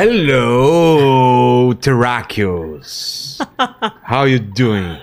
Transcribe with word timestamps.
Hello, 0.00 1.74
Terráqueos. 1.74 3.36
How 4.08 4.26
you 4.28 4.38
doing? 4.38 4.96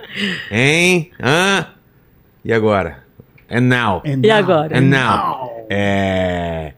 Hein? 0.49 1.11
Hã? 1.21 1.67
E 2.45 2.53
agora? 2.53 3.03
And 3.49 3.67
now? 3.67 4.01
And 4.05 4.23
E 4.23 4.29
now- 4.29 4.37
agora? 4.37 4.77
And 4.77 4.89
now? 4.89 5.65
É... 5.69 6.71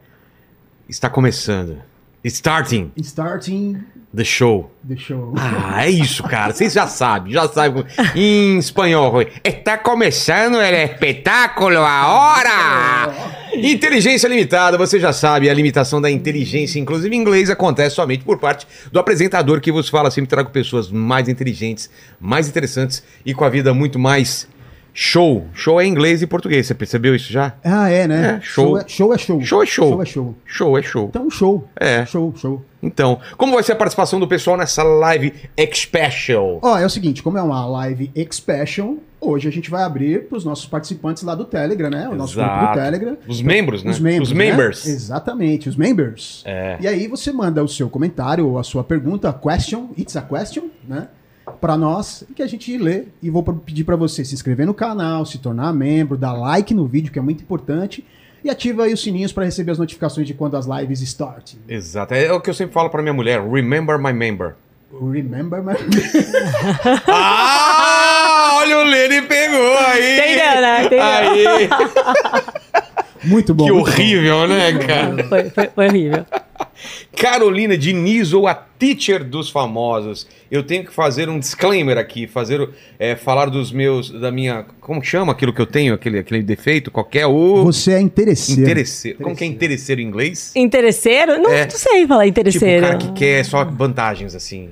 Está 0.88 1.08
começando. 1.08 1.80
Starting 2.24 2.90
Starting 3.00 3.84
the 4.14 4.24
show. 4.24 4.70
the 4.88 4.96
show. 4.96 5.34
Ah, 5.36 5.86
é 5.86 5.90
isso, 5.90 6.22
cara. 6.22 6.52
Vocês 6.52 6.72
já 6.72 6.86
sabem, 6.86 7.32
já 7.32 7.48
sabem. 7.48 7.84
Em 8.14 8.58
espanhol, 8.58 9.22
está 9.44 9.76
começando 9.76 10.56
o 10.56 10.62
espetáculo 10.62 11.78
agora! 11.78 13.12
Inteligência 13.54 14.28
limitada, 14.28 14.78
você 14.78 15.00
já 15.00 15.12
sabe, 15.12 15.48
a 15.48 15.54
limitação 15.54 16.00
da 16.00 16.10
inteligência, 16.10 16.78
inclusive 16.78 17.14
em 17.14 17.20
inglês, 17.20 17.50
acontece 17.50 17.96
somente 17.96 18.24
por 18.24 18.38
parte 18.38 18.66
do 18.92 18.98
apresentador 18.98 19.60
que 19.60 19.72
vos 19.72 19.88
fala. 19.88 20.10
Sempre 20.10 20.30
trago 20.30 20.50
pessoas 20.50 20.90
mais 20.90 21.28
inteligentes, 21.28 21.90
mais 22.20 22.48
interessantes 22.48 23.02
e 23.24 23.34
com 23.34 23.44
a 23.44 23.48
vida 23.48 23.74
muito 23.74 23.98
mais 23.98 24.48
show. 24.92 25.46
Show 25.54 25.80
é 25.80 25.86
inglês 25.86 26.22
e 26.22 26.26
português, 26.26 26.66
você 26.66 26.74
percebeu 26.74 27.14
isso 27.14 27.32
já? 27.32 27.54
Ah, 27.64 27.88
é, 27.90 28.06
né? 28.06 28.38
É, 28.38 28.40
show. 28.40 28.78
é, 28.78 28.84
show 28.86 29.14
é 29.14 29.18
show. 29.18 29.40
Show 29.40 29.62
é 29.62 29.66
show. 29.66 29.90
Show 29.90 30.02
é 30.02 30.06
show. 30.06 30.34
Show 30.44 30.78
é 30.78 30.82
show. 30.82 31.06
Então, 31.08 31.30
show. 31.30 31.68
É. 31.78 32.06
Show, 32.06 32.34
show. 32.36 32.64
Então, 32.82 33.18
como 33.36 33.54
vai 33.54 33.62
ser 33.62 33.72
a 33.72 33.76
participação 33.76 34.20
do 34.20 34.28
pessoal 34.28 34.56
nessa 34.56 34.82
live 34.82 35.32
special? 35.74 36.60
Ó, 36.62 36.78
é 36.78 36.86
o 36.86 36.90
seguinte, 36.90 37.22
como 37.22 37.36
é 37.36 37.42
uma 37.42 37.66
live 37.66 38.10
expression, 38.14 38.98
hoje 39.20 39.48
a 39.48 39.50
gente 39.50 39.68
vai 39.68 39.82
abrir 39.82 40.28
para 40.28 40.38
os 40.38 40.44
nossos 40.44 40.66
participantes 40.66 41.22
lá 41.22 41.34
do 41.34 41.44
Telegram, 41.44 41.90
né? 41.90 42.08
O 42.08 42.14
nosso 42.14 42.36
grupo 42.36 42.48
do 42.48 42.56
Exato. 42.56 42.78
Telegram. 42.78 43.18
Os 43.26 43.42
membros, 43.42 43.82
né? 43.82 43.90
Os 43.90 43.98
membros. 43.98 44.28
Os 44.28 44.36
né? 44.36 44.44
members. 44.44 44.86
Exatamente, 44.86 45.68
os 45.68 45.76
members. 45.76 46.42
É. 46.46 46.78
E 46.80 46.86
aí 46.86 47.08
você 47.08 47.32
manda 47.32 47.62
o 47.62 47.68
seu 47.68 47.90
comentário 47.90 48.46
ou 48.46 48.58
a 48.58 48.62
sua 48.62 48.84
pergunta, 48.84 49.28
a 49.28 49.32
question, 49.32 49.90
it's 49.98 50.16
a 50.16 50.22
question, 50.22 50.68
né? 50.86 51.08
Pra 51.60 51.76
nós, 51.76 52.24
que 52.34 52.42
a 52.42 52.46
gente 52.46 52.76
lê. 52.78 53.04
E 53.22 53.30
vou 53.30 53.42
pedir 53.42 53.84
pra 53.84 53.96
você 53.96 54.24
se 54.24 54.34
inscrever 54.34 54.66
no 54.66 54.74
canal, 54.74 55.26
se 55.26 55.38
tornar 55.38 55.72
membro, 55.72 56.16
dar 56.16 56.32
like 56.32 56.72
no 56.72 56.86
vídeo, 56.86 57.12
que 57.12 57.18
é 57.18 57.22
muito 57.22 57.42
importante. 57.42 58.04
E 58.44 58.50
ativa 58.50 58.84
aí 58.84 58.92
os 58.92 59.02
sininhos 59.02 59.32
pra 59.32 59.44
receber 59.44 59.72
as 59.72 59.78
notificações 59.78 60.26
de 60.26 60.34
quando 60.34 60.56
as 60.56 60.66
lives 60.66 61.00
start. 61.02 61.54
Exato. 61.68 62.14
É 62.14 62.32
o 62.32 62.40
que 62.40 62.48
eu 62.48 62.54
sempre 62.54 62.72
falo 62.72 62.88
pra 62.88 63.02
minha 63.02 63.12
mulher. 63.12 63.42
Remember 63.42 63.98
my 63.98 64.12
member. 64.12 64.54
Remember 64.92 65.62
my... 65.62 65.74
Ah! 67.08 68.58
Olha 68.58 68.78
o 68.78 68.84
Lene 68.84 69.22
pegou 69.22 69.78
aí! 69.78 70.18
Entendeu, 70.18 70.60
né? 70.62 70.84
Entendeu? 70.84 71.04
Aí! 71.04 71.68
Muito 73.28 73.54
bom. 73.54 73.64
Que 73.66 73.72
muito 73.72 73.84
bom. 73.86 73.90
horrível, 73.92 74.48
né, 74.48 74.72
cara? 74.78 75.24
Foi, 75.24 75.50
foi, 75.50 75.68
foi 75.74 75.86
horrível. 75.88 76.26
Carolina 77.16 77.76
Diniz 77.76 78.32
ou 78.32 78.46
a 78.46 78.54
teacher 78.54 79.24
dos 79.24 79.50
famosos. 79.50 80.26
Eu 80.50 80.62
tenho 80.62 80.84
que 80.84 80.92
fazer 80.92 81.28
um 81.28 81.38
disclaimer 81.38 81.98
aqui, 81.98 82.26
fazer 82.26 82.68
é, 82.98 83.16
falar 83.16 83.46
dos 83.46 83.72
meus, 83.72 84.10
da 84.10 84.30
minha, 84.30 84.64
como 84.80 85.02
chama 85.02 85.32
aquilo 85.32 85.52
que 85.52 85.60
eu 85.60 85.66
tenho, 85.66 85.94
aquele, 85.94 86.18
aquele 86.20 86.42
defeito 86.42 86.90
qualquer, 86.90 87.26
o 87.26 87.64
Você 87.64 87.92
é 87.92 88.00
interesseiro. 88.00 88.62
interesseiro. 88.62 89.18
Como 89.18 89.34
que 89.36 89.44
é 89.44 89.46
interesseiro 89.46 90.00
em 90.00 90.04
inglês? 90.04 90.52
Interesseiro? 90.54 91.38
Não, 91.40 91.50
É. 91.50 91.64
não 91.64 91.70
sei 91.70 92.06
falar 92.06 92.24
Tipo, 92.24 92.38
o 92.38 92.40
interesseiro. 92.40 92.82
cara 92.86 92.96
que 92.98 93.12
quer 93.12 93.44
só 93.44 93.64
vantagens, 93.64 94.34
assim. 94.34 94.70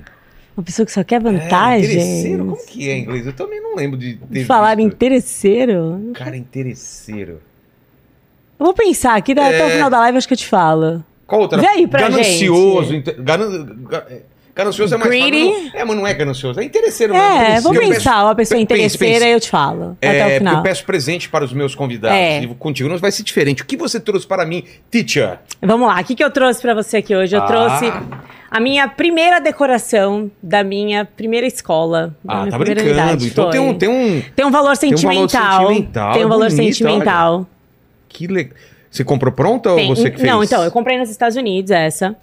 Uma 0.55 0.63
pessoa 0.63 0.85
que 0.85 0.91
só 0.91 1.03
quer 1.03 1.17
É, 1.17 1.19
vantagens. 1.19 1.91
interesseiro, 1.91 2.45
como 2.45 2.65
que 2.65 2.89
é 2.89 2.93
em 2.97 3.01
inglês? 3.03 3.27
Eu 3.27 3.33
também 3.33 3.61
não 3.61 3.75
lembro 3.75 3.97
de 3.99 4.15
ter 4.31 4.45
Falar 4.45 4.75
visto. 4.77 4.87
interesseiro? 4.87 6.11
Cara, 6.15 6.35
interesseiro. 6.35 7.39
Eu 8.59 8.65
vou 8.65 8.73
pensar 8.73 9.15
aqui, 9.15 9.33
É. 9.37 9.41
até 9.47 9.65
o 9.65 9.69
final 9.69 9.89
da 9.89 9.99
live 9.99 10.17
acho 10.17 10.27
que 10.27 10.33
eu 10.33 10.37
te 10.37 10.47
falo. 10.47 11.03
Qual 11.25 11.41
outra? 11.41 11.59
Vê 11.59 11.67
aí 11.67 11.87
pra 11.87 12.01
ganancioso. 12.01 12.89
gente. 12.91 13.09
inte- 13.09 13.21
ganan- 13.21 13.65
ga- 13.89 14.05
é, 14.09 14.21
Ganancioso 14.55 14.95
é 14.95 14.97
mais 14.97 15.11
Greedy. 15.11 15.49
fácil. 15.49 15.63
Não, 15.71 15.79
é, 15.79 15.85
mas 15.85 15.97
não 15.97 16.07
é 16.07 16.13
ganancioso. 16.15 16.59
É 16.59 16.63
interesseiro. 16.63 17.13
É, 17.13 17.49
mesmo. 17.49 17.61
vou 17.61 17.73
Eu 17.75 17.79
peço- 17.81 17.93
pensar, 17.93 18.23
uma 18.23 18.33
pessoa 18.33 18.55
pense, 18.57 18.63
interesseira 18.63 19.19
pense. 19.19 19.31
eu 19.33 19.39
te 19.39 19.49
falo. 19.51 19.95
É, 20.01 20.09
até 20.21 20.33
o 20.35 20.37
final. 20.39 20.55
eu 20.55 20.63
peço 20.63 20.83
presente 20.83 21.29
para 21.29 21.45
os 21.45 21.53
meus 21.53 21.75
convidados. 21.75 22.17
É. 22.17 22.41
E 22.41 22.47
contigo 22.55 22.89
não 22.89 22.97
vai 22.97 23.11
ser 23.11 23.21
diferente. 23.21 23.61
O 23.61 23.65
que 23.67 23.77
você 23.77 23.99
trouxe 23.99 24.25
para 24.25 24.43
mim, 24.47 24.63
teacher? 24.89 25.37
Vamos 25.61 25.87
lá, 25.87 26.01
o 26.01 26.03
que, 26.03 26.15
que 26.15 26.23
eu 26.23 26.31
trouxe 26.31 26.59
pra 26.59 26.73
você 26.73 26.97
aqui 26.97 27.15
hoje? 27.15 27.35
Eu 27.35 27.43
Ah. 27.43 27.45
trouxe 27.45 27.93
a 28.49 28.59
minha 28.59 28.87
primeira 28.87 29.39
decoração 29.39 30.31
da 30.41 30.63
minha 30.63 31.05
primeira 31.05 31.45
escola. 31.45 32.15
Ah, 32.27 32.39
minha 32.39 32.51
tá 32.51 32.57
brincando. 32.57 32.87
unidade. 32.89 33.27
Então 33.27 33.49
tem 33.51 33.59
um, 33.59 33.73
tem 33.75 33.89
um. 33.89 34.23
Tem 34.35 34.43
um 34.43 34.49
valor 34.49 34.75
Tem 34.75 34.89
um 34.91 34.95
valor 34.97 34.97
sentimental. 35.29 35.67
sentimental, 35.67 36.13
Tem 36.13 36.23
um 36.23 36.25
é 36.25 36.29
valor 36.29 36.49
bonito, 36.49 36.63
sentimental. 36.73 37.47
Que 38.07 38.27
legal. 38.27 38.55
Você 38.89 39.03
comprou 39.03 39.31
pronta 39.31 39.75
Tem- 39.75 39.89
ou 39.89 39.95
você 39.95 40.09
que 40.09 40.17
fez? 40.17 40.27
Não, 40.29 40.43
então, 40.43 40.63
eu 40.63 40.71
comprei 40.71 40.97
nos 40.97 41.09
Estados 41.09 41.35
Unidos 41.37 41.71
essa. 41.71 42.15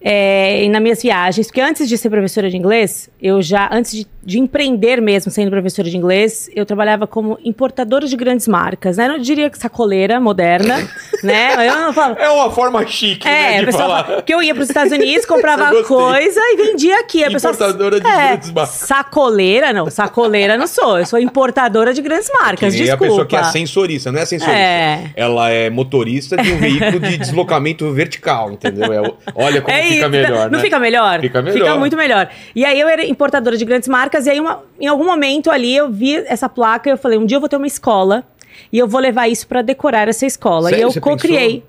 É, 0.00 0.62
e 0.62 0.68
nas 0.68 0.80
minhas 0.82 1.02
viagens, 1.02 1.46
porque 1.46 1.60
antes 1.60 1.88
de 1.88 1.96
ser 1.98 2.10
professora 2.10 2.48
de 2.50 2.56
inglês, 2.56 3.10
eu 3.20 3.40
já, 3.42 3.68
antes 3.72 3.92
de, 3.92 4.06
de 4.26 4.40
empreender 4.40 5.00
mesmo, 5.00 5.30
sendo 5.30 5.52
professora 5.52 5.88
de 5.88 5.96
inglês, 5.96 6.50
eu 6.54 6.66
trabalhava 6.66 7.06
como 7.06 7.38
importadora 7.44 8.08
de 8.08 8.16
grandes 8.16 8.48
marcas, 8.48 8.96
né? 8.96 9.04
Eu 9.04 9.10
não 9.10 9.18
diria 9.20 9.48
que 9.48 9.56
sacoleira 9.56 10.18
moderna, 10.20 10.76
né? 11.22 11.68
Eu 11.68 11.76
não 11.78 11.92
falava. 11.92 12.20
É 12.20 12.28
uma 12.28 12.50
forma 12.50 12.84
chique, 12.86 13.26
É, 13.28 13.30
né, 13.30 13.56
a 13.56 13.60
de 13.60 13.66
pessoa 13.66 13.82
falar. 13.84 14.04
fala 14.04 14.22
que 14.22 14.34
eu 14.34 14.42
ia 14.42 14.52
para 14.52 14.62
os 14.64 14.68
Estados 14.68 14.92
Unidos, 14.92 15.24
comprava 15.26 15.82
coisa 15.84 16.40
e 16.40 16.56
vendia 16.56 16.98
aqui. 16.98 17.22
A 17.22 17.30
pessoa, 17.30 17.52
Importadora 17.54 18.00
de 18.00 18.06
é, 18.06 18.26
grandes 18.30 18.50
marcas. 18.52 18.74
Sacoleira, 18.74 19.72
não. 19.72 19.88
Sacoleira 19.90 20.56
não 20.58 20.66
sou. 20.66 20.98
Eu 20.98 21.06
sou 21.06 21.18
importadora 21.18 21.94
de 21.94 22.02
grandes 22.02 22.28
marcas. 22.32 22.74
E 22.74 22.78
a 22.78 22.84
Desculpa. 22.84 23.04
pessoa 23.04 23.26
que 23.26 23.36
é 23.36 23.38
ascensorista, 23.38 24.10
não 24.10 24.18
é 24.18 24.22
ascensorista. 24.22 24.58
É. 24.58 25.10
Ela 25.14 25.50
é 25.50 25.70
motorista 25.70 26.36
de 26.36 26.52
um 26.52 26.58
veículo 26.58 26.98
de 26.98 27.16
deslocamento 27.18 27.92
vertical, 27.92 28.50
entendeu? 28.50 28.92
É 28.92 29.12
olha 29.34 29.60
como 29.60 29.76
É 29.76 29.82
fica 29.84 30.08
melhor, 30.08 30.50
Não 30.50 30.58
né? 30.58 30.64
fica 30.64 30.78
melhor? 30.80 31.20
Fica 31.20 31.42
melhor. 31.42 31.58
Fica 31.58 31.76
muito 31.76 31.96
melhor. 31.96 32.28
E 32.54 32.64
aí 32.64 32.80
eu 32.80 32.88
era 32.88 33.04
importadora 33.06 33.56
de 33.56 33.64
grandes 33.64 33.88
marcas, 33.88 34.15
e 34.24 34.30
aí 34.30 34.40
uma- 34.40 34.62
em 34.80 34.86
algum 34.86 35.04
momento 35.04 35.50
ali 35.50 35.76
eu 35.76 35.90
vi 35.90 36.14
essa 36.26 36.48
placa 36.48 36.88
e 36.88 36.92
eu 36.92 36.96
falei, 36.96 37.18
um 37.18 37.26
dia 37.26 37.36
eu 37.36 37.40
vou 37.40 37.48
ter 37.48 37.56
uma 37.56 37.66
escola 37.66 38.24
e 38.72 38.78
eu 38.78 38.88
vou 38.88 39.00
levar 39.00 39.28
isso 39.28 39.46
pra 39.46 39.60
decorar 39.60 40.08
essa 40.08 40.24
escola. 40.24 40.70
Sério? 40.70 40.78
E 40.78 40.82
eu 40.84 40.90
Você 40.92 41.00
co-criei. 41.00 41.62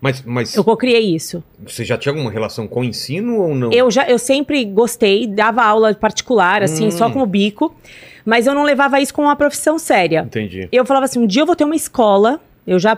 Mas, 0.00 0.22
mas 0.24 0.54
Eu 0.54 0.62
co-criei 0.62 1.14
isso. 1.14 1.42
você 1.66 1.84
já 1.84 1.98
tinha 1.98 2.12
alguma 2.12 2.30
relação 2.30 2.68
com 2.68 2.80
o 2.80 2.84
ensino 2.84 3.36
ou 3.38 3.54
não? 3.54 3.72
Eu 3.72 3.90
já 3.90 4.08
eu 4.08 4.18
sempre 4.18 4.64
gostei, 4.64 5.26
dava 5.26 5.62
aula 5.64 5.92
particular, 5.92 6.62
assim, 6.62 6.86
Hum. 6.86 6.90
só 6.92 7.10
como 7.10 7.26
bico, 7.26 7.74
mas 8.24 8.46
eu 8.46 8.54
não 8.54 8.62
levava 8.62 9.00
isso 9.00 9.12
como 9.12 9.26
uma 9.26 9.34
profissão 9.34 9.76
séria. 9.78 10.22
Entendi. 10.24 10.68
Eu 10.70 10.86
falava 10.86 11.06
assim, 11.06 11.18
um 11.18 11.26
dia 11.26 11.42
eu 11.42 11.46
vou 11.46 11.56
ter 11.56 11.64
uma 11.64 11.74
escola. 11.76 12.40
Eu 12.64 12.78
já, 12.78 12.96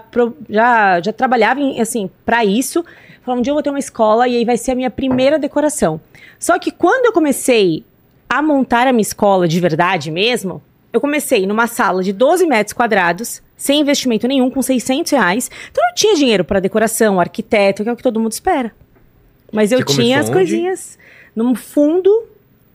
já, 0.48 1.00
já 1.00 1.12
trabalhava 1.12 1.60
em, 1.60 1.80
assim 1.80 2.10
para 2.26 2.44
isso. 2.44 2.84
Falava, 3.22 3.38
um 3.38 3.42
dia 3.42 3.52
eu 3.52 3.54
vou 3.54 3.62
ter 3.62 3.70
uma 3.70 3.78
escola 3.78 4.26
e 4.28 4.36
aí 4.36 4.44
vai 4.44 4.56
ser 4.58 4.72
a 4.72 4.74
minha 4.74 4.90
primeira 4.90 5.38
decoração. 5.38 6.00
Só 6.38 6.58
que 6.58 6.70
quando 6.70 7.06
eu 7.06 7.12
comecei 7.12 7.84
a 8.30 8.40
montar 8.40 8.86
a 8.86 8.92
minha 8.92 9.02
escola 9.02 9.48
de 9.48 9.58
verdade 9.58 10.08
mesmo, 10.08 10.62
eu 10.92 11.00
comecei 11.00 11.48
numa 11.48 11.66
sala 11.66 12.00
de 12.00 12.12
12 12.12 12.46
metros 12.46 12.72
quadrados, 12.72 13.42
sem 13.56 13.80
investimento 13.80 14.28
nenhum, 14.28 14.48
com 14.48 14.62
600 14.62 15.10
reais. 15.10 15.50
Então 15.68 15.82
eu 15.82 15.88
não 15.88 15.94
tinha 15.96 16.14
dinheiro 16.14 16.44
para 16.44 16.60
decoração, 16.60 17.18
arquiteto, 17.18 17.82
que 17.82 17.88
é 17.88 17.92
o 17.92 17.96
que 17.96 18.02
todo 18.04 18.20
mundo 18.20 18.30
espera. 18.30 18.72
Mas 19.52 19.72
eu 19.72 19.80
Você 19.80 19.96
tinha 19.96 20.20
as 20.20 20.26
onde? 20.26 20.38
coisinhas 20.38 20.96
no 21.34 21.56
fundo 21.56 22.28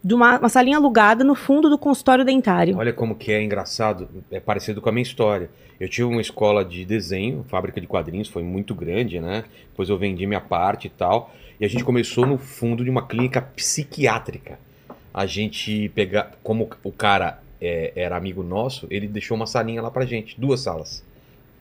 de 0.03 0.13
uma, 0.13 0.39
uma 0.39 0.49
salinha 0.49 0.75
alugada 0.75 1.23
no 1.23 1.35
fundo 1.35 1.69
do 1.69 1.77
consultório 1.77 2.25
dentário. 2.25 2.77
Olha 2.77 2.91
como 2.91 3.15
que 3.15 3.31
é 3.31 3.41
engraçado, 3.41 4.09
é 4.29 4.41
parecido 4.41 4.81
com 4.81 4.89
a 4.89 4.91
minha 4.91 5.03
história. 5.03 5.49
Eu 5.79 5.87
tive 5.87 6.03
uma 6.03 6.21
escola 6.21 6.65
de 6.65 6.83
desenho, 6.83 7.45
fábrica 7.47 7.79
de 7.79 7.87
quadrinhos, 7.87 8.27
foi 8.27 8.43
muito 8.43 8.75
grande, 8.75 9.21
né? 9.21 9.45
Depois 9.69 9.89
eu 9.89 9.97
vendi 9.97 10.27
minha 10.27 10.41
parte 10.41 10.87
e 10.87 10.89
tal. 10.89 11.33
E 11.59 11.65
a 11.65 11.67
gente 11.69 11.85
começou 11.85 12.25
no 12.25 12.37
fundo 12.37 12.83
de 12.83 12.89
uma 12.89 13.07
clínica 13.07 13.41
psiquiátrica. 13.41 14.59
A 15.17 15.25
gente 15.25 15.87
pegar, 15.95 16.31
como 16.43 16.69
o 16.83 16.91
cara 16.91 17.39
é, 17.61 17.93
era 17.95 18.17
amigo 18.17 18.43
nosso, 18.43 18.85
ele 18.89 19.07
deixou 19.07 19.37
uma 19.37 19.47
salinha 19.47 19.81
lá 19.81 19.89
pra 19.89 20.05
gente, 20.05 20.35
duas 20.37 20.59
salas. 20.59 21.01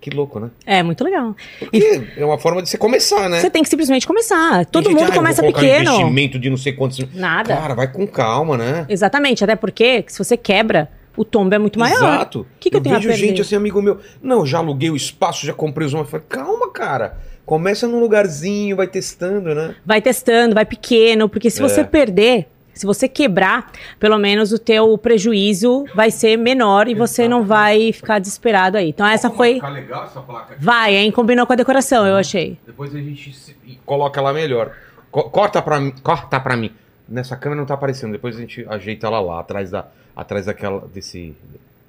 Que 0.01 0.11
louco, 0.11 0.41
né? 0.41 0.51
É 0.67 0.83
muito 0.83 1.03
legal. 1.05 1.35
Porque 1.61 2.03
é 2.17 2.25
uma 2.25 2.37
forma 2.37 2.61
de 2.61 2.69
você 2.69 2.77
começar, 2.77 3.29
né? 3.31 3.41
Você 3.41 3.49
tem 3.49 3.63
que 3.63 3.69
simplesmente 3.69 4.07
começar. 4.07 4.67
Todo 4.67 4.85
gente, 4.91 4.97
mundo 4.99 5.05
"Ah, 5.07 5.11
eu 5.11 5.15
começa 5.15 5.41
colocar 5.41 5.59
Um 5.61 5.63
pequeno. 5.63 5.91
investimento 5.93 6.39
de 6.39 6.51
não 6.51 6.57
sei 6.59 6.73
quantos. 6.73 6.99
Nada. 7.15 7.57
Cara, 7.57 7.75
vai 7.75 7.91
com 7.91 8.07
calma, 8.09 8.59
né? 8.59 8.85
Exatamente, 8.89 9.43
até 9.45 9.55
porque 9.57 10.05
se 10.09 10.19
você 10.19 10.37
quebra, 10.37 10.91
o 11.17 11.25
tombo 11.25 11.55
é 11.55 11.59
muito 11.59 11.79
maior. 11.79 11.97
Exato. 11.97 12.41
O 12.41 12.47
que 12.61 12.69
que 12.71 12.77
eu 12.77 12.81
tenho 12.83 12.97
a 12.97 12.99
vejo 12.99 13.09
perder? 13.11 13.27
gente 13.29 13.41
assim, 13.41 13.55
amigo 13.55 13.81
meu. 13.81 13.99
Não, 14.21 14.45
já 14.45 14.59
aluguei 14.59 14.91
o 14.91 14.97
espaço, 14.97 15.47
já 15.47 15.55
comprei 15.55 15.87
os 15.87 15.95
móveis. 15.95 16.11
Falei, 16.11 16.27
calma, 16.29 16.71
cara. 16.71 17.17
Começa 17.47 17.87
num 17.87 18.01
lugarzinho, 18.01 18.75
vai 18.77 18.89
testando, 18.89 19.55
né? 19.55 19.75
Vai 19.87 20.03
testando, 20.03 20.55
vai 20.55 20.67
pequeno, 20.67 21.29
porque 21.31 21.49
se 21.49 21.61
É. 21.61 21.63
você 21.69 21.83
perder, 21.85 22.47
se 22.75 22.85
você 22.85 23.09
quebrar, 23.09 23.71
pelo 23.99 24.19
menos 24.19 24.53
o 24.53 24.59
teu 24.59 24.99
prejuízo 24.99 25.85
vai 25.95 26.11
ser 26.11 26.37
menor 26.37 26.89
e 26.89 26.95
você 26.95 27.29
não 27.29 27.45
vai 27.45 27.93
ficar 27.93 28.19
desesperado 28.19 28.77
aí. 28.77 28.89
Então 28.91 29.07
essa 29.07 29.31
foi... 29.31 29.55
Ficar 29.55 29.69
legal 29.69 30.05
essa 30.05 30.21
placa. 30.21 30.57
Vai, 30.59 30.97
hein? 30.97 31.11
Combinou 31.13 31.47
com 31.47 31.53
a 31.53 31.57
decoração, 31.57 32.07
eu 32.07 32.17
achei. 32.17 32.59
Depois 32.67 32.95
a 32.95 32.99
gente 32.99 33.33
se- 33.33 33.57
coloca 33.87 34.21
ela 34.21 34.33
melhor. 34.33 34.73
Co- 35.11 35.31
corta 35.31 35.63
pra 35.63 35.79
mim. 35.81 35.95
Corta 36.03 36.41
pra 36.41 36.57
mim. 36.57 36.71
Nessa 37.09 37.37
câmera 37.37 37.61
não 37.61 37.67
tá 37.67 37.75
aparecendo. 37.75 38.13
Depois 38.13 38.37
a 38.37 38.41
gente 38.41 38.67
ajeita 38.69 39.07
ela 39.07 39.21
lá, 39.21 39.41
atrás 39.41 39.71
da. 39.71 39.87
Atrás 40.17 40.47
daquela. 40.47 40.81
Desse. 40.93 41.35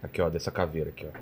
Aqui, 0.04 0.22
ó, 0.22 0.30
dessa 0.30 0.52
caveira 0.52 0.90
aqui, 0.90 1.06
ó. 1.12 1.18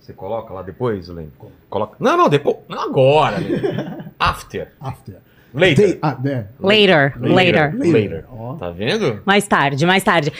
Você 0.00 0.12
coloca 0.12 0.52
lá 0.54 0.62
depois, 0.62 1.08
Lênin? 1.08 1.32
Coloca. 1.68 1.96
Não, 1.98 2.16
não, 2.16 2.28
depois. 2.28 2.56
Não 2.68 2.80
agora, 2.80 3.38
Lênin. 3.38 3.60
After. 4.20 4.72
After. 4.80 5.16
Later. 5.52 5.86
Day- 5.86 5.98
ah, 6.02 6.16
é. 6.24 6.44
Later, 6.60 7.14
later. 7.20 7.74
Later. 7.78 8.24
Ó. 8.32 8.54
Tá 8.54 8.70
vendo? 8.70 9.20
Mais 9.24 9.46
tarde, 9.46 9.84
mais 9.86 10.02
tarde. 10.02 10.32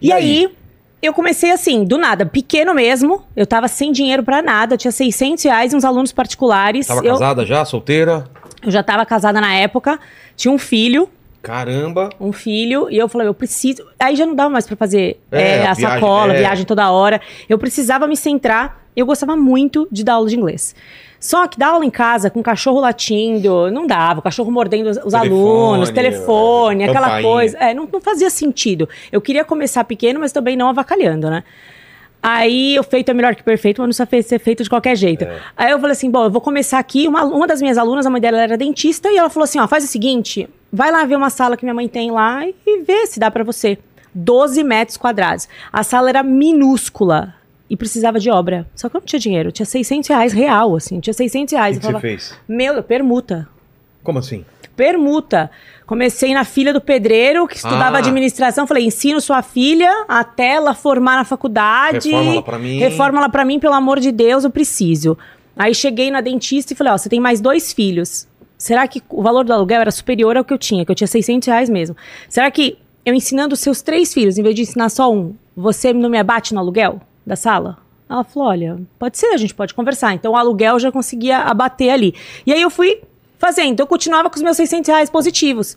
E, 0.00 0.08
E 0.08 0.12
aí? 0.12 0.46
aí? 0.46 0.54
eu 1.02 1.12
comecei 1.12 1.50
assim, 1.50 1.84
do 1.84 1.96
nada, 1.96 2.26
pequeno 2.26 2.74
mesmo. 2.74 3.22
Eu 3.36 3.46
tava 3.46 3.68
sem 3.68 3.92
dinheiro 3.92 4.22
pra 4.22 4.42
nada, 4.42 4.76
tinha 4.76 4.92
600 4.92 5.44
reais 5.44 5.72
e 5.72 5.76
uns 5.76 5.84
alunos 5.84 6.12
particulares. 6.12 6.86
Tava 6.86 7.04
eu, 7.04 7.12
casada 7.14 7.46
já, 7.46 7.64
solteira? 7.64 8.24
eu 8.62 8.70
já 8.70 8.82
tava 8.82 9.06
casada 9.06 9.40
na 9.40 9.54
época, 9.54 9.98
tinha 10.36 10.52
um 10.52 10.58
filho. 10.58 11.08
Caramba. 11.40 12.10
um 12.20 12.32
filho, 12.32 12.88
e 12.90 12.98
eu 12.98 13.08
falei, 13.08 13.26
eu 13.28 13.32
preciso. 13.32 13.86
Aí 13.98 14.16
já 14.16 14.26
não 14.26 14.34
dava 14.34 14.50
mais 14.50 14.66
pra 14.66 14.76
fazer 14.76 15.18
É, 15.30 15.40
é, 15.40 15.66
a 15.66 15.70
a 15.70 15.74
viagem, 15.74 15.84
sacola, 16.00 16.34
é. 16.34 16.38
viagem 16.38 16.66
toda 16.66 16.90
hora. 16.90 17.20
Eu 17.48 17.56
precisava 17.58 18.06
me 18.06 18.16
centrar. 18.16 18.82
Eu 18.94 19.06
gostava 19.06 19.36
muito 19.36 19.88
de 19.90 20.02
dar 20.04 20.14
aula 20.14 20.28
de 20.28 20.36
inglês. 20.36 20.74
Só 21.20 21.48
que 21.48 21.58
dar 21.58 21.68
aula 21.68 21.84
em 21.84 21.90
casa 21.90 22.30
com 22.30 22.40
o 22.40 22.42
cachorro 22.42 22.80
latindo, 22.80 23.70
não 23.70 23.86
dava, 23.86 24.20
o 24.20 24.22
cachorro 24.22 24.50
mordendo 24.52 24.88
os, 24.88 24.96
os 24.98 25.12
Telefone, 25.12 25.28
alunos, 25.28 25.90
telefone, 25.90 26.84
é, 26.84 26.88
aquela 26.88 27.06
campainha. 27.06 27.28
coisa. 27.28 27.58
É, 27.58 27.74
não, 27.74 27.88
não 27.92 28.00
fazia 28.00 28.30
sentido. 28.30 28.88
Eu 29.10 29.20
queria 29.20 29.44
começar 29.44 29.82
pequeno, 29.84 30.20
mas 30.20 30.30
também 30.30 30.56
não 30.56 30.68
avacalhando, 30.68 31.28
né? 31.28 31.42
Aí 32.22 32.78
o 32.78 32.82
feito 32.82 33.10
é 33.10 33.14
melhor 33.14 33.34
que 33.34 33.42
perfeito, 33.42 33.80
mas 33.80 33.96
não 33.98 34.06
precisa 34.06 34.28
ser 34.28 34.38
feito 34.40 34.62
de 34.62 34.68
qualquer 34.68 34.96
jeito. 34.96 35.24
É. 35.24 35.38
Aí 35.56 35.70
eu 35.70 35.78
falei 35.78 35.92
assim: 35.92 36.10
bom, 36.10 36.24
eu 36.24 36.30
vou 36.30 36.40
começar 36.40 36.78
aqui. 36.78 37.06
Uma, 37.06 37.24
uma 37.24 37.46
das 37.46 37.60
minhas 37.60 37.78
alunas, 37.78 38.06
a 38.06 38.10
mãe 38.10 38.20
dela 38.20 38.40
era 38.40 38.56
dentista, 38.56 39.08
e 39.10 39.16
ela 39.16 39.30
falou 39.30 39.44
assim: 39.44 39.58
ó, 39.58 39.68
faz 39.68 39.84
o 39.84 39.86
seguinte, 39.86 40.48
vai 40.72 40.90
lá 40.90 41.04
ver 41.04 41.16
uma 41.16 41.30
sala 41.30 41.56
que 41.56 41.64
minha 41.64 41.74
mãe 41.74 41.88
tem 41.88 42.10
lá 42.10 42.44
e, 42.46 42.54
e 42.66 42.82
vê 42.82 43.06
se 43.06 43.20
dá 43.20 43.30
pra 43.30 43.44
você. 43.44 43.78
12 44.14 44.64
metros 44.64 44.96
quadrados. 44.96 45.48
A 45.72 45.82
sala 45.84 46.08
era 46.08 46.22
minúscula 46.22 47.34
e 47.70 47.76
precisava 47.76 48.18
de 48.18 48.30
obra. 48.30 48.66
Só 48.74 48.88
que 48.88 48.96
eu 48.96 49.00
não 49.00 49.06
tinha 49.06 49.20
dinheiro, 49.20 49.48
eu 49.48 49.52
tinha 49.52 49.66
600 49.66 50.08
reais 50.08 50.32
real, 50.32 50.74
assim, 50.76 51.00
tinha 51.00 51.14
600 51.14 51.52
O 51.52 51.56
reais. 51.56 51.76
que, 51.76 51.80
que 51.80 51.86
eu 51.86 51.88
você 51.88 51.92
falava, 52.00 52.00
fez? 52.00 52.34
meu, 52.48 52.82
permuta. 52.82 53.48
Como 54.02 54.18
assim? 54.18 54.44
Permuta. 54.74 55.50
Comecei 55.86 56.32
na 56.34 56.44
filha 56.44 56.72
do 56.72 56.80
pedreiro, 56.80 57.46
que 57.48 57.56
estudava 57.56 57.96
Ah. 57.96 58.00
administração. 58.00 58.66
Falei, 58.66 58.84
ensino 58.86 59.20
sua 59.20 59.42
filha 59.42 60.04
até 60.06 60.54
ela 60.54 60.74
formar 60.74 61.16
na 61.16 61.24
faculdade. 61.24 62.10
Reforma 62.10 62.32
ela 62.32 62.42
pra 62.42 62.58
mim. 62.58 62.78
Reforma 62.78 63.18
ela 63.18 63.28
pra 63.28 63.44
mim, 63.44 63.58
pelo 63.58 63.74
amor 63.74 63.98
de 63.98 64.12
Deus, 64.12 64.44
eu 64.44 64.50
preciso. 64.50 65.18
Aí 65.56 65.74
cheguei 65.74 66.10
na 66.10 66.20
dentista 66.20 66.72
e 66.72 66.76
falei, 66.76 66.92
ó, 66.92 66.96
você 66.98 67.08
tem 67.08 67.18
mais 67.18 67.40
dois 67.40 67.72
filhos. 67.72 68.28
Será 68.56 68.86
que 68.86 69.02
o 69.08 69.22
valor 69.22 69.44
do 69.44 69.52
aluguel 69.52 69.80
era 69.80 69.90
superior 69.90 70.36
ao 70.36 70.44
que 70.44 70.52
eu 70.52 70.58
tinha? 70.58 70.84
Que 70.84 70.90
eu 70.92 70.94
tinha 70.94 71.08
600 71.08 71.46
reais 71.48 71.68
mesmo. 71.68 71.96
Será 72.28 72.50
que 72.50 72.78
eu 73.04 73.14
ensinando 73.14 73.54
os 73.54 73.60
seus 73.60 73.82
três 73.82 74.12
filhos, 74.14 74.38
em 74.38 74.42
vez 74.42 74.54
de 74.54 74.62
ensinar 74.62 74.88
só 74.90 75.12
um, 75.12 75.34
você 75.56 75.92
não 75.92 76.08
me 76.10 76.18
abate 76.18 76.52
no 76.54 76.60
aluguel 76.60 77.00
da 77.28 77.36
sala? 77.36 77.78
Ela 78.08 78.24
falou, 78.24 78.48
olha, 78.48 78.80
pode 78.98 79.18
ser, 79.18 79.26
a 79.26 79.36
gente 79.36 79.54
pode 79.54 79.74
conversar. 79.74 80.14
Então 80.14 80.32
o 80.32 80.36
aluguel 80.36 80.78
já 80.78 80.90
conseguia 80.90 81.38
abater 81.38 81.90
ali. 81.92 82.14
E 82.46 82.52
aí 82.52 82.60
eu 82.60 82.70
fui 82.70 83.02
fazendo. 83.38 83.72
Então 83.72 83.84
eu 83.84 83.88
continuava 83.88 84.30
com 84.30 84.36
os 84.36 84.42
meus 84.42 84.56
600 84.56 84.88
reais 84.88 85.10
positivos. 85.10 85.76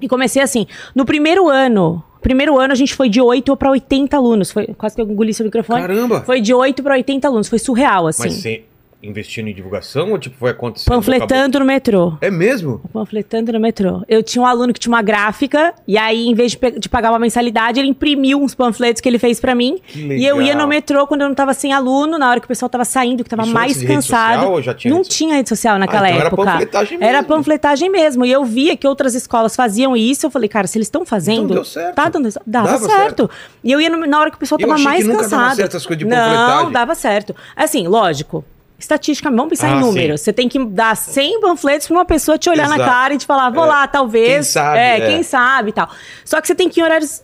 E 0.00 0.08
comecei 0.08 0.42
assim. 0.42 0.66
No 0.94 1.06
primeiro 1.06 1.48
ano, 1.48 2.02
primeiro 2.20 2.58
ano 2.58 2.72
a 2.72 2.76
gente 2.76 2.94
foi 2.94 3.08
de 3.08 3.20
8 3.20 3.56
para 3.56 3.70
80 3.70 4.16
alunos. 4.16 4.50
Foi 4.50 4.66
quase 4.76 4.96
que 4.96 5.00
eu 5.00 5.08
engoli 5.08 5.32
seu 5.32 5.44
microfone. 5.44 5.82
Caramba! 5.82 6.22
Foi 6.22 6.40
de 6.40 6.52
8 6.52 6.82
para 6.82 6.94
80 6.94 7.28
alunos. 7.28 7.48
Foi 7.48 7.60
surreal, 7.60 8.08
assim. 8.08 8.24
Mas 8.24 8.34
você 8.34 8.64
investindo 9.06 9.48
em 9.48 9.54
divulgação 9.54 10.10
ou 10.12 10.18
tipo 10.18 10.36
foi 10.38 10.50
acontecendo? 10.50 10.88
Panfletando 10.94 11.58
no 11.60 11.64
metrô. 11.64 12.14
É 12.20 12.30
mesmo? 12.30 12.80
Panfletando 12.92 13.52
no 13.52 13.60
metrô. 13.60 14.02
Eu 14.08 14.22
tinha 14.22 14.42
um 14.42 14.46
aluno 14.46 14.72
que 14.72 14.80
tinha 14.80 14.92
uma 14.92 15.02
gráfica, 15.02 15.74
e 15.86 15.96
aí, 15.96 16.26
em 16.26 16.34
vez 16.34 16.52
de, 16.52 16.70
de 16.78 16.88
pagar 16.88 17.10
uma 17.10 17.18
mensalidade, 17.18 17.78
ele 17.80 17.88
imprimiu 17.88 18.40
uns 18.42 18.54
panfletos 18.54 19.00
que 19.00 19.08
ele 19.08 19.18
fez 19.18 19.38
pra 19.40 19.54
mim. 19.54 19.78
E 19.94 20.24
eu 20.24 20.40
ia 20.42 20.54
no 20.54 20.66
metrô 20.66 21.06
quando 21.06 21.22
eu 21.22 21.28
não 21.28 21.34
tava 21.34 21.54
sem 21.54 21.72
aluno, 21.72 22.18
na 22.18 22.30
hora 22.30 22.40
que 22.40 22.46
o 22.46 22.48
pessoal 22.48 22.68
tava 22.68 22.84
saindo, 22.84 23.22
que 23.24 23.30
tava 23.30 23.42
Isso 23.44 23.52
mais 23.52 23.82
cansado. 23.82 24.40
social 24.40 24.62
já 24.62 24.74
tinha 24.74 24.90
não 24.92 24.98
rede 25.02 25.08
tinha 25.10 25.34
rede 25.36 25.48
social 25.48 25.78
naquela 25.78 26.06
Ah, 26.06 26.10
então 26.10 26.18
era 26.20 26.28
época. 26.28 26.44
panfletagem 26.44 26.98
Era 27.00 27.12
mesmo. 27.18 27.28
panfletagem 27.28 27.90
mesmo. 27.90 28.24
E 28.24 28.32
eu 28.32 28.44
via 28.44 28.76
que 28.76 28.86
outras 28.86 29.14
escolas 29.14 29.54
faziam 29.56 29.96
isso. 29.96 30.26
Eu 30.26 30.30
falei, 30.30 30.48
cara, 30.48 30.66
se 30.66 30.76
eles 30.78 30.86
estão 30.86 31.04
fazendo. 31.04 31.44
Então 31.44 31.54
deu 31.56 31.64
certo. 31.64 31.94
Tá 31.94 32.08
dando 32.08 32.28
Dava, 32.46 32.68
Dava 32.68 32.86
certo. 32.86 33.30
E 33.62 33.72
eu 33.72 33.80
ia 33.80 33.88
no- 33.90 34.06
na 34.06 34.18
hora 34.20 34.30
que 34.30 34.36
o 34.36 34.40
pessoal 34.40 34.58
Eu 34.60 34.68
tava 34.68 34.80
mais 34.80 35.04
nunca 35.06 35.22
dava 35.22 35.30
cansado. 35.30 35.56
certo 35.56 35.72
não, 36.04 36.16
panfletagem. 36.16 36.72
dava 36.72 36.94
certo. 36.94 37.36
Assim, 37.54 37.86
lógico. 37.86 38.44
Estatística, 38.78 39.30
vamos 39.30 39.48
pensar 39.48 39.68
Ah, 39.68 39.76
em 39.76 39.80
sim. 39.80 39.86
números. 39.86 40.20
Você 40.20 40.32
tem 40.32 40.48
que 40.48 40.62
dar 40.66 40.94
100 40.96 41.40
panfletos 41.40 41.86
pra 41.86 41.96
uma 41.96 42.04
pessoa 42.04 42.36
te 42.36 42.50
olhar 42.50 42.68
na 42.68 42.74
Exato. 42.76 42.90
cara 42.90 43.14
e 43.14 43.18
te 43.18 43.24
falar, 43.26 43.48
vou 43.50 43.64
É. 43.64 43.68
lá, 43.68 43.86
talvez. 43.88 44.28
Quem 44.34 44.42
sabe, 44.42 44.78
É, 44.78 44.98
é. 45.00 45.06
quem 45.06 45.22
sabe 45.22 45.70
e 45.70 45.72
tal. 45.72 45.88
Só 46.24 46.40
que 46.40 46.46
você 46.46 46.54
tem 46.54 46.68
que 46.68 46.78
ir 46.78 46.82
em 46.82 46.84
horários, 46.84 47.22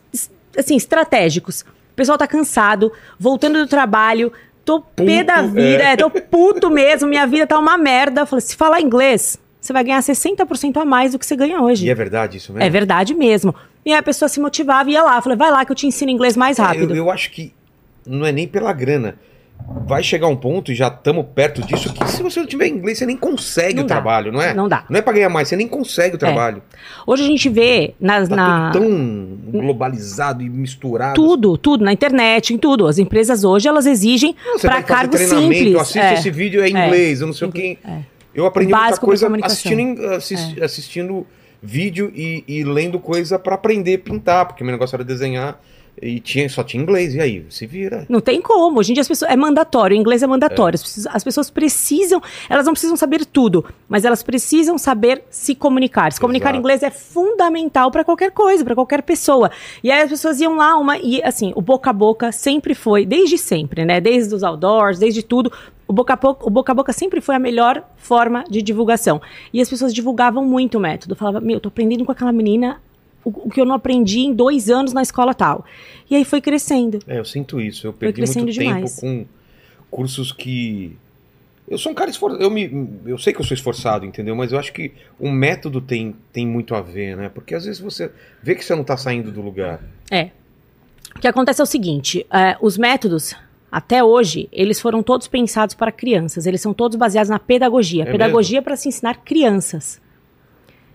assim, 0.56 0.76
estratégicos. 0.76 1.60
O 1.60 1.94
pessoal 1.94 2.16
tá 2.16 2.26
cansado, 2.26 2.90
voltando 3.18 3.58
do 3.58 3.66
trabalho, 3.66 4.32
tô 4.64 4.80
pé 4.80 5.22
da 5.22 5.42
vida, 5.42 5.82
é. 5.82 5.92
é, 5.92 5.96
tô 5.96 6.08
puto 6.10 6.70
mesmo, 6.70 7.06
minha 7.08 7.26
vida 7.26 7.46
tá 7.46 7.58
uma 7.58 7.76
merda. 7.76 8.24
Falei, 8.24 8.40
se 8.40 8.56
falar 8.56 8.80
inglês, 8.80 9.38
você 9.60 9.74
vai 9.74 9.84
ganhar 9.84 10.00
60% 10.00 10.78
a 10.80 10.84
mais 10.86 11.12
do 11.12 11.18
que 11.18 11.26
você 11.26 11.36
ganha 11.36 11.60
hoje. 11.60 11.86
E 11.86 11.90
é 11.90 11.94
verdade 11.94 12.38
isso 12.38 12.50
mesmo? 12.52 12.64
É 12.66 12.70
verdade 12.70 13.14
mesmo. 13.14 13.54
E 13.84 13.92
aí 13.92 13.98
a 13.98 14.02
pessoa 14.02 14.28
se 14.28 14.40
motivava 14.40 14.88
e 14.88 14.94
ia 14.94 15.02
lá. 15.02 15.20
Falei, 15.20 15.36
vai 15.36 15.50
lá 15.50 15.64
que 15.66 15.72
eu 15.72 15.76
te 15.76 15.86
ensino 15.86 16.10
inglês 16.10 16.34
mais 16.34 16.58
É, 16.58 16.62
rápido. 16.62 16.92
Eu, 16.92 16.96
eu 17.04 17.10
acho 17.10 17.30
que 17.30 17.52
não 18.06 18.24
é 18.24 18.32
nem 18.32 18.48
pela 18.48 18.72
grana. 18.72 19.16
Vai 19.86 20.02
chegar 20.02 20.28
um 20.28 20.36
ponto, 20.36 20.70
e 20.70 20.74
já 20.74 20.88
estamos 20.88 21.26
perto 21.34 21.60
disso, 21.62 21.92
que 21.92 22.08
se 22.08 22.22
você 22.22 22.40
não 22.40 22.46
tiver 22.46 22.68
inglês, 22.68 22.98
você 22.98 23.06
nem 23.06 23.16
consegue 23.16 23.76
Não 23.76 23.84
o 23.84 23.86
dá. 23.86 23.96
trabalho, 23.96 24.30
não 24.32 24.40
é? 24.40 24.54
Não 24.54 24.68
dá. 24.68 24.84
Não 24.88 24.98
é 24.98 25.02
pra 25.02 25.12
ganhar 25.12 25.28
mais, 25.28 25.48
você 25.48 25.56
nem 25.56 25.66
consegue 25.66 26.14
o 26.14 26.18
trabalho. 26.18 26.62
Hoje 27.06 27.24
a 27.24 27.26
gente 27.26 27.48
vê 27.48 27.94
nas, 28.00 28.28
Tá 28.28 28.36
na... 28.36 28.70
tão 28.70 29.38
globalizado 29.46 30.42
e 30.42 30.48
misturado. 30.48 31.14
Tudo, 31.14 31.56
tudo, 31.58 31.84
na 31.84 31.92
internet, 31.92 32.54
em 32.54 32.58
tudo. 32.58 32.86
As 32.86 32.98
empresas 32.98 33.44
hoje, 33.44 33.66
elas 33.68 33.86
exigem 33.86 34.34
para 34.60 34.82
cargos 34.82 35.20
simples. 35.20 35.74
assiste 35.76 35.98
É. 35.98 36.14
esse 36.14 36.30
vídeo 36.30 36.62
é 36.62 36.68
inglês, 36.68 37.20
eu 37.20 37.26
não 37.26 37.34
sei 37.34 37.48
o 37.48 37.52
que. 37.52 37.78
É. 37.84 37.98
Eu 38.34 38.46
aprendi 38.46 38.72
muita 38.72 38.96
coisa 38.98 39.28
assistindo, 39.42 40.00
assistindo 40.62 41.26
vídeo 41.62 42.10
e, 42.14 42.42
e 42.48 42.64
lendo 42.64 42.98
coisa 42.98 43.38
pra 43.38 43.54
aprender 43.54 43.94
a 43.94 43.98
pintar, 43.98 44.46
porque 44.46 44.64
meu 44.64 44.72
negócio 44.72 44.96
era 44.96 45.04
desenhar 45.04 45.60
e 46.00 46.18
tinha, 46.20 46.48
só 46.48 46.62
tinha 46.64 46.82
inglês. 46.82 47.14
E 47.14 47.20
aí, 47.20 47.44
se 47.50 47.66
vira. 47.66 48.06
Não 48.08 48.20
tem 48.20 48.40
como. 48.40 48.78
Hoje 48.78 48.90
em 48.90 48.94
dia 48.94 49.02
as 49.02 49.08
pessoas, 49.08 49.30
é 49.30 49.36
mandatório, 49.36 49.96
o 49.96 50.00
inglês 50.00 50.22
é 50.22 50.26
mandatório. 50.26 50.76
As, 50.76 50.82
pessoas, 50.82 51.06
as 51.14 51.24
pessoas 51.24 51.50
precisam, 51.50 52.20
elas 52.48 52.66
não 52.66 52.72
precisam 52.72 52.96
saber 52.96 53.24
tudo, 53.24 53.64
mas 53.88 54.04
elas 54.04 54.22
precisam 54.22 54.78
saber 54.78 55.22
se 55.30 55.54
comunicar. 55.54 56.12
Se 56.12 56.20
comunicar 56.20 56.54
em 56.54 56.58
inglês 56.58 56.82
é 56.82 56.90
fundamental 56.90 57.90
para 57.90 58.04
qualquer 58.04 58.30
coisa, 58.30 58.64
para 58.64 58.74
qualquer 58.74 59.02
pessoa. 59.02 59.50
E 59.82 59.90
aí 59.90 60.02
as 60.02 60.10
pessoas 60.10 60.40
iam 60.40 60.56
lá, 60.56 60.76
uma 60.76 60.98
e 60.98 61.22
assim, 61.22 61.52
o 61.54 61.60
boca 61.60 61.90
a 61.90 61.92
boca 61.92 62.32
sempre 62.32 62.74
foi, 62.74 63.04
desde 63.04 63.36
sempre, 63.36 63.84
né? 63.84 64.00
Desde 64.00 64.34
os 64.34 64.42
outdoors, 64.42 64.98
desde 64.98 65.22
tudo, 65.22 65.52
o 65.86 65.92
boca 65.92 66.14
a 66.14 66.16
boca, 66.16 66.46
o 66.46 66.50
boca 66.50 66.72
a 66.72 66.74
boca 66.74 66.92
sempre 66.92 67.20
foi 67.20 67.34
a 67.34 67.38
melhor 67.38 67.84
forma 67.96 68.44
de 68.48 68.62
divulgação. 68.62 69.20
E 69.52 69.60
as 69.60 69.68
pessoas 69.68 69.92
divulgavam 69.92 70.44
muito 70.44 70.78
o 70.78 70.80
método. 70.80 71.14
Falava, 71.14 71.40
meu, 71.40 71.60
tô 71.60 71.68
aprendendo 71.68 72.04
com 72.04 72.12
aquela 72.12 72.32
menina 72.32 72.80
o, 73.24 73.46
o 73.46 73.50
que 73.50 73.60
eu 73.60 73.64
não 73.64 73.74
aprendi 73.74 74.20
em 74.20 74.32
dois 74.32 74.68
anos 74.68 74.92
na 74.92 75.02
escola 75.02 75.34
tal. 75.34 75.64
E 76.10 76.16
aí 76.16 76.24
foi 76.24 76.40
crescendo. 76.40 76.98
É, 77.06 77.18
eu 77.18 77.24
sinto 77.24 77.60
isso. 77.60 77.86
Eu 77.86 77.92
perdi 77.92 78.20
muito 78.20 78.52
demais. 78.52 78.96
tempo 78.96 79.00
com 79.00 79.26
cursos 79.90 80.32
que. 80.32 80.96
Eu 81.68 81.78
sou 81.78 81.92
um 81.92 81.94
cara 81.94 82.10
esforçado. 82.10 82.42
Eu, 82.42 82.50
me, 82.50 82.88
eu 83.06 83.16
sei 83.16 83.32
que 83.32 83.40
eu 83.40 83.44
sou 83.44 83.54
esforçado, 83.54 84.04
entendeu? 84.04 84.34
Mas 84.34 84.52
eu 84.52 84.58
acho 84.58 84.72
que 84.72 84.92
o 85.18 85.30
método 85.30 85.80
tem, 85.80 86.14
tem 86.32 86.46
muito 86.46 86.74
a 86.74 86.80
ver, 86.80 87.16
né? 87.16 87.28
Porque 87.28 87.54
às 87.54 87.64
vezes 87.64 87.80
você 87.80 88.10
vê 88.42 88.54
que 88.54 88.64
você 88.64 88.74
não 88.74 88.84
tá 88.84 88.96
saindo 88.96 89.30
do 89.30 89.40
lugar. 89.40 89.80
É. 90.10 90.30
O 91.16 91.20
que 91.20 91.28
acontece 91.28 91.60
é 91.60 91.64
o 91.64 91.66
seguinte: 91.66 92.26
é, 92.30 92.56
os 92.60 92.76
métodos, 92.76 93.34
até 93.70 94.02
hoje, 94.02 94.48
eles 94.52 94.80
foram 94.80 95.02
todos 95.02 95.28
pensados 95.28 95.74
para 95.74 95.92
crianças. 95.92 96.46
Eles 96.46 96.60
são 96.60 96.74
todos 96.74 96.96
baseados 96.96 97.30
na 97.30 97.38
pedagogia. 97.38 98.02
É 98.02 98.10
pedagogia 98.10 98.60
para 98.60 98.76
se 98.76 98.88
ensinar 98.88 99.22
crianças. 99.24 100.00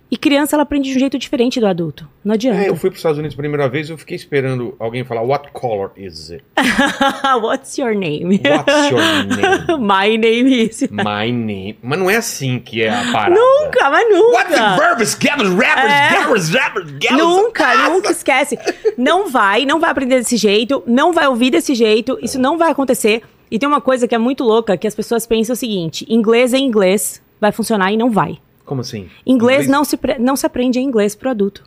E 0.09 0.15
criança, 0.15 0.55
ela 0.55 0.63
aprende 0.63 0.89
de 0.89 0.95
um 0.95 0.99
jeito 0.99 1.19
diferente 1.19 1.59
do 1.59 1.67
adulto. 1.67 2.07
Não 2.23 2.33
adianta. 2.33 2.61
É, 2.61 2.69
eu 2.69 2.75
fui 2.77 2.89
para 2.89 2.95
os 2.95 2.99
Estados 2.99 3.17
Unidos 3.19 3.35
a 3.35 3.37
primeira 3.37 3.67
vez 3.67 3.89
eu 3.89 3.97
fiquei 3.97 4.15
esperando 4.15 4.73
alguém 4.79 5.03
falar 5.03 5.21
What 5.21 5.49
color 5.51 5.91
is 5.97 6.31
it? 6.31 6.45
What's 7.41 7.77
your 7.77 7.93
name? 7.93 8.39
What's 8.45 8.89
your 8.89 9.01
name? 9.25 9.79
My 9.85 10.17
name 10.17 10.63
is. 10.65 10.81
My 10.91 11.29
name. 11.31 11.77
Mas 11.81 11.99
não 11.99 12.09
é 12.09 12.15
assim 12.15 12.57
que 12.59 12.81
é 12.83 12.89
a 12.89 13.11
parada. 13.11 13.35
Nunca, 13.35 13.89
mas 13.89 14.09
nunca. 14.09 14.37
What 14.37 14.49
the 14.51 14.75
verbs, 14.77 15.13
gabbers, 15.15 15.49
rappers, 15.53 15.91
É. 15.91 16.09
gabbers, 16.13 16.49
rappers, 16.49 16.91
gabbers. 16.91 17.17
Nunca, 17.17 17.89
nunca 17.89 18.11
esquece. 18.11 18.57
Não 18.97 19.29
vai, 19.29 19.65
não 19.65 19.79
vai 19.79 19.89
aprender 19.89 20.19
desse 20.19 20.37
jeito, 20.37 20.83
não 20.87 21.11
vai 21.11 21.27
ouvir 21.27 21.49
desse 21.51 21.75
jeito, 21.75 22.17
isso 22.21 22.39
não 22.39 22.57
vai 22.57 22.71
acontecer. 22.71 23.23
E 23.51 23.59
tem 23.59 23.67
uma 23.67 23.81
coisa 23.81 24.07
que 24.07 24.15
é 24.15 24.17
muito 24.17 24.43
louca, 24.43 24.77
que 24.77 24.87
as 24.87 24.95
pessoas 24.95 25.25
pensam 25.27 25.53
o 25.53 25.57
seguinte, 25.57 26.05
inglês 26.09 26.53
é 26.53 26.57
inglês, 26.57 27.21
vai 27.39 27.51
funcionar 27.51 27.91
e 27.91 27.97
não 27.97 28.09
vai. 28.09 28.37
Como 28.67 28.81
assim? 28.81 29.07
Inglês, 29.25 29.67
Não, 29.67 29.83
se, 29.83 29.97
não 30.19 30.35
se 30.35 30.45
aprende 30.45 30.77
em 30.77 30.83
inglês 30.83 31.15
pro 31.15 31.31
adulto. 31.31 31.63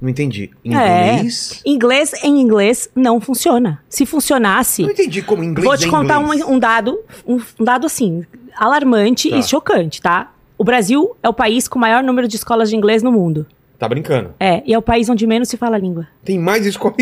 Não 0.00 0.08
entendi. 0.08 0.50
É. 0.64 1.14
Inglês? 1.14 1.62
Inglês 1.64 2.12
em 2.22 2.40
inglês 2.40 2.90
não 2.94 3.20
funciona. 3.20 3.82
Se 3.88 4.04
funcionasse, 4.04 4.82
Não 4.82 4.90
entendi 4.90 5.22
como 5.22 5.42
inglês 5.42 5.66
vou 5.66 5.76
te 5.78 5.86
é 5.86 5.90
contar 5.90 6.20
inglês. 6.22 6.44
um, 6.44 6.52
um 6.54 6.58
dado, 6.58 7.00
um, 7.26 7.40
um 7.58 7.64
dado 7.64 7.86
assim, 7.86 8.24
alarmante 8.56 9.30
Tá. 9.30 9.36
e 9.36 9.42
chocante, 9.42 10.02
tá? 10.02 10.32
O 10.58 10.64
Brasil 10.64 11.16
é 11.22 11.28
o 11.28 11.32
país 11.32 11.66
com 11.68 11.78
o 11.78 11.80
maior 11.80 12.02
número 12.02 12.28
de 12.28 12.36
escolas 12.36 12.68
de 12.68 12.76
inglês 12.76 13.02
no 13.02 13.10
mundo. 13.12 13.46
Tá 13.78 13.88
brincando. 13.88 14.34
É, 14.40 14.60
e 14.66 14.74
é 14.74 14.78
o 14.78 14.82
país 14.82 15.08
onde 15.08 15.24
menos 15.26 15.48
se 15.48 15.56
fala 15.56 15.76
a 15.76 15.78
língua. 15.78 16.06
Tem 16.24 16.36
mais 16.38 16.66
escola. 16.66 16.94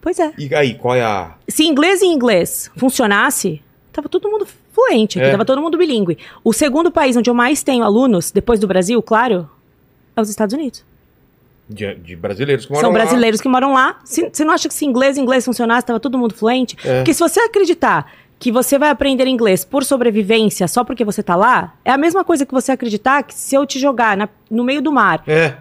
Pois 0.00 0.18
é. 0.18 0.32
E 0.38 0.54
aí, 0.54 0.74
qual 0.74 0.94
é 0.94 1.02
a. 1.02 1.34
Se 1.48 1.64
inglês 1.64 2.00
e 2.02 2.06
inglês 2.06 2.70
funcionasse, 2.76 3.60
tava 3.92 4.08
todo 4.08 4.30
mundo 4.30 4.46
fluente 4.78 5.18
aqui, 5.18 5.28
É. 5.28 5.30
tava 5.32 5.44
todo 5.44 5.60
mundo 5.60 5.76
bilíngue. 5.76 6.18
O 6.44 6.52
segundo 6.52 6.90
país 6.90 7.16
onde 7.16 7.28
eu 7.28 7.34
mais 7.34 7.62
tenho 7.62 7.82
alunos, 7.84 8.30
depois 8.30 8.60
do 8.60 8.66
Brasil, 8.66 9.02
claro, 9.02 9.48
é 10.16 10.20
os 10.20 10.30
Estados 10.30 10.54
Unidos. 10.54 10.84
De, 11.68 11.94
de 11.96 12.16
brasileiros 12.16 12.64
que 12.64 12.70
moram 12.72 12.80
São 12.80 12.90
lá. 12.90 12.94
brasileiros 12.98 13.40
que 13.40 13.48
moram 13.48 13.72
lá. 13.74 13.98
Você 14.04 14.44
não 14.44 14.54
acha 14.54 14.68
que 14.68 14.74
se 14.74 14.86
inglês 14.86 15.18
inglês 15.18 15.44
funcionasse, 15.44 15.80
estava 15.80 16.00
todo 16.00 16.16
mundo 16.16 16.32
fluente? 16.34 16.76
É. 16.84 16.98
Porque 16.98 17.12
se 17.12 17.20
você 17.20 17.40
acreditar 17.40 18.10
que 18.38 18.50
você 18.52 18.78
vai 18.78 18.88
aprender 18.88 19.26
inglês 19.26 19.64
por 19.64 19.84
sobrevivência 19.84 20.66
só 20.68 20.82
porque 20.84 21.04
você 21.04 21.22
tá 21.22 21.34
lá, 21.36 21.74
é 21.84 21.90
a 21.90 21.98
mesma 21.98 22.24
coisa 22.24 22.46
que 22.46 22.52
você 22.52 22.72
acreditar 22.72 23.22
que 23.24 23.34
se 23.34 23.54
eu 23.54 23.66
te 23.66 23.78
jogar 23.78 24.16
na- 24.16 24.28
no 24.50 24.62
meio 24.64 24.80
do 24.80 24.90
mar, 24.92 25.22
É. 25.26 25.56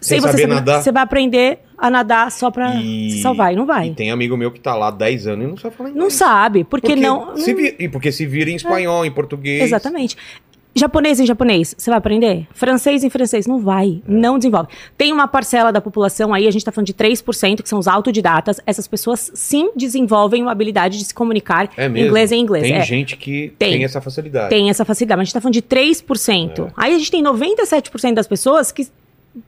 Sem 0.00 0.18
sem 0.18 0.20
você 0.20 0.38
saber 0.38 0.46
nadar. 0.46 0.82
você 0.82 0.90
vai 0.92 1.02
aprender 1.02 1.58
a 1.76 1.90
nadar 1.90 2.30
só 2.32 2.50
pra 2.50 2.72
se 2.72 3.20
salvar. 3.22 3.52
E 3.52 3.56
não 3.56 3.66
vai. 3.66 3.88
E 3.88 3.94
tem 3.94 4.10
amigo 4.10 4.36
meu 4.36 4.50
que 4.50 4.60
tá 4.60 4.74
lá 4.74 4.88
há 4.88 4.90
10 4.90 5.26
anos 5.26 5.44
e 5.44 5.48
não 5.48 5.56
sabe 5.56 5.74
falar 5.76 5.90
inglês. 5.90 6.02
Não 6.04 6.10
sabe, 6.10 6.64
porque, 6.64 6.96
não. 6.96 7.36
Se 7.36 7.52
vi- 7.54 7.76
e 7.78 7.88
porque 7.88 8.10
se 8.10 8.24
vira 8.26 8.50
em 8.50 8.54
espanhol, 8.56 9.04
em 9.04 9.10
português. 9.10 9.62
Exatamente. 9.62 10.16
Japonês 10.72 11.18
em 11.18 11.26
japonês, 11.26 11.74
você 11.76 11.90
vai 11.90 11.98
aprender? 11.98 12.46
Francês 12.54 13.02
em 13.02 13.10
francês, 13.10 13.44
não 13.44 13.58
vai, 13.58 14.00
É. 14.08 14.10
não 14.10 14.38
desenvolve. 14.38 14.68
Tem 14.96 15.12
uma 15.12 15.26
parcela 15.26 15.72
da 15.72 15.80
população 15.80 16.32
aí, 16.32 16.46
a 16.46 16.50
gente 16.52 16.64
tá 16.64 16.70
falando 16.70 16.86
de 16.86 16.94
3%, 16.94 17.60
que 17.60 17.68
são 17.68 17.76
os 17.76 17.88
autodidatas. 17.88 18.60
Essas 18.64 18.86
pessoas 18.86 19.32
sim 19.34 19.72
desenvolvem 19.74 20.42
uma 20.42 20.52
habilidade 20.52 20.96
de 20.96 21.04
se 21.06 21.12
comunicar 21.12 21.68
É 21.76 21.88
mesmo. 21.88 22.06
inglês 22.06 22.30
em 22.30 22.40
inglês. 22.40 22.62
Tem 22.62 22.76
é. 22.76 22.82
gente 22.84 23.16
que 23.16 23.52
tem, 23.58 23.72
Tem. 23.72 23.84
essa 23.84 24.00
facilidade. 24.00 24.48
Tem 24.48 24.70
essa 24.70 24.84
facilidade, 24.84 25.16
mas 25.18 25.22
a 25.22 25.26
gente 25.26 25.34
tá 25.34 25.40
falando 25.40 25.54
de 25.54 25.62
3%. 25.62 26.62
É. 26.68 26.72
Aí 26.76 26.94
a 26.94 26.98
gente 26.98 27.10
tem 27.10 27.20
97% 27.20 28.14
das 28.14 28.28
pessoas 28.28 28.70
que 28.70 28.86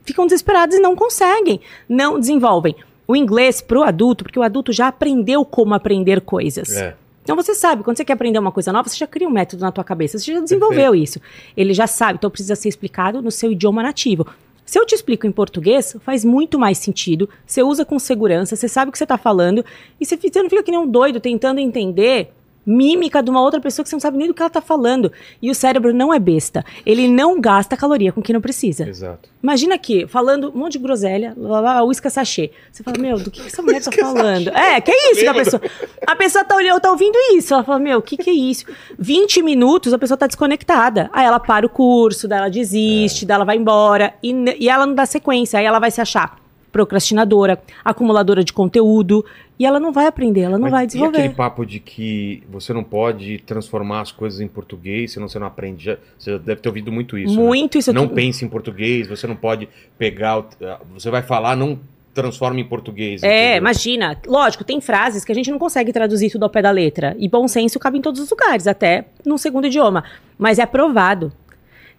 ficam 0.05 0.27
desesperadas 0.27 0.77
e 0.77 0.81
não 0.81 0.95
conseguem, 0.95 1.61
não 1.89 2.19
desenvolvem. 2.19 2.75
O 3.07 3.17
inglês 3.17 3.61
pro 3.61 3.83
adulto, 3.83 4.25
porque 4.25 4.39
o 4.39 4.43
adulto 4.43 4.73
já 4.73 4.89
aprendeu 4.89 5.45
como 5.45 5.75
aprender 5.75 6.21
coisas. 6.21 6.77
É. 6.77 6.95
Então 7.23 7.37
você 7.37 7.55
sabe, 7.55 7.85
quando 7.85 7.97
você 7.97 8.05
quer 8.05 8.15
aprender 8.15 8.39
uma 8.39 8.51
coisa 8.51 8.73
nova, 8.73 8.89
você 8.89 8.97
já 8.97 9.07
cria 9.07 9.29
um 9.29 9.33
método 9.33 9.63
na 9.63 9.71
tua 9.71 9.85
cabeça, 9.85 10.19
você 10.19 10.33
já 10.33 10.41
desenvolveu 10.41 10.95
isso. 10.95 11.21
Ele 11.57 11.73
já 11.73 11.87
sabe, 11.87 12.17
então 12.19 12.31
precisa 12.31 12.57
ser 12.57 12.69
explicado 12.69 13.23
no 13.23 13.31
seu 13.31 13.53
idioma 13.53 13.83
nativo. 13.83 14.27
Se 14.65 14.79
eu 14.79 14.87
te 14.87 14.95
explico 14.95 15.27
em 15.27 15.33
português, 15.33 15.97
faz 16.01 16.25
muito 16.25 16.59
mais 16.59 16.79
sentido. 16.79 17.29
Você 17.47 17.63
usa 17.63 17.85
com 17.85 17.99
segurança, 17.99 18.57
você 18.57 18.69
sabe 18.69 18.89
o 18.89 18.93
que 18.93 18.99
você 18.99 19.05
está 19.05 19.19
falando, 19.19 19.65
e 20.01 20.07
você, 20.07 20.17
você 20.17 20.43
não 20.43 20.51
fica 20.51 20.63
que 20.63 20.71
nem 20.71 20.81
um 20.81 20.87
doido 20.87 21.21
tentando 21.21 21.61
entender 21.61 22.33
mímica 22.65 23.23
de 23.23 23.31
uma 23.31 23.41
outra 23.41 23.61
pessoa 23.61 23.83
que 23.85 23.89
você 23.91 23.97
não 23.97 24.01
sabe 24.01 24.17
nem 24.19 24.29
do 24.29 24.35
que 24.35 24.41
ela 24.43 24.49
está 24.49 24.61
falando. 24.61 25.13
E 25.41 25.51
o 25.51 25.55
cérebro 25.55 25.93
não 25.93 26.13
é 26.13 26.19
besta. 26.19 26.65
Ele 26.87 27.09
não 27.09 27.41
gasta 27.41 27.77
caloria 27.77 28.13
com 28.13 28.23
quem 28.23 28.33
não 28.33 28.41
precisa. 28.41 28.89
Exato. 28.89 29.29
Imagina 29.43 29.75
aqui, 29.75 30.07
falando 30.07 30.51
um 30.55 30.59
monte 30.59 30.75
de 30.75 30.79
groselha, 30.79 31.35
lá, 31.37 31.61
lá, 31.61 31.85
uísca 31.85 32.09
sachê. 32.09 32.51
Você 32.71 32.83
fala, 32.83 32.99
meu, 32.99 33.19
do 33.19 33.31
que, 33.31 33.41
que 33.41 33.47
essa 33.49 33.61
mulher 33.63 33.83
tá 33.83 33.91
Uísca 33.91 34.05
falando? 34.07 34.49
É, 34.51 34.81
que 34.81 34.91
é 34.91 35.13
isso 35.13 35.21
que 35.21 35.27
a 35.27 35.35
pessoa. 35.35 35.63
A 36.07 36.17
pessoa 36.17 36.45
tá 36.45 36.55
olhando, 36.57 36.81
tá 36.81 36.91
ouvindo 36.91 37.17
isso. 37.35 37.53
Ela 37.53 37.65
fala, 37.65 37.79
meu, 37.81 37.99
o 37.99 38.03
que, 38.03 38.17
que 38.17 38.31
é 38.31 38.33
isso? 38.35 38.67
20 38.99 39.43
minutos, 39.43 39.93
a 39.93 39.99
pessoa 39.99 40.17
tá 40.17 40.27
desconectada. 40.27 41.11
Aí 41.13 41.27
ela 41.27 41.41
para 41.41 41.67
o 41.67 41.69
curso, 41.69 42.29
daí 42.29 42.39
ela 42.39 42.47
É. 42.47 42.51
desiste, 42.51 43.27
daí 43.27 43.35
ela 43.35 43.45
vai 43.45 43.57
embora. 43.57 44.15
E, 44.23 44.33
e 44.61 44.69
ela 44.69 44.87
não 44.87 44.95
dá 44.95 45.05
sequência. 45.07 45.59
Aí 45.59 45.65
ela 45.65 45.79
vai 45.79 45.91
se 45.91 46.01
achar 46.01 46.42
procrastinadora, 46.73 47.63
acumuladora 47.85 48.43
de 48.43 48.53
conteúdo. 48.53 49.25
E 49.59 49.67
ela 49.67 49.79
não 49.79 49.93
vai 49.93 50.07
aprender, 50.07 50.41
ela 50.41 50.57
não 50.59 50.63
Mas 50.63 50.73
vai 50.73 50.85
E 50.85 50.87
desenvolver. 50.89 51.19
aquele 51.19 51.35
papo 51.35 51.65
de 51.65 51.79
que 51.79 52.43
você 52.51 52.73
não 52.73 52.83
pode 52.83 53.39
transformar 53.47 54.01
as 54.01 54.11
coisas 54.11 54.41
em 54.41 54.49
português, 54.49 55.13
senão 55.13 55.29
você 55.29 55.39
não 55.39 55.47
aprende. 55.47 55.85
Já- 55.85 55.97
você 56.19 56.39
deve 56.39 56.61
ter 56.61 56.69
ouvido 56.69 56.91
muito 56.91 57.17
isso. 57.17 57.37
né? 57.37 57.43
Muito 57.47 57.79
isso. 57.79 57.93
Não 57.93 58.09
pense 58.09 58.45
em 58.45 58.49
português, 58.49 59.07
você 59.07 59.27
não 59.27 59.37
pode 59.37 59.69
pegar. 59.99 60.39
o- 60.41 60.47
Você 60.95 61.11
vai 61.11 61.23
falar, 61.23 61.55
não 61.55 61.79
transforma 62.15 62.59
em 62.61 62.65
português. 62.65 63.23
É, 63.23 63.27
entendeu? 63.53 63.57
imagina. 63.59 64.19
Lógico, 64.27 64.65
tem 64.65 64.81
frases 64.81 65.25
que 65.25 65.31
a 65.33 65.35
gente 65.35 65.51
não 65.51 65.59
consegue 65.59 65.93
traduzir 65.93 66.31
tudo 66.31 66.43
ao 66.43 66.51
pé 66.51 66.61
da 66.61 66.71
letra. 66.71 67.15
E 67.19 67.29
bom 67.29 67.47
senso 67.49 67.79
cabe 67.79 67.99
em 67.99 68.03
todos 68.03 68.21
os 68.21 68.29
lugares, 68.31 68.67
até 68.67 69.07
num 69.25 69.39
segundo 69.39 69.67
idioma. 69.67 70.05
Mas 70.39 70.59
é 70.59 70.67
provado 70.67 71.33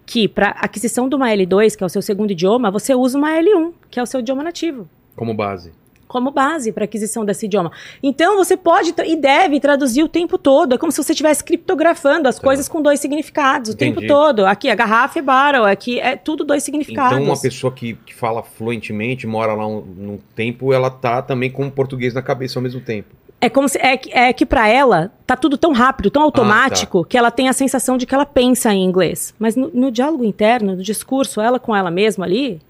que 0.05 0.27
para 0.27 0.50
aquisição 0.50 1.07
de 1.07 1.15
uma 1.15 1.29
L2, 1.29 1.75
que 1.75 1.83
é 1.83 1.86
o 1.86 1.89
seu 1.89 2.01
segundo 2.01 2.31
idioma, 2.31 2.69
você 2.69 2.93
usa 2.93 3.17
uma 3.17 3.29
L1, 3.31 3.72
que 3.89 4.00
é 4.00 4.03
o 4.03 4.05
seu 4.05 4.19
idioma 4.19 4.43
nativo. 4.43 4.88
Como 5.15 5.33
base. 5.33 5.72
Como 6.07 6.29
base 6.29 6.72
para 6.72 6.83
aquisição 6.83 7.25
desse 7.25 7.48
idioma. 7.48 7.72
Então 8.03 8.38
você 8.38 8.55
pode 8.55 8.93
e 9.03 9.15
deve 9.15 9.60
traduzir 9.60 10.03
o 10.03 10.07
tempo 10.07 10.38
todo. 10.38 10.75
É 10.75 10.77
como 10.77 10.91
se 10.91 11.01
você 11.01 11.12
estivesse 11.13 11.43
criptografando 11.43 12.29
as 12.29 12.36
Tá. 12.36 12.43
coisas 12.43 12.67
com 12.69 12.81
dois 12.83 13.00
significados 13.00 13.69
o 13.72 13.74
Entendi. 13.74 13.95
tempo 13.95 14.07
todo. 14.07 14.45
Aqui, 14.45 14.69
a 14.69 14.75
garrafa 14.75 15.17
é 15.17 15.22
barrel, 15.24 15.65
aqui 15.65 16.00
é 16.00 16.15
tudo 16.15 16.43
dois 16.43 16.62
significados. 16.62 17.13
Então, 17.17 17.24
uma 17.33 17.39
pessoa 17.41 17.74
que, 17.74 17.95
que 18.05 18.13
fala 18.13 18.43
fluentemente, 18.43 19.25
mora 19.25 19.53
lá 19.55 19.65
um, 19.65 19.81
num 19.81 20.19
tempo, 20.36 20.72
ela 20.72 20.91
tá 20.91 21.22
também 21.22 21.50
com 21.50 21.65
o 21.65 21.72
português 21.72 22.13
na 22.13 22.22
cabeça 22.22 22.60
ao 22.60 22.63
mesmo 22.63 22.81
tempo. 22.81 23.10
É 23.45 23.50
como 23.50 23.67
se 23.67 23.77
é, 23.79 23.97
que- 23.97 24.12
é 24.13 24.31
que 24.33 24.45
para 24.45 24.67
ela 24.67 25.12
tá 25.27 25.35
tudo 25.35 25.57
tão 25.57 25.71
rápido, 25.73 26.09
tão 26.12 26.21
automático, 26.23 27.03
que 27.05 27.17
ela 27.17 27.29
tem 27.31 27.50
a 27.50 27.53
sensação 27.53 27.97
de 27.97 28.05
que 28.05 28.13
ela 28.15 28.25
pensa 28.25 28.73
em 28.73 28.83
inglês. 28.83 29.33
Mas 29.38 29.55
no, 29.55 29.69
no 29.73 29.91
diálogo 29.91 30.23
interno, 30.23 30.75
no 30.75 30.83
discurso, 30.83 31.41
ela 31.41 31.59
com 31.59 31.75
ela 31.75 31.91
mesma 31.91 32.25
ali, 32.25 32.62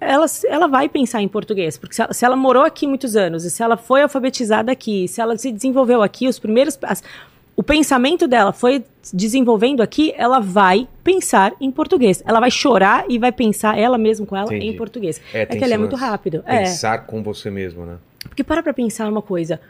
ela, 0.00 0.26
ela 0.48 0.66
vai 0.66 0.88
pensar 0.88 1.22
em 1.22 1.28
português. 1.28 1.76
Porque 1.78 1.94
se 1.94 2.02
ela, 2.02 2.12
se 2.12 2.24
ela 2.24 2.36
morou 2.36 2.62
aqui 2.62 2.86
muitos 2.86 3.16
anos, 3.16 3.44
e 3.44 3.50
se 3.50 3.62
ela 3.62 3.76
foi 3.76 4.02
alfabetizada 4.02 4.70
aqui, 4.72 5.08
se 5.08 5.20
ela 5.20 5.36
se 5.38 5.50
desenvolveu 5.52 6.02
aqui, 6.02 6.28
os 6.28 6.38
primeiros. 6.38 6.78
as- 6.82 7.02
o 7.56 7.62
pensamento 7.62 8.26
dela 8.26 8.52
foi 8.52 8.84
desenvolvendo 9.12 9.80
aqui, 9.80 10.12
ela 10.16 10.40
vai 10.40 10.88
pensar 11.04 11.52
em 11.60 11.70
português. 11.70 12.20
Ela 12.26 12.40
vai 12.40 12.50
chorar 12.50 13.04
e 13.08 13.16
vai 13.18 13.30
pensar 13.30 13.78
ela 13.78 13.96
mesma 13.96 14.26
com 14.26 14.36
ela 14.36 14.46
Entendi. 14.46 14.66
em 14.66 14.76
português. 14.76 15.20
É, 15.32 15.42
É, 15.42 15.46
que 15.46 15.62
ele 15.62 15.72
é 15.72 15.78
muito 15.78 15.94
rápido. 15.94 16.42
É. 16.46 16.64
Pensar 16.64 17.06
com 17.06 17.22
você 17.22 17.50
mesmo, 17.50 17.86
né? 17.86 17.96
Porque 18.28 18.42
para 18.42 18.62
pra 18.62 18.74
pensar 18.74 19.08
uma 19.08 19.22
coisa. 19.22 19.60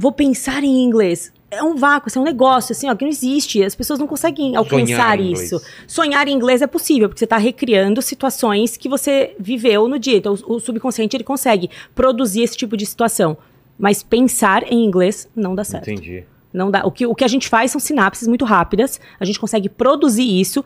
Vou 0.00 0.12
pensar 0.12 0.64
em 0.64 0.82
inglês. 0.82 1.30
É 1.50 1.62
um 1.62 1.76
vácuo, 1.76 2.08
isso 2.08 2.18
é 2.18 2.22
um 2.22 2.24
negócio, 2.24 2.72
assim, 2.72 2.88
ó, 2.88 2.94
que 2.94 3.04
não 3.04 3.10
existe. 3.10 3.62
As 3.62 3.74
pessoas 3.74 3.98
não 3.98 4.06
conseguem 4.06 4.56
alcançar 4.56 5.20
inglês. 5.20 5.42
isso. 5.42 5.62
Sonhar 5.86 6.26
em 6.26 6.32
inglês 6.32 6.62
é 6.62 6.66
possível, 6.66 7.06
porque 7.06 7.18
você 7.18 7.26
está 7.26 7.36
recriando 7.36 8.00
situações 8.00 8.78
que 8.78 8.88
você 8.88 9.36
viveu 9.38 9.86
no 9.86 9.98
dia. 9.98 10.16
Então, 10.16 10.34
o, 10.46 10.54
o 10.54 10.58
subconsciente, 10.58 11.14
ele 11.18 11.22
consegue 11.22 11.68
produzir 11.94 12.40
esse 12.40 12.56
tipo 12.56 12.78
de 12.78 12.86
situação. 12.86 13.36
Mas 13.78 14.02
pensar 14.02 14.62
em 14.72 14.82
inglês 14.86 15.28
não 15.36 15.54
dá 15.54 15.64
certo. 15.64 15.90
Entendi. 15.90 16.24
Não 16.50 16.70
dá. 16.70 16.82
O 16.86 16.90
que, 16.90 17.06
o 17.06 17.14
que 17.14 17.22
a 17.22 17.28
gente 17.28 17.46
faz 17.46 17.70
são 17.70 17.78
sinapses 17.78 18.26
muito 18.26 18.46
rápidas. 18.46 18.98
A 19.20 19.26
gente 19.26 19.38
consegue 19.38 19.68
produzir 19.68 20.40
isso. 20.40 20.64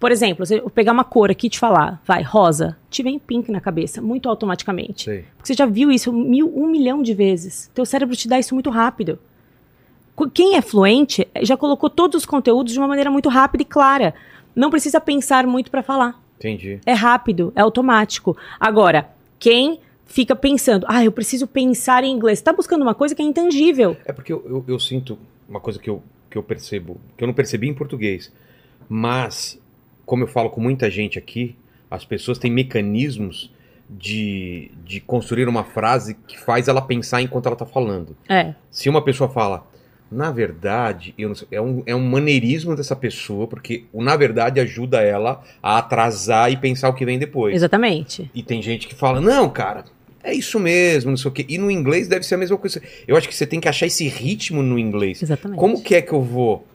Por 0.00 0.10
exemplo, 0.10 0.46
se 0.46 0.56
eu 0.56 0.70
pegar 0.70 0.92
uma 0.92 1.04
cor 1.04 1.30
aqui 1.30 1.46
e 1.46 1.50
te 1.50 1.58
falar, 1.58 2.00
vai, 2.06 2.22
rosa, 2.22 2.76
te 2.88 3.02
vem 3.02 3.18
pink 3.18 3.52
na 3.52 3.60
cabeça, 3.60 4.00
muito 4.00 4.28
automaticamente. 4.30 5.04
Sei. 5.04 5.24
Porque 5.36 5.48
você 5.48 5.54
já 5.54 5.66
viu 5.66 5.92
isso 5.92 6.10
mil, 6.12 6.50
um 6.56 6.66
milhão 6.66 7.02
de 7.02 7.12
vezes. 7.12 7.70
Teu 7.74 7.84
cérebro 7.84 8.16
te 8.16 8.26
dá 8.26 8.38
isso 8.38 8.54
muito 8.54 8.70
rápido. 8.70 9.18
Qu- 10.16 10.30
Quem 10.30 10.56
é 10.56 10.62
fluente 10.62 11.28
eh, 11.34 11.44
já 11.44 11.54
colocou 11.56 11.90
todos 11.90 12.16
os 12.20 12.26
conteúdos 12.26 12.72
de 12.72 12.78
uma 12.78 12.88
maneira 12.88 13.10
muito 13.10 13.28
rápida 13.28 13.62
e 13.62 13.66
clara. 13.66 14.14
Não 14.56 14.70
precisa 14.70 15.00
pensar 15.00 15.46
muito 15.46 15.70
para 15.70 15.82
falar. 15.82 16.18
Entendi. 16.38 16.80
É 16.86 16.94
rápido, 16.94 17.52
é 17.54 17.60
automático. 17.60 18.34
Agora, 18.58 19.10
quem 19.38 19.80
fica 20.06 20.34
pensando, 20.34 20.86
ah, 20.88 21.04
eu 21.04 21.12
preciso 21.12 21.46
pensar 21.46 22.02
em 22.04 22.10
inglês, 22.10 22.38
está 22.38 22.52
buscando 22.54 22.80
uma 22.82 22.94
coisa 22.94 23.14
que 23.14 23.20
é 23.20 23.24
intangível. 23.26 23.96
É 24.06 24.12
porque 24.12 24.32
eu, 24.32 24.42
eu, 24.46 24.64
eu 24.66 24.80
sinto 24.80 25.18
uma 25.46 25.60
coisa 25.60 25.78
que 25.78 25.90
eu, 25.90 26.02
que 26.30 26.38
eu 26.38 26.42
percebo, 26.42 26.98
que 27.18 27.22
eu 27.22 27.26
não 27.28 27.34
percebi 27.34 27.68
em 27.68 27.74
português, 27.74 28.32
mas 28.88 29.60
como 30.10 30.24
eu 30.24 30.26
falo 30.26 30.50
com 30.50 30.60
muita 30.60 30.90
gente 30.90 31.20
aqui, 31.20 31.54
as 31.88 32.04
pessoas 32.04 32.36
têm 32.36 32.50
mecanismos 32.50 33.48
de, 33.88 34.72
de 34.84 34.98
construir 34.98 35.46
uma 35.46 35.62
frase 35.62 36.16
que 36.26 36.36
faz 36.36 36.66
ela 36.66 36.82
pensar 36.82 37.22
enquanto 37.22 37.46
ela 37.46 37.54
está 37.54 37.64
falando. 37.64 38.16
É. 38.28 38.56
Se 38.72 38.88
uma 38.88 39.02
pessoa 39.02 39.30
fala, 39.30 39.64
na 40.10 40.32
verdade, 40.32 41.14
eu 41.16 41.28
não 41.28 41.36
sei, 41.36 41.46
é, 41.52 41.60
um, 41.60 41.84
é 41.86 41.94
um 41.94 42.02
maneirismo 42.02 42.74
dessa 42.74 42.96
pessoa, 42.96 43.46
porque 43.46 43.84
o 43.92 44.02
na 44.02 44.16
verdade 44.16 44.58
ajuda 44.58 45.00
ela 45.00 45.44
a 45.62 45.78
atrasar 45.78 46.50
e 46.50 46.56
pensar 46.56 46.88
o 46.88 46.94
que 46.94 47.04
vem 47.04 47.16
depois. 47.16 47.54
Exatamente. 47.54 48.28
E 48.34 48.42
tem 48.42 48.60
gente 48.60 48.88
que 48.88 48.96
fala, 48.96 49.20
não, 49.20 49.48
cara, 49.48 49.84
é 50.24 50.34
isso 50.34 50.58
mesmo, 50.58 51.10
não 51.10 51.16
sei 51.16 51.30
o 51.30 51.32
quê. 51.32 51.46
E 51.48 51.56
no 51.56 51.70
inglês 51.70 52.08
deve 52.08 52.26
ser 52.26 52.34
a 52.34 52.38
mesma 52.38 52.58
coisa. 52.58 52.82
Eu 53.06 53.16
acho 53.16 53.28
que 53.28 53.34
você 53.34 53.46
tem 53.46 53.60
que 53.60 53.68
achar 53.68 53.86
esse 53.86 54.08
ritmo 54.08 54.60
no 54.60 54.76
inglês. 54.76 55.22
Exatamente. 55.22 55.60
Como 55.60 55.80
que 55.80 55.94
é 55.94 56.02
que 56.02 56.12
eu 56.12 56.20
vou, 56.20 56.66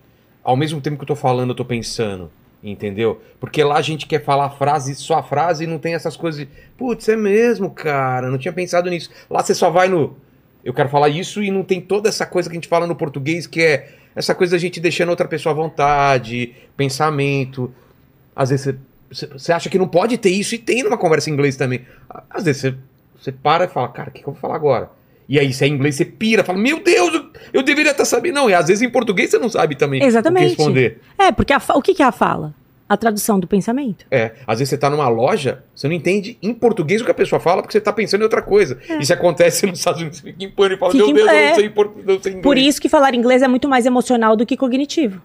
ao 0.41 0.55
mesmo 0.55 0.79
tempo 0.79 0.95
que 0.95 1.03
eu 1.03 1.07
tô 1.07 1.17
falando, 1.17 1.49
eu 1.49 1.55
tô 1.55 1.65
pensando? 1.65 2.31
Entendeu? 2.67 3.21
Porque 3.39 3.63
lá 3.63 3.77
a 3.77 3.81
gente 3.81 4.07
quer 4.07 4.23
falar 4.23 4.49
frase, 4.49 4.95
só 4.95 5.19
a 5.19 5.23
frase 5.23 5.65
e 5.65 5.67
não 5.67 5.77
tem 5.77 5.93
essas 5.93 6.17
coisas 6.17 6.47
putz, 6.75 7.07
é 7.07 7.15
mesmo, 7.15 7.69
cara, 7.69 8.31
não 8.31 8.39
tinha 8.39 8.51
pensado 8.51 8.89
nisso. 8.89 9.11
Lá 9.29 9.43
você 9.43 9.53
só 9.53 9.69
vai 9.69 9.87
no, 9.87 10.17
eu 10.63 10.73
quero 10.73 10.89
falar 10.89 11.09
isso 11.09 11.43
e 11.43 11.51
não 11.51 11.63
tem 11.63 11.79
toda 11.79 12.09
essa 12.09 12.25
coisa 12.25 12.49
que 12.49 12.55
a 12.55 12.57
gente 12.57 12.67
fala 12.67 12.87
no 12.87 12.95
português, 12.95 13.45
que 13.45 13.61
é 13.61 13.89
essa 14.15 14.33
coisa 14.33 14.55
da 14.55 14.57
gente 14.57 14.79
deixando 14.79 15.09
outra 15.09 15.27
pessoa 15.27 15.53
à 15.53 15.55
vontade, 15.55 16.55
pensamento. 16.75 17.71
Às 18.35 18.49
vezes 18.49 18.75
você, 19.11 19.27
você- 19.27 19.51
acha 19.53 19.69
que 19.69 19.77
não 19.77 19.87
pode 19.87 20.17
ter 20.17 20.31
isso 20.31 20.55
e 20.55 20.57
tem 20.57 20.81
numa 20.81 20.97
conversa 20.97 21.29
em 21.29 21.33
inglês 21.33 21.55
também. 21.55 21.85
Às 22.27 22.45
vezes 22.45 22.61
você, 22.63 22.75
você 23.15 23.31
para 23.31 23.65
e 23.65 23.67
fala, 23.67 23.89
cara, 23.89 24.09
o 24.09 24.11
que, 24.11 24.23
que 24.23 24.27
eu 24.27 24.33
vou 24.33 24.41
falar 24.41 24.55
agora? 24.55 24.89
E 25.29 25.39
aí, 25.39 25.53
se 25.53 25.63
é 25.63 25.67
inglês, 25.67 25.95
você 25.95 26.05
pira, 26.05 26.43
fala, 26.43 26.57
meu 26.57 26.81
Deus, 26.83 27.24
eu, 27.53 27.59
eu 27.59 27.63
deveria 27.63 27.91
estar 27.91 28.05
sabendo. 28.05 28.35
Não, 28.35 28.49
e 28.49 28.53
às 28.53 28.67
vezes 28.67 28.81
em 28.81 28.89
português 28.89 29.29
você 29.29 29.37
não 29.39 29.49
sabe 29.49 29.75
também 29.75 30.03
Exatamente. 30.03 30.43
o 30.43 30.49
que 30.49 30.55
responder. 30.57 30.99
É, 31.17 31.31
porque 31.31 31.53
a 31.53 31.61
o 31.75 31.81
que, 31.81 31.93
que 31.93 32.03
é 32.03 32.05
a 32.05 32.11
fala? 32.11 32.53
A 32.87 32.95
tradução 32.95 33.39
do 33.39 33.47
pensamento. 33.47 34.05
É, 34.11 34.33
às 34.45 34.59
vezes 34.59 34.69
você 34.69 34.77
tá 34.77 34.91
numa 34.91 35.07
loja, 35.09 35.63
você 35.73 35.87
não 35.87 35.95
entende 35.95 36.37
em 36.41 36.53
português 36.53 37.01
o 37.01 37.05
que 37.05 37.09
a 37.09 37.15
pessoa 37.15 37.39
fala, 37.39 37.63
porque 37.63 37.71
você 37.71 37.81
tá 37.81 37.91
pensando 37.91 38.21
em 38.21 38.25
outra 38.25 38.43
coisa. 38.43 38.77
Isso 38.99 39.11
acontece 39.11 39.65
nos 39.65 39.79
Estados 39.79 40.01
Unidos, 40.01 40.19
você 40.19 40.25
fica 40.31 40.43
em 40.45 40.51
pânico 40.51 40.75
e 40.75 40.79
fala, 40.79 40.91
É. 40.91 40.93
Fica 40.93 41.05
meu 41.05 41.11
em- 41.11 41.15
Deus, 41.15 41.27
eu 41.29 41.35
é. 41.35 41.47
não 41.49 41.55
sei, 41.55 41.69
portu- 41.69 41.99
não 42.05 42.21
sei 42.21 42.31
inglês. 42.33 42.43
Por 42.43 42.57
isso 42.59 42.79
que 42.79 42.87
falar 42.87 43.15
inglês 43.15 43.41
é 43.41 43.47
muito 43.47 43.67
mais 43.67 43.87
emocional 43.87 44.35
do 44.35 44.45
que 44.45 44.55
cognitivo. 44.55 45.19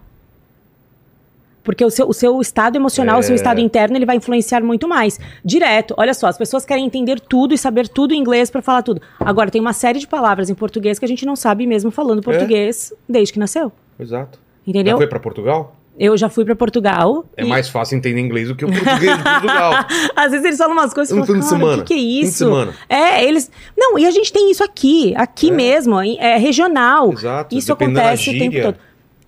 Porque 1.63 1.85
o 1.85 1.89
seu, 1.89 2.07
o 2.07 2.13
seu 2.13 2.41
estado 2.41 2.75
emocional, 2.75 3.19
o 3.19 3.23
seu 3.23 3.33
É. 3.33 3.35
estado 3.35 3.59
interno, 3.59 3.95
ele 3.95 4.05
vai 4.05 4.15
influenciar 4.15 4.61
muito 4.63 4.87
mais. 4.87 5.19
Direto. 5.45 5.93
Olha 5.97 6.13
só, 6.13 6.27
as 6.27 6.37
pessoas 6.37 6.65
querem 6.65 6.85
entender 6.85 7.19
tudo 7.19 7.53
e 7.53 7.57
saber 7.57 7.87
tudo 7.87 8.13
em 8.13 8.17
inglês 8.19 8.49
pra 8.49 8.61
falar 8.61 8.81
tudo. 8.81 9.01
Agora, 9.19 9.51
tem 9.51 9.61
uma 9.61 9.73
série 9.73 9.99
de 9.99 10.07
palavras 10.07 10.49
em 10.49 10.55
português 10.55 10.97
que 10.97 11.05
a 11.05 11.07
gente 11.07 11.25
não 11.25 11.35
sabe 11.35 11.67
mesmo 11.67 11.91
falando 11.91 12.21
português 12.21 12.93
desde 13.07 13.33
que 13.33 13.39
nasceu. 13.39 13.71
Exato. 13.99 14.39
Entendeu? 14.65 14.91
Já 14.93 14.97
foi 14.97 15.07
pra 15.07 15.19
Portugal? 15.19 15.75
Eu 15.99 16.17
já 16.17 16.29
fui 16.29 16.45
pra 16.45 16.55
Portugal. 16.55 17.25
É 17.37 17.43
e- 17.43 17.47
mais 17.47 17.67
fácil 17.69 17.97
entender 17.97 18.19
inglês 18.21 18.47
do 18.47 18.55
que 18.55 18.63
o 18.65 18.67
português 18.69 19.17
de 19.17 19.23
Portugal. 19.23 19.73
Às 20.15 20.31
vezes 20.31 20.45
eles 20.45 20.57
falam 20.57 20.73
umas 20.73 20.93
coisas 20.93 21.11
e 21.15 21.19
Um 21.19 21.23
falam, 21.25 21.41
fim 21.41 21.45
de 21.45 21.49
semana. 21.49 21.81
o 21.83 21.85
que, 21.85 21.93
que 21.93 21.93
é 21.93 21.97
Fim 21.97 22.21
de 22.21 22.27
isso? 22.27 22.37
semana. 22.39 22.73
É, 22.89 23.23
eles... 23.23 23.51
Não, 23.77 23.99
e 23.99 24.05
a 24.05 24.11
gente 24.11 24.31
tem 24.31 24.49
isso 24.49 24.63
aqui, 24.63 25.13
aqui 25.17 25.49
É. 25.49 25.53
mesmo, 25.53 25.99
é 26.01 26.37
regional. 26.37 27.11
Exato, 27.11 27.55
Isso 27.55 27.67
dependendo 27.67 27.99
acontece 27.99 28.29
o 28.29 28.39
tempo 28.39 28.61
todo. 28.61 28.77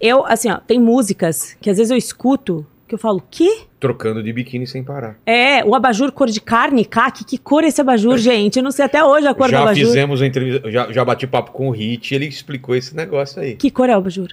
Eu, 0.04 0.26
assim, 0.26 0.52
ó, 0.52 0.58
tem 0.58 0.82
músicas 0.82 1.56
que 1.62 1.70
às 1.70 1.78
vezes 1.78 1.90
eu 1.90 1.96
escuto 1.96 2.66
que 2.86 2.94
eu 2.94 3.00
falo, 3.00 3.24
que? 3.32 3.62
Trocando 3.80 4.22
de 4.22 4.34
biquíni 4.34 4.68
sem 4.68 4.84
parar. 4.84 5.18
É, 5.26 5.64
o 5.64 5.74
abajur 5.74 6.12
cor 6.12 6.28
de 6.28 6.42
carne, 6.42 6.84
caque, 6.84 7.24
que 7.24 7.38
cor 7.38 7.64
é 7.64 7.68
esse 7.68 7.80
abajur, 7.80 8.18
gente? 8.18 8.58
Eu 8.58 8.64
não 8.64 8.72
sei 8.72 8.84
até 8.84 9.02
hoje 9.02 9.28
a 9.28 9.34
cor 9.34 9.48
do 9.48 9.52
já 9.52 9.62
abajur. 9.62 9.88
fizemos 9.88 10.22
a 10.22 10.28
entrevista, 10.28 10.70
já, 10.70 10.92
já 10.92 11.06
bati 11.06 11.26
papo 11.26 11.52
com 11.52 11.70
o 11.70 11.72
Hit, 11.72 12.14
ele 12.14 12.26
explicou 12.26 12.76
esse 12.76 12.94
negócio 12.94 13.42
aí. 13.42 13.56
Que 13.56 13.72
cor 13.72 13.90
é 13.90 13.96
o 13.96 14.00
abajur? 14.00 14.28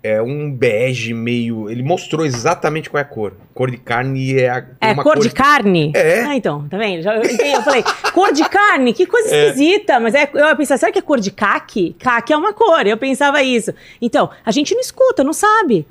É 0.00 0.22
um 0.22 0.50
bege 0.50 1.12
meio. 1.12 1.68
Ele 1.68 1.82
mostrou 1.82 2.24
exatamente 2.24 2.88
qual 2.88 2.98
é 3.00 3.02
a 3.02 3.04
cor. 3.04 3.32
Cor 3.52 3.68
de 3.70 3.76
carne 3.78 4.36
é 4.38 4.48
a. 4.48 4.64
É 4.80 4.92
uma 4.92 5.02
cor 5.02 5.18
de 5.18 5.28
carne? 5.30 5.92
É. 5.94 6.20
Ah, 6.22 6.36
então, 6.36 6.68
tá 6.68 6.78
vendo? 6.78 7.02
Já, 7.02 7.16
eu, 7.16 7.24
entendi, 7.24 7.52
eu 7.52 7.62
falei, 7.62 7.82
cor 8.12 8.32
de 8.32 8.48
carne? 8.48 8.92
Que 8.92 9.06
coisa 9.06 9.34
É. 9.34 9.48
esquisita. 9.48 9.98
Mas 9.98 10.14
é, 10.14 10.30
eu 10.32 10.56
pensava, 10.56 10.78
será 10.78 10.92
que 10.92 11.00
é 11.00 11.02
cor 11.02 11.18
de 11.18 11.32
caque? 11.32 11.96
Caque 11.98 12.32
é 12.32 12.36
uma 12.36 12.52
cor, 12.52 12.86
eu 12.86 12.96
pensava 12.96 13.42
isso. 13.42 13.74
Então, 14.00 14.30
a 14.46 14.52
gente 14.52 14.72
não 14.72 14.80
escuta, 14.80 15.24
não 15.24 15.32
sabe. 15.32 15.84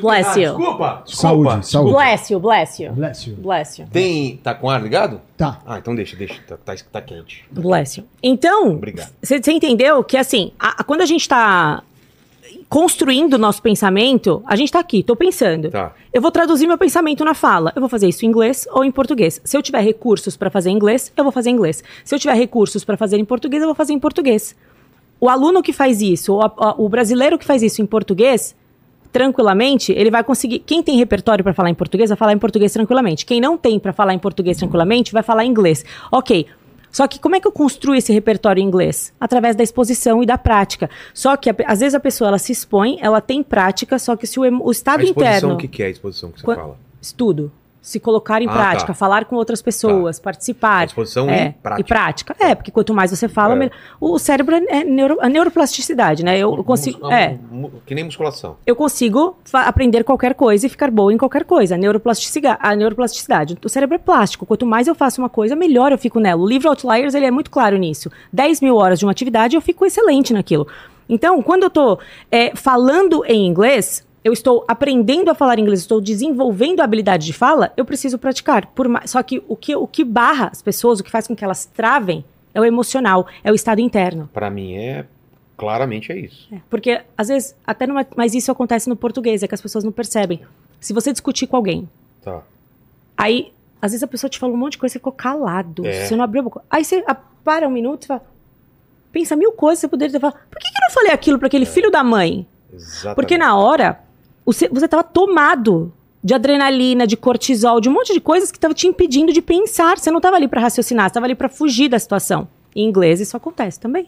Bless 0.00 0.38
you. 0.40 0.56
Desculpa, 0.56 1.02
desculpa. 1.04 1.04
Saúde, 1.06 1.66
saúde. 1.68 1.92
Bless 1.92 2.32
you, 2.32 2.40
bless 2.40 2.82
you. 2.82 2.92
Bless 2.92 3.30
you. 3.30 3.36
Bless 3.36 3.80
you. 3.82 3.88
Tem. 3.90 4.36
Tá 4.38 4.54
com 4.54 4.68
ar 4.70 4.82
ligado? 4.82 5.20
Tá. 5.36 5.60
Ah, 5.66 5.78
então 5.78 5.94
deixa, 5.94 6.16
deixa. 6.16 6.40
Tá, 6.46 6.56
tá, 6.56 6.74
tá 6.92 7.00
quente. 7.00 7.44
Bless 7.50 7.98
you. 8.00 8.06
Então, 8.22 8.72
Obrigado. 8.72 9.10
você 9.22 9.40
entendeu 9.52 10.02
que 10.04 10.16
assim, 10.16 10.52
a- 10.58 10.80
a- 10.80 10.84
quando 10.84 11.00
a 11.02 11.06
gente 11.06 11.28
tá 11.28 11.82
construindo 12.68 13.34
o 13.34 13.38
nosso 13.38 13.62
pensamento, 13.62 14.42
a 14.46 14.56
gente 14.56 14.72
tá 14.72 14.80
aqui, 14.80 15.02
tô 15.02 15.14
pensando. 15.14 15.70
Tá. 15.70 15.92
Eu 16.12 16.20
vou 16.20 16.30
traduzir 16.30 16.66
meu 16.66 16.78
pensamento 16.78 17.24
na 17.24 17.34
fala. 17.34 17.72
Eu 17.74 17.80
vou 17.80 17.88
fazer 17.88 18.08
isso 18.08 18.24
em 18.24 18.28
inglês 18.28 18.66
ou 18.72 18.84
em 18.84 18.90
português. 18.90 19.40
Se 19.44 19.56
eu 19.56 19.62
tiver 19.62 19.80
recursos 19.80 20.36
para 20.36 20.50
fazer 20.50 20.70
em 20.70 20.74
inglês, 20.74 21.12
eu 21.16 21.22
vou 21.24 21.32
fazer 21.32 21.50
em 21.50 21.54
inglês. 21.54 21.82
Se 22.04 22.14
eu 22.14 22.18
tiver 22.18 22.34
recursos 22.34 22.84
para 22.84 22.96
fazer 22.96 23.16
em 23.18 23.24
português, 23.24 23.62
eu 23.62 23.68
vou 23.68 23.74
fazer 23.74 23.92
em 23.92 23.98
português. 23.98 24.56
O 25.20 25.28
aluno 25.28 25.62
que 25.62 25.72
faz 25.72 26.02
isso, 26.02 26.34
o, 26.38 26.84
o 26.84 26.88
brasileiro 26.88 27.38
que 27.38 27.44
faz 27.44 27.62
isso 27.62 27.80
em 27.80 27.86
português, 27.86 28.54
tranquilamente, 29.14 29.92
ele 29.92 30.10
vai 30.10 30.24
conseguir. 30.24 30.58
Quem 30.58 30.82
tem 30.82 30.96
repertório 30.96 31.44
para 31.44 31.54
falar 31.54 31.70
em 31.70 31.74
português, 31.74 32.10
vai 32.10 32.16
falar 32.16 32.32
em 32.32 32.38
português 32.38 32.72
tranquilamente. 32.72 33.24
Quem 33.24 33.40
não 33.40 33.56
tem 33.56 33.78
para 33.78 33.92
falar 33.92 34.12
em 34.12 34.18
português 34.18 34.56
tranquilamente, 34.58 35.12
vai 35.12 35.22
falar 35.22 35.44
em 35.44 35.50
inglês. 35.50 35.84
Ok. 36.10 36.46
Só 36.90 37.06
que 37.06 37.20
como 37.20 37.36
é 37.36 37.40
que 37.40 37.46
eu 37.46 37.52
construo 37.52 37.94
esse 37.94 38.12
repertório 38.12 38.60
em 38.60 38.66
inglês? 38.66 39.12
Através 39.20 39.54
da 39.54 39.62
exposição 39.62 40.20
e 40.20 40.26
da 40.26 40.36
prática. 40.36 40.90
Só 41.12 41.36
que 41.36 41.48
a 41.48 41.54
às 41.66 41.78
vezes 41.78 41.94
a 41.94 42.00
pessoa 42.00 42.28
ela 42.28 42.38
se 42.38 42.50
expõe, 42.50 42.98
ela 43.00 43.20
tem 43.20 43.40
prática, 43.40 44.00
só 44.00 44.16
que 44.16 44.26
se 44.26 44.38
o, 44.38 44.42
o 44.42 44.68
A 44.68 44.72
estado 44.72 45.02
exposição, 45.04 45.32
interno 45.32 45.54
o 45.54 45.56
que, 45.56 45.68
que 45.68 45.82
é 45.82 45.86
a 45.86 45.90
exposição 45.90 46.32
que 46.32 46.40
você 46.40 46.54
fala? 46.54 46.76
estudo, 47.00 47.52
se 47.86 48.00
colocar 48.00 48.40
em 48.40 48.48
Ah, 48.48 48.52
prática, 48.52 48.86
tá. 48.88 48.94
falar 48.94 49.26
com 49.26 49.36
outras 49.36 49.60
pessoas, 49.60 50.18
participar. 50.18 50.86
Exposição 50.86 51.28
é, 51.28 51.48
e 51.48 51.52
prática. 51.52 51.80
E 51.80 51.84
prática. 51.84 52.36
É, 52.40 52.54
porque 52.54 52.70
quanto 52.70 52.94
mais 52.94 53.10
você 53.10 53.28
fala, 53.28 53.52
É. 53.52 53.56
melhor. 53.58 53.72
o 54.00 54.18
cérebro 54.18 54.54
é 54.56 54.82
neuro, 54.82 55.18
a 55.20 55.28
neuroplasticidade, 55.28 56.24
né? 56.24 56.38
Eu, 56.38 56.56
eu 56.56 56.64
consigo. 56.64 56.98
Mus- 57.02 57.12
É, 57.12 57.38
Que 57.84 57.94
nem 57.94 58.04
musculação. 58.04 58.56
eu 58.66 58.74
consigo 58.74 59.36
aprender 59.52 60.02
qualquer 60.02 60.34
coisa 60.34 60.66
e 60.66 60.70
ficar 60.70 60.90
boa 60.90 61.12
em 61.12 61.18
qualquer 61.18 61.44
coisa. 61.44 61.74
A 61.74 61.78
neuroplasticidade, 61.78 62.58
a 62.62 62.74
neuroplasticidade. 62.74 63.58
O 63.62 63.68
cérebro 63.68 63.96
é 63.96 63.98
plástico. 63.98 64.46
Quanto 64.46 64.64
mais 64.64 64.86
eu 64.86 64.94
faço 64.94 65.20
uma 65.20 65.28
coisa, 65.28 65.54
melhor 65.54 65.92
eu 65.92 65.98
fico 65.98 66.18
nela. 66.18 66.40
O 66.40 66.48
livro 66.48 66.70
Outliers 66.70 67.14
ele 67.14 67.26
é 67.26 67.30
muito 67.30 67.50
claro 67.50 67.76
nisso. 67.76 68.10
10 68.32 68.62
mil 68.62 68.76
horas 68.76 68.98
de 68.98 69.04
uma 69.04 69.12
atividade, 69.12 69.54
eu 69.56 69.60
fico 69.60 69.84
excelente 69.84 70.32
naquilo. 70.32 70.66
Então, 71.06 71.42
quando 71.42 71.64
eu 71.64 71.70
tô 71.70 71.98
é, 72.32 72.56
falando 72.56 73.22
em 73.26 73.46
inglês, 73.46 74.06
eu 74.24 74.32
estou 74.32 74.64
aprendendo 74.66 75.30
a 75.30 75.34
falar 75.34 75.58
inglês, 75.58 75.80
estou 75.80 76.00
desenvolvendo 76.00 76.80
a 76.80 76.84
habilidade 76.84 77.26
de 77.26 77.32
fala, 77.32 77.72
eu 77.76 77.84
preciso 77.84 78.18
praticar. 78.18 78.66
Por 78.68 78.88
Só 79.06 79.22
que 79.22 79.42
o, 79.46 79.54
que 79.54 79.76
o 79.76 79.86
que 79.86 80.02
barra 80.02 80.48
as 80.50 80.62
pessoas, 80.62 80.98
o 80.98 81.04
que 81.04 81.10
faz 81.10 81.26
com 81.28 81.36
que 81.36 81.44
elas 81.44 81.66
travem, 81.66 82.24
é 82.54 82.60
o 82.60 82.64
emocional, 82.64 83.26
é 83.42 83.52
o 83.52 83.54
estado 83.54 83.80
interno. 83.80 84.28
Pra 84.32 84.48
mim 84.50 84.74
é. 84.76 85.04
Claramente 85.56 86.10
é 86.10 86.18
isso. 86.18 86.48
É, 86.52 86.58
Porque, 86.68 87.00
às 87.16 87.28
vezes, 87.28 87.54
até 87.64 87.86
numa, 87.86 88.04
mas 88.16 88.34
isso 88.34 88.50
acontece 88.50 88.88
no 88.88 88.96
português, 88.96 89.42
é 89.42 89.46
que 89.46 89.54
as 89.54 89.60
pessoas 89.62 89.84
não 89.84 89.92
percebem. 89.92 90.40
Se 90.80 90.92
você 90.92 91.12
discutir 91.12 91.46
com 91.46 91.56
alguém, 91.56 91.88
Tá. 92.22 92.40
aí, 93.16 93.52
às 93.80 93.92
vezes 93.92 94.02
a 94.02 94.06
pessoa 94.08 94.28
te 94.28 94.38
fala 94.38 94.52
um 94.52 94.56
monte 94.56 94.72
de 94.72 94.78
coisa 94.78 94.92
e 94.92 94.94
você 94.94 94.98
ficou 94.98 95.12
calado. 95.12 95.86
É. 95.86 96.06
Você 96.06 96.16
não 96.16 96.24
abriu 96.24 96.40
a 96.40 96.44
boca. 96.44 96.62
Aí 96.70 96.84
você 96.84 97.04
ah, 97.06 97.14
para 97.14 97.68
um 97.68 97.70
minuto 97.70 98.04
e 98.04 98.06
fala. 98.06 98.24
Pensa 99.12 99.36
mil 99.36 99.52
coisas, 99.52 99.78
você 99.80 99.86
poderia 99.88 100.18
falado. 100.18 100.38
Por 100.50 100.58
que, 100.58 100.66
que 100.68 100.76
eu 100.76 100.88
não 100.88 100.94
falei 100.94 101.12
aquilo 101.12 101.38
para 101.38 101.46
É. 101.46 101.48
aquele 101.48 101.66
filho 101.66 101.90
da 101.90 102.02
mãe? 102.02 102.46
Exatamente. 102.72 103.14
Porque 103.14 103.38
na 103.38 103.56
hora, 103.56 104.00
você, 104.44 104.68
você 104.68 104.86
tava 104.88 105.02
tomado 105.02 105.92
de 106.22 106.32
adrenalina, 106.34 107.06
de 107.06 107.16
cortisol, 107.16 107.80
de 107.80 107.88
um 107.88 107.92
monte 107.92 108.12
de 108.14 108.20
coisas 108.20 108.50
que 108.50 108.58
tava 108.58 108.72
te 108.74 108.86
impedindo 108.86 109.32
de 109.32 109.42
pensar. 109.42 109.98
Você 109.98 110.10
não 110.10 110.20
tava 110.20 110.36
ali 110.36 110.48
para 110.48 110.60
raciocinar, 110.60 111.08
você 111.08 111.14
tava 111.14 111.26
ali 111.26 111.34
para 111.34 111.48
fugir 111.48 111.88
da 111.88 111.98
situação. 111.98 112.48
Em 112.74 112.86
inglês 112.88 113.20
isso 113.20 113.36
acontece 113.36 113.78
também. 113.78 114.06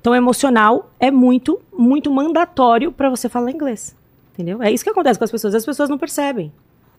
Então, 0.00 0.14
emocional 0.14 0.90
é 1.00 1.10
muito, 1.10 1.60
muito 1.76 2.10
mandatório 2.12 2.92
para 2.92 3.08
você 3.10 3.28
falar 3.28 3.50
inglês. 3.50 3.96
Entendeu? 4.34 4.62
É 4.62 4.70
isso 4.70 4.84
que 4.84 4.90
acontece 4.90 5.18
com 5.18 5.24
as 5.24 5.30
pessoas. 5.30 5.54
As 5.54 5.64
pessoas 5.64 5.88
não 5.88 5.96
percebem. 5.98 6.52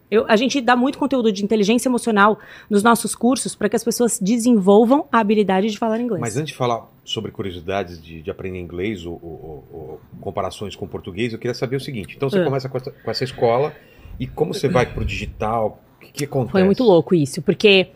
Eu- 0.10 0.25
a 0.27 0.36
gente 0.38 0.60
dá 0.62 0.75
muito 0.75 0.97
conteúdo 0.97 1.32
de 1.32 1.43
inteligência 1.43 1.88
emocional 1.89 2.39
nos 2.69 2.82
nossos 2.82 3.13
cursos 3.13 3.53
para 3.56 3.67
que 3.69 3.75
as 3.75 3.84
pessoas 3.84 4.17
desenvolvam 4.19 5.06
a 5.12 5.19
habilidade 5.19 5.69
de 5.69 5.77
falar 5.77 5.99
inglês. 5.99 6.21
Mas 6.21 6.38
antes 6.38 6.51
de 6.53 6.58
falar 6.58 6.88
sobre 7.08 7.32
curiosidades 7.32 8.02
de, 8.04 8.22
de 8.22 8.30
aprender 8.30 8.60
inglês 8.60 9.06
ou, 9.06 9.13
ou- 9.24 9.67
ou- 9.72 10.02
comparações 10.20 10.76
com 10.76 10.86
português, 10.86 11.32
eu 11.32 11.39
queria 11.39 11.54
saber 11.54 11.78
o 11.78 11.80
seguinte. 11.80 12.15
Então 12.17 12.30
você 12.30 12.39
Ah. 12.39 12.43
começa 12.43 12.67
com 12.67 12.78
essa, 12.78 12.91
com 12.91 13.10
essa 13.12 13.24
escola 13.24 13.74
e 14.20 14.28
como 14.28 14.54
você 14.54 14.67
vai 14.67 14.86
pro 14.86 15.06
digital? 15.06 15.82
O 16.02 16.06
que, 16.06 16.12
que 16.12 16.26
acontece? 16.26 16.52
Foi 16.52 16.63
muito 16.65 16.84
louco 16.84 17.15
isso, 17.15 17.41
porque 17.41 17.88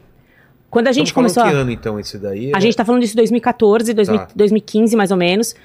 quando 0.69 0.87
a 0.87 0.93
gente 0.93 1.07
Estamos 1.07 1.33
começou. 1.33 1.51
que 1.51 1.59
ano 1.61 1.71
então 1.71 1.99
esse 1.99 2.17
daí? 2.17 2.51
A 2.55 2.59
gente 2.61 2.75
tá 2.77 2.85
falando 2.85 3.01
disso 3.01 3.13
em 3.13 3.17
2014, 3.17 3.93
2000 3.93 4.17
Tá. 4.19 4.27
2015, 4.33 4.95
mais 4.95 5.11
ou 5.11 5.17
menos. 5.17 5.55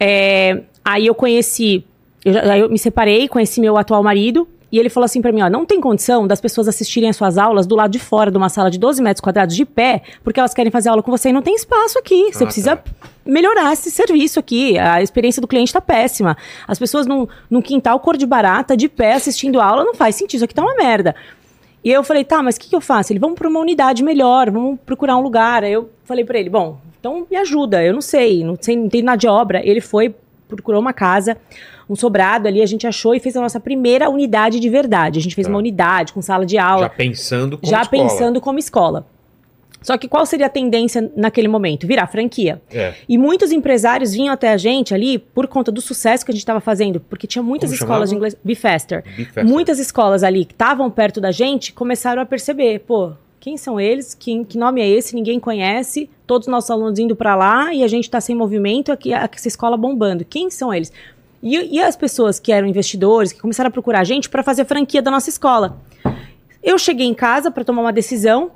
É, 0.00 0.62
aí 0.84 1.06
eu 1.06 1.14
conheci. 1.14 1.84
Eu, 2.24 2.38
aí 2.50 2.60
eu 2.60 2.68
me 2.68 2.78
separei, 2.78 3.28
conheci 3.28 3.60
meu 3.60 3.76
atual 3.76 4.02
marido. 4.02 4.48
E 4.74 4.78
ele 4.80 4.88
falou 4.88 5.04
assim 5.04 5.22
pra 5.22 5.30
mim: 5.30 5.40
ó, 5.40 5.48
não 5.48 5.64
tem 5.64 5.80
condição 5.80 6.26
das 6.26 6.40
pessoas 6.40 6.66
assistirem 6.66 7.08
as 7.08 7.14
suas 7.16 7.38
aulas 7.38 7.64
do 7.64 7.76
lado 7.76 7.92
de 7.92 8.00
fora 8.00 8.28
de 8.28 8.36
uma 8.36 8.48
sala 8.48 8.68
de 8.72 8.76
12 8.76 9.00
metros 9.00 9.20
quadrados 9.20 9.54
de 9.54 9.64
pé, 9.64 10.02
porque 10.24 10.40
elas 10.40 10.52
querem 10.52 10.72
fazer 10.72 10.88
aula 10.88 11.00
com 11.00 11.12
você 11.12 11.28
e 11.28 11.32
não 11.32 11.42
tem 11.42 11.54
espaço 11.54 11.96
aqui. 11.96 12.32
Você 12.32 12.42
Ah, 12.42 12.46
precisa 12.46 12.76
tá. 12.76 12.82
melhorar 13.24 13.72
esse 13.72 13.88
serviço 13.88 14.40
aqui. 14.40 14.76
A 14.76 15.00
experiência 15.00 15.40
do 15.40 15.46
cliente 15.46 15.72
tá 15.72 15.80
péssima. 15.80 16.36
As 16.66 16.76
pessoas 16.76 17.06
num, 17.06 17.28
num 17.48 17.62
quintal 17.62 18.00
cor 18.00 18.16
de 18.16 18.26
barata, 18.26 18.76
de 18.76 18.88
pé, 18.88 19.12
assistindo 19.12 19.60
aula, 19.60 19.84
não 19.84 19.94
faz 19.94 20.16
sentido. 20.16 20.38
Isso 20.38 20.44
aqui 20.44 20.54
tá 20.54 20.62
uma 20.62 20.74
merda. 20.74 21.14
E 21.84 21.92
eu 21.92 22.02
falei, 22.02 22.24
tá, 22.24 22.42
mas 22.42 22.56
o 22.56 22.60
que, 22.60 22.68
que 22.68 22.74
eu 22.74 22.80
faço? 22.80 23.12
Ele, 23.12 23.20
vamos 23.20 23.38
pra 23.38 23.48
uma 23.48 23.60
unidade 23.60 24.02
melhor, 24.02 24.50
vamos 24.50 24.76
procurar 24.84 25.16
um 25.16 25.20
lugar. 25.20 25.62
Aí 25.62 25.72
eu 25.72 25.88
falei 26.04 26.24
pra 26.24 26.36
ele, 26.36 26.50
bom, 26.50 26.78
então 26.98 27.24
me 27.30 27.36
ajuda, 27.36 27.80
eu 27.84 27.92
não 27.92 28.00
sei, 28.00 28.42
não 28.42 28.56
sei, 28.60 28.74
não 28.76 28.86
entendo 28.86 29.04
nada 29.04 29.18
de 29.18 29.28
obra. 29.28 29.60
Ele 29.64 29.80
foi, 29.80 30.12
procurou 30.48 30.80
uma 30.80 30.92
casa, 30.92 31.36
um 31.88 31.94
sobrado 31.96 32.48
ali, 32.48 32.62
a 32.62 32.66
gente 32.66 32.86
achou 32.86 33.14
e 33.14 33.20
fez 33.20 33.36
a 33.36 33.40
nossa 33.40 33.60
primeira 33.60 34.08
unidade 34.08 34.58
de 34.60 34.68
verdade. 34.68 35.18
A 35.18 35.22
gente 35.22 35.34
fez 35.34 35.46
Tá. 35.46 35.52
uma 35.52 35.58
unidade 35.58 36.12
com 36.12 36.22
sala 36.22 36.46
de 36.46 36.56
aula 36.58 36.84
Já 36.84 36.88
pensando 36.90 37.58
como 37.58 37.70
já 37.70 37.82
escola. 37.82 38.02
pensando 38.02 38.40
como 38.40 38.58
escola. 38.58 39.06
Só 39.82 39.98
que 39.98 40.08
qual 40.08 40.24
seria 40.24 40.46
a 40.46 40.48
tendência 40.48 41.12
naquele 41.14 41.46
momento? 41.46 41.86
Virar 41.86 42.06
franquia. 42.06 42.62
É. 42.72 42.94
E 43.06 43.18
muitos 43.18 43.52
empresários 43.52 44.14
vinham 44.14 44.32
até 44.32 44.50
a 44.50 44.56
gente 44.56 44.94
ali 44.94 45.18
por 45.18 45.46
conta 45.46 45.70
do 45.70 45.82
sucesso 45.82 46.24
que 46.24 46.30
a 46.30 46.34
gente 46.34 46.40
estava 46.40 46.58
fazendo, 46.60 47.00
porque 47.00 47.26
tinha 47.26 47.42
muitas 47.42 47.68
Como 47.68 47.74
escolas 47.82 48.08
de 48.08 48.14
chamava? 48.14 48.28
inglês. 48.28 48.36
Be 48.42 48.54
Faster. 48.54 49.04
Be 49.14 49.24
faster. 49.26 49.44
Muitas 49.44 49.78
escolas 49.78 50.22
ali 50.22 50.46
que 50.46 50.54
estavam 50.54 50.90
perto 50.90 51.20
da 51.20 51.30
gente 51.30 51.70
começaram 51.74 52.22
a 52.22 52.24
perceber, 52.24 52.78
pô, 52.80 53.12
quem 53.38 53.58
são 53.58 53.78
eles? 53.78 54.14
Quem, 54.14 54.42
que 54.42 54.56
nome 54.56 54.80
é 54.80 54.88
esse? 54.88 55.14
Ninguém 55.14 55.38
conhece. 55.38 56.08
Todos 56.26 56.48
os 56.48 56.50
nossos 56.50 56.70
alunos 56.70 56.98
indo 56.98 57.14
para 57.14 57.36
lá 57.36 57.74
e 57.74 57.84
a 57.84 57.88
gente 57.88 58.04
está 58.04 58.22
sem 58.22 58.34
movimento, 58.34 58.90
aqui 58.90 59.12
aqui 59.12 59.36
essa 59.36 59.48
escola 59.48 59.76
bombando. 59.76 60.24
Quem 60.24 60.48
são 60.48 60.72
eles? 60.72 60.90
E, 61.44 61.76
e 61.76 61.80
as 61.82 61.94
pessoas 61.94 62.40
que 62.40 62.50
eram 62.50 62.66
investidores, 62.66 63.30
que 63.32 63.38
começaram 63.40 63.68
a 63.68 63.70
procurar 63.70 64.00
a 64.00 64.04
gente 64.04 64.30
para 64.30 64.42
fazer 64.42 64.64
franquia 64.64 65.02
da 65.02 65.10
nossa 65.10 65.28
escola. 65.28 65.78
Eu 66.62 66.78
cheguei 66.78 67.06
em 67.06 67.12
casa 67.12 67.50
para 67.50 67.62
tomar 67.62 67.82
uma 67.82 67.92
decisão 67.92 68.50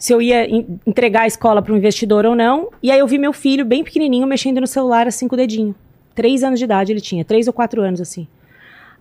se 0.00 0.12
eu 0.14 0.22
ia 0.22 0.48
en- 0.48 0.80
entregar 0.86 1.22
a 1.22 1.26
escola 1.26 1.60
para 1.60 1.72
um 1.74 1.76
investidor 1.76 2.24
ou 2.24 2.34
não. 2.34 2.70
E 2.82 2.90
aí 2.90 2.98
eu 2.98 3.06
vi 3.06 3.18
meu 3.18 3.32
filho 3.34 3.64
bem 3.66 3.84
pequenininho 3.84 4.26
mexendo 4.26 4.60
no 4.62 4.66
celular 4.66 5.06
assim 5.06 5.28
com 5.28 5.34
o 5.34 5.36
dedinho. 5.36 5.74
Três 6.14 6.42
anos 6.42 6.58
de 6.58 6.64
idade 6.64 6.90
ele 6.92 7.00
tinha, 7.02 7.22
três 7.24 7.46
ou 7.46 7.52
quatro 7.52 7.82
anos 7.82 8.00
assim. 8.00 8.26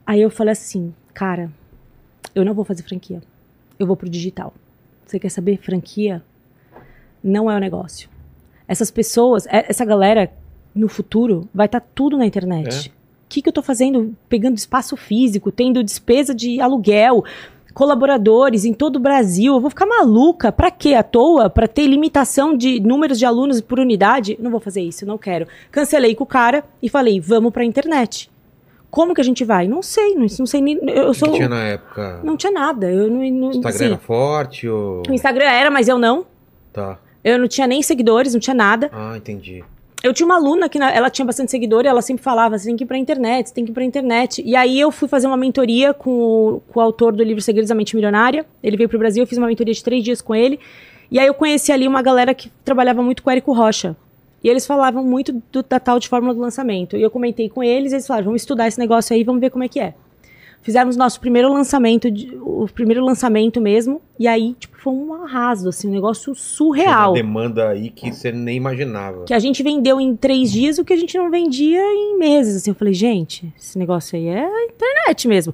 Aí 0.05 0.21
eu 0.21 0.29
falei 0.29 0.51
assim, 0.51 0.93
cara, 1.13 1.49
eu 2.35 2.43
não 2.43 2.53
vou 2.53 2.65
fazer 2.65 2.83
franquia. 2.83 3.21
Eu 3.79 3.87
vou 3.87 3.95
pro 3.95 4.09
digital. 4.09 4.53
Você 5.05 5.17
quer 5.17 5.29
saber? 5.29 5.57
Franquia 5.57 6.21
não 7.23 7.49
é 7.49 7.55
o 7.55 7.59
negócio. 7.59 8.09
Essas 8.67 8.91
pessoas, 8.91 9.45
é- 9.47 9.65
essa 9.69 9.85
galera 9.85 10.29
no 10.73 10.89
futuro 10.89 11.47
vai 11.53 11.65
estar 11.67 11.79
tudo 11.79 12.17
na 12.17 12.25
internet. 12.25 12.91
Que, 13.35 13.41
que 13.41 13.49
eu 13.49 13.53
tô 13.53 13.61
fazendo? 13.61 14.15
Pegando 14.29 14.57
espaço 14.57 14.95
físico, 14.95 15.51
tendo 15.51 15.83
despesa 15.83 16.33
de 16.33 16.61
aluguel, 16.61 17.23
colaboradores 17.73 18.63
em 18.63 18.73
todo 18.73 18.95
o 18.95 18.99
Brasil. 18.99 19.53
Eu 19.53 19.59
vou 19.59 19.69
ficar 19.69 19.85
maluca. 19.85 20.51
Pra 20.51 20.71
quê? 20.71 20.93
À 20.93 21.03
toa? 21.03 21.49
Pra 21.49 21.67
ter 21.67 21.85
limitação 21.87 22.55
de 22.55 22.79
números 22.79 23.19
de 23.19 23.25
alunos 23.25 23.59
por 23.61 23.79
unidade? 23.79 24.37
Não 24.39 24.49
vou 24.49 24.59
fazer 24.59 24.81
isso, 24.81 25.05
não 25.05 25.17
quero. 25.17 25.47
Cancelei 25.71 26.15
com 26.15 26.23
o 26.23 26.27
cara 26.27 26.63
e 26.81 26.87
falei, 26.89 27.19
vamos 27.19 27.51
pra 27.51 27.65
internet. 27.65 28.31
Como 28.89 29.13
que 29.13 29.19
a 29.19 29.23
gente 29.25 29.43
vai? 29.43 29.67
Não 29.67 29.81
sei, 29.81 30.15
não, 30.15 30.25
não 30.39 30.45
sei 30.45 30.61
nem. 30.61 30.79
Eu 30.87 31.09
O 31.09 31.11
que 31.11 31.19
sou. 31.19 31.33
tinha 31.33 31.49
na 31.49 31.63
época? 31.63 32.21
Não 32.23 32.37
tinha 32.37 32.51
nada. 32.53 32.89
Eu 32.89 33.09
não. 33.09 33.29
não 33.29 33.47
O 33.49 33.51
Instagram 33.51 33.69
assim, 33.69 33.85
era 33.87 33.97
forte 33.97 34.69
ou... 34.69 35.03
o 35.09 35.13
Instagram 35.13 35.45
era, 35.49 35.69
mas 35.69 35.89
eu 35.89 35.97
não. 35.97 36.25
Tá. 36.71 36.97
Eu 37.21 37.37
não 37.37 37.47
tinha 37.47 37.67
nem 37.67 37.81
seguidores, 37.81 38.33
não 38.33 38.39
tinha 38.39 38.53
nada. 38.53 38.89
Ah, 38.93 39.17
entendi. 39.17 39.65
Eu 40.05 40.13
tinha 40.13 40.25
uma 40.25 40.35
aluna 40.35 40.69
que 40.69 40.77
na- 40.77 40.91
ela 40.91 41.09
tinha 41.09 41.25
bastante 41.25 41.49
seguidor 41.49 41.83
e 41.83 41.87
ela 41.87 42.01
sempre 42.01 42.23
falava: 42.23 42.57
você 42.57 42.67
tem 42.67 42.75
que 42.77 42.83
ir 42.83 42.87
pra 42.87 42.97
internet, 42.97 43.47
você 43.49 43.53
tem 43.55 43.65
que 43.65 43.71
ir 43.71 43.73
pra 43.73 43.83
internet. 43.83 44.43
E 44.45 44.55
aí 44.55 44.79
eu 44.79 44.91
fui 44.91 45.07
fazer 45.07 45.25
uma 45.25 45.35
mentoria 45.35 45.93
com 45.93 46.11
o, 46.11 46.61
com 46.71 46.79
o 46.79 46.83
autor 46.83 47.11
do 47.13 47.23
livro 47.23 47.41
Segredos 47.41 47.69
da 47.69 47.75
Mente 47.75 47.95
Milionária. 47.95 48.45
Ele 48.61 48.77
veio 48.77 48.87
pro 48.87 48.99
Brasil, 48.99 49.23
eu 49.23 49.27
fiz 49.27 49.37
uma 49.37 49.47
mentoria 49.47 49.73
de 49.73 49.83
três 49.83 50.03
dias 50.03 50.21
com 50.21 50.35
ele. 50.35 50.59
E 51.09 51.19
aí 51.19 51.25
eu 51.25 51.33
conheci 51.33 51.71
ali 51.71 51.87
uma 51.87 52.01
galera 52.01 52.33
que 52.35 52.49
trabalhava 52.63 53.01
muito 53.01 53.23
com 53.23 53.29
o 53.29 53.33
Érico 53.33 53.51
Rocha. 53.51 53.95
E 54.43 54.47
eles 54.49 54.65
falavam 54.67 55.03
muito 55.03 55.41
do, 55.51 55.63
da 55.63 55.79
tal 55.79 55.97
de 55.99 56.07
fórmula 56.07 56.33
do 56.35 56.39
lançamento. 56.39 56.95
E 56.95 57.01
eu 57.01 57.09
comentei 57.09 57.49
com 57.49 57.63
eles, 57.63 57.91
eles 57.91 58.05
falaram: 58.05 58.25
vamos 58.25 58.41
estudar 58.43 58.67
esse 58.67 58.77
negócio 58.77 59.15
aí, 59.15 59.23
vamos 59.23 59.41
ver 59.41 59.49
como 59.49 59.63
é 59.63 59.67
que 59.67 59.79
é. 59.79 59.95
Fizemos 60.65 60.97
nosso 60.97 61.19
primeiro 61.19 61.53
lançamento, 61.53 62.09
de- 62.09 62.35
o 62.41 62.67
primeiro 62.73 63.05
lançamento 63.05 63.61
mesmo. 63.61 64.01
E 64.19 64.27
aí, 64.27 64.55
tipo, 64.59 64.75
foi 64.79 64.91
um 64.93 65.13
arraso, 65.13 65.69
assim, 65.69 65.87
um 65.87 65.91
negócio 65.91 66.33
surreal. 66.33 67.11
uma 67.11 67.13
demanda 67.17 67.69
aí 67.69 67.91
que 67.91 68.11
você 68.11 68.31
nem 68.31 68.57
imaginava. 68.57 69.25
Que 69.25 69.33
a 69.35 69.37
gente 69.37 69.61
vendeu 69.61 70.01
em 70.01 70.15
três 70.15 70.51
dias 70.51 70.79
o 70.79 70.83
que 70.83 70.91
a 70.91 70.97
gente 70.97 71.15
não 71.19 71.29
vendia 71.29 71.79
em 71.81 72.17
meses. 72.17 72.55
Assim, 72.55 72.71
eu 72.71 72.75
falei, 72.75 72.95
gente, 72.95 73.53
esse 73.55 73.77
negócio 73.77 74.17
aí 74.17 74.25
é 74.27 74.47
internet 74.65 75.27
mesmo. 75.27 75.53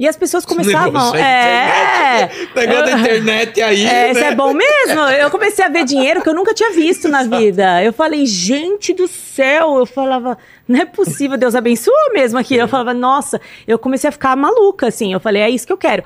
E 0.00 0.08
as 0.08 0.16
pessoas 0.16 0.46
começavam. 0.46 1.14
é 1.14 1.20
É, 1.20 2.24
internet. 2.24 2.56
Negócio 2.56 2.84
da 2.86 3.00
internet 3.00 3.60
aí, 3.60 3.84
é, 3.86 4.10
isso 4.12 4.20
né? 4.20 4.28
é 4.28 4.34
bom 4.34 4.54
mesmo. 4.54 4.98
Eu 4.98 5.30
comecei 5.30 5.62
a 5.62 5.68
ver 5.68 5.84
dinheiro 5.84 6.22
que 6.22 6.28
eu 6.30 6.32
nunca 6.34 6.54
tinha 6.54 6.72
visto 6.72 7.06
na 7.06 7.22
vida. 7.22 7.84
Eu 7.84 7.92
falei, 7.92 8.24
gente 8.24 8.94
do 8.94 9.06
céu. 9.06 9.76
Eu 9.78 9.84
falava, 9.84 10.38
não 10.66 10.80
é 10.80 10.86
possível, 10.86 11.36
Deus 11.36 11.54
abençoa 11.54 12.14
mesmo 12.14 12.38
aqui. 12.38 12.54
Eu 12.56 12.66
falava, 12.66 12.94
nossa, 12.94 13.38
eu 13.68 13.78
comecei 13.78 14.08
a 14.08 14.12
ficar 14.12 14.34
maluca, 14.36 14.88
assim. 14.88 15.12
Eu 15.12 15.20
falei, 15.20 15.42
é 15.42 15.50
isso 15.50 15.66
que 15.66 15.72
eu 15.74 15.76
quero. 15.76 16.02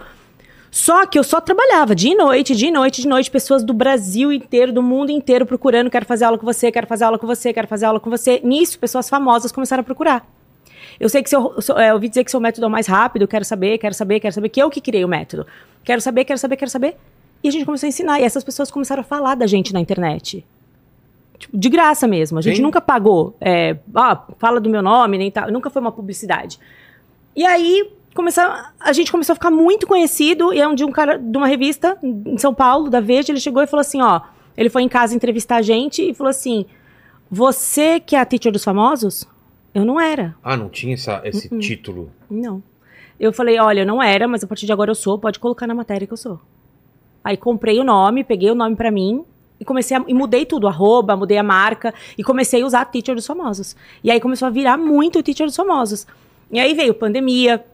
Só 0.72 1.06
que 1.06 1.16
eu 1.16 1.22
só 1.22 1.40
trabalhava 1.40 1.94
de 1.94 2.16
noite, 2.16 2.56
de 2.56 2.72
noite, 2.72 3.00
de 3.00 3.06
noite, 3.06 3.30
pessoas 3.30 3.62
do 3.62 3.72
Brasil 3.72 4.32
inteiro, 4.32 4.72
do 4.72 4.82
mundo 4.82 5.10
inteiro 5.10 5.46
procurando, 5.46 5.88
quero 5.88 6.04
fazer 6.04 6.24
aula 6.24 6.36
com 6.36 6.44
você, 6.44 6.72
quero 6.72 6.88
fazer 6.88 7.04
aula 7.04 7.16
com 7.16 7.28
você, 7.28 7.52
quero 7.52 7.68
fazer 7.68 7.86
aula 7.86 8.00
com 8.00 8.10
você. 8.10 8.40
Nisso, 8.42 8.76
pessoas 8.76 9.08
famosas 9.08 9.52
começaram 9.52 9.82
a 9.82 9.84
procurar. 9.84 10.26
Eu 10.98 11.08
sei 11.08 11.22
que 11.22 11.30
seu, 11.30 11.60
seu- 11.60 11.78
é, 11.78 11.90
eu 11.90 11.94
ouvi 11.94 12.08
dizer 12.08 12.24
que 12.24 12.30
seu 12.30 12.40
método 12.40 12.64
é 12.64 12.68
o 12.68 12.70
mais 12.70 12.86
rápido, 12.86 13.26
quero 13.26 13.44
saber, 13.44 13.78
quero 13.78 13.94
saber, 13.94 14.20
quero 14.20 14.34
saber, 14.34 14.48
que 14.48 14.62
eu 14.62 14.70
que 14.70 14.80
criei 14.80 15.04
o 15.04 15.08
método. 15.08 15.46
Quero 15.82 16.00
saber, 16.00 16.24
quero 16.24 16.38
saber, 16.38 16.56
quero 16.56 16.70
saber. 16.70 16.96
E 17.42 17.48
a 17.48 17.50
gente 17.50 17.64
começou 17.64 17.86
a 17.86 17.88
ensinar, 17.88 18.20
e 18.20 18.24
essas 18.24 18.42
pessoas 18.42 18.70
começaram 18.70 19.00
a 19.02 19.04
falar 19.04 19.34
da 19.34 19.46
gente 19.46 19.72
na 19.72 19.80
internet. 19.80 20.44
Tipo, 21.38 21.58
de 21.58 21.68
graça 21.68 22.06
mesmo. 22.06 22.38
A 22.38 22.42
gente 22.42 22.56
Sim. 22.56 22.62
nunca 22.62 22.80
pagou. 22.80 23.36
É, 23.40 23.76
ah, 23.94 24.22
fala 24.38 24.60
do 24.60 24.70
meu 24.70 24.80
nome, 24.82 25.18
nem 25.18 25.30
tal. 25.30 25.50
Nunca 25.50 25.68
foi 25.68 25.82
uma 25.82 25.92
publicidade. 25.92 26.58
E 27.36 27.44
aí, 27.44 27.90
começou, 28.14 28.44
a 28.80 28.92
gente 28.92 29.10
começou 29.10 29.32
a 29.32 29.36
ficar 29.36 29.50
muito 29.50 29.86
conhecido. 29.86 30.54
E 30.54 30.60
é 30.60 30.66
um 30.66 30.74
de 30.74 30.84
um 30.84 30.92
cara 30.92 31.18
de 31.18 31.36
uma 31.36 31.46
revista 31.46 31.98
em 32.02 32.38
São 32.38 32.54
Paulo, 32.54 32.88
da 32.88 33.00
Veja, 33.00 33.32
ele 33.32 33.40
chegou 33.40 33.62
e 33.62 33.66
falou 33.66 33.80
assim: 33.82 34.00
ó. 34.00 34.20
Ele 34.56 34.70
foi 34.70 34.82
em 34.82 34.88
casa 34.88 35.14
entrevistar 35.16 35.56
a 35.56 35.62
gente 35.62 36.10
e 36.10 36.14
falou 36.14 36.30
assim: 36.30 36.64
Você 37.30 37.98
que 38.00 38.14
é 38.14 38.20
a 38.20 38.24
teacher 38.24 38.52
dos 38.52 38.62
famosos? 38.64 39.26
Eu 39.74 39.84
não 39.84 40.00
era. 40.00 40.34
Ah, 40.42 40.56
não 40.56 40.68
tinha 40.68 40.94
essa, 40.94 41.20
esse 41.24 41.52
Uh-uh. 41.52 41.58
título. 41.60 42.10
Não. 42.30 42.62
Eu 43.18 43.32
falei, 43.32 43.58
olha, 43.58 43.80
eu 43.80 43.86
não 43.86 44.02
era, 44.02 44.28
mas 44.28 44.44
a 44.44 44.46
partir 44.46 44.66
de 44.66 44.72
agora 44.72 44.90
eu 44.90 44.94
sou, 44.94 45.18
pode 45.18 45.38
colocar 45.38 45.66
na 45.66 45.74
matéria 45.74 46.06
que 46.06 46.12
eu 46.12 46.16
sou. 46.16 46.40
Aí 47.22 47.36
comprei 47.36 47.78
o 47.80 47.84
nome, 47.84 48.22
peguei 48.22 48.50
o 48.50 48.54
nome 48.54 48.76
pra 48.76 48.90
mim 48.90 49.24
e 49.58 49.64
comecei 49.64 49.96
a, 49.96 50.04
e 50.06 50.12
mudei 50.14 50.44
tudo, 50.44 50.68
arroba, 50.68 51.16
mudei 51.16 51.38
a 51.38 51.42
marca 51.42 51.92
e 52.18 52.22
comecei 52.22 52.62
a 52.62 52.66
usar 52.66 52.84
Teacher 52.86 53.14
dos 53.14 53.26
Famosos. 53.26 53.74
E 54.02 54.10
aí 54.10 54.20
começou 54.20 54.46
a 54.46 54.50
virar 54.50 54.76
muito 54.76 55.22
Teacher 55.22 55.46
dos 55.46 55.56
Famosos. 55.56 56.06
E 56.50 56.58
aí 56.58 56.74
veio 56.74 56.92
pandemia. 56.94 57.64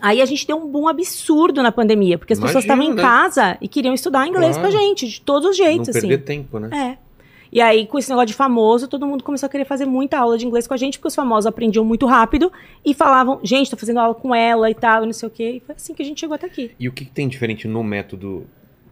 Aí 0.00 0.22
a 0.22 0.24
gente 0.24 0.46
deu 0.46 0.56
um 0.56 0.66
boom 0.70 0.88
absurdo 0.88 1.62
na 1.62 1.70
pandemia, 1.70 2.16
porque 2.16 2.32
as 2.32 2.38
pessoas 2.38 2.64
Imagino, 2.64 2.82
estavam 2.82 2.92
em 2.92 2.96
né? 2.96 3.02
casa 3.02 3.58
e 3.60 3.68
queriam 3.68 3.92
estudar 3.92 4.26
inglês 4.26 4.56
Claro. 4.56 4.70
com 4.72 4.76
a 4.76 4.80
gente, 4.80 5.06
de 5.08 5.20
todos 5.20 5.50
os 5.50 5.56
jeitos, 5.56 5.88
não 5.88 5.90
assim. 5.98 6.08
perder 6.08 6.24
tempo, 6.24 6.58
né? 6.58 6.70
É. 6.98 7.11
E 7.52 7.60
aí, 7.60 7.86
com 7.86 7.98
esse 7.98 8.08
negócio 8.08 8.28
de 8.28 8.34
famoso, 8.34 8.88
todo 8.88 9.06
mundo 9.06 9.22
começou 9.22 9.46
a 9.46 9.50
querer 9.50 9.66
fazer 9.66 9.84
muita 9.84 10.18
aula 10.18 10.38
de 10.38 10.46
inglês 10.46 10.66
com 10.66 10.72
a 10.72 10.76
gente, 10.78 10.98
porque 10.98 11.08
os 11.08 11.14
famosos 11.14 11.46
aprendiam 11.46 11.84
muito 11.84 12.06
rápido 12.06 12.50
e 12.82 12.94
falavam, 12.94 13.38
gente, 13.42 13.70
tô 13.70 13.76
fazendo 13.76 14.00
aula 14.00 14.14
com 14.14 14.34
ela 14.34 14.70
e 14.70 14.74
tal, 14.74 15.04
não 15.04 15.12
sei 15.12 15.26
o 15.28 15.30
quê. 15.30 15.50
E 15.56 15.60
foi 15.60 15.74
assim 15.74 15.92
que 15.92 16.02
a 16.02 16.04
gente 16.06 16.18
chegou 16.20 16.34
até 16.34 16.46
aqui. 16.46 16.70
E 16.80 16.88
o 16.88 16.92
que, 16.92 17.04
que 17.04 17.10
tem 17.10 17.28
diferente 17.28 17.68
no 17.68 17.84
método 17.84 18.46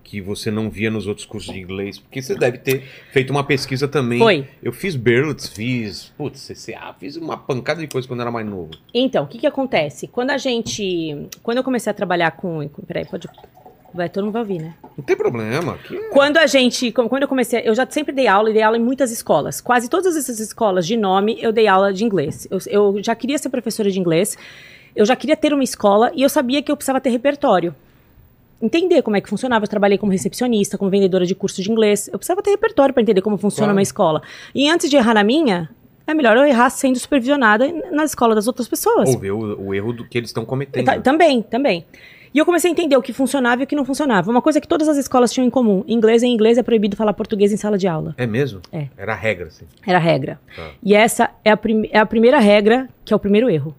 que 0.04 0.20
você 0.20 0.50
não 0.50 0.68
via 0.68 0.90
nos 0.90 1.06
outros 1.06 1.24
cursos 1.24 1.54
de 1.54 1.58
inglês? 1.60 1.98
Porque 1.98 2.20
você 2.20 2.34
deve 2.34 2.58
ter 2.58 2.82
feito 3.12 3.30
uma 3.30 3.44
pesquisa 3.44 3.88
também. 3.88 4.18
Foi. 4.18 4.46
Eu 4.62 4.72
fiz 4.72 4.94
Berlitz, 4.94 5.46
fiz, 5.46 6.12
putz, 6.18 6.46
CCA, 6.46 6.94
fiz 6.98 7.16
uma 7.16 7.38
pancada 7.38 7.80
de 7.80 7.86
coisa 7.86 8.06
quando 8.06 8.20
era 8.20 8.30
mais 8.30 8.44
novo. 8.46 8.72
Então, 8.92 9.24
o 9.24 9.26
que 9.26 9.38
que 9.38 9.46
acontece? 9.46 10.06
Quando 10.06 10.32
a 10.32 10.36
gente. 10.38 11.28
Quando 11.42 11.58
eu 11.58 11.64
comecei 11.64 11.90
a 11.90 11.94
trabalhar 11.94 12.32
com. 12.32 12.68
com- 12.68 12.82
Peraí, 12.82 13.06
pode. 13.06 13.26
Vai, 13.92 14.08
todo 14.08 14.24
mundo 14.24 14.32
vai 14.32 14.42
ouvir, 14.42 14.60
né? 14.60 14.74
Não 14.96 15.04
tem 15.04 15.16
problema. 15.16 15.78
É- 15.90 16.08
Quando 16.10 16.36
a 16.36 16.46
gente. 16.46 16.92
Quando 16.92 17.22
eu 17.22 17.28
comecei. 17.28 17.62
Eu 17.64 17.74
já 17.74 17.86
sempre 17.90 18.12
dei 18.14 18.26
aula 18.28 18.50
e 18.50 18.52
dei 18.52 18.62
aula 18.62 18.76
em 18.76 18.80
muitas 18.80 19.10
escolas. 19.10 19.60
Quase 19.60 19.88
todas 19.88 20.16
essas 20.16 20.38
escolas 20.38 20.86
de 20.86 20.96
nome 20.96 21.36
eu 21.40 21.52
dei 21.52 21.66
aula 21.66 21.92
de 21.92 22.04
inglês. 22.04 22.46
Eu, 22.50 22.58
eu 22.68 23.02
já 23.02 23.14
queria 23.14 23.36
ser 23.38 23.48
professora 23.48 23.90
de 23.90 23.98
inglês. 23.98 24.36
Eu 24.94 25.04
já 25.04 25.14
queria 25.16 25.36
ter 25.36 25.52
uma 25.52 25.64
escola 25.64 26.10
e 26.14 26.22
eu 26.22 26.28
sabia 26.28 26.62
que 26.62 26.70
eu 26.70 26.76
precisava 26.76 27.00
ter 27.00 27.10
repertório. 27.10 27.74
Entender 28.62 29.00
como 29.02 29.16
é 29.16 29.20
que 29.20 29.28
funcionava. 29.28 29.64
Eu 29.64 29.68
trabalhei 29.68 29.96
como 29.96 30.12
recepcionista, 30.12 30.76
como 30.76 30.90
vendedora 30.90 31.24
de 31.24 31.34
curso 31.34 31.62
de 31.62 31.70
inglês. 31.70 32.08
Eu 32.12 32.18
precisava 32.18 32.42
ter 32.42 32.50
repertório 32.50 32.92
para 32.92 33.02
entender 33.02 33.22
como 33.22 33.38
funciona 33.38 33.66
Claro. 33.68 33.76
uma 33.76 33.82
escola. 33.82 34.22
E 34.54 34.68
antes 34.68 34.90
de 34.90 34.96
errar 34.96 35.14
na 35.14 35.24
minha, 35.24 35.70
é 36.06 36.12
melhor 36.12 36.36
eu 36.36 36.44
errar 36.44 36.68
sendo 36.68 36.98
supervisionada 36.98 37.66
na 37.90 38.04
escola 38.04 38.34
das 38.34 38.46
outras 38.46 38.68
pessoas. 38.68 39.08
Ou 39.14 39.18
ver 39.18 39.30
o, 39.30 39.68
o 39.68 39.74
erro 39.74 39.92
do 39.94 40.04
que 40.06 40.18
eles 40.18 40.28
estão 40.28 40.44
cometendo. 40.44 40.84
Ta- 40.84 41.00
Também, 41.00 41.40
também. 41.40 41.86
E 42.32 42.38
eu 42.38 42.44
comecei 42.44 42.70
a 42.70 42.72
entender 42.72 42.96
o 42.96 43.02
que 43.02 43.12
funcionava 43.12 43.62
e 43.62 43.64
o 43.64 43.66
que 43.66 43.74
não 43.74 43.84
funcionava. 43.84 44.30
Uma 44.30 44.40
coisa 44.40 44.60
que 44.60 44.68
todas 44.68 44.88
as 44.88 44.96
escolas 44.96 45.32
tinham 45.32 45.46
em 45.46 45.50
comum: 45.50 45.84
inglês 45.86 46.22
em 46.22 46.32
inglês 46.32 46.58
é 46.58 46.62
proibido 46.62 46.96
falar 46.96 47.12
português 47.12 47.52
em 47.52 47.56
sala 47.56 47.76
de 47.76 47.88
aula. 47.88 48.14
É 48.16 48.26
mesmo? 48.26 48.60
É. 48.72 48.86
Era 48.96 49.12
a 49.12 49.16
regra, 49.16 49.48
assim. 49.48 49.64
Era 49.86 49.98
a 49.98 50.00
regra. 50.00 50.40
Tá. 50.54 50.70
E 50.82 50.94
essa 50.94 51.30
é 51.44 51.50
a, 51.50 51.58
é 51.90 51.98
a 51.98 52.06
primeira 52.06 52.38
regra, 52.38 52.88
que 53.04 53.12
é 53.12 53.16
o 53.16 53.20
primeiro 53.20 53.50
erro. 53.50 53.74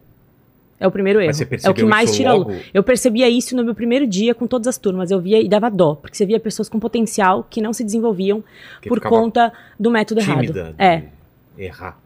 É 0.82 0.88
o 0.88 0.92
primeiro 0.92 1.20
erro. 1.20 1.28
Mas 1.28 1.38
você 1.38 1.68
é 1.68 1.70
o 1.70 1.76
que 1.76 1.86
mais 1.86 2.16
tira 2.16 2.34
logo? 2.34 2.56
Eu 2.74 2.82
percebia 2.82 3.30
isso 3.30 3.56
no 3.56 3.64
meu 3.64 3.76
primeiro 3.76 4.08
dia 4.08 4.34
com 4.34 4.48
todas 4.48 4.68
as 4.68 4.80
turmas. 4.80 5.12
Eu 5.12 5.22
via 5.22 5.40
e 5.40 5.48
dava 5.48 5.70
dó, 5.70 5.94
porque 5.94 6.18
você 6.18 6.26
via 6.26 6.40
pessoas 6.40 6.68
com 6.68 6.80
potencial 6.80 7.46
que 7.48 7.62
não 7.62 7.72
se 7.72 7.84
desenvolviam 7.84 8.44
Que 8.82 8.90
por 8.90 9.00
conta 9.00 9.54
do 9.80 9.92
método 9.92 10.22
Tímida. 10.22 10.60
errado. 10.60 10.76
de 10.76 10.84
É. 10.84 11.04
Errar. 11.56 12.00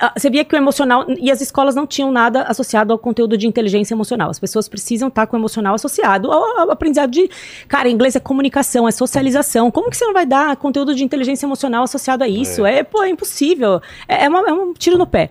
Ah, 0.00 0.12
Você 0.16 0.30
via 0.30 0.44
que 0.44 0.54
o 0.54 0.56
emocional. 0.56 1.04
E 1.08 1.30
as 1.30 1.40
escolas 1.40 1.74
não 1.74 1.86
tinham 1.86 2.10
nada 2.10 2.42
associado 2.44 2.92
ao 2.92 2.98
conteúdo 2.98 3.36
de 3.36 3.46
inteligência 3.46 3.94
emocional. 3.94 4.30
As 4.30 4.38
pessoas 4.38 4.68
precisam 4.68 5.08
estar 5.08 5.26
com 5.26 5.36
o 5.36 5.40
emocional 5.40 5.74
associado 5.74 6.30
ao, 6.32 6.60
ao 6.60 6.70
aprendizado 6.70 7.10
de. 7.10 7.28
Cara, 7.68 7.88
inglês 7.88 8.16
é 8.16 8.20
comunicação, 8.20 8.88
é 8.88 8.90
socialização. 8.90 9.70
Como 9.70 9.90
que 9.90 9.96
você 9.96 10.04
não 10.06 10.12
vai 10.14 10.24
dar 10.24 10.56
conteúdo 10.56 10.94
de 10.94 11.04
inteligência 11.04 11.44
emocional 11.46 11.84
associado 11.84 12.24
a 12.24 12.28
isso? 12.28 12.64
É, 12.64 12.82
pô, 12.82 13.02
é 13.02 13.08
impossível. 13.10 13.80
É, 14.08 14.24
é 14.24 14.28
uma- 14.28 14.48
é 14.48 14.52
um 14.52 14.72
tiro 14.72 14.96
no 14.96 15.06
pé. 15.06 15.30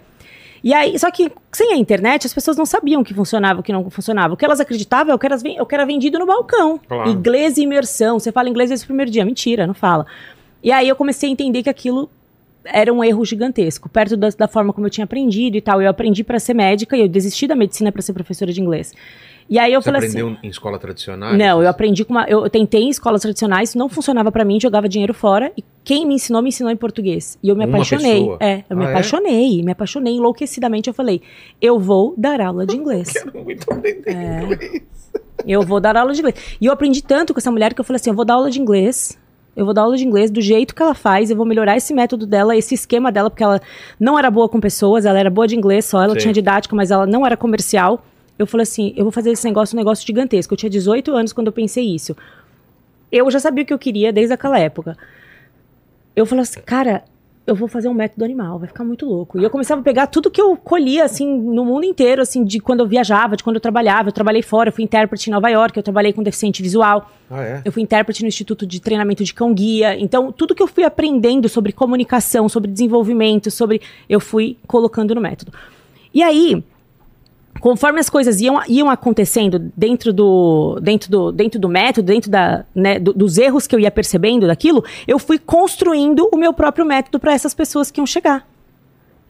E 0.63 0.73
aí, 0.73 0.97
só 0.97 1.11
que 1.11 1.31
sem 1.51 1.73
a 1.73 1.77
internet, 1.77 2.25
as 2.25 2.33
pessoas 2.33 2.57
não 2.57 2.65
sabiam 2.65 3.01
o 3.01 3.05
que 3.05 3.13
funcionava, 3.13 3.59
o 3.59 3.63
que 3.63 3.71
não 3.71 3.87
funcionava. 3.91 4.33
O 4.33 4.37
que 4.37 4.43
elas 4.43 4.59
acreditavam 4.59 5.11
é 5.11 5.15
o 5.15 5.19
que, 5.19 5.25
elas, 5.27 5.43
ven- 5.43 5.57
é 5.57 5.61
o 5.61 5.65
que 5.65 5.75
era 5.75 5.85
vendido 5.85 6.17
no 6.17 6.25
balcão. 6.25 6.79
Claro. 6.87 7.09
Inglês 7.09 7.57
e 7.57 7.61
imersão. 7.63 8.17
Você 8.19 8.31
fala 8.31 8.49
inglês 8.49 8.69
desde 8.69 8.83
o 8.83 8.87
primeiro 8.87 9.11
dia. 9.11 9.23
Mentira, 9.23 9.67
não 9.67 9.75
fala. 9.75 10.07
E 10.63 10.71
aí 10.71 10.89
eu 10.89 10.95
comecei 10.95 11.29
a 11.29 11.31
entender 11.31 11.61
que 11.61 11.69
aquilo 11.69 12.09
era 12.65 12.91
um 12.93 13.03
erro 13.03 13.23
gigantesco, 13.25 13.87
perto 13.89 14.17
da, 14.17 14.29
da 14.29 14.47
forma 14.47 14.73
como 14.73 14.85
eu 14.87 14.91
tinha 14.91 15.05
aprendido 15.05 15.55
e 15.57 15.61
tal. 15.61 15.81
Eu 15.81 15.89
aprendi 15.89 16.23
para 16.23 16.39
ser 16.39 16.53
médica 16.53 16.95
e 16.97 17.01
eu 17.01 17.07
desisti 17.07 17.47
da 17.47 17.55
medicina 17.55 17.91
para 17.91 18.01
ser 18.01 18.13
professora 18.13 18.51
de 18.51 18.61
inglês. 18.61 18.93
E 19.47 19.59
aí 19.59 19.71
eu 19.73 19.79
Você 19.81 19.91
falei 19.91 20.07
aprendeu 20.07 20.27
assim. 20.29 20.37
em 20.41 20.49
escola 20.49 20.79
tradicional? 20.79 21.33
Não, 21.35 21.61
eu 21.61 21.69
aprendi 21.69 22.03
com 22.03 22.13
uma. 22.13 22.25
Eu 22.27 22.49
tentei 22.49 22.81
em 22.81 22.89
escolas 22.89 23.21
tradicionais, 23.21 23.75
não 23.75 23.87
funcionava 23.87 24.31
pra 24.31 24.43
mim, 24.43 24.59
jogava 24.59 24.89
dinheiro 24.89 25.13
fora. 25.13 25.51
E 25.55 25.63
quem 25.83 26.03
me 26.07 26.15
ensinou, 26.15 26.41
me 26.41 26.49
ensinou 26.49 26.71
em 26.71 26.75
português. 26.75 27.37
E 27.43 27.49
eu 27.49 27.55
me 27.55 27.63
Uma 27.63 27.75
apaixonei. 27.75 28.13
pessoa? 28.21 28.37
É, 28.41 28.63
eu 28.67 28.75
me 28.75 28.85
Ah, 28.85 28.87
é? 28.87 28.91
apaixonei, 28.91 29.61
me 29.61 29.71
apaixonei 29.71 30.13
enlouquecidamente. 30.15 30.87
Eu 30.89 30.95
falei, 30.95 31.21
eu 31.61 31.79
vou 31.79 32.15
dar 32.17 32.41
aula 32.41 32.65
de 32.65 32.75
inglês. 32.77 33.13
Quero 33.13 33.43
muito 33.43 33.71
aprender 33.71 34.03
É. 34.09 34.41
inglês. 34.43 34.81
Eu 35.45 35.61
vou 35.61 35.79
dar 35.79 35.95
aula 35.95 36.11
de 36.11 36.21
inglês. 36.21 36.57
E 36.59 36.65
eu 36.65 36.73
aprendi 36.73 37.03
tanto 37.03 37.31
com 37.31 37.39
essa 37.39 37.51
mulher 37.51 37.71
que 37.75 37.79
eu 37.79 37.85
falei 37.85 37.97
assim: 37.97 38.09
eu 38.09 38.15
vou 38.15 38.25
dar 38.25 38.33
aula 38.33 38.49
de 38.49 38.59
inglês. 38.59 39.15
Eu 39.55 39.63
vou 39.65 39.73
dar 39.73 39.83
aula 39.83 39.95
de 39.95 40.05
inglês 40.05 40.29
do 40.29 40.41
jeito 40.41 40.75
que 40.75 40.81
ela 40.81 40.93
faz. 40.93 41.29
Eu 41.29 41.37
vou 41.37 41.45
melhorar 41.45 41.77
esse 41.77 41.93
método 41.93 42.25
dela, 42.27 42.55
esse 42.57 42.75
esquema 42.75 43.11
dela, 43.11 43.29
porque 43.29 43.43
ela 43.43 43.61
não 43.99 44.19
era 44.19 44.29
boa 44.29 44.49
com 44.49 44.59
pessoas, 44.59 45.05
ela 45.05 45.17
era 45.17 45.29
boa 45.29 45.47
de 45.47 45.55
inglês 45.55 45.85
só, 45.85 46.03
ela 46.03 46.13
Sim. 46.13 46.19
tinha 46.19 46.33
didática, 46.33 46.75
mas 46.75 46.91
ela 46.91 47.05
não 47.05 47.25
era 47.25 47.37
comercial. 47.37 48.03
Eu 48.37 48.45
falei 48.45 48.63
assim: 48.63 48.93
eu 48.97 49.05
vou 49.05 49.11
fazer 49.11 49.31
esse 49.31 49.45
negócio 49.45 49.75
um 49.75 49.79
negócio 49.79 50.05
gigantesco. 50.05 50.53
Eu 50.53 50.57
tinha 50.57 50.69
18 50.69 51.11
anos 51.13 51.31
quando 51.31 51.47
eu 51.47 51.53
pensei 51.53 51.85
isso. 51.85 52.15
Eu 53.11 53.29
já 53.31 53.39
sabia 53.39 53.63
o 53.63 53.67
que 53.67 53.73
eu 53.73 53.79
queria 53.79 54.11
desde 54.11 54.33
aquela 54.33 54.59
época. 54.59 54.97
Eu 56.15 56.25
falei 56.25 56.41
assim, 56.41 56.59
cara, 56.61 57.03
eu 57.47 57.53
vou 57.53 57.67
fazer 57.67 57.87
um 57.87 57.93
método 57.93 58.25
animal, 58.25 58.57
vai 58.57 58.67
ficar 58.67 58.83
muito 58.83 59.05
louco. 59.05 59.39
E 59.39 59.43
eu 59.43 59.49
começava 59.49 59.79
a 59.79 59.83
pegar 59.83 60.07
tudo 60.07 60.31
que 60.31 60.41
eu 60.41 60.57
colhia, 60.57 61.03
assim, 61.03 61.27
no 61.27 61.63
mundo 61.63 61.85
inteiro, 61.85 62.21
assim, 62.21 62.43
de 62.43 62.59
quando 62.59 62.79
eu 62.79 62.87
viajava, 62.87 63.37
de 63.37 63.43
quando 63.43 63.57
eu 63.57 63.61
trabalhava. 63.61 64.09
Eu 64.09 64.13
trabalhei 64.13 64.41
fora, 64.41 64.69
eu 64.69 64.73
fui 64.73 64.83
intérprete 64.83 65.29
em 65.29 65.33
Nova 65.33 65.47
York, 65.49 65.77
eu 65.77 65.83
trabalhei 65.83 66.11
com 66.11 66.23
deficiente 66.23 66.63
visual. 66.63 67.11
Ah, 67.29 67.43
é? 67.43 67.61
Eu 67.63 67.71
fui 67.71 67.83
intérprete 67.83 68.23
no 68.23 68.27
Instituto 68.27 68.65
de 68.65 68.79
Treinamento 68.79 69.23
de 69.23 69.33
Cão 69.33 69.53
Guia. 69.53 69.95
Então, 69.99 70.31
tudo 70.31 70.55
que 70.55 70.63
eu 70.63 70.67
fui 70.67 70.83
aprendendo 70.83 71.47
sobre 71.47 71.71
comunicação, 71.71 72.49
sobre 72.49 72.71
desenvolvimento, 72.71 73.51
sobre. 73.51 73.79
Eu 74.09 74.19
fui 74.19 74.57
colocando 74.65 75.13
no 75.13 75.21
método. 75.21 75.53
E 76.11 76.23
aí, 76.23 76.63
conforme 77.65 77.99
as 77.99 78.11
coisas 78.11 78.39
iam, 78.41 78.61
iam 78.67 78.91
acontecendo 78.91 79.57
dentro 79.75 80.13
do, 80.13 80.79
dentro 80.83 81.09
do, 81.09 81.31
dentro 81.31 81.59
do 81.59 81.67
método, 81.67 82.05
dentro 82.05 82.29
da, 82.29 82.63
né, 82.75 82.99
do- 82.99 83.11
dos 83.11 83.39
erros 83.39 83.65
que 83.65 83.73
eu 83.73 83.79
ia 83.79 83.89
percebendo 83.89 84.45
daquilo, 84.45 84.85
eu 85.07 85.17
fui 85.17 85.39
construindo 85.39 86.29
o 86.31 86.37
meu 86.37 86.53
próprio 86.53 86.85
método 86.85 87.19
para 87.19 87.33
essas 87.33 87.55
pessoas 87.55 87.89
que 87.89 87.99
iam 87.99 88.05
chegar. 88.05 88.47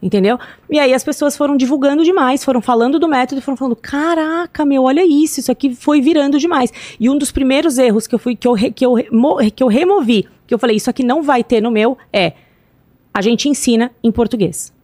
Entendeu? 0.02 0.38
E 0.68 0.78
aí 0.78 0.92
as 0.92 1.02
pessoas 1.02 1.34
foram 1.34 1.56
divulgando 1.56 2.04
demais, 2.04 2.44
foram 2.44 2.60
falando 2.60 2.98
do 2.98 3.08
método, 3.08 3.40
foram 3.40 3.56
falando: 3.56 3.74
caraca, 3.74 4.66
meu, 4.66 4.82
olha 4.82 5.02
isso, 5.06 5.40
isso 5.40 5.50
aqui 5.50 5.74
foi 5.74 6.02
virando 6.02 6.38
demais. 6.38 6.70
E 7.00 7.08
um 7.08 7.16
dos 7.16 7.32
primeiros 7.32 7.78
erros 7.78 8.06
que 8.06 8.14
eu 8.14 8.18
fui, 8.18 8.36
que 8.36 8.46
eu, 8.46 8.54
que 8.54 8.84
eu, 8.84 8.96
que 9.56 9.64
eu 9.64 9.68
removi, 9.68 10.28
que 10.46 10.52
eu 10.52 10.58
falei, 10.58 10.76
isso 10.76 10.90
aqui 10.90 11.02
não 11.02 11.22
vai 11.22 11.42
ter 11.42 11.62
no 11.62 11.70
meu, 11.70 11.96
é 12.12 12.34
a 13.14 13.22
gente 13.22 13.48
ensina 13.48 13.90
em 14.04 14.12
português. 14.12 14.74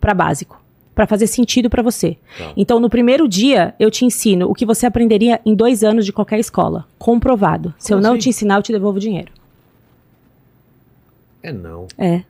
Para 0.00 0.14
básico. 0.14 0.61
Para 0.94 1.06
fazer 1.06 1.26
sentido 1.26 1.70
para 1.70 1.82
você. 1.82 2.18
Tá. 2.36 2.52
Então, 2.56 2.78
no 2.78 2.90
primeiro 2.90 3.26
dia, 3.26 3.74
eu 3.80 3.90
te 3.90 4.04
ensino 4.04 4.50
o 4.50 4.54
que 4.54 4.66
você 4.66 4.84
aprenderia 4.86 5.40
em 5.44 5.54
dois 5.54 5.82
anos 5.82 6.04
de 6.04 6.12
qualquer 6.12 6.38
escola. 6.38 6.86
Comprovado. 6.98 7.74
Se 7.78 7.88
Como 7.88 7.98
eu 7.98 8.02
não 8.02 8.10
assim? 8.12 8.20
te 8.20 8.28
ensinar, 8.28 8.56
eu 8.56 8.62
te 8.62 8.72
devolvo 8.72 8.98
o 8.98 9.00
dinheiro. 9.00 9.32
É 11.42 11.50
não. 11.52 11.86
É, 11.96 12.22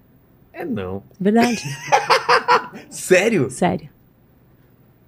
É 0.52 0.64
não. 0.64 1.02
verdade. 1.20 1.60
Sério? 2.88 3.50
Sério. 3.50 3.88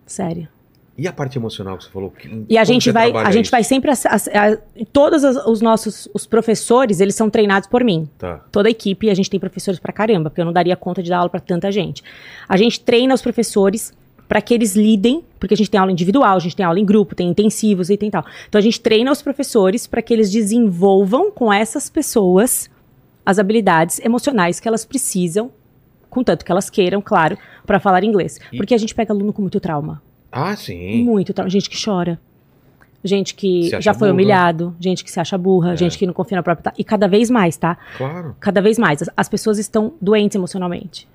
Sério. 0.07 0.49
E 0.97 1.09
a 1.09 1.13
parte 1.13 1.37
emocional 1.37 1.77
que 1.77 1.85
você 1.85 1.91
falou? 1.91 2.11
Que- 2.11 2.45
E 2.49 2.57
a 2.57 2.63
gente 2.65 2.91
vai, 2.93 3.11
a 3.13 3.31
gente 3.33 3.47
isso? 3.47 3.51
vai 3.51 3.65
sempre, 3.65 3.91
ass- 3.91 4.07
ass- 4.07 4.29
a- 4.29 4.57
todos 4.93 5.25
os, 5.25 5.37
os 5.47 5.61
nossos, 5.61 6.09
os 6.15 6.25
professores, 6.25 7.01
eles 7.01 7.15
são 7.17 7.29
treinados 7.29 7.69
por 7.69 7.83
mim. 7.83 8.09
Tá. 8.17 8.45
Toda 8.53 8.69
a 8.69 8.71
equipe, 8.71 9.11
a 9.11 9.15
gente 9.15 9.29
tem 9.29 9.41
professores 9.41 9.81
pra 9.81 9.93
caramba, 9.93 10.31
porque 10.31 10.41
eu 10.41 10.45
não 10.45 10.53
daria 10.53 10.77
conta 10.77 11.03
de 11.03 11.11
dar 11.11 11.19
aula 11.19 11.29
pra 11.31 11.41
tanta 11.41 11.73
gente. 11.73 12.03
A 12.49 12.57
gente 12.57 12.81
treina 12.81 13.13
os 13.13 13.21
professores 13.21 13.93
para 14.29 14.41
que 14.41 14.55
eles 14.55 14.75
lidem, 14.77 15.25
porque 15.41 15.53
a 15.53 15.57
gente 15.57 15.69
tem 15.69 15.79
aula 15.81 15.91
individual, 15.93 16.37
a 16.37 16.39
gente 16.41 16.55
tem 16.57 16.65
aula 16.65 16.79
em 16.79 16.85
grupo, 16.85 17.15
tem 17.15 17.29
intensivos 17.29 17.91
e 17.91 17.97
tem 17.97 18.09
tal. 18.11 18.25
Então 18.49 18.59
a 18.59 18.63
gente 18.63 18.81
treina 18.81 19.11
os 19.11 19.21
professores 19.21 19.87
para 19.89 20.01
que 20.01 20.15
eles 20.15 20.31
desenvolvam 20.31 21.31
com 21.31 21.53
essas 21.53 21.91
pessoas 21.91 22.71
as 23.27 23.39
habilidades 23.39 23.99
emocionais 24.01 24.61
que 24.61 24.69
elas 24.69 24.85
precisam, 24.85 25.51
contanto 26.09 26.45
que 26.45 26.53
elas 26.53 26.71
queiram, 26.71 27.03
claro, 27.03 27.37
para 27.67 27.81
falar 27.81 28.05
inglês. 28.05 28.39
E- 28.53 28.57
Porque 28.57 28.75
a 28.75 28.79
gente 28.79 28.95
pega 28.95 29.13
aluno 29.13 29.33
com 29.33 29.43
muito 29.43 29.59
trauma. 29.59 30.01
Ah, 30.35 30.57
sim. 30.57 31.05
Muito 31.05 31.33
trauma. 31.33 31.49
Gente 31.51 31.71
que 31.71 31.83
chora. 31.83 32.19
Gente 33.03 33.35
que 33.35 33.69
já 33.83 33.93
foi 33.93 34.09
burra. 34.09 34.13
humilhado, 34.15 34.75
gente 34.81 35.05
que 35.05 35.11
se 35.11 35.21
acha 35.21 35.37
burra, 35.37 35.75
É. 35.75 35.77
gente 35.77 35.99
que 35.99 36.07
não 36.07 36.15
confia 36.15 36.37
na 36.37 36.43
própria. 36.43 36.65
ta- 36.65 36.75
E 36.79 36.83
cada 36.83 37.07
vez 37.07 37.29
mais, 37.31 37.57
tá? 37.57 37.77
Claro. 37.99 38.35
Cada 38.41 38.63
vez 38.63 38.79
mais. 38.79 39.03
As, 39.03 39.11
as 39.17 39.29
pessoas 39.29 39.59
estão 39.59 39.95
doentes 40.01 40.35
emocionalmente. 40.35 41.07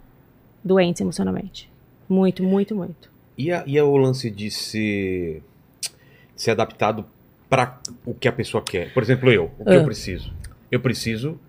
Doentes 0.63 1.01
emocionalmente. 1.01 1.69
Muito, 2.07 2.43
muito, 2.43 2.75
muito. 2.75 3.09
E, 3.37 3.51
a- 3.51 3.63
e 3.65 3.77
a- 3.79 3.83
o 3.85 3.97
lance 3.97 4.29
de 4.29 4.51
ser, 4.51 5.41
de 5.81 6.41
ser 6.41 6.51
adaptado 6.51 7.05
para 7.49 7.79
o 8.05 8.13
que 8.13 8.27
a 8.27 8.31
pessoa 8.31 8.63
quer? 8.63 8.93
Por 8.93 9.01
exemplo, 9.01 9.31
eu. 9.31 9.51
O 9.57 9.65
que 9.65 9.71
Ah. 9.71 9.75
eu 9.75 9.83
preciso? 9.83 10.31
Eu 10.71 10.79
preciso 10.79 11.39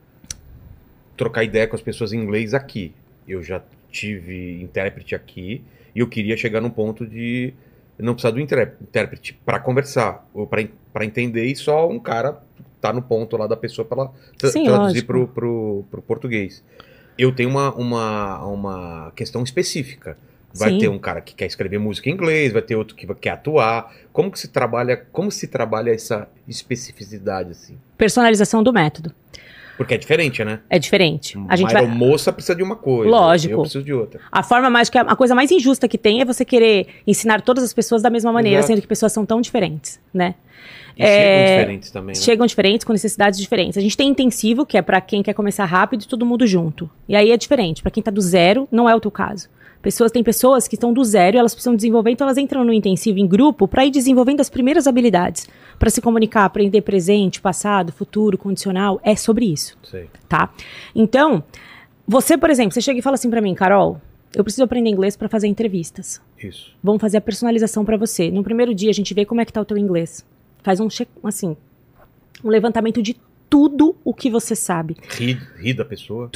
trocar 1.17 1.45
ideia 1.45 1.67
com 1.67 1.77
as 1.77 1.83
pessoas 1.83 2.13
em 2.15 2.19
inglês 2.19 2.55
aqui. 2.55 2.95
Eu 3.29 3.43
já 3.43 3.63
tive 3.91 4.63
intérprete 4.63 5.15
aqui 5.15 5.63
e 5.95 6.01
eu 6.01 6.09
queria 6.09 6.37
chegar 6.37 6.61
num 6.61 6.71
ponto 6.71 7.07
de 7.07 7.55
não 7.99 8.15
precisar 8.15 8.33
do 8.33 8.41
intérprete 8.41 9.39
para 9.45 9.59
conversar 9.59 10.27
ou 10.33 10.47
para 10.47 11.05
entender 11.05 11.45
e 11.45 11.55
só 11.55 11.89
um 11.89 11.99
cara 11.99 12.41
tá 12.81 12.93
no 12.93 13.03
ponto 13.03 13.37
lá 13.37 13.47
da 13.47 13.57
pessoa 13.57 13.85
para 13.85 14.09
traduzir 14.39 15.05
pro, 15.05 15.29
pro 15.29 16.03
português. 16.07 16.65
Eu 17.19 17.33
tenho 17.35 17.51
uma, 17.51 17.75
uma, 17.75 18.45
uma 18.47 19.13
questão 19.15 19.43
específica. 19.43 20.17
Vai 20.53 20.71
Sim. 20.71 20.79
ter 20.79 20.89
um 20.89 20.99
cara 20.99 21.21
que 21.21 21.35
quer 21.35 21.47
escrever 21.47 21.79
música 21.79 22.11
em 22.11 22.13
inglês, 22.13 22.53
vai 22.53 22.63
ter 22.63 22.75
outro 22.75 22.97
que 22.97 23.07
quer 23.15 23.31
atuar. 23.31 23.95
Como 24.13 24.33
que 24.33 24.39
se 24.39 24.49
trabalha, 24.49 24.97
como 25.13 25.31
se 25.31 25.47
trabalha 25.47 25.91
essa 25.91 26.29
especificidade 26.49 27.51
assim? 27.53 27.79
Personalização 27.97 28.63
do 28.63 28.73
método. 28.73 29.15
Porque 29.81 29.95
é 29.95 29.97
diferente, 29.97 30.45
né? 30.45 30.61
É 30.69 30.79
diferente. 30.79 31.39
A 31.49 31.57
gente 31.57 31.73
vai. 31.73 31.87
moça 31.87 32.31
precisa 32.31 32.55
de 32.55 32.63
uma 32.63 32.77
coisa. 32.77 33.11
Lógico. 33.11 33.55
Eu 33.55 33.61
preciso 33.63 33.83
de 33.83 33.95
outra. 33.95 34.21
A 34.31 34.43
forma 34.43 34.69
mais 34.69 34.91
que 34.91 34.99
a 34.99 35.17
coisa 35.17 35.35
mais 35.35 35.51
injusta 35.51 35.89
que 35.89 35.97
tem 35.97 36.21
é 36.21 36.25
você 36.27 36.45
querer 36.45 36.87
ensinar 37.07 37.41
todas 37.41 37.65
as 37.65 37.73
pessoas 37.73 38.03
da 38.03 38.11
mesma 38.11 38.31
maneira, 38.31 38.59
Exato. 38.59 38.75
sendo 38.75 38.83
que 38.83 38.87
pessoas 38.87 39.11
são 39.11 39.25
tão 39.25 39.41
diferentes, 39.41 39.99
né? 40.13 40.35
E 40.95 41.03
É, 41.03 41.07
chegam 41.07 41.57
diferentes 41.57 41.91
também, 41.91 42.15
né? 42.15 42.21
Chegam 42.21 42.47
diferentes, 42.47 42.85
com 42.85 42.93
necessidades 42.93 43.41
diferentes. 43.41 43.79
A 43.79 43.81
gente 43.81 43.97
tem 43.97 44.07
intensivo, 44.11 44.67
que 44.67 44.77
é 44.77 44.83
pra 44.83 45.01
quem 45.01 45.23
quer 45.23 45.33
começar 45.33 45.65
rápido 45.65 46.03
e 46.03 46.07
todo 46.07 46.27
mundo 46.27 46.47
junto. 46.47 46.91
E 47.09 47.17
aí 47.17 47.31
é 47.31 47.37
diferente. 47.39 47.81
Pra 47.81 47.91
quem 47.91 48.03
tá 48.03 48.11
do 48.11 48.21
zero, 48.21 48.69
não 48.71 48.87
é 48.87 48.95
o 48.95 49.01
teu 49.01 49.11
caso. 49.11 49.49
Pessoas, 49.83 50.13
tem 50.13 50.23
pessoas 50.23 50.69
que 50.69 50.75
estão 50.75 50.93
do 50.93 51.03
zero 51.03 51.37
e 51.37 51.39
elas 51.39 51.55
precisam 51.55 51.75
desenvolver, 51.75 52.11
então 52.11 52.27
elas 52.27 52.37
entram 52.37 52.65
no 52.65 52.73
intensivo 52.73 53.19
em 53.19 53.27
grupo 53.27 53.67
pra 53.67 53.87
ir 53.87 53.91
desenvolvendo 53.91 54.41
as 54.41 54.51
primeiras 54.51 54.87
habilidades. 54.87 55.49
Pra 55.79 55.89
se 55.89 56.03
comunicar, 56.03 56.45
aprender 56.45 56.83
presente, 56.83 57.41
passado, 57.41 57.91
futuro, 57.91 58.37
condicional. 58.37 59.01
É 59.03 59.17
sobre 59.17 59.47
isso 59.47 59.79
Sei. 59.83 60.09
tá? 60.29 60.53
Então, 60.95 61.43
você, 62.07 62.37
por 62.37 62.51
exemplo, 62.51 62.73
você 62.73 62.81
chega 62.83 62.99
e 62.99 63.03
fala 63.03 63.15
assim 63.15 63.31
pra 63.31 63.41
mim, 63.41 63.55
Carol, 63.55 64.01
eu 64.35 64.45
preciso 64.45 64.65
aprender 64.65 64.91
inglês 64.91 65.17
pra 65.17 65.29
fazer 65.29 65.49
entrevistas. 65.49 66.21
Isso. 66.39 66.73
Vamos 66.83 67.01
fazer 67.01 67.17
a 67.17 67.21
personalização 67.21 67.85
pra 67.85 67.97
você. 67.97 68.31
No 68.31 68.43
primeiro 68.43 68.75
dia 68.75 68.91
a 68.91 68.95
gente 68.95 69.15
vê 69.15 69.25
como 69.25 69.41
é 69.41 69.45
que 69.45 69.53
tá 69.53 69.61
o 69.61 69.65
teu 69.65 69.79
inglês. 69.79 70.25
Faz 70.63 70.79
um 70.79 70.89
check, 70.89 71.09
assim, 71.25 71.57
um 72.45 72.49
levantamento 72.49 73.03
de 73.03 73.17
tudo 73.51 73.97
o 74.05 74.15
que 74.15 74.31
você 74.31 74.55
sabe. 74.55 74.97
Ri, 75.09 75.37
ri 75.61 75.75
da 75.75 75.85
pessoa. 75.85 76.31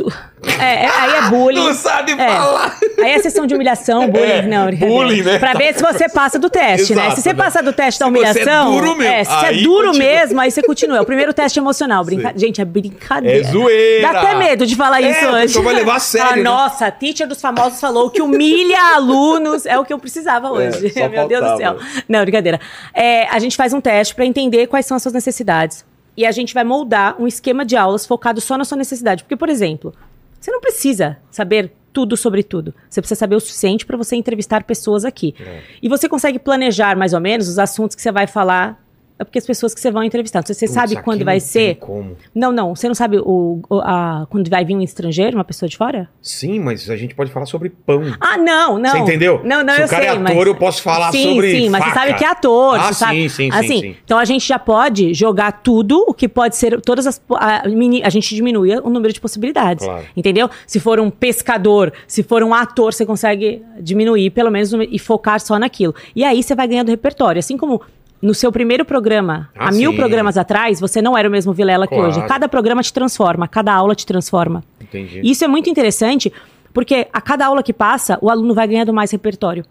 É, 0.59 0.85
é- 0.85 0.89
aí 0.89 1.13
é 1.15 1.23
bullying. 1.31 1.73
sabe 1.73 2.17
falar! 2.17 2.77
Aí 2.99 3.13
é 3.13 3.19
sessão 3.21 3.47
de 3.47 3.55
humilhação, 3.55 4.09
bullying, 4.11 4.25
É, 4.31 4.43
não, 4.43 4.71
bullying, 4.73 5.23
né? 5.23 5.39
Pra 5.39 5.53
ver 5.55 5.75
se 5.75 5.81
você 5.81 6.09
passa 6.09 6.41
do 6.41 6.51
teste, 6.51 6.93
né? 6.95 7.03
Exato, 7.03 7.17
Se 7.17 7.23
você 7.23 7.33
né? 7.33 7.43
passar 7.43 7.63
do 7.63 7.73
teste 7.73 8.01
da 8.01 8.07
Se 8.07 8.11
você 8.13 8.19
é 8.19 8.31
humilhação. 8.33 8.73
duro 8.73 8.97
mesmo, 8.97 9.03
é, 9.15 9.25
se 9.25 9.31
você 9.31 9.47
é 9.47 9.53
duro 9.63 9.87
continua. 9.89 10.09
mesmo, 10.09 10.41
aí 10.41 10.51
você 10.51 10.63
continua. 10.63 10.99
É 10.99 11.01
o 11.01 11.07
primeiro 11.07 11.33
teste 11.33 11.59
emocional. 11.59 12.05
Brinca... 12.05 12.31
Sim. 12.33 12.39
Gente, 12.39 12.61
é 12.61 12.65
brincadeira. 12.65 13.39
É 13.39 13.43
zoeira! 13.45 14.13
Dá 14.13 14.21
até 14.21 14.35
medo 14.35 14.67
de 14.67 14.75
falar 14.75 15.01
É, 15.01 15.11
isso 15.11 15.25
a 15.27 15.31
hoje. 15.33 15.43
pessoa 15.43 15.65
vai 15.65 15.75
levar 15.75 15.95
a 15.97 16.01
sério, 16.01 16.27
Fala, 16.29 16.37
né? 16.39 16.43
Nossa, 16.43 16.87
a 16.87 16.91
teacher 16.91 17.29
dos 17.29 17.41
famosos 17.41 17.81
falou 17.81 18.11
que 18.11 18.21
humilha 18.21 18.79
alunos. 18.97 19.67
É 19.67 19.79
o 19.79 19.85
que 19.85 19.93
eu 19.93 19.99
precisava 20.01 20.51
hoje. 20.51 20.93
Meu 21.11 21.29
Deus 21.29 21.43
do 21.53 21.57
céu. 21.59 21.75
faltava. 21.79 22.03
Não, 22.09 22.21
brincadeira. 22.23 22.61
É, 22.93 23.29
a 23.29 23.39
gente 23.39 23.57
faz 23.57 23.73
um 23.73 23.81
teste 23.81 24.15
pra 24.17 24.25
entender 24.27 24.67
quais 24.67 24.85
são 24.85 24.97
as 24.97 25.03
suas 25.03 25.13
necessidades. 25.15 25.85
E 26.17 26.25
a 26.25 26.33
gente 26.33 26.55
vai 26.55 26.65
moldar 26.65 27.21
um 27.21 27.27
esquema 27.27 27.65
de 27.65 27.77
aulas 27.77 28.07
focado 28.07 28.41
só 28.41 28.57
na 28.57 28.65
sua 28.65 28.79
necessidade. 28.79 29.25
Porque, 29.25 29.37
por 29.37 29.49
exemplo, 29.49 29.93
você 30.41 30.51
não 30.51 30.61
precisa 30.61 31.19
saber 31.31 31.73
tudo 31.93 32.17
sobre 32.17 32.43
tudo. 32.43 32.75
Você 32.91 33.01
precisa 33.01 33.19
saber 33.19 33.37
o 33.37 33.41
suficiente 33.41 33.87
pra 33.87 33.97
você 33.97 34.17
entrevistar 34.17 34.65
pessoas 34.65 35.05
aqui. 35.05 35.35
É. 35.41 35.63
E 35.81 35.89
você 35.89 36.09
consegue 36.09 36.39
planejar 36.39 36.97
mais 36.97 37.15
ou 37.15 37.21
menos 37.21 37.49
os 37.49 37.59
assuntos 37.59 37.95
que 37.95 38.03
você 38.03 38.11
vai 38.11 38.27
falar. 38.27 38.84
É 39.17 39.23
porque 39.23 39.39
as 39.39 39.47
pessoas 39.47 39.73
que 39.73 39.81
você 39.81 39.93
vai 39.93 40.07
entrevistar. 40.07 40.43
Você 40.45 40.53
Putz, 40.67 40.73
sabe 40.73 41.01
quando 41.01 41.25
vai 41.25 41.39
ser? 41.39 41.77
Como. 41.77 42.17
Não, 42.35 42.51
não. 42.51 42.75
Você 42.75 42.89
não 42.89 42.97
sabe 42.97 43.19
o, 43.19 43.61
a- 43.81 44.27
quando 44.29 44.51
vai 44.51 44.65
vir 44.65 44.75
um 44.75 44.81
estrangeiro, 44.83 45.37
uma 45.37 45.45
pessoa 45.45 45.69
de 45.69 45.77
fora? 45.77 46.09
Sim, 46.21 46.59
mas 46.59 46.91
a 46.91 46.97
gente 46.97 47.15
pode 47.15 47.31
falar 47.31 47.47
sobre 47.47 47.71
pão. 47.71 48.03
Ah, 48.21 48.37
não, 48.37 48.77
não. 48.77 48.91
Você 48.91 48.99
entendeu? 48.99 49.41
Não, 49.45 49.63
não, 49.63 49.75
Se 49.75 49.83
eu 49.83 49.87
o 49.87 49.89
cara 49.89 50.03
sei, 50.03 50.11
é 50.11 50.17
ator, 50.17 50.35
mas... 50.35 50.47
eu 50.47 50.55
posso 50.57 50.83
falar 50.83 51.13
sim, 51.13 51.23
sobre 51.23 51.53
Sim, 51.53 51.69
mas 51.69 51.85
faca. 51.85 51.93
você 51.95 52.01
sabe 52.01 52.19
que 52.19 52.25
é 52.25 52.29
ator. 52.29 52.81
Ah, 52.81 52.87
você 52.93 52.95
sabe... 52.95 53.15
sim, 53.15 53.29
sim, 53.29 53.53
sim, 53.53 53.57
assim, 53.59 53.81
sim. 53.81 53.97
Então 54.05 54.19
a 54.19 54.25
gente 54.25 54.49
já 54.49 54.59
pode 54.59 55.15
jogar 55.15 55.63
tudo 55.63 56.05
o 56.09 56.13
que 56.13 56.29
pode 56.29 56.57
ser, 56.57 56.81
todas 56.81 57.07
as... 57.07 57.23
A, 57.37 57.63
a 58.05 58.11
gente 58.11 58.35
diminui 58.35 58.77
o 58.79 58.91
número 58.91 59.13
de 59.13 59.21
possibilidades. 59.21 59.87
Claro. 59.87 60.05
Entendeu? 60.17 60.51
Se 60.67 60.81
for 60.81 60.99
um 60.99 61.09
pescador, 61.09 61.93
se 62.09 62.25
for 62.25 62.43
um 62.43 62.53
ator, 62.53 62.93
você 62.93 63.07
consegue 63.07 63.63
diminuir 63.81 64.31
pelo 64.31 64.51
menos 64.51 64.73
e 64.91 64.99
focar 64.99 65.39
só 65.41 65.57
naquilo. 65.57 65.95
E 66.17 66.25
aí 66.25 66.43
você 66.43 66.55
vai 66.57 66.67
ganhando 66.67 66.89
repertório. 66.89 67.39
Assim 67.39 67.57
como 67.57 67.81
no 68.25 68.35
seu 68.35 68.51
primeiro 68.51 68.85
programa, 68.85 69.51
Ah, 69.55 69.69
há 69.69 69.73
mil 69.73 69.91
sim. 69.91 69.97
programas 69.97 70.37
atrás, 70.37 70.81
você 70.81 71.03
não 71.03 71.17
era 71.17 71.29
o 71.29 71.31
mesmo 71.31 71.53
Vilela 71.53 71.87
que 71.87 71.95
Claro. 71.95 72.09
hoje. 72.11 72.27
Cada 72.27 72.49
programa 72.49 72.83
te 72.83 72.93
transforma, 72.93 73.47
cada 73.47 73.73
aula 73.75 73.95
te 73.95 74.07
transforma. 74.07 74.65
Entendi. 74.81 75.21
Isso 75.23 75.45
é 75.45 75.49
muito 75.49 75.69
interessante, 75.69 76.33
porque 76.73 77.07
a 77.13 77.21
cada 77.21 77.47
aula 77.47 77.63
que 77.63 77.73
passa, 77.73 78.19
o 78.23 78.31
aluno 78.31 78.55
vai 78.55 78.67
ganhando 78.67 78.93
mais 78.93 79.11
repertório. 79.11 79.65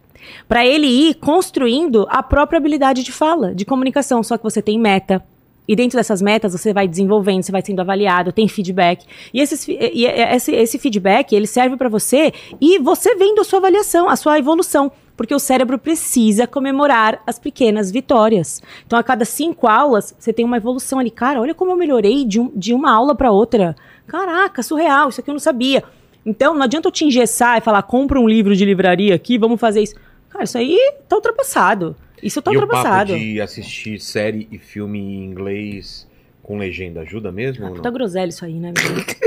Para 0.48 0.66
ele 0.66 0.88
ir 0.88 1.16
construindo 1.16 2.06
a 2.10 2.24
própria 2.24 2.58
habilidade 2.58 3.04
de 3.04 3.12
fala, 3.12 3.54
de 3.54 3.66
comunicação, 3.66 4.24
só 4.24 4.38
que 4.38 4.44
você 4.44 4.62
tem 4.62 4.80
meta. 4.80 5.22
E 5.68 5.76
dentro 5.76 5.98
dessas 5.98 6.22
metas 6.22 6.52
você 6.52 6.74
vai 6.74 6.88
desenvolvendo, 6.88 7.42
você 7.44 7.52
vai 7.52 7.62
sendo 7.62 7.80
avaliado, 7.80 8.32
tem 8.34 8.48
feedback. 8.48 9.06
E, 9.34 9.40
esses, 9.42 9.66
e- 9.68 10.06
esse, 10.06 10.52
esse 10.54 10.78
feedback, 10.78 11.34
ele 11.34 11.48
serve 11.48 11.76
para 11.78 11.88
você 11.90 12.34
e 12.60 12.80
você 12.80 13.16
vendo 13.16 13.40
a 13.40 13.44
sua 13.46 13.60
avaliação, 13.60 14.10
a 14.10 14.16
sua 14.16 14.38
evolução. 14.38 14.92
Porque 15.24 15.34
o 15.34 15.40
cérebro 15.40 15.78
precisa 15.80 16.46
comemorar 16.46 17.24
as 17.26 17.40
pequenas 17.40 17.90
vitórias. 17.90 18.62
Então, 18.86 19.00
a 19.00 19.04
cada 19.04 19.24
cinco 19.24 19.68
aulas, 19.70 20.14
você 20.20 20.34
tem 20.34 20.44
uma 20.44 20.58
evolução 20.58 21.00
ali. 21.00 21.10
Cara, 21.10 21.40
olha 21.40 21.56
como 21.56 21.72
eu 21.72 21.78
melhorei 21.78 22.26
de, 22.26 22.42
um- 22.42 22.52
de 22.54 22.74
uma 22.74 22.92
aula 22.94 23.16
para 23.16 23.32
outra. 23.32 23.74
Caraca, 24.06 24.62
surreal, 24.62 25.08
isso 25.08 25.22
aqui 25.22 25.30
eu 25.30 25.34
não 25.34 25.40
sabia. 25.40 25.82
Então, 26.26 26.54
não 26.54 26.64
adianta 26.64 26.90
eu 26.90 26.92
te 26.92 27.06
engessar 27.06 27.58
e 27.58 27.62
falar, 27.62 27.82
compra 27.84 28.20
um 28.20 28.28
livro 28.28 28.54
de 28.54 28.66
livraria 28.66 29.16
aqui, 29.16 29.38
vamos 29.38 29.62
fazer 29.62 29.82
isso. 29.82 29.96
Cara, 30.30 30.44
isso 30.44 30.58
aí 30.58 30.78
tá 31.08 31.16
ultrapassado. 31.16 31.96
Isso 32.22 32.42
tá 32.42 32.52
e 32.52 32.58
o 32.58 32.60
ultrapassado. 32.60 33.14
papo 33.14 33.24
de 33.24 33.40
assistir 33.40 34.02
série 34.02 34.46
e 34.52 34.58
filme 34.58 35.00
em 35.00 35.24
inglês 35.24 36.06
com 36.42 36.58
legenda 36.58 37.00
ajuda 37.00 37.32
mesmo? 37.32 37.64
ou 37.64 37.70
não? 37.70 37.78
Puta 37.78 37.90
groselha 37.90 38.28
isso 38.28 38.44
aí, 38.44 38.56
né, 38.56 38.74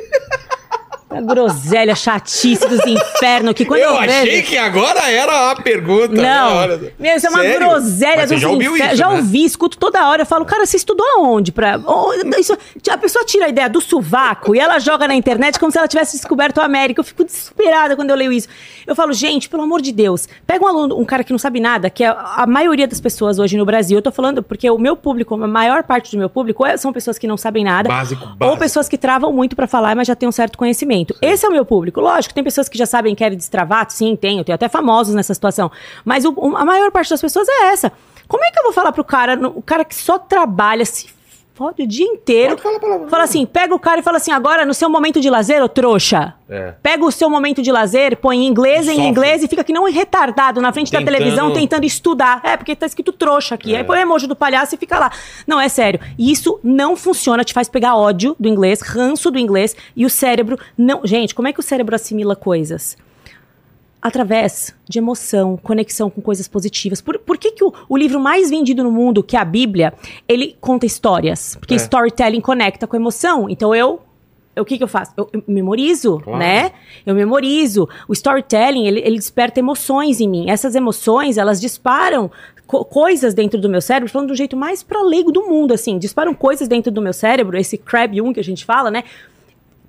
groselha, 1.20 1.94
chatice 1.94 2.66
dos 2.68 2.80
infernos, 2.86 3.54
que 3.54 3.64
quando 3.64 3.80
eu, 3.80 3.90
eu 3.90 3.98
achei 3.98 4.24
vejo... 4.30 4.46
que 4.48 4.56
agora 4.56 5.10
era 5.10 5.50
a 5.50 5.56
pergunta. 5.56 6.08
né? 6.14 6.22
Não, 6.22 6.90
meu, 6.98 7.16
isso 7.16 7.26
é 7.26 7.30
uma 7.30 7.40
Sério? 7.40 7.58
groselha 7.68 8.26
dos 8.26 8.40
já 8.40 8.48
ouviu 8.48 8.72
infernos. 8.74 8.92
isso, 8.94 8.98
Já 9.02 9.08
né? 9.10 9.16
ouvi, 9.16 9.44
escuto 9.44 9.78
toda 9.78 10.08
hora. 10.08 10.22
Eu 10.22 10.26
falo, 10.26 10.44
cara, 10.44 10.64
você 10.66 10.76
estudou 10.76 11.06
aonde? 11.16 11.52
Pra... 11.52 11.78
Isso- 12.38 12.56
A 12.90 12.98
pessoa 12.98 13.24
tira 13.24 13.46
a 13.46 13.48
ideia 13.48 13.68
do 13.68 13.80
sovaco 13.80 14.54
e 14.54 14.58
ela 14.58 14.78
joga 14.78 15.06
na 15.08 15.14
internet 15.14 15.58
como 15.58 15.70
se 15.72 15.78
ela 15.78 15.88
tivesse 15.88 16.16
descoberto 16.16 16.60
a 16.60 16.64
América. 16.64 17.00
Eu 17.00 17.04
fico 17.04 17.24
desesperada 17.24 17.96
quando 17.96 18.10
eu 18.10 18.16
leio 18.16 18.32
isso. 18.32 18.48
Eu 18.86 18.94
falo, 18.94 19.12
gente, 19.12 19.48
pelo 19.48 19.62
amor 19.62 19.80
de 19.82 19.92
Deus, 19.92 20.28
pega 20.46 20.64
um 20.64 20.68
aluno, 20.68 20.98
um 20.98 21.04
cara 21.04 21.24
que 21.24 21.32
não 21.32 21.38
sabe 21.38 21.60
nada, 21.60 21.90
que 21.90 22.04
é 22.04 22.08
a 22.08 22.46
maioria 22.46 22.86
das 22.86 23.00
pessoas 23.00 23.38
hoje 23.38 23.56
no 23.56 23.64
Brasil. 23.64 23.98
Eu 23.98 24.02
tô 24.02 24.12
falando 24.12 24.42
porque 24.42 24.70
o 24.70 24.78
meu 24.78 24.96
público, 24.96 25.34
a 25.34 25.46
maior 25.48 25.82
parte 25.82 26.12
do 26.12 26.18
meu 26.18 26.28
público 26.30 26.64
é- 26.64 26.76
são 26.76 26.92
pessoas 26.92 27.18
que 27.18 27.26
não 27.26 27.36
sabem 27.36 27.64
nada. 27.64 27.88
Básico, 27.88 28.22
Ou 28.24 28.34
básico. 28.36 28.58
pessoas 28.58 28.88
que 28.88 28.96
travam 28.98 29.32
muito 29.32 29.56
pra 29.56 29.66
falar, 29.66 29.94
mas 29.96 30.06
já 30.06 30.14
têm 30.14 30.28
um 30.28 30.32
certo 30.32 30.56
conhecimento. 30.56 31.05
Esse 31.22 31.44
é 31.46 31.48
o 31.48 31.52
meu 31.52 31.64
público. 31.64 32.00
Lógico, 32.00 32.34
tem 32.34 32.42
pessoas 32.44 32.68
que 32.68 32.76
já 32.78 32.86
sabem 32.86 33.14
que 33.14 33.18
querem 33.18 33.36
destravar, 33.36 33.86
sim, 33.90 34.16
tem. 34.16 34.38
Eu 34.38 34.44
tenho 34.44 34.54
até 34.54 34.68
famosos 34.68 35.14
nessa 35.14 35.32
situação. 35.34 35.70
Mas 36.04 36.24
o- 36.24 36.56
a 36.56 36.64
maior 36.64 36.90
parte 36.90 37.10
das 37.10 37.20
pessoas 37.20 37.48
é 37.48 37.68
essa. 37.72 37.92
Como 38.28 38.44
é 38.44 38.50
que 38.50 38.58
eu 38.58 38.64
vou 38.64 38.72
falar 38.72 38.92
pro 38.92 39.04
cara, 39.04 39.38
o 39.48 39.62
cara 39.62 39.84
que 39.84 39.94
só 39.94 40.18
trabalha, 40.18 40.84
se 40.84 41.08
fode 41.56 41.82
o 41.82 41.86
dia 41.86 42.04
inteiro. 42.06 42.50
Pode 42.50 42.62
falar 42.62 42.78
palavrão. 42.78 43.08
Fala 43.08 43.24
assim, 43.24 43.46
pega 43.46 43.74
o 43.74 43.78
cara 43.78 44.00
e 44.00 44.02
fala 44.02 44.18
assim, 44.18 44.30
agora 44.30 44.64
no 44.66 44.74
seu 44.74 44.88
momento 44.90 45.20
de 45.20 45.30
lazer, 45.30 45.62
ô 45.64 45.68
trouxa. 45.68 46.34
É. 46.48 46.74
Pega 46.82 47.04
o 47.04 47.10
seu 47.10 47.28
momento 47.28 47.60
de 47.62 47.72
lazer, 47.72 48.16
põe 48.18 48.36
em 48.38 48.46
inglês, 48.46 48.86
em 48.86 49.08
inglês 49.08 49.42
e 49.42 49.48
fica 49.48 49.64
que 49.64 49.72
não 49.72 49.84
um 49.84 49.90
retardado 49.90 50.60
na 50.60 50.72
frente 50.72 50.90
Tentando- 50.92 51.06
da 51.06 51.12
televisão 51.18 51.52
tentando 51.52 51.84
estudar. 51.84 52.40
É, 52.44 52.56
porque 52.56 52.76
tá 52.76 52.86
escrito 52.86 53.10
trouxa 53.12 53.54
aqui. 53.56 53.74
É. 53.74 53.78
Aí 53.78 53.84
põe 53.84 53.98
o 53.98 54.02
emoji 54.02 54.26
do 54.26 54.36
palhaço 54.36 54.74
e 54.74 54.78
fica 54.78 54.98
lá. 54.98 55.10
Não, 55.46 55.58
é 55.60 55.68
sério. 55.68 55.98
E 56.18 56.30
isso 56.30 56.60
não 56.62 56.94
funciona, 56.94 57.42
te 57.42 57.52
faz 57.54 57.68
pegar 57.68 57.96
ódio 57.96 58.36
do 58.38 58.48
inglês, 58.48 58.80
ranço 58.82 59.30
do 59.30 59.38
inglês 59.38 59.74
e 59.96 60.04
o 60.04 60.10
cérebro 60.10 60.58
não. 60.76 61.00
Gente, 61.04 61.34
como 61.34 61.48
é 61.48 61.52
que 61.52 61.60
o 61.60 61.62
cérebro 61.62 61.94
assimila 61.96 62.36
coisas? 62.36 62.96
Através 64.00 64.74
de 64.88 64.98
emoção, 64.98 65.56
conexão 65.60 66.08
com 66.08 66.20
coisas 66.20 66.46
positivas. 66.46 67.00
Por, 67.00 67.18
por 67.18 67.36
que, 67.38 67.50
que 67.52 67.64
o, 67.64 67.72
o 67.88 67.96
livro 67.96 68.20
mais 68.20 68.50
vendido 68.50 68.84
no 68.84 68.92
mundo, 68.92 69.22
que 69.22 69.36
é 69.36 69.40
a 69.40 69.44
Bíblia, 69.44 69.92
ele 70.28 70.56
conta 70.60 70.86
histórias? 70.86 71.56
Porque 71.56 71.74
É. 71.74 71.76
storytelling 71.76 72.40
conecta 72.40 72.86
com 72.86 72.94
emoção. 72.94 73.48
Então 73.50 73.74
eu 73.74 74.00
o 74.58 74.64
que, 74.64 74.78
que 74.78 74.84
eu 74.84 74.88
faço? 74.88 75.12
Eu, 75.18 75.28
eu 75.34 75.42
memorizo, 75.46 76.18
Claro. 76.20 76.38
né? 76.38 76.72
Eu 77.04 77.14
memorizo. 77.14 77.86
O 78.08 78.12
storytelling, 78.14 78.86
ele, 78.86 79.00
ele 79.00 79.16
desperta 79.16 79.60
emoções 79.60 80.18
em 80.18 80.26
mim. 80.26 80.48
Essas 80.48 80.74
emoções, 80.74 81.36
elas 81.36 81.60
disparam 81.60 82.30
co- 82.66 82.82
coisas 82.82 83.34
dentro 83.34 83.60
do 83.60 83.68
meu 83.68 83.82
cérebro, 83.82 84.08
falando 84.10 84.28
do 84.28 84.34
jeito 84.34 84.56
mais 84.56 84.82
pra 84.82 85.02
leigo 85.02 85.30
do 85.30 85.42
mundo, 85.46 85.74
assim. 85.74 85.98
Disparam 85.98 86.32
coisas 86.32 86.68
dentro 86.68 86.90
do 86.90 87.02
meu 87.02 87.12
cérebro, 87.12 87.58
esse 87.58 87.76
crab 87.76 88.18
1 88.18 88.32
que 88.32 88.40
a 88.40 88.44
gente 88.44 88.64
fala, 88.64 88.90
né? 88.90 89.04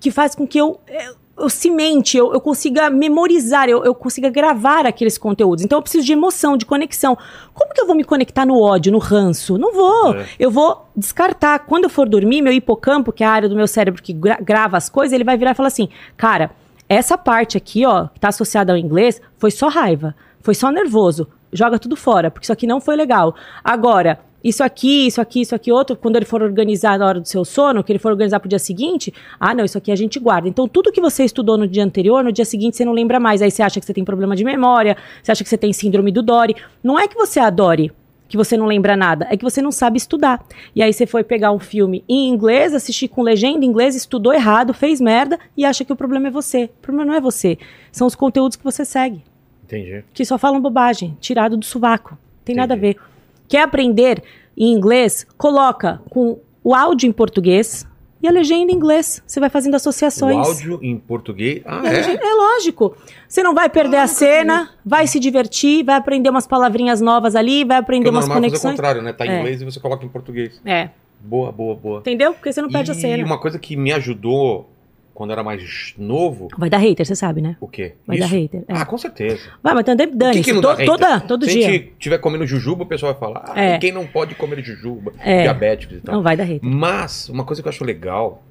Que 0.02 0.12
faz 0.12 0.36
com 0.36 0.46
que 0.46 0.58
eu... 0.60 0.82
eu 0.90 1.16
eu 1.38 1.50
cimente, 1.50 2.18
eu, 2.18 2.34
eu 2.34 2.42
consiga 2.42 2.90
memorizar, 2.90 3.70
eu, 3.70 3.84
eu 3.86 3.94
consiga 3.94 4.30
gravar 4.30 4.86
aqueles 4.86 5.18
conteúdos. 5.18 5.64
Então 5.64 5.78
eu 5.78 5.82
preciso 5.82 6.06
de 6.06 6.14
emoção, 6.14 6.58
de 6.58 6.66
conexão. 6.66 7.18
Como 7.54 7.74
que 7.74 7.80
eu 7.82 7.86
vou 7.86 7.96
me 7.96 8.04
conectar 8.04 8.46
no 8.46 8.60
ódio, 8.60 8.92
no 8.92 8.98
ranço? 8.98 9.58
Não 9.58 9.74
vou. 9.74 10.16
É. 10.16 10.26
Eu 10.40 10.50
vou 10.50 10.88
descartar. 10.96 11.60
Quando 11.60 11.84
eu 11.86 11.90
for 11.90 12.08
dormir, 12.10 12.42
meu 12.42 12.52
hipocampo, 12.54 13.12
que 13.12 13.24
é 13.24 13.28
a 13.28 13.32
área 13.32 13.50
do 13.50 13.56
meu 13.56 13.68
cérebro 13.68 14.02
que 14.02 14.14
gra- 14.14 14.40
grava 14.42 14.78
as 14.78 14.90
coisas, 14.90 15.14
ele 15.14 15.24
vai 15.24 15.38
virar 15.38 15.52
e 15.52 15.56
falar 15.56 15.68
assim: 15.68 15.90
cara, 16.16 16.52
essa 16.90 17.18
parte 17.18 17.58
aqui, 17.58 17.86
ó, 17.86 18.08
que 18.08 18.20
tá 18.20 18.30
associada 18.30 18.72
ao 18.74 18.78
inglês, 18.78 19.22
foi 19.38 19.52
só 19.52 19.68
raiva, 19.68 20.16
foi 20.42 20.56
só 20.56 20.72
nervoso. 20.72 21.28
Joga 21.54 21.80
tudo 21.80 21.96
fora, 21.96 22.30
porque 22.30 22.46
isso 22.46 22.52
aqui 22.54 22.68
não 22.68 22.82
foi 22.82 22.96
legal. 22.96 23.34
Agora, 23.64 24.20
isso 24.44 24.64
aqui, 24.64 25.08
isso 25.08 25.20
aqui, 25.20 25.42
isso 25.42 25.56
aqui, 25.56 25.72
outro, 25.72 25.96
quando 25.96 26.16
ele 26.16 26.26
for 26.26 26.42
organizar 26.42 26.98
na 27.00 27.06
hora 27.06 27.20
do 27.20 27.28
seu 27.28 27.44
sono, 27.44 27.84
que 27.84 27.92
ele 27.92 28.00
for 28.00 28.12
organizar 28.12 28.40
pro 28.40 28.48
dia 28.48 28.60
seguinte, 28.60 29.14
ah, 29.40 29.54
não, 29.54 29.66
isso 29.66 29.78
aqui 29.78 29.92
a 29.92 29.96
gente 29.96 30.20
guarda. 30.20 30.48
Então, 30.48 30.68
tudo 30.68 30.92
que 30.92 31.02
você 31.02 31.24
estudou 31.24 31.58
no 31.58 31.68
dia 31.68 31.84
anterior, 31.84 32.24
no 32.24 32.32
dia 32.32 32.46
seguinte 32.46 32.78
você 32.78 32.86
não 32.86 32.94
lembra 32.94 33.20
mais. 33.20 33.42
Aí 33.42 33.50
você 33.50 33.64
acha 33.64 33.80
que 33.80 33.86
você 33.86 33.94
tem 33.94 34.06
problema 34.06 34.36
de 34.36 34.44
memória, 34.44 34.96
você 35.22 35.32
acha 35.32 35.44
que 35.44 35.50
você 35.50 35.58
tem 35.58 35.74
síndrome 35.74 36.12
do 36.12 36.22
Dory. 36.22 36.56
Não 36.84 37.00
é 37.00 37.08
que 37.08 37.16
você 37.16 37.40
adore 37.40 37.92
que 38.28 38.38
você 38.38 38.58
não 38.58 38.66
lembra 38.66 38.96
nada, 38.96 39.26
é 39.30 39.38
que 39.38 39.44
você 39.44 39.62
não 39.62 39.72
sabe 39.72 39.98
estudar. 39.98 40.46
E 40.76 40.84
aí 40.84 40.92
você 40.92 41.06
foi 41.06 41.24
pegar 41.24 41.52
um 41.52 41.60
filme 41.60 42.04
em 42.08 42.28
inglês, 42.28 42.74
assistir 42.74 43.08
com 43.08 43.22
legenda 43.22 43.66
em 43.66 43.68
inglês, 43.68 43.96
estudou 43.96 44.34
errado, 44.34 44.74
fez 44.74 45.00
merda 45.00 45.40
e 45.56 45.66
acha 45.66 45.86
que 45.86 45.94
o 45.94 45.96
problema 45.96 46.28
é 46.28 46.32
você. 46.32 46.66
O 46.66 46.82
problema 46.82 47.06
não 47.06 47.18
é 47.18 47.22
você, 47.22 47.58
são 47.92 48.06
os 48.06 48.16
conteúdos 48.16 48.58
que 48.58 48.64
você 48.64 48.84
segue, 48.84 49.24
Entendi. 49.64 50.04
que 50.14 50.26
só 50.26 50.38
falam 50.38 50.62
bobagem, 50.62 51.18
tirado 51.20 51.56
do 51.56 51.66
sovaco. 51.66 52.18
Tem 52.44 52.56
nada 52.56 52.74
a 52.74 52.78
Entendi. 52.78 52.96
ver. 52.96 53.17
Quer 53.48 53.62
aprender 53.64 54.24
em 54.58 54.74
inglês? 54.74 55.26
Coloca 55.38 56.02
com 56.10 56.40
o 56.64 56.76
áudio 56.76 57.08
em 57.08 57.12
português 57.12 57.88
e 58.22 58.28
a 58.28 58.32
legenda 58.32 58.72
em 58.72 58.76
inglês. 58.76 59.22
Você 59.26 59.40
vai 59.40 59.50
fazendo 59.50 59.74
O 59.74 59.76
associações. 59.78 60.36
áudio 60.48 60.80
em 60.82 60.98
português. 60.98 61.62
Ah, 61.66 61.82
É, 61.86 62.16
é? 62.16 62.34
lógico- 62.34 62.96
é. 63.08 63.12
Você 63.28 63.44
não 63.44 63.54
vai 63.54 63.70
perder 63.70 63.98
a 63.98 64.08
cena, 64.08 64.72
vai 64.86 65.06
se 65.08 65.20
divertir, 65.20 65.84
vai 65.84 65.96
aprender 65.96 66.30
umas 66.30 66.48
palavrinhas 66.48 67.00
novas 67.00 67.36
ali, 67.36 67.64
vai 67.64 67.78
aprender 67.78 68.06
Porque 68.06 68.16
o 68.16 68.18
umas 68.18 68.26
é 68.26 68.28
fazer 68.28 68.40
o 68.40 68.42
conexões. 68.42 68.72
contrário, 68.74 69.02
né? 69.02 69.14
Tá 69.14 69.26
em 69.26 69.30
É. 69.30 69.40
inglês 69.40 69.62
e 69.62 69.66
você 69.66 69.80
coloca 69.80 70.06
em 70.06 70.10
português. 70.10 70.60
É, 70.66 70.90
Boa, 71.20 71.52
boa, 71.52 71.76
boa. 71.76 72.00
entendeu? 72.00 72.34
Porque 72.34 72.52
você 72.52 72.62
não 72.62 72.70
perde 72.70 72.92
a 72.92 72.94
e 72.96 72.98
cena. 73.00 73.24
uma 73.26 73.38
coisa 73.40 73.58
que 73.60 73.76
me 73.76 73.92
ajudou 73.94 74.70
quando 75.18 75.32
era 75.32 75.42
mais 75.44 75.96
novo, 75.98 76.48
Vai 76.56 76.70
dar 76.70 76.78
hater, 76.78 77.04
você 77.04 77.16
sabe, 77.16 77.42
né? 77.42 77.58
o 77.60 77.68
quê? 77.68 77.94
Vai 78.06 78.20
dar 78.20 78.28
hater. 78.28 78.62
é. 78.68 78.74
Ah, 78.74 78.86
com 78.86 79.00
certeza. 79.00 79.50
Vai, 79.64 79.74
mas 79.74 79.84
também 79.84 80.16
dane 80.16 80.44
que, 80.44 80.54
que 80.54 80.62
to, 80.62 80.86
toda, 80.86 81.20
todo 81.22 81.44
Se 81.48 81.54
dia. 81.54 81.68
a 81.68 81.72
gente 81.72 81.94
estiver 81.94 82.20
comendo 82.20 82.46
jujuba, 82.46 82.84
o 82.84 82.86
pessoal 82.86 83.14
vai 83.14 83.20
falar, 83.20 83.46
ah, 83.52 83.60
É. 83.60 83.80
quem 83.80 83.92
não 83.92 84.06
pode 84.06 84.36
comer 84.36 84.64
jujuba, 84.64 85.12
É. 85.20 85.42
diabéticos 85.42 85.98
e 85.98 86.02
tal. 86.02 86.14
Não 86.18 86.22
vai 86.22 86.38
dar 86.38 86.44
hater. 86.44 86.60
Mas, 86.70 87.30
uma 87.30 87.44
coisa 87.44 87.64
que 87.64 87.68
eu 87.68 87.72
acho 87.72 87.84
legal, 87.84 88.44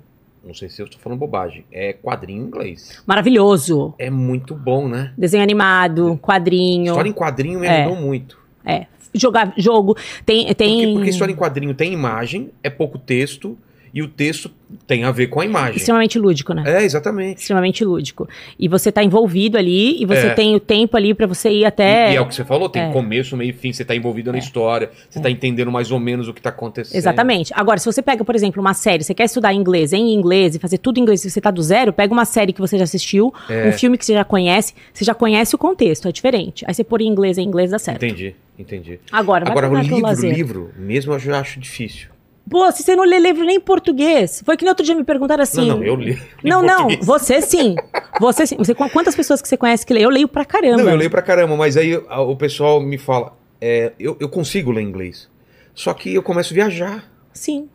não 0.44 0.54
sei 0.54 0.68
se 0.68 0.82
eu 0.82 0.86
estou 0.86 1.00
falando 1.00 1.20
bobagem, 1.20 1.64
é 1.70 1.92
quadrinho 1.92 2.42
em 2.42 2.46
inglês. 2.48 3.00
Maravilhoso. 3.06 3.94
É 3.96 4.10
muito 4.10 4.52
bom, 4.52 4.88
né? 4.88 5.12
Desenho 5.16 5.44
animado, 5.44 6.18
quadrinho. 6.20 6.86
História 6.90 7.08
em 7.10 7.12
quadrinho 7.12 7.60
me 7.60 7.68
É. 7.68 7.82
ajudou 7.84 7.96
muito. 8.02 8.38
É. 8.64 8.86
Jogar 9.14 9.54
jogo. 9.56 9.96
Tem. 10.26 10.52
tem... 10.54 10.78
Porque, 10.80 10.92
porque 10.94 11.10
história 11.10 11.32
em 11.32 11.36
quadrinho 11.36 11.72
tem 11.74 11.92
imagem, 11.92 12.50
é 12.60 12.68
pouco 12.68 12.98
texto, 12.98 13.56
e 13.96 14.02
o 14.02 14.08
texto 14.08 14.50
tem 14.86 15.04
a 15.04 15.10
ver 15.10 15.28
com 15.28 15.40
a 15.40 15.44
imagem. 15.46 15.76
Extremamente 15.78 16.18
lúdico, 16.18 16.52
né? 16.52 16.62
É, 16.66 16.84
exatamente. 16.84 17.40
Extremamente 17.40 17.82
lúdico. 17.82 18.28
E 18.58 18.68
você 18.68 18.92
tá 18.92 19.02
envolvido 19.02 19.56
ali, 19.56 20.02
e 20.02 20.04
você 20.04 20.26
É. 20.26 20.34
tem 20.34 20.54
o 20.54 20.60
tempo 20.60 20.98
ali 20.98 21.14
pra 21.14 21.26
você 21.26 21.48
ir 21.48 21.64
até. 21.64 22.10
E, 22.10 22.12
e 22.12 22.16
é 22.16 22.20
o 22.20 22.26
que 22.26 22.34
você 22.34 22.44
falou, 22.44 22.68
tem 22.68 22.82
É. 22.82 22.92
começo, 22.92 23.34
meio 23.38 23.48
e 23.48 23.52
fim, 23.54 23.72
você 23.72 23.86
tá 23.86 23.96
envolvido 23.96 24.30
na 24.30 24.36
história, 24.38 24.90
você 25.08 25.18
tá 25.18 25.30
entendendo 25.30 25.72
mais 25.72 25.90
ou 25.90 25.98
menos 25.98 26.28
o 26.28 26.34
que 26.34 26.42
tá 26.42 26.50
acontecendo. 26.50 26.94
Exatamente. 26.94 27.54
Agora, 27.56 27.78
se 27.78 27.86
você 27.86 28.02
pega, 28.02 28.22
por 28.22 28.34
exemplo, 28.34 28.60
uma 28.60 28.74
série, 28.74 29.02
você 29.02 29.14
quer 29.14 29.24
estudar 29.24 29.54
inglês 29.54 29.94
em 29.94 30.12
inglês 30.12 30.54
e 30.54 30.58
fazer 30.58 30.76
tudo 30.76 30.98
em 30.98 31.00
inglês 31.00 31.22
você 31.22 31.40
tá 31.40 31.50
do 31.50 31.62
zero, 31.62 31.90
pega 31.90 32.12
uma 32.12 32.26
série 32.26 32.52
que 32.52 32.60
você 32.60 32.76
já 32.76 32.84
assistiu, 32.84 33.32
É. 33.48 33.68
um 33.68 33.72
filme 33.72 33.96
que 33.96 34.04
você 34.04 34.12
já 34.12 34.24
conhece, 34.24 34.74
você 34.92 35.06
já 35.06 35.14
conhece 35.14 35.54
o 35.54 35.58
contexto, 35.58 36.06
é 36.06 36.12
diferente. 36.12 36.66
Aí 36.68 36.74
você 36.74 36.84
pôr 36.84 37.00
em 37.00 37.06
inglês 37.06 37.38
em 37.38 37.44
inglês 37.46 37.70
dá 37.70 37.78
certo. 37.78 38.04
Entendi, 38.04 38.36
entendi. 38.58 39.00
Agora, 39.10 39.48
Agora, 39.50 39.70
o 39.70 39.78
livro, 39.78 40.00
lazer. 40.02 40.34
livro, 40.34 40.70
mesmo 40.76 41.14
eu 41.14 41.18
já 41.18 41.40
acho 41.40 41.58
difícil. 41.58 42.08
Pô, 42.48 42.70
se 42.70 42.82
você 42.82 42.94
não 42.94 43.04
lê 43.04 43.18
livro 43.18 43.44
nem 43.44 43.56
em 43.56 43.60
português. 43.60 44.42
Foi 44.44 44.56
que 44.56 44.64
no 44.64 44.68
outro 44.70 44.84
dia 44.84 44.94
me 44.94 45.02
perguntaram 45.04 45.42
assim. 45.42 45.66
Não, 45.68 45.78
não, 45.78 45.84
eu 45.84 45.96
li. 45.96 46.18
Não, 46.44 46.62
não, 46.62 46.88
você 47.02 47.40
sim. 47.42 47.74
Você 48.20 48.46
sim. 48.46 48.56
Você, 48.56 48.74
quantas 48.74 49.16
pessoas 49.16 49.42
que 49.42 49.48
você 49.48 49.56
conhece 49.56 49.84
que 49.84 49.92
lê? 49.92 50.02
Eu 50.04 50.10
leio 50.10 50.28
pra 50.28 50.44
caramba. 50.44 50.82
Não, 50.82 50.90
eu 50.90 50.96
leio 50.96 51.10
pra 51.10 51.22
caramba, 51.22 51.56
mas 51.56 51.76
aí 51.76 52.00
a- 52.08 52.20
o 52.20 52.36
pessoal 52.36 52.80
me 52.80 52.98
fala, 52.98 53.36
é, 53.60 53.92
eu, 53.98 54.16
eu 54.20 54.28
consigo 54.28 54.70
ler 54.70 54.82
inglês. 54.82 55.28
Só 55.74 55.92
que 55.92 56.14
eu 56.14 56.22
começo 56.22 56.52
a 56.52 56.54
viajar. 56.54 57.04
Sim. 57.32 57.68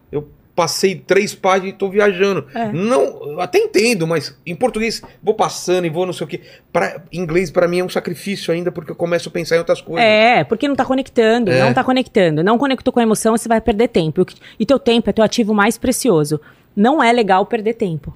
Passei 0.55 0.95
três 0.95 1.33
páginas 1.33 1.73
e 1.73 1.77
tô 1.77 1.89
viajando. 1.89 2.45
É. 2.53 2.71
Não, 2.71 3.39
até 3.39 3.57
entendo, 3.57 4.05
mas 4.05 4.37
em 4.45 4.55
português 4.55 5.01
vou 5.23 5.33
passando 5.33 5.85
e 5.85 5.89
vou 5.89 6.05
não 6.05 6.13
sei 6.13 6.25
o 6.25 6.27
quê. 6.27 6.41
Pra, 6.73 7.01
inglês 7.11 7.49
pra 7.49 7.67
mim 7.67 7.79
é 7.79 7.83
um 7.83 7.89
sacrifício 7.89 8.53
ainda, 8.53 8.71
porque 8.71 8.91
eu 8.91 8.95
começo 8.95 9.29
a 9.29 9.31
pensar 9.31 9.55
em 9.55 9.59
outras 9.59 9.79
coisas. 9.81 10.03
É, 10.03 10.43
porque 10.43 10.67
não 10.67 10.75
tá 10.75 10.83
conectando, 10.85 11.49
É. 11.51 11.61
não 11.61 11.73
tá 11.73 11.83
conectando. 11.83 12.43
Não 12.43 12.57
conectou 12.57 12.91
com 12.91 12.99
a 12.99 13.03
emoção, 13.03 13.37
você 13.37 13.47
vai 13.47 13.61
perder 13.61 13.87
tempo. 13.87 14.25
E 14.59 14.65
teu 14.65 14.77
tempo 14.77 15.09
é 15.09 15.13
teu 15.13 15.23
ativo 15.23 15.53
mais 15.53 15.77
precioso. 15.77 16.39
Não 16.75 17.01
é 17.01 17.11
legal 17.13 17.45
perder 17.45 17.73
tempo. 17.73 18.13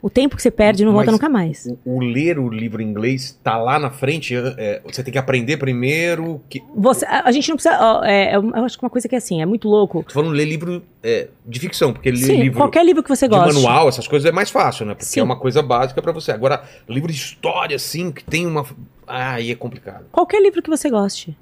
O 0.00 0.08
tempo 0.08 0.36
que 0.36 0.42
você 0.42 0.50
perde 0.50 0.84
não 0.84 0.92
volta 0.92 1.10
nunca 1.10 1.28
mais. 1.28 1.66
O, 1.84 1.96
o 1.96 2.00
ler 2.00 2.38
o 2.38 2.48
livro 2.48 2.80
em 2.80 2.86
inglês 2.86 3.38
tá 3.42 3.56
lá 3.56 3.78
na 3.78 3.90
frente, 3.90 4.34
é, 4.36 4.80
você 4.84 5.02
tem 5.02 5.12
que 5.12 5.18
aprender 5.18 5.56
primeiro. 5.56 6.40
Que, 6.48 6.62
Você, 6.76 7.04
a, 7.04 7.28
a 7.28 7.32
gente 7.32 7.48
não 7.48 7.56
precisa. 7.56 7.76
ó, 7.80 8.04
é, 8.04 8.36
eu 8.36 8.64
acho 8.64 8.78
que 8.78 8.84
uma 8.84 8.90
coisa 8.90 9.08
que 9.08 9.14
é 9.14 9.18
assim, 9.18 9.42
é 9.42 9.46
muito 9.46 9.68
louco. 9.68 10.04
tô 10.04 10.12
falando 10.14 10.30
ler 10.32 10.44
livro 10.44 10.82
é, 11.02 11.28
de 11.44 11.58
ficção, 11.58 11.92
porque 11.92 12.10
ler 12.10 12.18
Sim, 12.18 12.42
livro 12.42 12.58
qualquer 12.58 12.84
livro 12.84 13.02
que 13.02 13.08
você 13.08 13.26
de 13.26 13.34
goste. 13.34 13.54
manual, 13.54 13.88
essas 13.88 14.06
coisas 14.06 14.28
é 14.28 14.32
mais 14.32 14.50
fácil, 14.50 14.86
né? 14.86 14.94
Porque 14.94 15.06
Sim. 15.06 15.20
é 15.20 15.22
uma 15.22 15.36
coisa 15.36 15.62
básica 15.62 16.00
pra 16.00 16.12
você. 16.12 16.30
Agora, 16.30 16.62
livro 16.88 17.10
de 17.10 17.18
história, 17.18 17.74
assim, 17.74 18.12
que 18.12 18.22
tem 18.22 18.46
uma. 18.46 18.64
Ah, 19.06 19.32
aí 19.34 19.50
é 19.50 19.54
complicado. 19.54 20.04
Qualquer 20.12 20.40
livro 20.40 20.62
que 20.62 20.70
você 20.70 20.88
goste. 20.88 21.36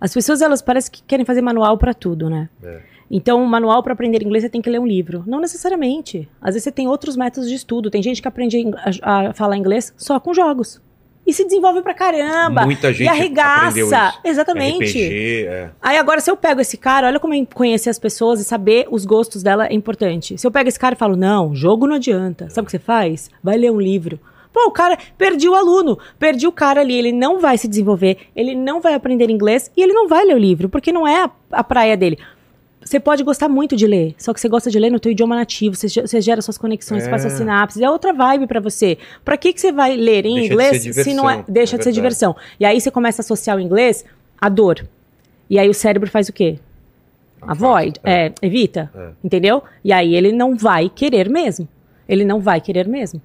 As 0.00 0.12
pessoas, 0.12 0.42
elas 0.42 0.62
parecem 0.62 0.92
que 0.92 1.02
querem 1.02 1.24
fazer 1.24 1.40
manual 1.40 1.76
pra 1.78 1.94
tudo, 1.94 2.28
né? 2.30 2.48
É. 2.62 2.80
Então, 3.10 3.42
o 3.42 3.46
manual 3.46 3.82
para 3.82 3.92
aprender 3.92 4.22
inglês 4.22 4.42
você 4.42 4.50
tem 4.50 4.60
que 4.60 4.70
ler 4.70 4.80
um 4.80 4.86
livro. 4.86 5.22
Não 5.26 5.40
necessariamente. 5.40 6.28
Às 6.40 6.54
vezes 6.54 6.64
você 6.64 6.72
tem 6.72 6.88
outros 6.88 7.16
métodos 7.16 7.48
de 7.48 7.54
estudo. 7.54 7.90
Tem 7.90 8.02
gente 8.02 8.20
que 8.20 8.28
aprende 8.28 8.70
a, 9.02 9.28
a 9.28 9.32
falar 9.32 9.56
inglês 9.56 9.94
só 9.96 10.18
com 10.18 10.34
jogos. 10.34 10.80
E 11.26 11.32
se 11.32 11.44
desenvolve 11.44 11.82
pra 11.82 11.92
caramba. 11.92 12.64
Muita 12.64 12.92
gente 12.92 13.06
e 13.06 13.08
arregaça. 13.08 14.14
Exatamente. 14.24 14.84
RPG, 14.84 15.46
é. 15.48 15.70
Aí 15.82 15.98
agora, 15.98 16.20
se 16.20 16.30
eu 16.30 16.36
pego 16.36 16.60
esse 16.60 16.76
cara, 16.76 17.08
olha 17.08 17.18
como 17.18 17.34
é 17.34 17.44
conhecer 17.44 17.90
as 17.90 17.98
pessoas 17.98 18.40
e 18.40 18.44
saber 18.44 18.86
os 18.90 19.04
gostos 19.04 19.42
dela 19.42 19.66
é 19.66 19.74
importante. 19.74 20.38
Se 20.38 20.46
eu 20.46 20.52
pego 20.52 20.68
esse 20.68 20.78
cara 20.78 20.94
e 20.94 20.98
falo, 20.98 21.16
não, 21.16 21.54
jogo 21.54 21.86
não 21.86 21.96
adianta. 21.96 22.48
Sabe 22.48 22.64
o 22.64 22.66
que 22.66 22.70
você 22.70 22.78
faz? 22.78 23.28
Vai 23.42 23.58
ler 23.58 23.72
um 23.72 23.80
livro. 23.80 24.20
Pô, 24.52 24.68
o 24.68 24.70
cara, 24.70 24.96
perdi 25.18 25.48
o 25.48 25.54
aluno, 25.54 25.98
perdi 26.18 26.46
o 26.46 26.52
cara 26.52 26.80
ali, 26.80 26.96
ele 26.96 27.12
não 27.12 27.40
vai 27.40 27.58
se 27.58 27.68
desenvolver, 27.68 28.16
ele 28.34 28.54
não 28.54 28.80
vai 28.80 28.94
aprender 28.94 29.28
inglês 29.28 29.70
e 29.76 29.82
ele 29.82 29.92
não 29.92 30.08
vai 30.08 30.24
ler 30.24 30.34
o 30.34 30.38
livro, 30.38 30.70
porque 30.70 30.90
não 30.90 31.06
é 31.06 31.24
a, 31.24 31.30
a 31.52 31.62
praia 31.62 31.94
dele. 31.94 32.18
Você 32.86 33.00
pode 33.00 33.24
gostar 33.24 33.48
muito 33.48 33.74
de 33.74 33.84
ler, 33.86 34.14
só 34.16 34.32
que 34.32 34.40
você 34.40 34.48
gosta 34.48 34.70
de 34.70 34.78
ler 34.78 34.90
no 34.90 35.00
teu 35.00 35.10
idioma 35.10 35.34
nativo, 35.34 35.74
você, 35.74 35.88
você 35.88 36.20
gera 36.20 36.40
suas 36.40 36.56
conexões, 36.56 37.04
É. 37.06 37.18
suas 37.18 37.32
sinapses, 37.32 37.82
é 37.82 37.90
outra 37.90 38.12
vibe 38.12 38.46
pra 38.46 38.60
você. 38.60 38.96
Pra 39.24 39.36
que 39.36 39.52
que 39.52 39.60
você 39.60 39.72
vai 39.72 39.96
ler 39.96 40.24
em 40.24 40.34
Deixa 40.34 40.46
de 40.48 40.52
inglês 40.52 40.82
se 41.04 41.12
não 41.14 41.28
é, 41.28 41.32
diversão, 41.34 41.52
deixa 41.54 41.76
é 41.76 41.78
de 41.78 41.84
ser 41.84 41.92
diversão? 41.92 42.36
E 42.60 42.64
aí 42.64 42.80
você 42.80 42.90
começa 42.90 43.20
a 43.20 43.24
associar 43.24 43.56
o 43.56 43.60
inglês 43.60 44.04
à 44.40 44.48
dor. 44.48 44.86
E 45.50 45.58
aí 45.58 45.68
o 45.68 45.74
cérebro 45.74 46.08
faz 46.08 46.28
o 46.28 46.32
quê? 46.32 46.58
Avoid, 47.42 48.00
é, 48.04 48.32
evita, 48.40 48.90
É. 48.94 49.10
entendeu? 49.22 49.62
E 49.84 49.92
aí 49.92 50.14
ele 50.14 50.32
não 50.32 50.56
vai 50.56 50.88
querer 50.88 51.28
mesmo. 51.28 51.68
Ele 52.08 52.24
não 52.24 52.40
vai 52.40 52.60
querer 52.60 52.86
mesmo. 52.88 53.20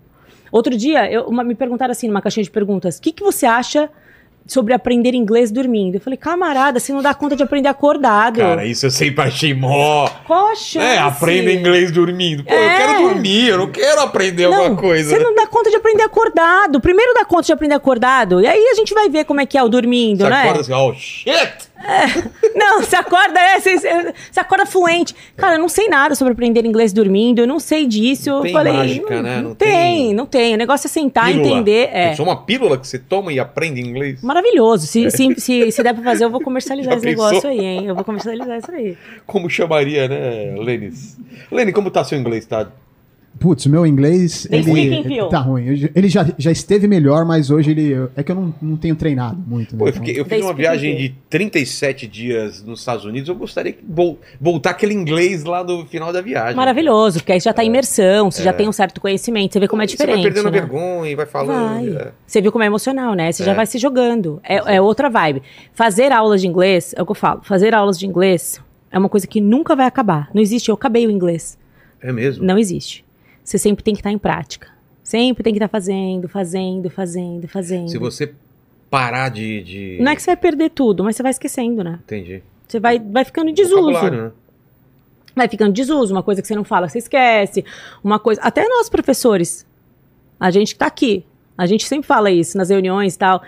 Outro 0.51 0.75
dia, 0.75 1.09
eu- 1.11 1.23
uma- 1.27 1.43
me 1.43 1.55
perguntaram 1.55 1.91
assim, 1.91 2.07
numa 2.07 2.21
caixinha 2.21 2.43
de 2.43 2.51
perguntas, 2.51 2.97
o 2.97 3.01
que, 3.01 3.11
que 3.11 3.23
você 3.23 3.45
acha 3.45 3.89
sobre 4.45 4.73
aprender 4.73 5.13
inglês 5.13 5.51
dormindo? 5.51 5.95
Eu 5.95 6.01
falei, 6.01 6.17
camarada, 6.17 6.79
você 6.79 6.91
não 6.91 7.01
dá 7.01 7.13
conta 7.13 7.35
de 7.35 7.43
aprender 7.43 7.69
acordado. 7.69 8.39
Cara, 8.39 8.65
isso 8.65 8.85
eu 8.85 8.91
sempre 8.91 9.23
achei 9.23 9.53
mó. 9.53 10.07
Qual 10.27 10.47
a 10.49 10.55
chance? 10.55 10.79
É, 10.79 10.97
aprenda 10.97 11.51
inglês 11.51 11.91
dormindo. 11.91 12.43
Pô, 12.43 12.53
eu 12.53 12.59
É. 12.59 12.77
quero 12.77 13.01
dormir, 13.09 13.47
eu 13.47 13.57
não 13.57 13.67
quero 13.71 14.01
aprender 14.01 14.47
Não, 14.49 14.57
alguma 14.57 14.75
coisa. 14.81 15.09
Você 15.09 15.17
né? 15.17 15.23
não 15.23 15.35
dá 15.35 15.47
conta 15.47 15.69
de 15.69 15.75
aprender 15.75 16.03
acordado. 16.03 16.79
Primeiro 16.81 17.13
dá 17.13 17.23
conta 17.25 17.43
de 17.43 17.53
aprender 17.53 17.75
acordado. 17.75 18.41
E 18.41 18.47
aí 18.47 18.67
a 18.71 18.75
gente 18.75 18.93
vai 18.93 19.09
ver 19.09 19.25
como 19.25 19.39
é 19.41 19.45
que 19.45 19.57
é 19.57 19.63
o 19.63 19.69
dormindo, 19.69 20.23
Você 20.23 20.29
né? 20.29 20.41
acorda 20.43 20.61
assim, 20.61 20.73
oh 20.73 20.93
shit! 20.93 21.70
Não, 22.55 22.81
você 22.81 22.95
acorda, 22.95 23.39
é, 23.39 23.59
você, 23.59 23.77
você- 23.77 24.39
acorda 24.39 24.65
fluente. 24.65 25.15
Cara, 25.35 25.55
eu 25.55 25.59
não 25.59 25.69
sei 25.69 25.87
nada 25.87 26.15
sobre 26.15 26.33
aprender 26.33 26.65
inglês 26.65 26.93
dormindo, 26.93 27.39
eu 27.39 27.47
não 27.47 27.59
sei 27.59 27.85
disso. 27.85 28.29
Não 28.29 28.37
eu 28.37 28.43
tem 28.43 28.53
falei, 28.53 28.73
mágica, 28.73 29.15
não, 29.15 29.21
né? 29.23 29.35
Não, 29.37 29.49
Não 29.49 29.55
tem, 29.55 29.69
tem- 29.69 30.13
não 30.13 30.25
tem. 30.25 30.53
O 30.53 30.57
negócio 30.57 30.87
é 30.87 30.89
sentar, 30.89 31.25
Pílula. 31.31 31.47
entender. 31.47 31.89
É. 31.93 32.09
Pensou 32.09 32.25
uma 32.25 32.43
pílula 32.43 32.77
que 32.77 32.87
você 32.87 32.99
toma 32.99 33.31
e 33.33 33.39
aprende 33.39 33.81
inglês? 33.81 34.21
Maravilhoso. 34.21 34.85
Se, 34.87 35.09
se, 35.11 35.35
se, 35.39 35.71
se 35.71 35.83
der 35.83 35.93
pra 35.93 36.03
fazer, 36.03 36.25
eu 36.25 36.29
vou 36.29 36.41
comercializar 36.41 36.93
Já 36.93 36.97
esse 36.97 37.07
pensou? 37.07 37.25
negócio 37.29 37.49
aí, 37.49 37.59
hein? 37.59 37.85
Eu 37.87 37.95
vou 37.95 38.03
comercializar 38.03 38.57
isso 38.57 38.71
aí. 38.71 38.97
Como 39.25 39.49
chamaria, 39.49 40.07
né, 40.07 40.55
Lênis? 40.57 41.17
Lênin, 41.51 41.71
como 41.71 41.89
tá 41.89 42.03
seu 42.03 42.17
inglês? 42.17 42.45
Tá? 42.45 42.67
Putz, 43.39 43.65
o 43.65 43.69
meu 43.71 43.87
inglês. 43.87 44.47
Ele, 44.51 45.03
Phil? 45.03 45.27
tá 45.29 45.39
ruim. 45.39 45.89
Ele 45.95 46.07
já, 46.09 46.27
já 46.37 46.51
esteve 46.51 46.87
melhor, 46.87 47.25
mas 47.25 47.49
hoje 47.49 47.71
ele. 47.71 47.93
É 48.15 48.21
que 48.21 48.31
eu 48.31 48.35
não, 48.35 48.53
não 48.61 48.77
tenho 48.77 48.95
treinado 48.95 49.41
muito. 49.47 49.73
Né? 49.75 49.79
Pô, 49.79 49.87
eu, 49.87 49.93
fiquei- 49.93 50.19
eu 50.19 50.25
fiz 50.25 50.41
uma 50.43 50.53
viagem 50.53 50.95
de 50.95 51.15
37 51.27 52.05
dias 52.05 52.61
nos 52.63 52.81
Estados 52.81 53.03
Unidos. 53.03 53.27
Eu 53.29 53.35
gostaria 53.35 53.71
de 53.71 53.79
vol- 53.87 54.19
voltar 54.39 54.71
aquele 54.71 54.93
inglês 54.93 55.43
lá 55.43 55.63
do 55.63 55.85
final 55.87 56.13
da 56.13 56.21
viagem. 56.21 56.55
Maravilhoso, 56.55 57.19
porque 57.19 57.31
aí 57.31 57.39
já 57.39 57.51
tá 57.51 57.63
em 57.63 57.67
imersão, 57.67 58.29
você 58.29 58.43
já 58.43 58.53
tem 58.53 58.67
um 58.69 58.71
certo 58.71 59.01
conhecimento, 59.01 59.53
você 59.53 59.59
vê 59.59 59.67
como 59.67 59.81
é 59.81 59.87
Você 59.87 59.93
diferente. 59.93 60.15
vai 60.21 60.23
perdendo 60.31 60.45
né? 60.51 60.59
vergonha 60.59 61.09
e 61.11 61.15
vai 61.15 61.25
falando. 61.25 61.95
Vai. 61.95 62.07
é. 62.09 62.11
Você 62.27 62.41
viu 62.41 62.51
como 62.51 62.63
é 62.63 62.67
emocional, 62.67 63.15
né? 63.15 63.31
Você 63.31 63.43
já 63.43 63.53
É. 63.53 63.55
vai 63.55 63.65
se 63.65 63.79
jogando. 63.79 64.39
É, 64.43 64.75
é 64.75 64.81
outra 64.81 65.09
vibe. 65.09 65.41
Fazer 65.73 66.11
aulas 66.11 66.41
de 66.41 66.47
inglês, 66.47 66.93
é 66.95 67.01
o 67.01 67.05
que 67.05 67.11
eu 67.11 67.15
falo. 67.15 67.41
Fazer 67.43 67.73
aulas 67.73 67.97
de 67.97 68.05
inglês 68.05 68.61
é 68.91 68.99
uma 68.99 69.09
coisa 69.09 69.25
que 69.25 69.41
nunca 69.41 69.75
vai 69.75 69.87
acabar. 69.87 70.29
Não 70.33 70.41
existe, 70.41 70.69
eu 70.69 70.75
acabei 70.75 71.07
o 71.07 71.09
inglês. 71.09 71.57
É 71.99 72.11
mesmo? 72.11 72.43
Não 72.45 72.57
existe. 72.57 73.03
Você 73.51 73.57
sempre 73.57 73.83
tem 73.83 73.93
que 73.93 73.99
estar 73.99 74.11
em 74.11 74.17
prática. 74.17 74.69
Sempre 75.03 75.43
tem 75.43 75.51
que 75.51 75.57
estar 75.57 75.67
fazendo, 75.67 76.29
fazendo, 76.29 76.89
fazendo, 76.89 77.49
fazendo. 77.49 77.89
Se 77.89 77.97
você 77.97 78.33
parar 78.89 79.27
de. 79.27 79.61
de... 79.61 79.97
Não 79.99 80.09
é 80.09 80.15
que 80.15 80.21
você 80.21 80.27
vai 80.27 80.37
perder 80.37 80.69
tudo, 80.69 81.03
mas 81.03 81.17
você 81.17 81.21
vai 81.21 81.31
esquecendo, 81.31 81.83
né? 81.83 81.99
Entendi. 82.05 82.41
Você 82.65 82.79
vai, 82.79 82.97
vai 82.97 83.25
ficando 83.25 83.49
em 83.49 83.53
desuso. 83.53 84.09
Né? 84.09 84.31
Vai 85.35 85.49
ficando 85.49 85.73
desuso. 85.73 86.13
Uma 86.13 86.23
coisa 86.23 86.41
que 86.41 86.47
você 86.47 86.55
não 86.55 86.63
fala, 86.63 86.87
você 86.87 86.99
esquece. 86.99 87.65
Uma 88.01 88.19
coisa. 88.19 88.39
Até 88.41 88.65
nós, 88.65 88.87
professores. 88.87 89.67
A 90.39 90.49
gente 90.49 90.73
tá 90.73 90.85
aqui. 90.85 91.25
A 91.57 91.65
gente 91.65 91.85
sempre 91.85 92.07
fala 92.07 92.31
isso 92.31 92.57
nas 92.57 92.69
reuniões 92.69 93.15
e 93.15 93.17
tal. 93.17 93.43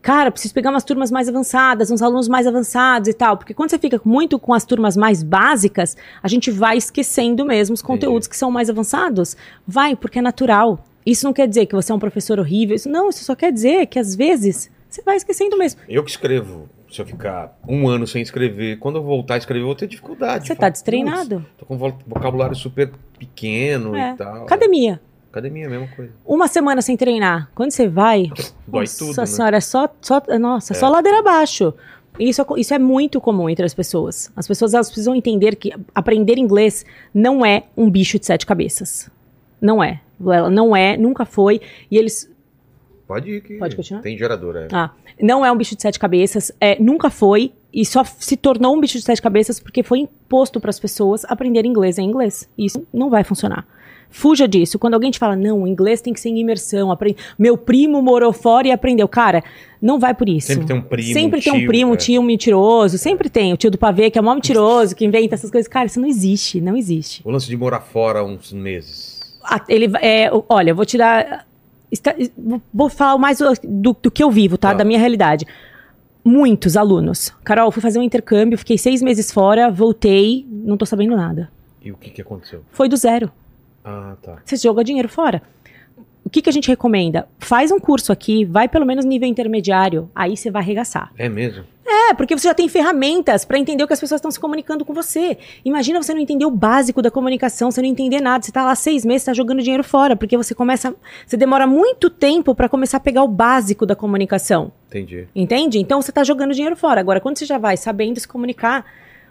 Cara, 0.00 0.30
preciso 0.30 0.54
pegar 0.54 0.70
umas 0.70 0.84
turmas 0.84 1.10
mais 1.10 1.28
avançadas, 1.28 1.90
uns 1.90 2.00
alunos 2.02 2.28
mais 2.28 2.46
avançados 2.46 3.08
e 3.08 3.12
tal. 3.12 3.36
Porque 3.36 3.52
quando 3.52 3.70
você 3.70 3.78
fica 3.78 4.00
muito 4.04 4.38
com 4.38 4.54
as 4.54 4.64
turmas 4.64 4.96
mais 4.96 5.22
básicas, 5.22 5.96
a 6.22 6.28
gente 6.28 6.50
vai 6.50 6.76
esquecendo 6.76 7.44
mesmo 7.44 7.74
os 7.74 7.82
conteúdos 7.82 8.28
que 8.28 8.36
são 8.36 8.50
mais 8.50 8.70
avançados. 8.70 9.36
Vai, 9.66 9.96
porque 9.96 10.18
é 10.18 10.22
natural. 10.22 10.84
Isso 11.04 11.24
não 11.26 11.32
quer 11.32 11.48
dizer 11.48 11.66
que 11.66 11.74
você 11.74 11.90
é 11.90 11.94
um 11.94 11.98
professor 11.98 12.38
horrível. 12.38 12.76
Isso, 12.76 12.88
não, 12.88 13.08
isso 13.08 13.24
só 13.24 13.34
quer 13.34 13.52
dizer 13.52 13.86
que 13.86 13.98
às 13.98 14.14
vezes 14.14 14.70
você 14.88 15.02
vai 15.02 15.16
esquecendo 15.16 15.56
mesmo. 15.58 15.80
Eu 15.88 16.04
que 16.04 16.10
escrevo. 16.10 16.68
Se 16.90 17.02
eu 17.02 17.06
ficar 17.06 17.54
um 17.68 17.86
ano 17.86 18.06
sem 18.06 18.22
escrever, 18.22 18.78
quando 18.78 18.96
eu 18.96 19.02
voltar 19.02 19.34
a 19.34 19.36
escrever, 19.38 19.60
eu 19.62 19.66
vou 19.66 19.74
ter 19.74 19.86
dificuldade. 19.86 20.46
Você 20.46 20.54
Falo, 20.54 20.60
tá 20.60 20.68
destreinado. 20.70 21.36
"Putz, 21.40 21.50
Tô 21.58 21.66
com 21.66 21.76
vo- 21.76 21.98
vocabulário 22.06 22.56
super 22.56 22.90
pequeno 23.18 23.94
É. 23.94 24.12
e 24.12 24.16
tal. 24.16 24.44
Academia. 24.44 24.98
Academia, 25.38 25.64
é 25.64 25.66
a 25.66 25.70
mesma 25.70 25.88
coisa. 25.94 26.12
Uma 26.26 26.48
semana 26.48 26.82
sem 26.82 26.96
treinar. 26.96 27.50
Quando 27.54 27.70
você 27.70 27.86
vai. 27.88 28.30
Dói 28.66 28.82
nossa 28.82 28.98
tudo, 28.98 29.16
né? 29.20 29.26
senhora, 29.26 29.56
é 29.56 29.60
só, 29.60 29.88
só, 30.00 30.20
nossa, 30.38 30.72
é 30.72 30.76
só 30.76 30.88
ladeira 30.88 31.20
abaixo. 31.20 31.72
Isso, 32.18 32.42
é- 32.42 32.60
isso 32.60 32.74
é 32.74 32.78
muito 32.78 33.20
comum 33.20 33.48
entre 33.48 33.64
as 33.64 33.72
pessoas. 33.74 34.32
As 34.34 34.46
pessoas 34.48 34.74
elas 34.74 34.88
precisam 34.88 35.14
entender 35.14 35.54
que 35.56 35.72
aprender 35.94 36.36
inglês 36.38 36.84
não 37.14 37.46
é 37.46 37.64
um 37.76 37.88
bicho 37.88 38.18
de 38.18 38.26
sete 38.26 38.44
cabeças. 38.44 39.08
Não 39.60 39.82
é. 39.82 40.00
Ela 40.20 40.50
não 40.50 40.74
é, 40.74 40.96
nunca 40.96 41.24
foi. 41.24 41.60
E 41.90 41.96
eles. 41.96 42.28
Pode 43.06 43.30
ir 43.30 43.40
que 43.40 43.54
Pode 43.56 43.76
continuar? 43.76 44.02
tem 44.02 44.18
geradora. 44.18 44.64
É. 44.64 44.68
Ah, 44.72 44.90
não 45.20 45.46
é 45.46 45.50
um 45.52 45.56
bicho 45.56 45.76
de 45.76 45.82
sete 45.82 45.98
cabeças. 45.98 46.50
É, 46.60 46.76
nunca 46.82 47.08
foi. 47.08 47.52
E 47.72 47.84
só 47.84 48.02
se 48.02 48.36
tornou 48.36 48.74
um 48.76 48.80
bicho 48.80 48.98
de 48.98 49.04
sete 49.04 49.22
cabeças 49.22 49.60
porque 49.60 49.82
foi 49.82 50.00
imposto 50.00 50.58
para 50.60 50.70
as 50.70 50.80
pessoas 50.80 51.24
aprender 51.26 51.64
inglês 51.64 51.98
em 51.98 52.04
inglês. 52.04 52.48
E 52.58 52.66
isso 52.66 52.84
não 52.92 53.08
vai 53.08 53.22
funcionar. 53.22 53.66
Fuja 54.10 54.48
disso. 54.48 54.78
Quando 54.78 54.94
alguém 54.94 55.10
te 55.10 55.18
fala, 55.18 55.36
não, 55.36 55.62
o 55.62 55.66
inglês 55.66 56.00
tem 56.00 56.12
que 56.12 56.20
ser 56.20 56.30
em 56.30 56.38
imersão. 56.40 56.90
apre- 56.90 57.16
Meu 57.38 57.56
primo 57.56 58.00
morou 58.02 58.32
fora 58.32 58.66
e 58.68 58.72
aprendeu. 58.72 59.06
Cara, 59.06 59.44
não 59.80 59.98
vai 60.00 60.14
por 60.14 60.28
isso. 60.28 60.48
Sempre 60.48 60.66
tem 60.66 60.76
um 60.76 60.82
primo, 60.82 61.12
Sempre 61.12 61.38
um 61.38 61.42
tem 61.42 61.52
um 61.52 61.56
tio, 61.58 61.66
primo, 61.68 61.90
um 61.90 61.94
é. 61.94 61.96
tio 61.96 62.22
mentiroso. 62.22 62.96
Sempre 62.98 63.28
tem. 63.28 63.52
O 63.52 63.56
tio 63.56 63.70
do 63.70 63.78
pavê, 63.78 64.10
que 64.10 64.18
é 64.18 64.22
mó 64.22 64.34
mentiroso, 64.34 64.96
que 64.96 65.04
inventa 65.04 65.34
essas 65.34 65.50
coisas. 65.50 65.68
Cara, 65.68 65.86
isso 65.86 66.00
não 66.00 66.08
existe. 66.08 66.60
Não 66.60 66.76
existe. 66.76 67.20
O 67.24 67.30
lance 67.30 67.46
de 67.46 67.56
morar 67.56 67.80
fora 67.80 68.24
uns 68.24 68.52
meses. 68.52 69.38
Ah, 69.44 69.62
Ele, 69.68 69.90
é, 70.00 70.32
o- 70.32 70.44
olha, 70.48 70.70
eu 70.70 70.74
vou 70.76 70.84
tirar. 70.86 71.46
está- 71.92 72.14
vou- 72.72 72.88
falar 72.88 73.18
mais 73.18 73.38
do, 73.38 73.94
do- 74.02 74.10
que 74.10 74.22
eu 74.22 74.30
vivo, 74.30 74.56
tá? 74.58 74.68
Tá. 74.72 74.78
Da 74.78 74.84
minha 74.84 74.98
realidade. 74.98 75.46
Muitos 76.24 76.76
alunos. 76.76 77.32
Carol, 77.44 77.70
fui 77.70 77.80
fazer 77.80 77.98
um 77.98 78.02
intercâmbio, 78.02 78.58
fiquei 78.58 78.76
seis 78.76 79.00
meses 79.00 79.32
fora, 79.32 79.70
voltei, 79.70 80.46
não 80.50 80.76
tô 80.76 80.84
sabendo 80.84 81.16
nada. 81.16 81.50
E 81.82 81.90
o 81.92 81.96
que, 81.96 82.10
que 82.10 82.20
aconteceu? 82.20 82.62
Foi 82.72 82.88
do 82.88 82.96
zero. 82.96 83.30
Ah, 83.84 84.16
tá. 84.22 84.38
Você 84.44 84.56
joga 84.56 84.84
dinheiro 84.84 85.08
fora. 85.08 85.42
O 86.24 86.30
que, 86.30 86.42
que 86.42 86.50
a 86.50 86.52
gente 86.52 86.68
recomenda? 86.68 87.26
Faz 87.38 87.70
um 87.70 87.78
curso 87.78 88.12
aqui, 88.12 88.44
vai 88.44 88.68
pelo 88.68 88.84
menos 88.84 89.04
nível 89.06 89.26
intermediário, 89.26 90.10
aí 90.14 90.36
você 90.36 90.50
vai 90.50 90.60
arregaçar. 90.60 91.10
É 91.16 91.26
mesmo? 91.26 91.64
É, 91.86 92.12
porque 92.12 92.36
você 92.36 92.46
já 92.46 92.52
tem 92.52 92.68
ferramentas 92.68 93.46
pra 93.46 93.58
entender 93.58 93.82
o 93.82 93.86
que 93.86 93.94
as 93.94 94.00
pessoas 94.00 94.18
estão 94.18 94.30
se 94.30 94.38
comunicando 94.38 94.84
com 94.84 94.92
você. 94.92 95.38
Imagina 95.64 96.02
você 96.02 96.12
não 96.12 96.20
entender 96.20 96.44
o 96.44 96.50
básico 96.50 97.00
da 97.00 97.10
comunicação, 97.10 97.70
você 97.70 97.80
não 97.80 97.88
entender 97.88 98.20
nada, 98.20 98.44
você 98.44 98.52
tá 98.52 98.62
lá 98.62 98.74
seis 98.74 99.06
meses, 99.06 99.24
tá 99.24 99.32
jogando 99.32 99.62
dinheiro 99.62 99.82
fora, 99.82 100.14
porque 100.14 100.36
você 100.36 100.54
começa, 100.54 100.94
você 101.26 101.38
demora 101.38 101.66
muito 101.66 102.10
tempo 102.10 102.54
pra 102.54 102.68
começar 102.68 102.98
a 102.98 103.00
pegar 103.00 103.22
o 103.22 103.28
básico 103.28 103.86
da 103.86 103.96
comunicação, 103.96 104.70
Entendi. 104.88 105.26
entende? 105.34 105.78
Então 105.78 106.02
você 106.02 106.12
tá 106.12 106.22
jogando 106.22 106.52
dinheiro 106.52 106.76
fora. 106.76 107.00
Agora, 107.00 107.20
quando 107.22 107.38
você 107.38 107.46
já 107.46 107.56
vai 107.56 107.78
sabendo 107.78 108.20
se 108.20 108.28
comunicar, 108.28 108.84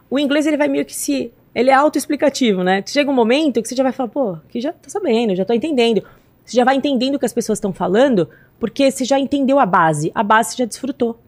o 0.10 0.18
inglês 0.18 0.48
ele 0.48 0.58
vai 0.58 0.68
meio 0.68 0.84
que 0.84 0.95
se, 0.95 1.32
ele 1.60 1.70
é 1.70 1.74
autoexplicativo, 1.74 2.64
né? 2.64 2.84
Chega 2.86 3.10
um 3.10 3.14
momento 3.14 3.62
que 3.62 3.68
você 3.68 3.76
já 3.76 3.84
vai 3.84 3.91
falar, 3.91 4.10
pô, 4.10 4.38
que 4.49 4.62
já 4.62 4.72
tô 4.72 4.89
sabendo, 4.89 5.36
já 5.36 5.43
tô 5.43 5.53
entendendo. 5.53 6.03
Você 6.45 6.55
já 6.55 6.64
vai 6.64 6.76
entendendo 6.76 7.16
o 7.16 7.20
que 7.20 7.26
as 7.26 7.34
pessoas 7.34 7.58
estão 7.58 7.74
falando, 7.74 8.30
porque 8.60 8.89
você 8.91 9.03
já 9.03 9.20
entendeu 9.20 9.60
a 9.60 9.66
base, 9.66 10.12
a 10.16 10.24
base 10.24 10.51
você 10.51 10.58
já 10.58 10.66
desfrutou. 10.66 11.20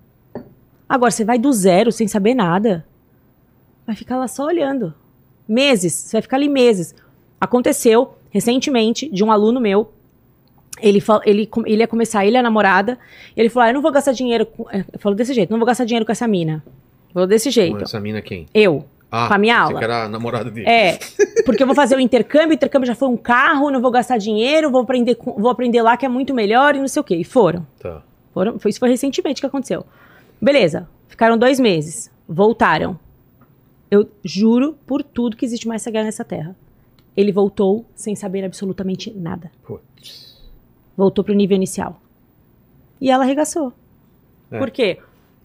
Agora, 0.88 1.11
você 1.11 1.23
vai 1.25 1.38
do 1.38 1.51
zero, 1.51 1.91
sem 1.91 2.07
saber 2.07 2.34
nada. 2.34 2.86
Vai 3.86 3.95
ficar 3.95 4.17
lá 4.17 4.27
só 4.27 4.45
olhando. 4.45 4.93
Meses, 5.47 5.93
você 5.93 6.13
vai 6.17 6.21
ficar 6.21 6.38
ali 6.38 6.47
meses. 6.47 6.95
Aconteceu 7.41 8.15
recentemente 8.30 9.09
de 9.09 9.23
um 9.23 9.32
aluno 9.32 9.59
meu. 9.59 9.91
Ele, 10.82 11.03
ele, 11.25 11.45
com- 11.45 11.65
ele 11.65 11.82
ia 11.82 11.88
começar, 11.88 12.25
ele 12.25 12.38
e 12.38 12.39
a 12.39 12.43
namorada. 12.43 12.97
Ele 13.36 13.49
falou: 13.49 13.65
ah, 13.65 13.69
Eu 13.69 13.73
não 13.73 13.82
vou 13.82 13.91
gastar 13.91 14.13
dinheiro. 14.13 14.45
Com... 14.45 14.69
é, 14.71 14.86
Falou 14.99 15.15
desse 15.15 15.34
jeito: 15.34 15.49
Não 15.49 15.57
vou 15.59 15.65
gastar 15.65 15.86
dinheiro 15.86 16.05
com 16.05 16.11
essa 16.11 16.27
mina. 16.27 16.63
Falou 17.13 17.27
desse 17.27 17.49
Com 17.49 17.51
jeito. 17.53 17.84
essa 17.84 17.99
mina 17.99 18.21
quem? 18.21 18.45
Eu. 18.53 18.86
Ah, 19.12 19.28
Com 19.28 19.34
a 19.34 19.38
minha 19.39 19.60
aula. 19.60 19.80
que 19.80 19.84
era 19.84 20.03
a 20.05 20.10
namorada 20.10 20.51
dele. 20.51 20.70
É, 20.70 20.99
porque 21.45 21.64
eu 21.64 21.68
vou 21.68 21.76
fazer 21.76 21.95
o 21.95 21.99
intercâmbio, 21.99 22.51
o 22.51 22.53
intercâmbio 22.53 22.86
já 22.86 22.93
foi 22.93 23.07
um 23.07 23.18
carro, 23.18 23.72
não 23.72 23.82
vou 23.82 23.89
gastar 23.89 24.18
dinheiro, 24.18 24.70
vou 24.70 24.82
aprender, 24.82 25.18
vou 25.20 25.49
aprender 25.49 25.82
lá 25.82 25.97
que 25.97 26.05
é 26.05 26.10
muito 26.10 26.34
melhor 26.34 26.76
e 26.76 26.80
não 26.80 26.88
sei 26.88 26.99
o 27.01 27.03
quê. 27.03 27.16
E 27.16 27.24
foram. 27.24 27.66
Tá. 27.80 28.03
Foram, 28.34 28.60
foi, 28.60 28.70
isso 28.70 28.80
foi 28.80 28.89
recentemente 28.89 29.41
que 29.41 29.47
aconteceu. 29.47 29.84
Beleza, 30.39 30.88
ficaram 31.07 31.38
dois 31.38 31.60
meses, 31.60 32.12
voltaram. 32.28 32.99
Eu 33.89 34.07
juro 34.24 34.78
por 34.86 35.01
tudo 35.01 35.36
que 35.36 35.43
existe 35.45 35.68
mais 35.68 35.82
sagrado 35.82 36.05
nessa 36.05 36.24
terra. 36.24 36.55
Ele 37.18 37.32
voltou 37.32 37.86
sem 37.95 38.16
saber 38.16 38.45
absolutamente 38.45 39.12
nada. 39.12 39.51
Putz. 39.66 40.39
Voltou 40.95 41.24
pro 41.24 41.34
nível 41.34 41.55
inicial. 41.55 41.99
E 43.01 43.10
ela 43.10 43.24
arregaçou. 43.24 43.74
É. 44.51 44.60
Por 44.60 44.70
quê? 44.70 44.99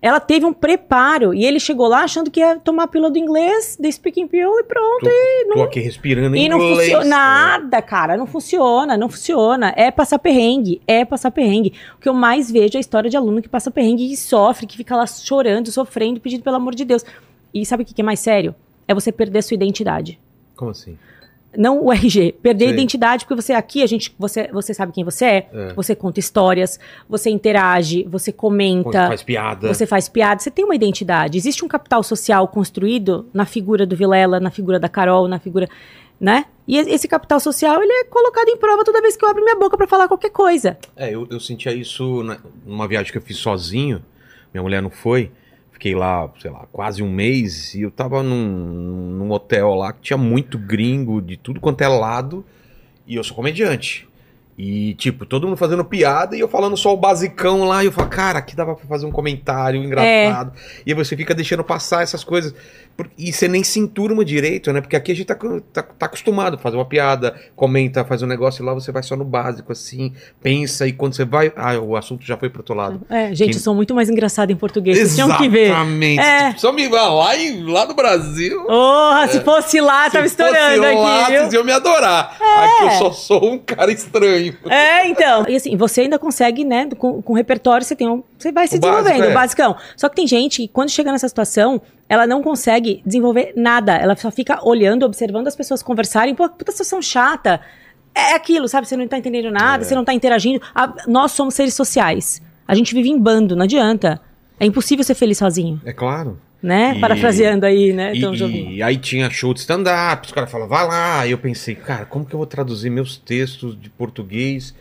Ela 0.05 0.21
teve 0.21 0.45
um 0.45 0.53
preparo 0.53 1.33
e 1.33 1.47
ele 1.47 1.59
chegou 1.59 1.87
lá 1.89 2.03
achando 2.05 2.31
que 2.31 2.39
ia 2.41 2.59
tomar 2.59 2.83
a 2.83 2.87
pílula 2.87 3.11
do 3.11 3.17
inglês, 3.17 3.75
de 3.81 3.91
speaking 3.91 4.29
pill 4.29 4.61
e 4.61 4.65
pronto. 4.65 5.07
Tô, 5.49 5.55
tô 5.55 5.63
aqui 5.63 5.81
respirando 5.81 6.37
em 6.37 6.45
E 6.45 6.47
não 6.51 6.59
inglês. 6.61 6.91
funciona 6.91 7.05
né? 7.05 7.09
nada, 7.11 7.81
cara. 7.81 8.15
Não 8.15 8.27
funciona, 8.27 8.99
não 8.99 9.09
funciona. 9.09 9.73
É 9.75 9.91
passar 9.91 10.19
perrengue, 10.19 10.83
é 10.87 11.07
passar 11.07 11.31
perrengue. 11.31 11.73
O 11.97 12.03
que 12.03 12.09
eu 12.11 12.13
mais 12.13 12.51
vejo 12.51 12.75
é 12.75 12.77
a 12.77 12.81
história 12.81 13.09
de 13.09 13.17
aluno 13.17 13.41
que 13.41 13.49
passa 13.49 13.71
perrengue, 13.71 14.07
que 14.11 14.17
sofre, 14.19 14.67
que 14.67 14.77
fica 14.77 14.95
lá 14.95 15.07
chorando, 15.07 15.73
sofrendo, 15.73 16.21
pedindo 16.21 16.43
pelo 16.43 16.57
amor 16.57 16.75
de 16.75 16.85
Deus. 16.85 17.03
E 17.55 17.65
sabe 17.65 17.83
o 17.83 17.87
que 17.87 17.95
que 17.95 18.03
é 18.03 18.05
mais 18.05 18.21
sério? 18.21 18.55
É 18.87 18.93
você 18.93 19.11
perder 19.11 19.39
a 19.39 19.43
sua 19.43 19.55
identidade. 19.55 20.21
Como 20.55 20.71
assim? 20.71 20.99
Não 21.57 21.83
o 21.85 21.93
RG, 21.93 22.33
perder 22.43 22.65
a 22.67 22.69
Sei. 22.69 22.75
identidade, 22.77 23.25
porque 23.25 23.41
você 23.41 23.53
aqui, 23.53 23.83
a 23.83 23.87
gente, 23.87 24.15
você, 24.19 24.49
você 24.53 24.73
sabe 24.75 24.93
quem 24.93 25.05
você 25.05 25.25
é, 25.25 25.49
É. 25.53 25.73
você 25.75 25.95
conta 25.95 26.21
histórias, 26.21 26.79
você 27.09 27.31
interage, 27.31 28.05
você 28.11 28.33
comenta. 28.33 29.09
Faz 29.09 29.23
piada. 29.23 29.69
Você 29.73 29.87
faz 29.87 30.09
piada, 30.09 30.41
você 30.41 30.51
tem 30.51 30.65
uma 30.65 30.75
identidade. 30.75 31.37
Existe 31.39 31.65
um 31.65 31.69
capital 31.69 32.03
social 32.03 32.47
construído 32.49 33.27
na 33.33 33.45
figura 33.45 33.87
do 33.87 33.97
Vilela, 33.97 34.41
na 34.41 34.51
figura 34.51 34.79
da 34.79 34.89
Carol, 34.89 35.29
na 35.29 35.39
figura. 35.39 35.69
Né? 36.21 36.47
E 36.67 36.79
esse 36.79 37.07
capital 37.09 37.41
social, 37.41 37.83
ele 37.83 37.93
é 37.93 38.05
colocado 38.05 38.49
em 38.49 38.57
prova 38.57 38.85
toda 38.85 39.03
vez 39.03 39.17
que 39.17 39.25
eu 39.25 39.29
abro 39.29 39.43
minha 39.43 39.57
boca 39.57 39.77
pra 39.77 39.87
falar 39.87 40.07
qualquer 40.09 40.31
coisa. 40.31 40.79
É, 40.97 41.11
eu, 41.15 41.27
eu 41.31 41.41
sentia 41.41 41.75
isso 41.75 42.23
na- 42.23 42.39
numa 42.65 42.87
viagem 42.89 43.11
que 43.13 43.19
eu 43.19 43.23
fiz 43.23 43.37
sozinho. 43.37 44.01
Minha 44.53 44.63
mulher 44.63 44.81
não 44.81 44.91
foi. 44.91 45.31
Fiquei 45.75 45.95
lá, 45.95 46.33
sei 46.41 46.53
lá, 46.53 46.66
quase 46.72 47.03
um 47.03 47.11
mês. 47.11 47.75
E 47.75 47.83
eu 47.83 47.91
tava 47.91 48.22
num, 48.22 48.47
num 48.47 49.31
hotel 49.33 49.75
lá 49.75 49.93
que 49.93 50.03
tinha 50.03 50.16
muito 50.16 50.57
gringo 50.57 51.20
de 51.20 51.37
tudo 51.37 51.61
quanto 51.61 51.83
é 51.83 51.89
lado. 51.89 52.45
E 53.07 53.16
eu 53.16 53.25
sou 53.25 53.35
comediante. 53.35 54.09
E, 54.57 54.95
tipo, 54.95 55.27
todo 55.27 55.49
mundo 55.49 55.57
fazendo 55.57 55.85
piada 55.85 56.37
e 56.37 56.41
eu 56.41 56.47
falando 56.49 56.77
só 56.77 56.95
o 56.95 56.97
basicão 56.97 57.65
lá. 57.65 57.83
E 57.83 57.87
eu 57.87 57.93
falo, 57.93 58.09
cara, 58.09 58.39
aqui 58.39 58.55
dava 58.55 58.77
pra 58.77 58.87
fazer 58.87 59.05
um 59.05 59.11
comentário 59.11 59.83
engraçado. 59.83 60.53
E 60.87 60.93
aí 60.93 60.95
você 60.97 61.17
fica 61.17 61.35
deixando 61.35 61.65
passar 61.65 62.03
essas 62.05 62.23
coisas. 62.23 62.55
E 63.19 63.33
você 63.33 63.49
nem 63.49 63.65
se 63.65 63.81
enturma 63.81 64.25
direito, 64.25 64.73
né? 64.73 64.81
Porque 64.81 64.95
aqui 64.95 65.11
a 65.11 65.17
gente 65.17 65.27
tá, 65.27 65.35
tá, 65.73 65.83
tá 65.83 66.07
acostumado 66.07 66.55
a 66.55 66.59
fazer 66.59 66.77
uma 66.77 66.85
piada, 66.85 67.35
comenta, 67.57 68.05
faz 68.05 68.23
um 68.23 68.27
negócio 68.27 68.63
e 68.63 68.65
lá 68.65 68.73
você 68.73 68.93
vai 68.93 69.03
só 69.03 69.17
no 69.17 69.25
básico, 69.25 69.73
assim, 69.73 70.13
pensa 70.41 70.87
e 70.87 70.93
quando 70.93 71.15
você 71.15 71.25
vai. 71.25 71.53
Ah, 71.57 71.77
o 71.81 71.97
assunto 71.97 72.25
já 72.25 72.37
foi 72.37 72.49
pro 72.49 72.61
outro 72.61 72.77
lado. 72.77 73.01
É, 73.11 73.35
gente, 73.35 73.51
Que- 73.51 73.57
eu 73.57 73.61
sou 73.61 73.75
muito 73.75 73.93
mais 73.93 74.09
engraçada 74.09 74.53
em 74.53 74.57
português. 74.57 74.97
Vocês 74.97 75.17
tinham 75.17 75.37
que 75.37 75.49
ver. 75.49 75.67
Exatamente. 75.71 76.21
É. 76.21 76.49
Tipo, 76.51 76.61
Só 76.61 76.73
me 76.73 76.87
vai 76.89 77.01
lá, 77.11 77.37
em- 77.37 77.65
lá 77.65 77.87
no 77.87 77.95
Brasil. 77.95 78.63
Porra, 78.65 79.27
se 79.27 79.41
fosse 79.41 79.81
lá, 79.81 80.09
tava 80.09 80.29
se 80.29 80.37
fosse 80.37 80.49
estourando 80.53 81.01
lá, 81.01 81.23
aqui, 81.23 81.33
viu? 81.33 81.41
vocês 81.41 81.53
iam 81.55 81.65
me 81.65 81.73
adorar. 81.73 82.37
Aqui 82.41 82.85
eu 82.85 82.91
só 82.99 83.11
sou 83.11 83.53
um 83.53 83.59
cara 83.59 83.91
estranho. 83.91 84.43
É, 84.66 85.07
então. 85.09 85.45
E 85.49 85.57
assim, 85.57 85.76
você 85.76 86.03
ainda 86.03 86.18
consegue, 86.18 86.64
né? 86.64 86.88
Com, 86.99 87.22
com 87.22 87.32
repertório, 87.32 87.84
você 87.84 87.95
tem 87.97 88.09
um. 88.09 88.22
Você 88.38 88.53
vai 88.53 88.66
se 88.66 88.76
O 88.76 88.80
básico, 88.80 89.03
desenvolvendo, 89.03 89.28
é. 89.28 89.30
o 89.30 89.34
basicão. 89.34 89.76
Só 89.97 90.09
que 90.09 90.16
tem 90.16 90.26
gente 90.26 90.62
que, 90.62 90.68
quando 90.68 90.90
chega 90.90 91.11
nessa 91.12 91.28
situação, 91.28 91.80
ela 92.09 92.26
não 92.26 92.42
consegue 92.42 93.03
desenvolver 93.05 93.53
nada. 93.57 93.95
Ela 93.97 94.16
só 94.16 94.30
fica 94.30 94.59
olhando, 94.66 95.05
observando 95.05 95.47
as 95.49 95.57
pessoas 95.57 95.82
conversarem. 95.82 96.34
Pô, 96.34 96.49
que 96.49 96.59
puta 96.59 96.72
situação 96.72 97.01
chata. 97.01 97.61
É 98.14 98.34
aquilo, 98.34 98.68
sabe? 98.68 98.86
Você 98.86 98.97
não 98.97 99.09
tá 99.09 99.18
entendendo 99.18 99.51
nada, 99.51 99.82
É. 99.82 99.84
você 99.86 99.95
não 99.95 100.05
tá 100.05 100.12
interagindo. 100.14 100.61
Ah, 100.74 100.95
nós 101.07 101.32
somos 101.32 101.55
seres 101.55 101.74
sociais. 101.74 102.40
A 102.66 102.74
gente 102.74 102.95
vive 102.95 103.11
em 103.11 103.18
bando, 103.18 103.57
não 103.57 103.64
adianta. 103.64 104.20
É 104.59 104.67
impossível 104.67 105.05
ser 105.05 105.15
feliz 105.15 105.39
sozinho, 105.39 105.81
É 105.85 105.93
claro. 105.93 106.39
né? 106.63 106.95
E- 106.97 107.01
Parafraseando 107.01 107.67
aí, 107.67 107.93
né? 107.93 108.15
E, 108.15 108.21
Jobim. 108.21 108.71
e 108.75 108.83
aí 108.83 108.97
tinha 108.97 109.29
show 109.31 109.53
de 109.53 109.61
stand-up, 109.61 110.27
os 110.27 110.33
caras 110.33 110.51
falavam, 110.51 110.77
vai 110.77 110.87
lá. 110.87 111.27
E 111.27 111.33
eu 111.33 111.39
pensei, 111.39 111.75
cara, 111.75 112.05
como 112.05 112.25
que 112.25 112.35
eu 112.35 112.39
vou 112.39 112.47
traduzir 112.47 112.89
meus 112.91 113.17
textos 113.17 113.79
de 113.81 113.91
português 113.91 114.75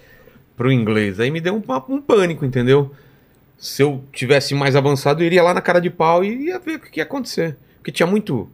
pro 0.56 0.72
inglês? 0.72 1.20
Aí 1.20 1.32
me 1.32 1.42
deu 1.42 1.56
um, 1.56 1.64
um 1.94 2.02
pânico, 2.02 2.46
entendeu? 2.46 2.92
Se 3.58 3.82
eu 3.82 4.04
tivesse 4.12 4.54
mais 4.54 4.76
avançado, 4.76 5.22
eu 5.24 5.26
iria 5.26 5.42
lá 5.42 5.54
na 5.54 5.62
cara 5.62 5.80
de 5.80 5.90
pau 5.90 6.24
e 6.24 6.46
ia 6.48 6.60
ver 6.60 6.76
o 6.76 6.80
que 6.80 6.92
que 6.92 7.00
ia 7.00 7.04
acontecer. 7.04 7.58
Porque 7.78 7.92
tinha 7.92 8.06
muito, 8.08 8.50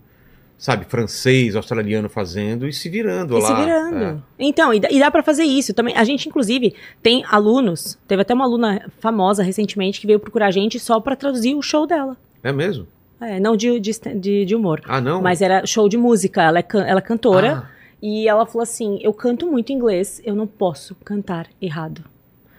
sabe, 0.60 0.86
francês, 0.86 1.55
australiano 1.55 2.07
fazendo 2.10 2.68
e 2.68 2.74
se 2.74 2.88
virando 2.89 3.36
E 3.38 3.41
lá. 3.41 3.47
se 3.47 3.53
virando. 3.55 4.03
É. 4.03 4.18
Então, 4.38 4.72
e 4.74 4.80
dá, 4.80 4.89
e 4.91 4.99
dá 4.99 5.10
para 5.10 5.24
fazer 5.24 5.43
isso 5.43 5.74
também. 5.74 5.95
A 5.97 6.03
gente, 6.03 6.30
inclusive, 6.30 6.76
tem 7.01 7.24
alunos. 7.28 7.97
Teve 8.07 8.22
até 8.22 8.34
uma 8.36 8.45
aluna 8.45 8.91
famosa 8.99 9.41
recentemente 9.41 9.99
que 9.99 10.05
veio 10.05 10.20
procurar 10.20 10.47
a 10.47 10.51
gente 10.51 10.78
só 10.80 10.99
para 10.99 11.16
traduzir 11.16 11.55
o 11.55 11.62
show 11.62 11.88
dela. 11.88 12.16
É 12.43 12.51
mesmo? 12.51 12.86
É, 13.22 13.39
não 13.39 13.55
de, 13.57 13.80
de, 13.80 14.45
de- 14.45 14.55
humor. 14.55 14.82
Ah, 14.86 15.01
não? 15.01 15.22
Mas 15.22 15.41
era 15.41 15.66
show 15.66 15.89
de 15.89 15.97
música. 15.97 16.41
Ela 16.43 16.60
é, 16.60 16.62
can- 16.62 16.86
ela 16.86 16.99
é 16.99 17.01
cantora. 17.01 17.64
Ah, 17.66 17.70
E 18.01 18.28
ela 18.30 18.45
falou 18.45 18.64
assim: 18.64 18.99
Eu 19.01 19.12
canto 19.14 19.45
muito 19.49 19.72
inglês, 19.74 20.22
eu 20.24 20.36
não 20.36 20.45
posso 20.47 20.93
cantar 21.03 21.47
errado. 21.62 22.03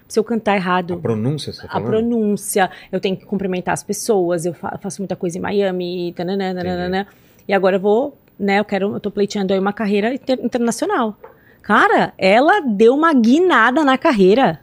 Se 0.07 0.19
eu 0.19 0.25
cantar 0.25 0.53
a 0.53 0.57
errado, 0.57 0.97
pronúncia, 0.99 1.53
você 1.53 1.61
tá 1.63 1.69
a 1.69 1.71
falando? 1.75 1.89
pronúncia, 1.89 2.69
eu 2.91 2.99
tenho 2.99 3.17
que 3.17 3.25
cumprimentar 3.25 3.73
as 3.73 3.83
pessoas, 3.85 4.45
eu 4.45 4.53
fa- 4.53 4.77
faço 4.83 5.01
muita 5.01 5.15
coisa 5.15 5.39
em 5.39 5.41
Miami, 5.41 6.13
tananã, 6.17 6.53
tananã, 6.55 7.07
e 7.51 7.53
agora 7.53 7.75
eu 7.77 7.81
vou, 7.81 8.17
né, 8.39 8.61
eu 8.61 8.65
quero, 8.65 8.95
eu 8.95 9.01
tô 9.01 9.11
pleiteando 9.11 9.53
aí 9.53 9.59
uma 9.59 9.73
carreira 9.73 10.15
inter- 10.15 10.39
internacional. 10.41 11.17
Cara, 11.61 12.13
ela 12.17 12.61
deu 12.61 12.95
uma 12.95 13.13
guinada 13.13 13.85
na 13.85 13.99
carreira. 13.99 14.61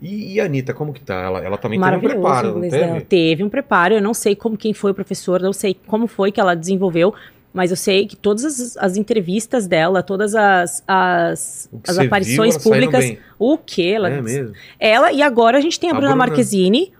E, 0.00 0.34
e 0.34 0.40
a 0.40 0.44
Anitta, 0.44 0.72
como 0.72 0.92
que 0.92 1.00
tá? 1.00 1.14
Ela, 1.20 1.40
ela 1.44 1.58
também 1.58 1.80
teve 1.80 1.96
um 1.96 2.00
preparo, 2.00 2.52
não 2.54 2.60
teve? 2.60 2.70
dela. 2.78 3.00
Teve 3.00 3.42
um 3.42 3.48
preparo, 3.48 3.94
eu 3.94 4.00
não 4.00 4.14
sei 4.14 4.36
como 4.36 4.56
quem 4.56 4.72
foi 4.72 4.92
o 4.92 4.94
professor, 4.94 5.40
não 5.42 5.52
sei 5.52 5.76
como 5.88 6.06
foi 6.06 6.30
que 6.30 6.38
ela 6.40 6.54
desenvolveu, 6.54 7.12
mas 7.52 7.72
eu 7.72 7.76
sei 7.76 8.06
que 8.06 8.14
todas 8.14 8.44
as, 8.44 8.76
as 8.76 8.96
entrevistas 8.96 9.66
dela, 9.66 10.00
todas 10.00 10.36
as, 10.36 10.84
as, 10.86 11.68
as 11.88 11.98
aparições 11.98 12.54
viu, 12.54 12.62
públicas, 12.62 13.16
o 13.36 13.58
que 13.58 13.92
ela 13.92 14.08
É 14.08 14.22
mesmo? 14.22 14.54
ela, 14.78 15.10
e 15.10 15.20
agora 15.22 15.58
a 15.58 15.60
gente 15.60 15.80
tem 15.80 15.90
a, 15.90 15.92
A 15.92 15.96
Bruna, 15.96 16.12
Bruna. 16.12 16.26
Marquezine, 16.28 16.92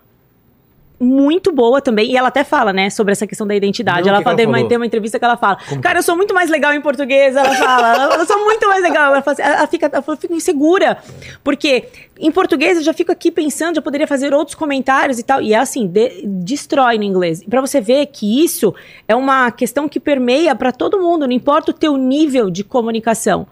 muito 1.00 1.52
boa 1.52 1.80
também, 1.80 2.10
e 2.10 2.16
ela 2.16 2.28
até 2.28 2.42
fala, 2.44 2.72
né, 2.72 2.90
sobre 2.90 3.12
essa 3.12 3.26
questão 3.26 3.46
da 3.46 3.54
identidade. 3.54 4.02
Não, 4.02 4.08
ela 4.08 4.18
que 4.18 4.24
fala, 4.24 4.36
que 4.36 4.42
ela 4.42 4.68
tem, 4.68 4.76
uma, 4.76 4.86
entrevista 4.86 5.18
que 5.18 5.24
ela 5.24 5.36
fala, 5.36 5.58
Como 5.68 5.80
cara, 5.80 5.98
eu 5.98 6.02
sou 6.02 6.16
muito 6.16 6.34
mais 6.34 6.50
legal 6.50 6.72
em 6.74 6.80
português, 6.80 7.36
ela 7.36 7.54
fala, 7.54 8.16
eu 8.16 8.26
sou 8.26 8.44
muito 8.44 8.66
mais 8.68 8.82
legal, 8.82 9.12
ela, 9.12 9.22
fala 9.22 9.32
assim, 9.34 9.42
ela 9.42 9.66
fica, 9.66 9.90
ela 9.92 10.16
fico 10.16 10.34
insegura, 10.34 10.98
porque 11.44 11.84
em 12.18 12.32
português 12.32 12.78
eu 12.78 12.82
já 12.82 12.92
fico 12.92 13.12
aqui 13.12 13.30
pensando, 13.30 13.76
já 13.76 13.82
poderia 13.82 14.06
fazer 14.06 14.34
outros 14.34 14.54
comentários 14.54 15.18
e 15.18 15.22
tal, 15.22 15.40
e 15.40 15.54
é 15.54 15.58
assim, 15.58 15.86
de- 15.86 16.22
destrói 16.26 16.98
no 16.98 17.04
inglês. 17.04 17.44
Pra 17.44 17.60
você 17.60 17.80
ver 17.80 18.06
que 18.06 18.42
isso 18.42 18.74
é 19.06 19.14
uma 19.14 19.50
questão 19.50 19.88
que 19.88 20.00
permeia 20.00 20.54
pra 20.54 20.72
todo 20.72 20.98
mundo, 20.98 21.26
não 21.26 21.32
importa 21.32 21.70
o 21.70 21.74
teu 21.74 21.96
nível 21.96 22.50
de 22.50 22.64
comunicação. 22.64 23.46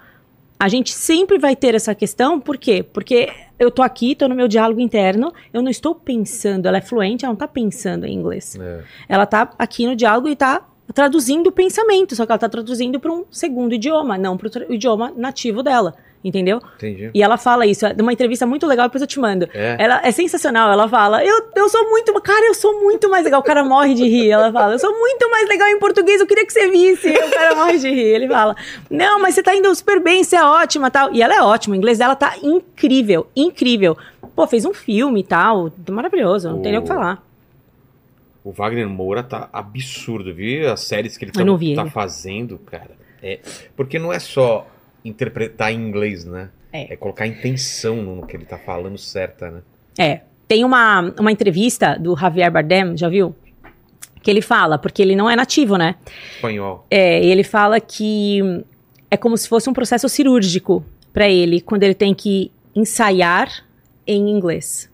A 0.58 0.68
gente 0.68 0.92
sempre 0.92 1.38
vai 1.38 1.54
ter 1.54 1.74
essa 1.74 1.94
questão, 1.94 2.40
por 2.40 2.56
quê? 2.56 2.82
Porque 2.82 3.28
eu 3.58 3.70
tô 3.70 3.82
aqui, 3.82 4.14
tô 4.14 4.26
no 4.26 4.34
meu 4.34 4.48
diálogo 4.48 4.80
interno, 4.80 5.32
eu 5.52 5.62
não 5.62 5.70
estou 5.70 5.94
pensando, 5.94 6.66
ela 6.66 6.78
é 6.78 6.80
fluente, 6.80 7.24
ela 7.24 7.32
não 7.32 7.38
tá 7.38 7.48
pensando 7.48 8.06
em 8.06 8.14
inglês. 8.14 8.58
É. 8.58 8.82
Ela 9.08 9.26
tá 9.26 9.50
aqui 9.58 9.86
no 9.86 9.94
diálogo 9.94 10.28
e 10.28 10.36
tá 10.36 10.66
traduzindo 10.94 11.48
o 11.48 11.52
pensamento, 11.52 12.14
só 12.14 12.24
que 12.26 12.32
ela 12.32 12.38
tá 12.38 12.48
traduzindo 12.48 12.98
para 13.00 13.12
um 13.12 13.24
segundo 13.30 13.74
idioma, 13.74 14.16
não 14.16 14.36
para 14.36 14.48
o 14.68 14.72
idioma 14.72 15.12
nativo 15.16 15.62
dela, 15.62 15.94
entendeu? 16.24 16.60
Entendi. 16.76 17.10
E 17.12 17.22
ela 17.22 17.36
fala 17.36 17.66
isso, 17.66 17.84
é 17.86 17.94
uma 18.00 18.12
entrevista 18.12 18.46
muito 18.46 18.66
legal, 18.66 18.86
depois 18.86 19.02
eu 19.02 19.06
te 19.06 19.18
mando. 19.20 19.48
É. 19.52 19.76
Ela 19.78 20.00
é 20.04 20.10
sensacional, 20.12 20.70
ela 20.70 20.88
fala, 20.88 21.24
eu, 21.24 21.50
eu 21.54 21.68
sou 21.68 21.88
muito, 21.90 22.12
cara, 22.20 22.46
eu 22.46 22.54
sou 22.54 22.80
muito 22.82 23.08
mais 23.10 23.24
legal. 23.24 23.40
O 23.40 23.44
cara 23.44 23.62
morre 23.64 23.94
de 23.94 24.04
rir, 24.04 24.30
ela 24.30 24.50
fala, 24.52 24.74
eu 24.74 24.78
sou 24.78 24.96
muito 24.98 25.28
mais 25.30 25.48
legal 25.48 25.68
em 25.68 25.78
português, 25.78 26.20
eu 26.20 26.26
queria 26.26 26.46
que 26.46 26.52
você 26.52 26.68
visse. 26.68 27.10
O 27.10 27.30
cara 27.30 27.54
morre 27.54 27.78
de 27.78 27.88
rir, 27.90 28.14
ele 28.14 28.28
fala, 28.28 28.54
não, 28.90 29.20
mas 29.20 29.34
você 29.34 29.42
tá 29.42 29.54
indo 29.54 29.72
super 29.74 30.00
bem, 30.00 30.22
você 30.24 30.36
é 30.36 30.42
ótima 30.44 30.90
tal. 30.90 31.12
E 31.12 31.20
ela 31.22 31.34
é 31.34 31.42
ótima, 31.42 31.74
o 31.74 31.76
inglês 31.76 31.98
dela 31.98 32.14
tá 32.16 32.34
incrível, 32.42 33.26
incrível. 33.36 33.96
Pô, 34.34 34.46
fez 34.46 34.64
um 34.66 34.74
filme 34.74 35.20
e 35.20 35.24
tal, 35.24 35.72
maravilhoso, 35.88 36.50
não 36.50 36.60
tem 36.60 36.70
nem 36.72 36.80
o 36.80 36.84
que 36.84 36.90
O- 36.90 36.94
falar. 36.94 37.25
O 38.46 38.52
Wagner 38.52 38.88
Moura 38.88 39.24
tá 39.24 39.50
absurdo, 39.52 40.32
viu? 40.32 40.70
As 40.70 40.82
séries 40.82 41.16
que 41.16 41.24
ele 41.24 41.32
tá, 41.32 41.40
ele. 41.82 41.90
fazendo, 41.90 42.56
cara. 42.60 42.92
É, 43.20 43.40
porque 43.74 43.98
não 43.98 44.12
é 44.12 44.20
só 44.20 44.68
interpretar 45.04 45.72
em 45.72 45.80
inglês, 45.80 46.24
né? 46.24 46.50
É. 46.72 46.94
colocar 46.94 47.26
intenção 47.26 47.96
no 47.96 48.24
que 48.24 48.36
ele 48.36 48.44
tá 48.44 48.56
falando 48.56 48.96
certa, 48.98 49.50
né? 49.50 49.62
É. 49.98 50.20
Tem 50.46 50.64
uma, 50.64 51.12
uma 51.18 51.32
entrevista 51.32 51.98
do 51.98 52.16
Javier 52.16 52.48
Bardem, 52.52 52.96
já 52.96 53.08
viu? 53.08 53.34
Que 54.22 54.30
ele 54.30 54.40
fala, 54.40 54.78
porque 54.78 55.02
ele 55.02 55.16
não 55.16 55.28
é 55.28 55.34
nativo, 55.34 55.76
né? 55.76 55.96
Espanhol. 56.36 56.86
É, 56.88 57.24
ele 57.24 57.42
fala 57.42 57.80
que 57.80 58.62
é 59.10 59.16
como 59.16 59.36
se 59.36 59.48
fosse 59.48 59.68
um 59.68 59.72
processo 59.72 60.08
cirúrgico 60.08 60.84
para 61.12 61.28
ele, 61.28 61.60
quando 61.60 61.82
ele 61.82 61.94
tem 61.94 62.14
que 62.14 62.52
ensaiar 62.76 63.48
em 64.06 64.30
inglês. 64.30 64.88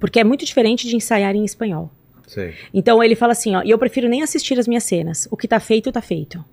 Porque 0.00 0.18
é 0.18 0.24
muito 0.24 0.46
diferente 0.46 0.88
de 0.88 0.96
ensaiar 0.96 1.36
em 1.36 1.44
espanhol. 1.44 1.90
Sei. 2.26 2.54
Então 2.72 3.02
ele 3.02 3.14
fala 3.14 3.32
assim, 3.32 3.54
ó, 3.54 3.62
e 3.62 3.70
eu 3.70 3.78
prefiro 3.78 4.08
nem 4.08 4.22
assistir 4.22 4.58
as 4.58 4.66
minhas 4.66 4.84
cenas. 4.84 5.28
O 5.30 5.36
que 5.36 5.46
tá 5.48 5.60
feito, 5.60 5.92
tá 5.92 6.00
feito. 6.00 6.44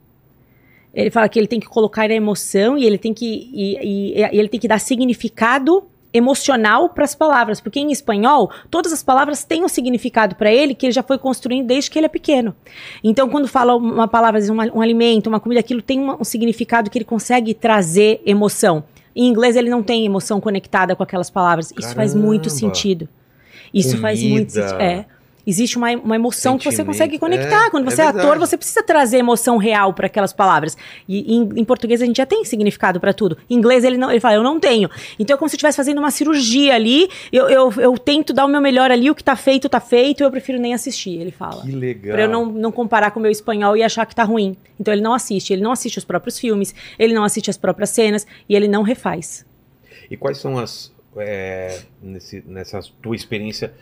Ele 0.93 1.09
fala 1.09 1.30
que 1.30 1.39
ele 1.39 1.47
tem 1.47 1.59
que 1.59 1.67
colocar 1.67 2.09
a 2.09 2.13
emoção 2.13 2.78
e 2.78 2.86
ele 2.86 2.97
tem 2.97 3.13
que, 3.13 3.49
e, 3.53 3.78
e- 3.82 4.19
e 4.19 4.39
ele 4.39 4.49
tem 4.49 4.59
que 4.59 4.67
dar 4.67 4.80
significado 4.80 5.84
emocional 6.13 6.89
para 6.89 7.05
as 7.05 7.15
palavras, 7.15 7.61
porque 7.61 7.80
em 7.80 7.89
espanhol 7.89 8.51
todas 8.69 8.91
as 8.91 9.01
palavras 9.01 9.45
têm 9.45 9.63
um 9.63 9.69
significado 9.69 10.36
para 10.36 10.51
ele 10.51 10.76
que 10.76 10.86
ele 10.86 10.91
já 10.91 11.01
foi 11.01 11.17
construindo 11.17 11.67
desde 11.67 11.89
que 11.89 11.97
ele 11.97 12.05
é 12.07 12.09
pequeno. 12.09 12.53
Então, 13.01 13.30
quando 13.30 13.47
fala 13.47 13.74
uma 13.78 14.09
palavra, 14.09 14.41
uma- 14.51 14.65
um 14.74 14.82
alimento, 14.82 15.28
uma 15.28 15.39
comida, 15.39 15.61
aquilo 15.61 15.82
tem 15.82 15.97
uma- 15.97 16.19
um 16.19 16.24
significado 16.26 16.89
que 16.89 16.97
ele 16.97 17.05
consegue 17.05 17.53
trazer 17.53 18.22
emoção. 18.26 18.84
Em 19.15 19.26
inglês 19.28 19.55
ele 19.55 19.69
não 19.69 19.82
tem 19.82 20.05
emoção 20.05 20.41
conectada 20.41 20.93
com 20.97 21.03
aquelas 21.03 21.30
palavras. 21.30 21.72
Isso 21.80 21.95
faz 21.95 22.13
muito 22.13 22.49
Caramba. 22.49 22.59
sentido. 22.59 23.09
Isso 23.74 23.97
faz 23.99 24.22
muito 24.22 24.51
Comida. 24.51 24.67
sentido. 24.67 24.82
É. 24.82 25.05
Existe 25.45 25.77
uma, 25.77 25.91
uma 25.91 26.15
emoção 26.15 26.57
que 26.57 26.63
você 26.63 26.77
Sentimento. 26.77 26.87
consegue 26.87 27.19
conectar. 27.19 27.67
É, 27.67 27.69
Quando 27.69 27.87
é 27.87 27.91
você 27.91 28.01
é, 28.01 28.05
ator, 28.05 28.21
verdade. 28.21 28.39
você 28.39 28.57
precisa 28.57 28.83
trazer 28.83 29.17
emoção 29.17 29.57
real 29.57 29.93
para 29.93 30.07
aquelas 30.07 30.33
palavras. 30.33 30.77
E 31.07 31.35
em, 31.35 31.49
em 31.55 31.65
português 31.65 32.01
a 32.01 32.05
gente 32.05 32.17
já 32.17 32.25
tem 32.25 32.43
significado 32.45 32.99
para 32.99 33.13
tudo. 33.13 33.37
Em 33.49 33.55
inglês 33.55 33.83
ele 33.83 33.97
não, 33.97 34.09
ele 34.11 34.19
fala, 34.19 34.35
eu 34.35 34.43
não 34.43 34.59
tenho. 34.59 34.89
Então 35.17 35.35
é 35.35 35.37
como 35.37 35.49
se 35.49 35.55
eu 35.55 35.57
estivesse 35.57 35.77
fazendo 35.77 35.97
uma 35.99 36.11
cirurgia 36.11 36.75
ali. 36.75 37.09
Eu, 37.31 37.49
eu, 37.49 37.73
eu 37.77 37.97
tento 37.97 38.33
dar 38.33 38.45
o 38.45 38.47
meu 38.47 38.61
melhor 38.61 38.91
ali, 38.91 39.09
o 39.09 39.15
que 39.15 39.23
tá 39.23 39.35
feito, 39.35 39.67
tá 39.67 39.79
feito. 39.79 40.23
Eu 40.23 40.31
prefiro 40.31 40.59
nem 40.59 40.73
assistir, 40.73 41.19
ele 41.19 41.31
fala. 41.31 41.61
Que 41.63 41.71
legal. 41.71 42.13
Pra 42.13 42.23
eu 42.23 42.29
não, 42.29 42.45
não 42.45 42.71
comparar 42.71 43.11
com 43.11 43.19
o 43.19 43.21
meu 43.21 43.31
espanhol 43.31 43.75
e 43.75 43.83
achar 43.83 44.05
que 44.05 44.15
tá 44.15 44.23
ruim. 44.23 44.55
Então 44.79 44.93
ele 44.93 45.01
não 45.01 45.13
assiste, 45.13 45.51
ele 45.53 45.61
não 45.61 45.71
assiste 45.71 45.97
os 45.97 46.05
próprios 46.05 46.39
filmes, 46.39 46.73
ele 46.97 47.13
não 47.13 47.23
assiste 47.23 47.49
as 47.49 47.57
próprias 47.57 47.89
cenas 47.91 48.25
e 48.47 48.55
ele 48.55 48.67
não 48.67 48.83
refaz. 48.83 49.45
E 50.09 50.17
quais 50.17 50.37
são 50.37 50.57
as. 50.57 50.91
é, 51.17 51.79
nesse, 52.01 52.43
nessa 52.47 52.79
tua 53.01 53.15
experiência, 53.15 53.73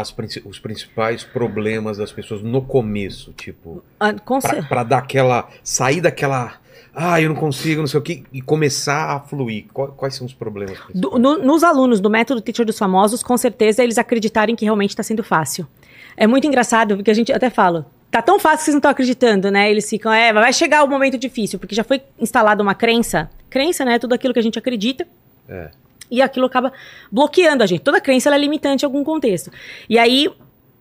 as, 0.00 0.14
os 0.44 0.58
principais 0.58 1.24
problemas 1.24 1.98
das 1.98 2.12
pessoas 2.12 2.42
no 2.42 2.62
começo? 2.62 3.32
Tipo, 3.32 3.82
Ah, 3.98 4.12
pra 4.68 4.82
dar 4.84 4.98
aquela. 4.98 5.48
sair 5.62 6.00
daquela. 6.00 6.54
Ah, 6.94 7.20
eu 7.20 7.28
não 7.28 7.36
consigo, 7.36 7.80
não 7.82 7.86
sei 7.86 8.00
o 8.00 8.02
que, 8.02 8.24
e 8.32 8.40
começar 8.40 9.16
a 9.16 9.20
fluir. 9.20 9.66
Quais 9.72 10.14
são 10.14 10.26
os 10.26 10.32
problemas? 10.32 10.78
Do- 10.94 11.18
no- 11.18 11.38
nos 11.38 11.62
alunos 11.62 12.00
do 12.00 12.08
método 12.08 12.40
Teacher 12.40 12.64
dos 12.64 12.78
Famosos, 12.78 13.22
com 13.22 13.36
certeza 13.36 13.82
eles 13.84 13.98
acreditarem 13.98 14.56
que 14.56 14.64
realmente 14.64 14.90
está 14.90 15.02
sendo 15.02 15.22
fácil. 15.22 15.66
É 16.16 16.26
muito 16.26 16.46
engraçado, 16.46 16.96
porque 16.96 17.10
a 17.10 17.14
gente 17.14 17.30
até 17.30 17.50
fala, 17.50 17.86
tá 18.10 18.22
tão 18.22 18.38
fácil 18.40 18.58
que 18.58 18.64
vocês 18.64 18.74
não 18.74 18.78
estão 18.78 18.90
acreditando, 18.90 19.50
né? 19.50 19.70
Eles 19.70 19.88
ficam, 19.90 20.10
é, 20.10 20.32
vai 20.32 20.50
chegar 20.54 20.82
o 20.84 20.88
momento 20.88 21.18
difícil, 21.18 21.58
porque 21.58 21.74
já 21.74 21.84
foi 21.84 22.00
instalada 22.18 22.62
uma 22.62 22.74
crença. 22.74 23.28
Crença, 23.50 23.84
né? 23.84 23.98
Tudo 23.98 24.14
aquilo 24.14 24.32
que 24.32 24.40
a 24.40 24.42
gente 24.42 24.58
acredita. 24.58 25.06
É. 25.46 25.70
E 26.10 26.22
aquilo 26.22 26.46
acaba 26.46 26.72
bloqueando 27.10 27.62
a 27.62 27.66
gente. 27.66 27.80
Toda 27.80 28.00
crença 28.00 28.28
ela 28.28 28.36
é 28.36 28.38
limitante 28.38 28.84
em 28.84 28.86
algum 28.86 29.02
contexto. 29.02 29.50
E 29.88 29.98
aí, 29.98 30.30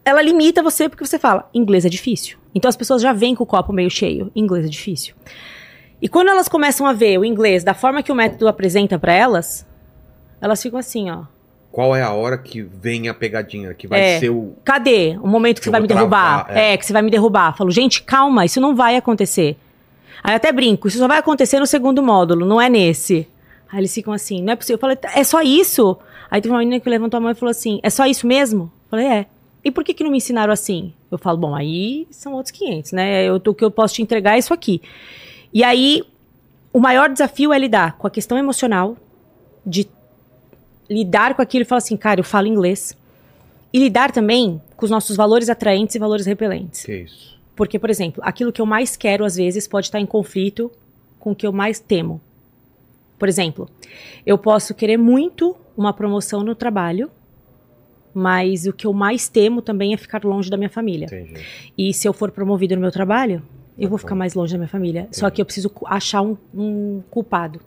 ela 0.04 0.22
limita 0.22 0.62
você 0.62 0.88
porque 0.88 1.06
você 1.06 1.18
fala, 1.18 1.50
inglês 1.54 1.86
é 1.86 1.90
difícil. 1.90 2.38
Então 2.54 2.70
as 2.70 2.76
pessoas 2.76 3.02
já 3.02 3.12
vêm 3.12 3.34
com 3.36 3.44
o 3.44 3.48
copo 3.48 3.74
meio 3.74 3.90
cheio, 3.90 4.32
inglês 4.36 4.66
é 4.66 4.70
difícil. 4.70 5.16
E 6.02 6.08
quando 6.08 6.28
elas 6.30 6.48
começam 6.48 6.86
a 6.86 6.94
ver 6.94 7.18
o 7.18 7.26
inglês 7.26 7.64
da 7.64 7.74
forma 7.74 8.04
que 8.04 8.12
o 8.12 8.16
método 8.16 8.48
apresenta 8.48 9.00
para 9.00 9.14
elas, 9.14 9.66
elas 10.40 10.62
ficam 10.62 10.78
assim, 10.80 11.10
ó. 11.10 11.24
Qual 11.72 11.94
é 11.96 12.02
a 12.02 12.12
hora 12.14 12.38
que 12.38 12.62
vem 12.62 13.10
a 13.10 13.14
pegadinha? 13.14 13.74
Que 13.74 13.88
vai 13.88 14.00
É. 14.00 14.20
ser 14.20 14.30
o. 14.30 14.54
Cadê 14.64 15.18
o 15.22 15.28
momento 15.28 15.56
que, 15.56 15.62
Que 15.62 15.66
você 15.66 15.72
vai 15.72 15.82
me 15.82 15.88
derrubar? 15.88 16.46
travar, 16.46 16.58
é. 16.58 16.74
é. 16.74 16.78
que 16.78 16.86
você 16.86 16.94
vai 16.94 17.02
me 17.02 17.12
derrubar. 17.12 17.58
Falo, 17.58 17.70
gente, 17.72 18.02
calma, 18.04 18.46
isso 18.46 18.62
não 18.62 18.74
vai 18.76 18.96
acontecer. 18.96 19.58
Aí 20.24 20.32
eu 20.34 20.38
até 20.38 20.52
brinco, 20.54 20.88
isso 20.88 20.98
só 20.98 21.08
vai 21.08 21.18
acontecer 21.18 21.60
no 21.60 21.66
segundo 21.68 22.02
módulo, 22.02 22.46
não 22.46 22.62
é 22.62 22.70
nesse. 22.70 23.28
Aí 23.76 23.82
eles 23.82 23.94
ficam 23.94 24.14
assim, 24.14 24.42
não 24.42 24.54
é 24.54 24.56
possível. 24.56 24.76
Eu 24.76 24.80
falei, 24.80 24.98
é 25.14 25.24
só 25.26 25.42
isso? 25.42 25.98
Aí 26.32 26.42
teve 26.42 26.54
uma 26.54 26.60
menina 26.60 26.80
que 26.80 26.90
levantou 26.90 27.18
a 27.18 27.20
mão 27.20 27.30
e 27.30 27.36
falou 27.36 27.52
assim, 27.52 27.78
é 27.84 27.90
só 27.90 28.06
isso 28.06 28.26
mesmo? 28.26 28.72
Eu 28.86 28.90
falei, 28.90 29.06
é. 29.06 29.26
E 29.66 29.70
por 29.70 29.84
que 29.84 29.94
que 29.94 30.02
não 30.02 30.12
me 30.12 30.16
ensinaram 30.16 30.54
assim? 30.54 30.94
Eu 31.12 31.18
falo, 31.18 31.38
bom, 31.38 31.54
aí 31.54 32.08
são 32.10 32.32
outros 32.32 32.52
500, 32.52 32.94
né? 32.94 33.26
Eu, 33.26 33.36
o 33.36 33.54
que 33.54 33.66
eu 33.66 33.70
posso 33.70 33.96
te 33.96 34.02
entregar 34.02 34.36
é 34.36 34.40
isso 34.40 34.54
aqui. 34.54 34.82
E 35.54 35.62
aí, 35.62 36.04
o 36.72 36.80
maior 36.80 37.10
desafio 37.10 37.52
é 37.52 37.60
lidar 37.60 37.98
com 37.98 38.08
a 38.08 38.10
questão 38.10 38.38
emocional, 38.38 38.96
de 39.66 39.90
lidar 40.90 41.36
com 41.36 41.42
aquilo 41.42 41.64
e 41.64 41.66
falar 41.66 41.80
assim, 41.80 41.98
cara, 41.98 42.22
eu 42.22 42.24
falo 42.24 42.48
inglês. 42.48 42.98
E 43.74 43.80
lidar 43.80 44.14
também 44.14 44.62
com 44.78 44.86
os 44.86 44.90
nossos 44.90 45.18
valores 45.18 45.50
atraentes 45.50 45.96
e 45.96 46.00
valores 46.00 46.26
repelentes. 46.26 46.86
Que 46.86 47.00
isso? 47.00 47.38
Porque, 47.58 47.78
por 47.78 47.90
exemplo, 47.90 48.24
aquilo 48.26 48.54
que 48.54 48.62
eu 48.62 48.66
mais 48.66 48.96
quero, 48.96 49.26
às 49.26 49.36
vezes, 49.36 49.68
pode 49.68 49.88
estar 49.88 50.00
em 50.00 50.06
conflito 50.06 50.72
com 51.20 51.32
o 51.32 51.36
que 51.36 51.46
eu 51.46 51.52
mais 51.52 51.78
temo. 51.78 52.22
Por 53.18 53.28
exemplo, 53.30 53.70
eu 54.26 54.38
posso 54.38 54.74
querer 54.74 54.98
muito 54.98 55.56
uma 55.78 55.94
promoção 55.94 56.44
no 56.44 56.54
trabalho, 56.56 57.10
mas 58.14 58.66
o 58.66 58.74
que 58.74 58.88
eu 58.88 58.94
mais 58.94 59.28
temo 59.28 59.62
também 59.62 59.94
é 59.94 59.98
ficar 59.98 60.24
longe 60.24 60.50
da 60.50 60.58
minha 60.58 60.70
família. 60.70 61.06
Entendi. 61.06 61.42
E 61.78 61.94
se 61.94 62.08
eu 62.08 62.14
for 62.14 62.32
promovido 62.32 62.76
no 62.76 62.82
meu 62.82 62.92
trabalho, 62.92 63.42
eu 63.78 63.90
vou 63.90 63.98
Tá 63.98 64.04
ficar 64.04 64.16
bom. 64.16 64.20
mais 64.20 64.34
longe 64.34 64.54
da 64.54 64.58
minha 64.58 64.70
família. 64.70 65.08
Só 65.12 65.30
que 65.30 65.42
eu 65.42 65.46
preciso 65.46 65.70
achar 65.86 66.22
um, 66.22 66.38
um 66.54 67.02
culpado. 67.10 67.60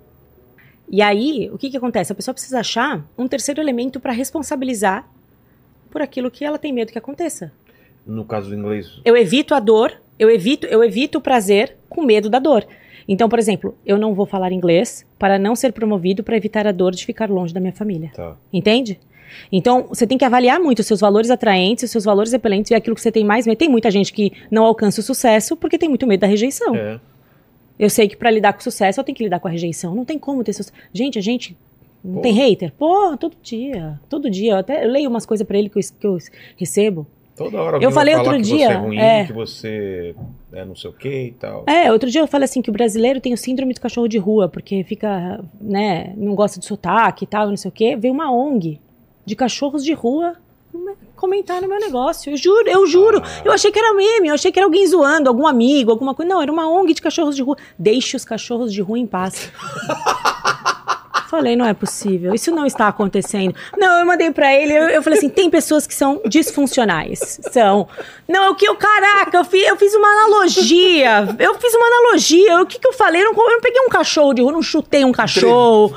E 0.90 1.03
aí, 1.03 1.51
o 1.53 1.59
que, 1.59 1.68
que 1.68 1.76
acontece? 1.76 2.12
A 2.12 2.14
pessoa 2.14 2.32
precisa 2.32 2.61
achar 2.61 3.05
um 3.16 3.28
terceiro 3.28 3.61
elemento 3.61 4.01
para 4.01 4.12
responsabilizar 4.12 5.07
por 5.90 6.01
aquilo 6.01 6.30
que 6.30 6.44
ela 6.44 6.59
tem 6.59 6.72
medo 6.72 6.92
que 6.92 6.99
aconteça. 6.99 7.53
No 8.07 8.24
caso 8.24 8.49
do 8.49 8.55
inglês, 8.55 9.01
Eu 9.05 9.14
evito 9.14 9.55
a 9.55 9.61
dor, 9.61 9.92
eu 10.18 10.30
evito, 10.30 10.66
eu 10.66 10.82
evito 10.82 11.18
o 11.18 11.20
prazer 11.20 11.76
com 11.90 12.03
medo 12.03 12.30
da 12.30 12.38
dor. 12.38 12.66
Então, 13.09 13.28
por 13.28 13.38
exemplo, 13.38 13.74
eu 13.86 13.96
não 13.96 14.14
vou 14.14 14.26
falar 14.26 14.52
inglês 14.52 15.06
para 15.18 15.38
não 15.38 15.56
ser 15.56 15.72
promovido 15.72 16.22
para 16.22 16.36
evitar 16.36 16.66
a 16.66 16.72
dor 16.72 16.92
de 16.92 17.06
ficar 17.06 17.30
longe 17.30 17.54
da 17.54 17.61
minha 17.61 17.72
família. 17.72 18.11
tá. 18.14 18.36
Entende? 18.52 19.00
Então, 19.50 19.86
você 19.88 20.06
tem 20.06 20.16
que 20.18 20.24
avaliar 20.24 20.59
muito 20.61 20.80
os 20.80 20.86
seus 20.86 21.00
valores 21.00 21.30
atraentes, 21.30 21.84
os 21.84 21.90
seus 21.90 22.04
valores 22.04 22.32
repelentes 22.32 22.70
e 22.70 22.74
aquilo 22.74 22.94
que 22.94 23.02
você 23.02 23.12
tem 23.12 23.24
mais 23.24 23.46
medo. 23.46 23.59
Tem 23.59 23.68
muita 23.68 23.90
gente 23.90 24.12
que 24.12 24.32
não 24.50 24.64
alcança 24.64 25.00
o 25.00 25.04
sucesso 25.04 25.56
porque 25.56 25.78
tem 25.78 25.88
muito 25.88 26.06
medo 26.06 26.20
da 26.20 26.26
rejeição. 26.26 26.74
É. 26.74 27.00
Eu 27.78 27.88
sei 27.90 28.09
que 28.09 28.16
para 28.16 28.30
lidar 28.30 28.52
com 28.52 28.61
o 28.61 28.62
sucesso 28.62 29.00
eu 29.00 29.04
tenho 29.04 29.16
que 29.16 29.24
lidar 29.24 29.38
com 29.38 29.48
a 29.48 29.50
rejeição. 29.50 29.94
Não 29.94 30.04
tem 30.04 30.18
como 30.18 30.42
ter 30.42 30.52
sucesso. 30.52 30.76
Gente, 30.92 31.18
a 31.18 31.22
gente 31.22 31.56
não 32.02 32.16
Pô. 32.16 32.20
tem 32.22 32.32
hater? 32.32 32.72
Pô, 32.72 33.16
todo 33.16 33.36
dia. 33.42 34.00
Todo 34.09 34.30
dia. 34.30 34.52
Eu 34.52 34.56
até 34.56 34.84
eu 34.84 34.90
leio 34.90 35.09
umas 35.09 35.24
coisas 35.24 35.46
pra 35.46 35.59
ele 35.59 35.68
que 35.68 35.78
eu, 35.78 35.82
que 36.00 36.06
eu 36.06 36.18
recebo. 36.56 37.06
Toda 37.36 37.62
hora 37.62 37.78
Eu 37.80 37.92
falei 37.92 38.16
outro 38.16 38.34
que 38.36 38.42
dia, 38.42 38.66
você 38.66 38.72
é 38.72 38.76
ruim, 38.76 38.98
é. 38.98 39.24
que 39.26 39.32
você 39.32 40.14
é 40.53 40.64
não 40.64 40.74
sei 40.74 40.90
o 40.90 40.92
que 40.92 41.09
e 41.09 41.32
tal. 41.32 41.64
É, 41.66 41.92
outro 41.92 42.11
dia 42.11 42.20
eu 42.20 42.26
falei 42.26 42.44
assim 42.44 42.62
que 42.62 42.70
o 42.70 42.72
brasileiro 42.72 43.20
tem 43.20 43.32
o 43.32 43.36
síndrome 43.36 43.74
do 43.74 43.80
cachorro 43.80 44.09
de 44.09 44.18
rua, 44.18 44.49
porque 44.49 44.82
fica, 44.84 45.44
né, 45.61 46.14
não 46.16 46.34
gosta 46.34 46.59
de 46.59 46.66
sotaque 46.66 47.24
e 47.24 47.26
tal, 47.26 47.49
não 47.49 47.57
sei 47.57 47.68
o 47.68 47.72
quê. 47.72 47.96
Veio 47.96 48.14
uma 48.14 48.32
ONG 48.32 48.80
de 49.24 49.36
cachorros 49.36 49.84
de 49.84 49.92
rua 49.92 50.36
comentar 51.18 51.61
no 51.61 51.68
meu 51.68 51.78
negócio. 51.80 52.32
Eu 52.32 52.36
juro, 52.36 52.68
eu 52.68 52.86
juro. 52.86 53.20
Ah. 53.22 53.42
Eu 53.44 53.53
achei 53.53 53.70
que 53.70 53.78
era 53.78 53.92
meme, 53.94 54.28
eu 54.28 54.34
achei 54.34 54.53
que 54.53 54.59
era 54.59 54.66
alguém 54.66 54.86
zoando, 54.86 55.28
algum 55.28 55.46
amigo, 55.46 55.90
alguma 55.90 56.14
coisa. 56.14 56.32
Não, 56.32 56.40
era 56.40 56.51
uma 56.51 56.70
ONG 56.70 56.94
de 56.94 57.03
cachorros 57.03 57.36
de 57.36 57.42
rua. 57.42 57.57
Deixe 57.78 58.16
os 58.16 58.24
cachorros 58.24 58.72
de 58.72 58.80
rua 58.80 58.99
em 58.99 59.07
paz. 59.07 59.53
Falei, 61.29 61.55
não 61.57 61.66
é 61.66 61.74
possível, 61.74 62.35
isso 62.35 62.51
não 62.51 62.64
está 62.64 62.89
acontecendo. 62.89 63.55
Não, 63.76 63.99
eu 64.01 64.07
mandei 64.07 64.31
pra 64.31 64.55
ele, 64.55 64.72
eu, 64.72 64.85
eu 64.89 65.03
falei 65.03 65.18
assim: 65.18 65.29
tem 65.29 65.51
pessoas 65.51 65.87
que 65.87 65.95
são 65.95 66.22
disfuncionais. 66.26 67.39
São. 67.53 67.87
Não, 68.26 68.45
é 68.45 68.49
o 68.49 68.55
que 68.55 68.66
eu, 68.66 68.74
caraca, 68.76 69.37
eu 69.37 69.45
fiz, 69.45 69.66
eu 69.68 69.76
fiz 69.76 69.95
uma 69.95 70.09
analogia. 70.09 71.37
Eu 71.39 71.55
fiz 71.59 71.74
uma 71.74 71.87
analogia. 71.87 72.62
O 72.62 72.66
que, 72.66 72.79
que 72.79 72.89
eu 72.89 72.95
falei? 72.95 73.20
Eu 73.22 73.26
não, 73.26 73.45
eu 73.45 73.51
não 73.51 73.61
peguei 73.61 73.81
um 73.83 73.91
cachorro 73.91 74.33
de 74.33 74.41
rua, 74.41 74.53
não 74.53 74.62
chutei 74.62 75.05
um 75.05 75.12
cachorro. 75.12 75.95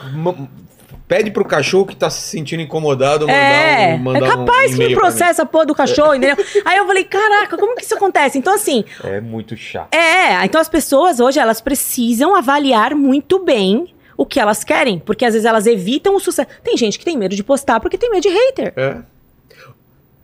Pede 1.08 1.32
pro 1.32 1.44
cachorro 1.46 1.86
que 1.86 1.96
tá 1.96 2.10
se 2.10 2.22
sentindo 2.22 2.62
incomodado 2.62 3.28
mandar 3.28 3.34
É, 3.34 3.96
um 3.96 3.98
mandar 3.98 4.26
é 4.26 4.30
capaz 4.30 4.74
um 4.74 4.78
que 4.78 4.88
me 4.88 4.96
processa 4.96 5.44
a 5.44 5.46
porra 5.46 5.66
do 5.66 5.76
cachorro, 5.76 6.16
entendeu? 6.16 6.38
Aí 6.66 6.78
eu 6.78 6.86
falei, 6.86 7.04
caraca, 7.04 7.58
como 7.58 7.76
que 7.76 7.84
isso 7.84 7.96
acontece? 7.96 8.38
Então, 8.38 8.54
assim, 8.54 8.86
É 9.04 9.20
muito 9.20 9.56
chato. 9.58 9.94
É, 9.94 10.46
então 10.46 10.60
as 10.60 10.70
pessoas 10.70 11.20
hoje 11.20 11.40
elas 11.40 11.60
precisam 11.60 12.34
avaliar 12.36 12.96
muito 12.96 13.40
bem 13.40 13.94
o 14.22 14.26
que 14.26 14.40
elas 14.40 14.64
querem, 14.64 15.00
porque 15.00 15.26
às 15.26 15.34
vezes 15.34 15.46
elas 15.46 15.66
evitam 15.66 16.16
o 16.16 16.20
sucesso. 16.20 16.48
Tem 16.64 16.78
gente 16.78 17.00
que 17.00 17.06
tem 17.06 17.18
medo 17.18 17.36
de 17.36 17.44
postar 17.44 17.80
porque 17.80 17.98
tem 17.98 18.10
medo 18.12 18.22
de 18.22 18.30
hater. 18.30 18.72
É. 18.76 19.02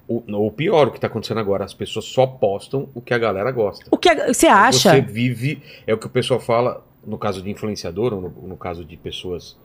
O, 0.07 0.23
o 0.47 0.51
pior, 0.51 0.87
o 0.87 0.91
que 0.91 0.99
tá 0.99 1.07
acontecendo 1.07 1.39
agora, 1.39 1.65
as 1.65 1.73
pessoas 1.73 2.05
só 2.05 2.25
postam 2.27 2.87
o 2.93 3.01
que 3.01 3.13
a 3.13 3.17
galera 3.17 3.51
gosta. 3.51 3.85
O 3.91 3.97
que 3.97 4.07
a- 4.07 4.31
você 4.33 4.47
acha? 4.47 4.91
Você 4.91 5.01
vive, 5.01 5.61
é 5.85 5.93
o 5.93 5.97
que 5.97 6.05
o 6.05 6.09
pessoal 6.09 6.39
fala, 6.39 6.85
no 7.05 7.17
caso 7.17 7.41
de 7.41 7.49
influenciador, 7.49 8.13
ou 8.13 8.21
no, 8.21 8.29
no 8.49 8.55
caso 8.57 8.85
de 8.85 8.95
pessoas 8.95 9.57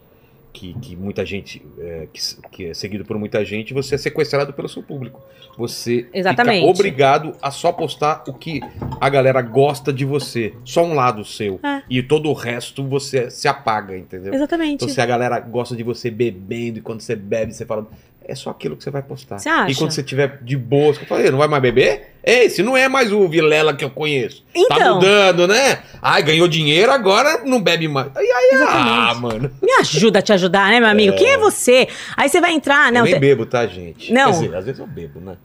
que, 0.53 0.75
que 0.75 0.95
muita 0.95 1.25
gente, 1.25 1.65
é, 1.79 2.07
que, 2.13 2.21
que 2.51 2.67
é 2.67 2.75
seguido 2.75 3.05
por 3.05 3.19
muita 3.19 3.45
gente, 3.45 3.73
você 3.73 3.95
é 3.95 3.99
sequestrado 3.99 4.53
pelo 4.53 4.69
seu 4.69 4.83
público. 4.83 5.23
Você 5.57 6.09
Exatamente. 6.13 6.61
fica 6.61 6.71
obrigado 6.71 7.35
a 7.41 7.51
só 7.51 7.73
postar 7.73 8.25
o 8.29 8.35
que 8.35 8.61
a 9.01 9.09
galera 9.09 9.41
gosta 9.41 9.93
de 9.93 10.05
você. 10.05 10.55
Só 10.65 10.85
um 10.85 10.95
lado 10.95 11.25
seu. 11.25 11.59
É. 11.63 11.83
E 11.89 12.03
todo 12.03 12.29
o 12.29 12.33
resto 12.33 12.87
você 12.87 13.31
se 13.31 13.49
apaga, 13.49 13.97
entendeu? 13.97 14.35
Exatamente. 14.35 14.75
Então, 14.75 14.89
se 14.89 15.01
a 15.01 15.07
galera 15.07 15.41
gosta 15.41 15.75
de 15.75 15.83
você 15.83 16.11
bebendo, 16.11 16.79
e 16.79 16.83
quando 16.83 17.01
você 17.01 17.17
bebe, 17.17 17.53
você 17.53 17.65
fala, 17.65 17.87
é 18.27 18.35
só 18.35 18.51
aquilo 18.51 18.77
que 18.77 18.85
você 18.85 18.91
vai 18.91 19.03
postar. 19.03 19.39
Você 19.39 19.49
acha? 19.49 19.71
E 19.71 19.75
quando 19.75 19.91
você 19.93 20.03
tiver 20.03 20.39
de 20.43 20.57
boa, 20.57 20.93
você 20.95 21.05
fala, 21.05 21.23
"Ei, 21.23 21.31
não 21.31 21.39
vai 21.39 21.49
mais 21.49 21.63
beber? 21.63 22.15
Esse 22.25 22.63
não 22.63 22.77
é 22.77 22.89
mais 22.89 23.13
o 23.13 23.27
Vilela 23.29 23.75
que 23.75 23.85
eu 23.85 23.91
conheço. 23.91 24.43
Tá 24.43 24.77
Então. 24.77 24.95
mudando, 24.97 25.49
né? 25.49 25.81
Ai, 26.01 26.23
ganhou 26.23 26.47
dinheiro, 26.47 26.93
agora 26.93 27.43
não 27.45 27.61
bebe 27.61 27.89
mais. 27.89 28.09
Aí, 28.17 28.25
aí, 28.25 28.51
ah, 28.53 28.55
Exatamente. 28.55 29.21
mano. 29.21 29.51
Me 29.63 29.73
ajuda 29.81 30.19
a 30.21 30.23
te 30.23 30.33
ajudar, 30.33 30.71
né, 30.71 30.79
meu 30.81 30.89
amigo? 30.89 31.17
Quem 31.17 31.29
é 31.31 31.39
você? 31.39 31.89
Aí 32.17 32.29
você 32.29 32.41
vai 32.41 32.53
entrar, 32.53 32.93
não, 32.93 33.01
eu 33.01 33.05
nem 33.05 33.13
tem, 33.15 33.21
bebo, 33.21 33.45
tá, 33.47 33.67
gente? 33.67 34.13
Não. 34.13 34.27
Quer 34.33 34.39
dizer, 34.41 34.55
às 34.57 34.65
vezes 34.65 34.79
eu 34.81 34.87
bebo, 34.87 35.21
né? 35.21 35.37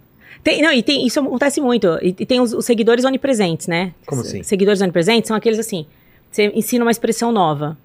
tem- 0.43 0.61
não, 0.61 0.71
e 0.71 0.81
tem, 0.83 1.05
isso 1.05 1.19
acontece 1.19 1.59
muito. 1.59 1.87
E, 2.01 2.13
tem 2.13 2.39
os, 2.39 2.53
os 2.53 2.63
seguidores 2.65 3.03
onipresentes, 3.03 3.67
né? 3.67 3.91
Como 4.05 4.21
assim? 4.21 4.43
Seguidores 4.43 4.79
onipresentes 4.81 5.27
são 5.27 5.35
aqueles 5.35 5.59
assim, 5.59 5.85
você 6.31 6.51
ensina 6.53 6.85
uma 6.85 6.91
expressão 6.91 7.31
nova. 7.31 7.77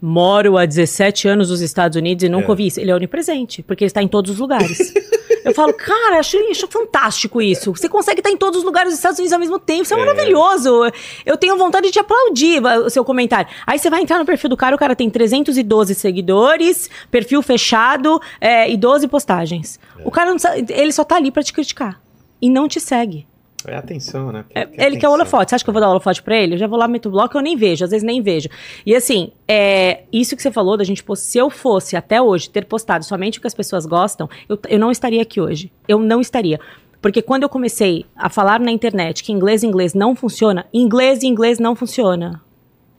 Moro 0.00 0.56
há 0.56 0.64
17 0.64 1.28
anos 1.28 1.50
nos 1.50 1.60
Estados 1.60 1.96
Unidos 1.96 2.22
e 2.24 2.28
nunca 2.28 2.46
É. 2.46 2.50
ouvi 2.50 2.66
isso. 2.66 2.80
Ele 2.80 2.90
é 2.90 2.94
onipresente, 2.94 3.62
porque 3.62 3.84
ele 3.84 3.88
está 3.88 4.02
em 4.02 4.08
todos 4.08 4.30
os 4.32 4.38
lugares. 4.38 4.92
eu 5.44 5.52
falo, 5.54 5.72
cara, 5.74 6.18
acho, 6.18 6.36
acho 6.50 6.66
fantástico 6.68 7.42
isso. 7.42 7.74
Você 7.74 7.88
consegue 7.88 8.20
estar 8.20 8.30
em 8.30 8.36
todos 8.36 8.58
os 8.58 8.64
lugares 8.64 8.90
dos 8.90 8.98
Estados 8.98 9.18
Unidos 9.18 9.32
ao 9.32 9.38
mesmo 9.40 9.58
tempo. 9.58 9.82
Isso 9.82 9.94
é, 9.94 9.96
maravilhoso. 9.96 10.82
Eu 11.26 11.36
tenho 11.36 11.56
vontade 11.56 11.86
de 11.86 11.92
te 11.92 11.98
aplaudir 11.98 12.62
o 12.64 12.90
seu 12.90 13.04
comentário. 13.04 13.50
Aí 13.66 13.78
você 13.78 13.90
vai 13.90 14.00
entrar 14.02 14.18
no 14.18 14.24
perfil 14.24 14.50
do 14.50 14.56
cara, 14.56 14.74
o 14.74 14.78
cara 14.78 14.96
tem 14.96 15.10
312 15.10 15.94
seguidores, 15.94 16.88
perfil 17.10 17.42
fechado 17.42 18.20
é, 18.40 18.70
e 18.70 18.76
12 18.76 19.06
postagens. 19.08 19.78
O 20.04 20.10
cara 20.10 20.30
não 20.30 20.38
sabe, 20.38 20.66
ele 20.70 20.92
só 20.92 21.04
tá 21.04 21.16
ali 21.16 21.30
pra 21.30 21.42
te 21.42 21.52
criticar. 21.52 22.00
E 22.40 22.48
não 22.48 22.68
te 22.68 22.80
segue. 22.80 23.26
É 23.66 23.74
atenção, 23.76 24.30
né? 24.30 24.44
É, 24.54 24.68
ele 24.86 24.98
quer 24.98 25.08
o 25.08 25.12
holofote. 25.12 25.50
Você 25.50 25.56
acha 25.56 25.64
que 25.64 25.70
eu 25.70 25.74
vou 25.74 25.80
dar 25.80 25.88
o 25.88 25.90
holofote 25.90 26.22
pra 26.22 26.36
ele? 26.36 26.54
Eu 26.54 26.58
já 26.58 26.66
vou 26.66 26.78
lá, 26.78 26.86
meto 26.86 27.08
o 27.08 27.12
bloco, 27.12 27.36
eu 27.36 27.42
nem 27.42 27.56
vejo, 27.56 27.84
às 27.84 27.90
vezes 27.90 28.04
nem 28.04 28.22
vejo. 28.22 28.48
E 28.86 28.94
assim, 28.94 29.32
é, 29.48 30.02
isso 30.12 30.36
que 30.36 30.42
você 30.42 30.50
falou 30.50 30.76
da 30.76 30.84
gente 30.84 31.02
post... 31.02 31.26
se 31.26 31.38
eu 31.38 31.50
fosse 31.50 31.96
até 31.96 32.22
hoje 32.22 32.48
ter 32.48 32.64
postado 32.66 33.04
somente 33.04 33.38
o 33.38 33.40
que 33.40 33.46
as 33.46 33.54
pessoas 33.54 33.84
gostam, 33.84 34.28
eu, 34.48 34.58
eu 34.68 34.78
não 34.78 34.90
estaria 34.90 35.20
aqui 35.20 35.40
hoje. 35.40 35.72
Eu 35.88 35.98
não 35.98 36.20
estaria. 36.20 36.60
Porque 37.00 37.22
quando 37.22 37.42
eu 37.44 37.48
comecei 37.48 38.06
a 38.16 38.28
falar 38.28 38.60
na 38.60 38.70
internet 38.70 39.22
que 39.22 39.32
inglês 39.32 39.62
e 39.62 39.66
inglês 39.66 39.94
não 39.94 40.14
funciona, 40.14 40.66
inglês 40.72 41.22
e 41.22 41.26
inglês 41.26 41.58
não 41.58 41.74
funciona. 41.74 42.40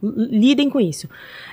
Lidem 0.02 0.70
com 0.70 0.80
isso. 0.80 1.10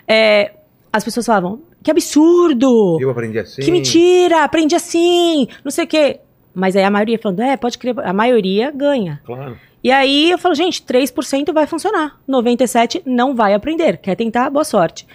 É, 0.06 0.52
as 0.92 1.04
pessoas 1.04 1.26
falavam, 1.26 1.60
que 1.82 1.90
absurdo! 1.90 2.98
Eu 3.00 3.10
aprendi 3.10 3.38
assim. 3.38 3.62
Que 3.62 3.70
mentira! 3.70 4.44
Aprendi 4.44 4.74
assim! 4.74 5.48
Não 5.64 5.70
sei 5.70 5.84
o 5.84 5.88
quê. 5.88 6.20
Mas 6.56 6.74
aí 6.74 6.82
a 6.82 6.90
maioria 6.90 7.18
falando, 7.18 7.40
é, 7.40 7.54
pode 7.54 7.76
crer, 7.76 7.94
a 8.00 8.14
maioria 8.14 8.70
ganha. 8.70 9.20
Claro. 9.26 9.58
E 9.84 9.90
aí 9.90 10.30
eu 10.30 10.38
falo, 10.38 10.54
gente, 10.54 10.82
3% 10.82 11.52
vai 11.52 11.66
funcionar. 11.66 12.18
97% 12.26 13.02
não 13.04 13.34
vai 13.34 13.52
aprender. 13.52 13.98
Quer 13.98 14.16
tentar? 14.16 14.48
Boa 14.48 14.64
sorte. 14.64 15.06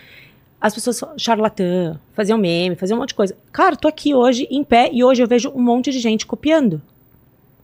As 0.62 0.72
pessoas 0.72 1.02
charlatã, 1.18 2.00
faziam 2.14 2.38
meme, 2.38 2.76
faziam 2.76 2.96
um 2.96 3.00
monte 3.00 3.10
de 3.10 3.16
coisa. 3.16 3.36
Cara, 3.52 3.76
tô 3.76 3.88
aqui 3.88 4.14
hoje 4.14 4.48
em 4.52 4.64
pé 4.64 4.92
e 4.94 5.04
hoje 5.04 5.24
eu 5.24 5.28
vejo 5.28 5.50
um 5.50 5.64
monte 5.64 5.92
de 5.92 5.98
gente 6.00 6.28
copiando. 6.28 6.80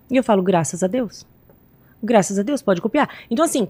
E 0.09 0.17
eu 0.17 0.23
falo, 0.23 0.41
graças 0.41 0.81
a 0.81 0.87
Deus. 0.87 1.23
Graças 2.01 2.39
a 2.39 2.41
Deus, 2.41 2.63
pode 2.63 2.81
copiar. 2.81 3.07
Então, 3.29 3.45
assim, 3.45 3.67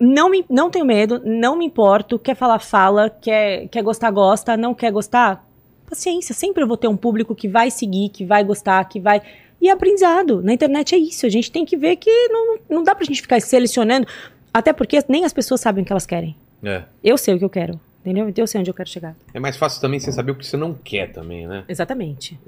não, 0.00 0.30
me, 0.30 0.42
não 0.48 0.70
tenho 0.70 0.86
medo, 0.86 1.20
não 1.22 1.56
me 1.56 1.66
importo. 1.66 2.18
Quer 2.18 2.34
falar, 2.34 2.60
fala. 2.60 3.10
Quer, 3.10 3.68
quer 3.68 3.82
gostar, 3.82 4.10
gosta. 4.10 4.56
Não 4.56 4.72
quer 4.72 4.90
gostar? 4.90 5.46
Paciência. 5.86 6.34
Sempre 6.34 6.62
eu 6.62 6.66
vou 6.66 6.78
ter 6.78 6.88
um 6.88 6.96
público 6.96 7.34
que 7.34 7.46
vai 7.46 7.70
seguir, 7.70 8.08
que 8.08 8.24
vai 8.24 8.42
gostar, 8.42 8.82
que 8.84 8.98
vai. 8.98 9.20
E 9.60 9.68
aprendizado. 9.68 10.42
Na 10.42 10.52
internet 10.52 10.94
é 10.94 10.98
isso. 10.98 11.26
A 11.26 11.28
gente 11.28 11.50
tem 11.52 11.64
que 11.64 11.76
ver 11.76 11.96
que 11.96 12.10
não, 12.28 12.58
não 12.68 12.82
dá 12.82 12.94
pra 12.94 13.04
gente 13.04 13.20
ficar 13.20 13.40
selecionando. 13.40 14.06
Até 14.52 14.72
porque 14.72 14.98
nem 15.08 15.24
as 15.24 15.32
pessoas 15.32 15.60
sabem 15.60 15.82
o 15.82 15.86
que 15.86 15.92
elas 15.92 16.06
querem. 16.06 16.36
É. 16.62 16.84
Eu 17.04 17.18
sei 17.18 17.34
o 17.34 17.38
que 17.38 17.44
eu 17.44 17.50
quero. 17.50 17.78
Entendeu? 18.00 18.26
Então 18.28 18.42
eu 18.42 18.46
sei 18.46 18.58
onde 18.60 18.70
eu 18.70 18.74
quero 18.74 18.88
chegar. 18.88 19.14
É 19.34 19.38
mais 19.38 19.58
fácil 19.58 19.78
também 19.80 20.00
você 20.00 20.10
saber 20.10 20.32
o 20.32 20.34
que 20.34 20.46
você 20.46 20.56
não 20.56 20.72
quer 20.72 21.12
também, 21.12 21.46
né? 21.46 21.64
Exatamente. 21.68 22.38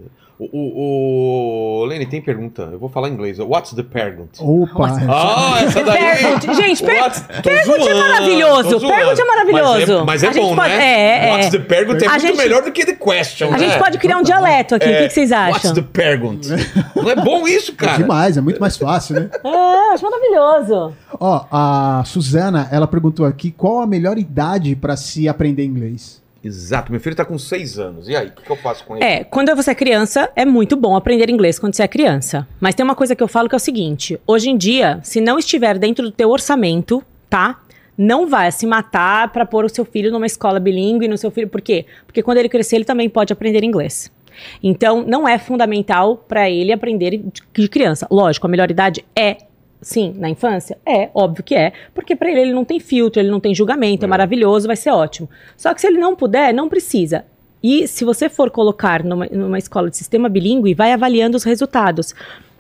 O, 0.45 0.49
o, 0.53 1.83
o... 1.83 1.85
Lenny, 1.85 2.07
tem 2.07 2.21
pergunta. 2.21 2.69
Eu 2.73 2.79
vou 2.79 2.89
falar 2.89 3.09
em 3.09 3.13
inglês. 3.13 3.39
What's 3.39 3.73
the 3.75 3.83
pergunt? 3.83 4.41
Opa, 4.41 4.97
Ah, 5.09 5.63
essa 5.63 5.85
daí! 5.85 6.17
Pergunte. 6.17 6.55
Gente, 6.55 6.83
per- 6.83 7.01
What's- 7.03 7.25
pergunte 7.43 7.89
é 7.89 7.95
maravilhoso, 7.95 8.79
zoando. 8.79 8.89
pergunte 8.95 9.21
é 9.21 9.25
maravilhoso. 9.25 10.05
Mas 10.05 10.23
é, 10.23 10.27
mas 10.27 10.37
é 10.37 10.41
bom, 10.41 10.57
pode- 10.57 10.69
né? 10.69 10.85
é, 10.85 11.29
é. 11.29 11.33
What's 11.33 11.51
the 11.51 11.59
pergunt 11.59 12.03
é 12.03 12.07
A 12.07 12.11
muito 12.11 12.27
gente- 12.27 12.37
melhor 12.39 12.63
do 12.63 12.73
que 12.73 12.85
the 12.87 12.95
question, 12.95 13.49
A 13.49 13.51
né? 13.53 13.59
gente 13.59 13.79
pode 13.79 13.99
criar 13.99 14.19
um 14.19 14.23
dialeto 14.23 14.75
aqui. 14.75 14.87
o 14.89 14.97
que, 14.99 15.11
vocês 15.11 15.31
What's 15.31 15.57
acham? 15.65 15.75
the 15.75 15.83
pergunt? 15.83 16.47
Não 16.97 17.11
é 17.11 17.17
bom 17.17 17.47
isso, 17.47 17.73
é 17.73 17.75
cara? 17.75 17.99
demais, 17.99 18.37
é 18.37 18.41
muito 18.41 18.61
mais 18.61 18.77
fácil, 18.77 19.15
né? 19.17 19.31
É, 19.45 19.95
acho 19.95 20.05
maravilhoso. 20.05 20.95
Ó, 21.21 21.45
a 21.53 22.03
Suzana, 22.07 22.69
ela 22.73 22.87
perguntou 22.87 23.27
aqui 23.27 23.51
qual 23.51 23.81
a 23.81 23.87
melhor 23.87 24.17
idade 24.17 24.75
pra 24.75 24.97
se 24.97 25.29
aprender 25.29 25.65
inglês. 25.65 26.22
Exato, 26.45 26.91
meu 26.91 27.01
filho 27.01 27.15
tá 27.15 27.25
com 27.25 27.39
seis 27.39 27.79
anos. 27.79 28.09
E 28.09 28.17
aí, 28.17 28.29
o 28.29 28.33
que, 28.33 28.51
eu 28.51 28.57
faço 28.57 28.85
com 28.85 28.97
ele? 28.97 29.05
É, 29.05 29.23
quando 29.23 29.55
você 29.55 29.71
é 29.71 29.75
criança, 29.75 30.31
é 30.35 30.45
muito 30.45 30.77
bom 30.77 30.97
aprender 30.97 31.31
inglês 31.31 31.59
quando 31.59 31.75
você 31.75 31.85
é 31.85 31.89
criança. 31.89 32.47
Mas 32.61 32.75
tem 32.75 32.83
uma 32.83 32.97
coisa 32.97 33.15
que 33.15 33.23
eu 33.23 33.29
falo 33.29 33.49
que 33.49 33.55
é 33.55 33.57
o 33.57 33.61
seguinte: 33.61 34.19
hoje 34.27 34.51
em 34.51 34.57
dia, 34.57 34.99
se 35.05 35.21
não 35.21 35.39
estiver 35.39 35.79
dentro 35.79 36.05
do 36.05 36.11
teu 36.11 36.31
orçamento, 36.31 37.03
tá? 37.31 37.61
Não 37.97 38.27
vai 38.27 38.51
se 38.51 38.67
matar 38.67 39.31
pra 39.31 39.47
pôr 39.47 39.65
o 39.65 39.69
seu 39.69 39.85
filho 39.85 40.11
numa 40.11 40.27
escola 40.27 40.59
bilíngue, 40.59 41.07
no 41.07 41.17
seu 41.17 41.31
filho. 41.31 41.49
Por 41.49 41.61
quê? 41.61 41.87
Porque 42.07 42.23
quando 42.23 42.39
ele 42.39 42.49
crescer, 42.49 42.77
ele 42.77 42.85
também 42.85 43.09
pode 43.09 43.33
aprender 43.33 43.63
inglês. 43.63 44.11
Então, 44.63 45.05
não 45.07 45.29
é 45.29 45.39
fundamental 45.39 46.17
pra 46.17 46.51
ele 46.51 46.73
aprender 46.73 47.19
de 47.19 47.43
de 47.53 47.69
criança. 47.69 48.09
Lógico, 48.11 48.47
a 48.47 48.51
melhor 48.51 48.71
idade 48.71 49.05
é 49.15 49.37
Sim, 49.83 50.15
na 50.17 50.31
infância? 50.31 50.79
É, 50.87 51.11
óbvio 51.13 51.43
que 51.43 51.57
é. 51.57 51.73
Porque 51.93 52.15
pra 52.15 52.31
ele 52.31 52.41
ele 52.41 52.53
não 52.53 52.65
tem 52.65 52.79
filtro, 52.79 53.21
ele 53.21 53.31
não 53.31 53.41
tem 53.41 53.53
julgamento, 53.53 54.05
é, 54.05 54.07
É. 54.07 54.09
maravilhoso, 54.09 54.69
vai 54.69 54.77
ser 54.77 54.91
ótimo. 54.91 55.29
Só 55.57 55.75
que 55.75 55.81
se 55.81 55.89
ele 55.89 55.99
não 55.99 56.15
puder, 56.15 56.55
não 56.55 56.69
precisa. 56.69 57.25
E 57.61 57.87
se 57.89 58.05
você 58.05 58.29
for 58.29 58.51
colocar 58.51 59.05
numa, 59.05 59.27
numa 59.27 59.59
escola 59.59 59.91
de 59.91 59.97
sistema 59.97 60.29
bilíngue, 60.29 60.73
vai 60.73 60.93
avaliando 60.93 61.37
os 61.37 61.43
resultados. 61.45 62.15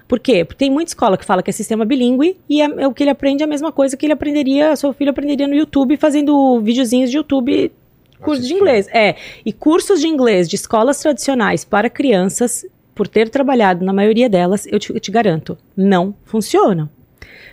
Por 0.09 0.18
quê? 0.18 0.45
Porque 0.45 0.59
tem 0.59 0.70
muita 0.70 0.91
escola 0.91 1.16
que 1.16 1.25
fala 1.25 1.43
que 1.43 1.51
é 1.51 1.53
sistema 1.53 1.85
bilíngue 1.85 2.37
e 2.49 2.61
é, 2.61 2.64
é 2.64 2.87
o 2.87 2.93
que 2.93 3.03
ele 3.03 3.11
aprende 3.11 3.43
é 3.43 3.47
a 3.47 3.49
mesma 3.49 3.73
coisa 3.73 3.97
que 3.97 4.05
ele 4.05 4.12
aprenderia, 4.12 4.77
seu 4.77 4.93
filho 4.93 5.11
aprenderia 5.11 5.47
no 5.47 5.55
YouTube 5.55 5.97
fazendo 5.97 6.61
videozinhos 6.61 7.11
de 7.11 7.16
YouTube, 7.16 7.73
curso 8.20 8.43
de 8.43 8.53
inglês. 8.53 8.89
É, 8.93 9.14
e 9.47 9.53
cursos 9.53 10.01
de 10.01 10.09
inglês 10.09 10.49
de 10.49 10.57
escolas 10.57 11.01
tradicionais 11.01 11.64
para 11.64 11.89
crianças, 11.89 12.66
por 12.95 13.09
ter 13.09 13.31
trabalhado 13.31 13.85
na 13.85 13.93
maioria 13.93 14.29
delas, 14.29 14.66
eu 14.66 14.79
te, 14.79 14.93
eu 14.93 15.01
te 15.01 15.11
garanto, 15.11 15.57
não 15.75 16.14
funcionam 16.25 16.91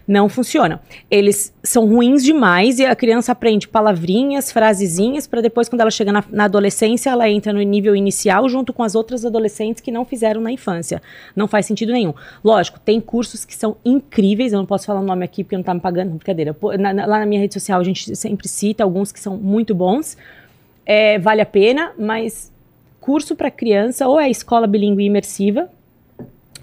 não 0.08 0.28
funcionam. 0.30 0.80
Eles 1.10 1.54
são 1.64 1.88
ruins 1.88 2.24
demais 2.24 2.80
e 2.80 2.86
a 2.86 2.96
criança 2.96 3.32
aprende 3.32 3.68
palavrinhas, 3.68 4.52
frasezinhas, 4.52 5.28
para 5.28 5.42
depois, 5.42 5.70
quando 5.70 5.82
ela 5.82 5.92
chega 5.92 6.12
na, 6.12 6.24
na 6.32 6.46
adolescência, 6.46 7.10
ela 7.10 7.30
entra 7.30 7.54
no 7.54 7.62
nível 7.62 7.96
inicial 7.96 8.48
junto 8.50 8.74
com 8.74 8.84
as 8.84 8.96
outras 8.96 9.26
adolescentes 9.26 9.82
que 9.82 9.92
não 9.92 10.04
fizeram 10.06 10.42
na 10.42 10.52
infância. 10.52 11.02
Não 11.36 11.48
faz 11.48 11.66
sentido 11.66 11.92
nenhum. 11.92 12.14
Lógico, 12.44 12.80
tem 12.80 13.00
cursos 13.00 13.46
que 13.46 13.56
são 13.56 13.78
incríveis, 13.86 14.54
eu 14.54 14.60
não 14.60 14.66
posso 14.66 14.86
falar 14.86 15.00
o 15.02 15.04
nome 15.06 15.24
aqui 15.24 15.44
porque 15.44 15.56
não 15.58 15.64
tá 15.64 15.74
me 15.74 15.80
pagando, 15.80 16.12
brincadeira. 16.12 16.56
Na- 16.80 16.94
na- 16.94 17.06
lá 17.06 17.20
na 17.20 17.26
minha 17.26 17.42
rede 17.42 17.54
social 17.54 17.80
a 17.80 17.84
gente 17.84 18.16
sempre 18.16 18.48
cita 18.48 18.84
alguns 18.84 19.12
que 19.12 19.20
são 19.20 19.38
muito 19.38 19.76
bons. 19.76 20.18
É, 20.86 21.20
vale 21.20 21.42
a 21.42 21.46
pena, 21.46 21.92
mas 22.00 22.52
curso 23.00 23.36
para 23.36 23.50
criança 23.52 24.08
ou 24.08 24.20
é 24.20 24.30
escola 24.30 24.66
bilíngue 24.68 25.04
imersiva, 25.06 25.70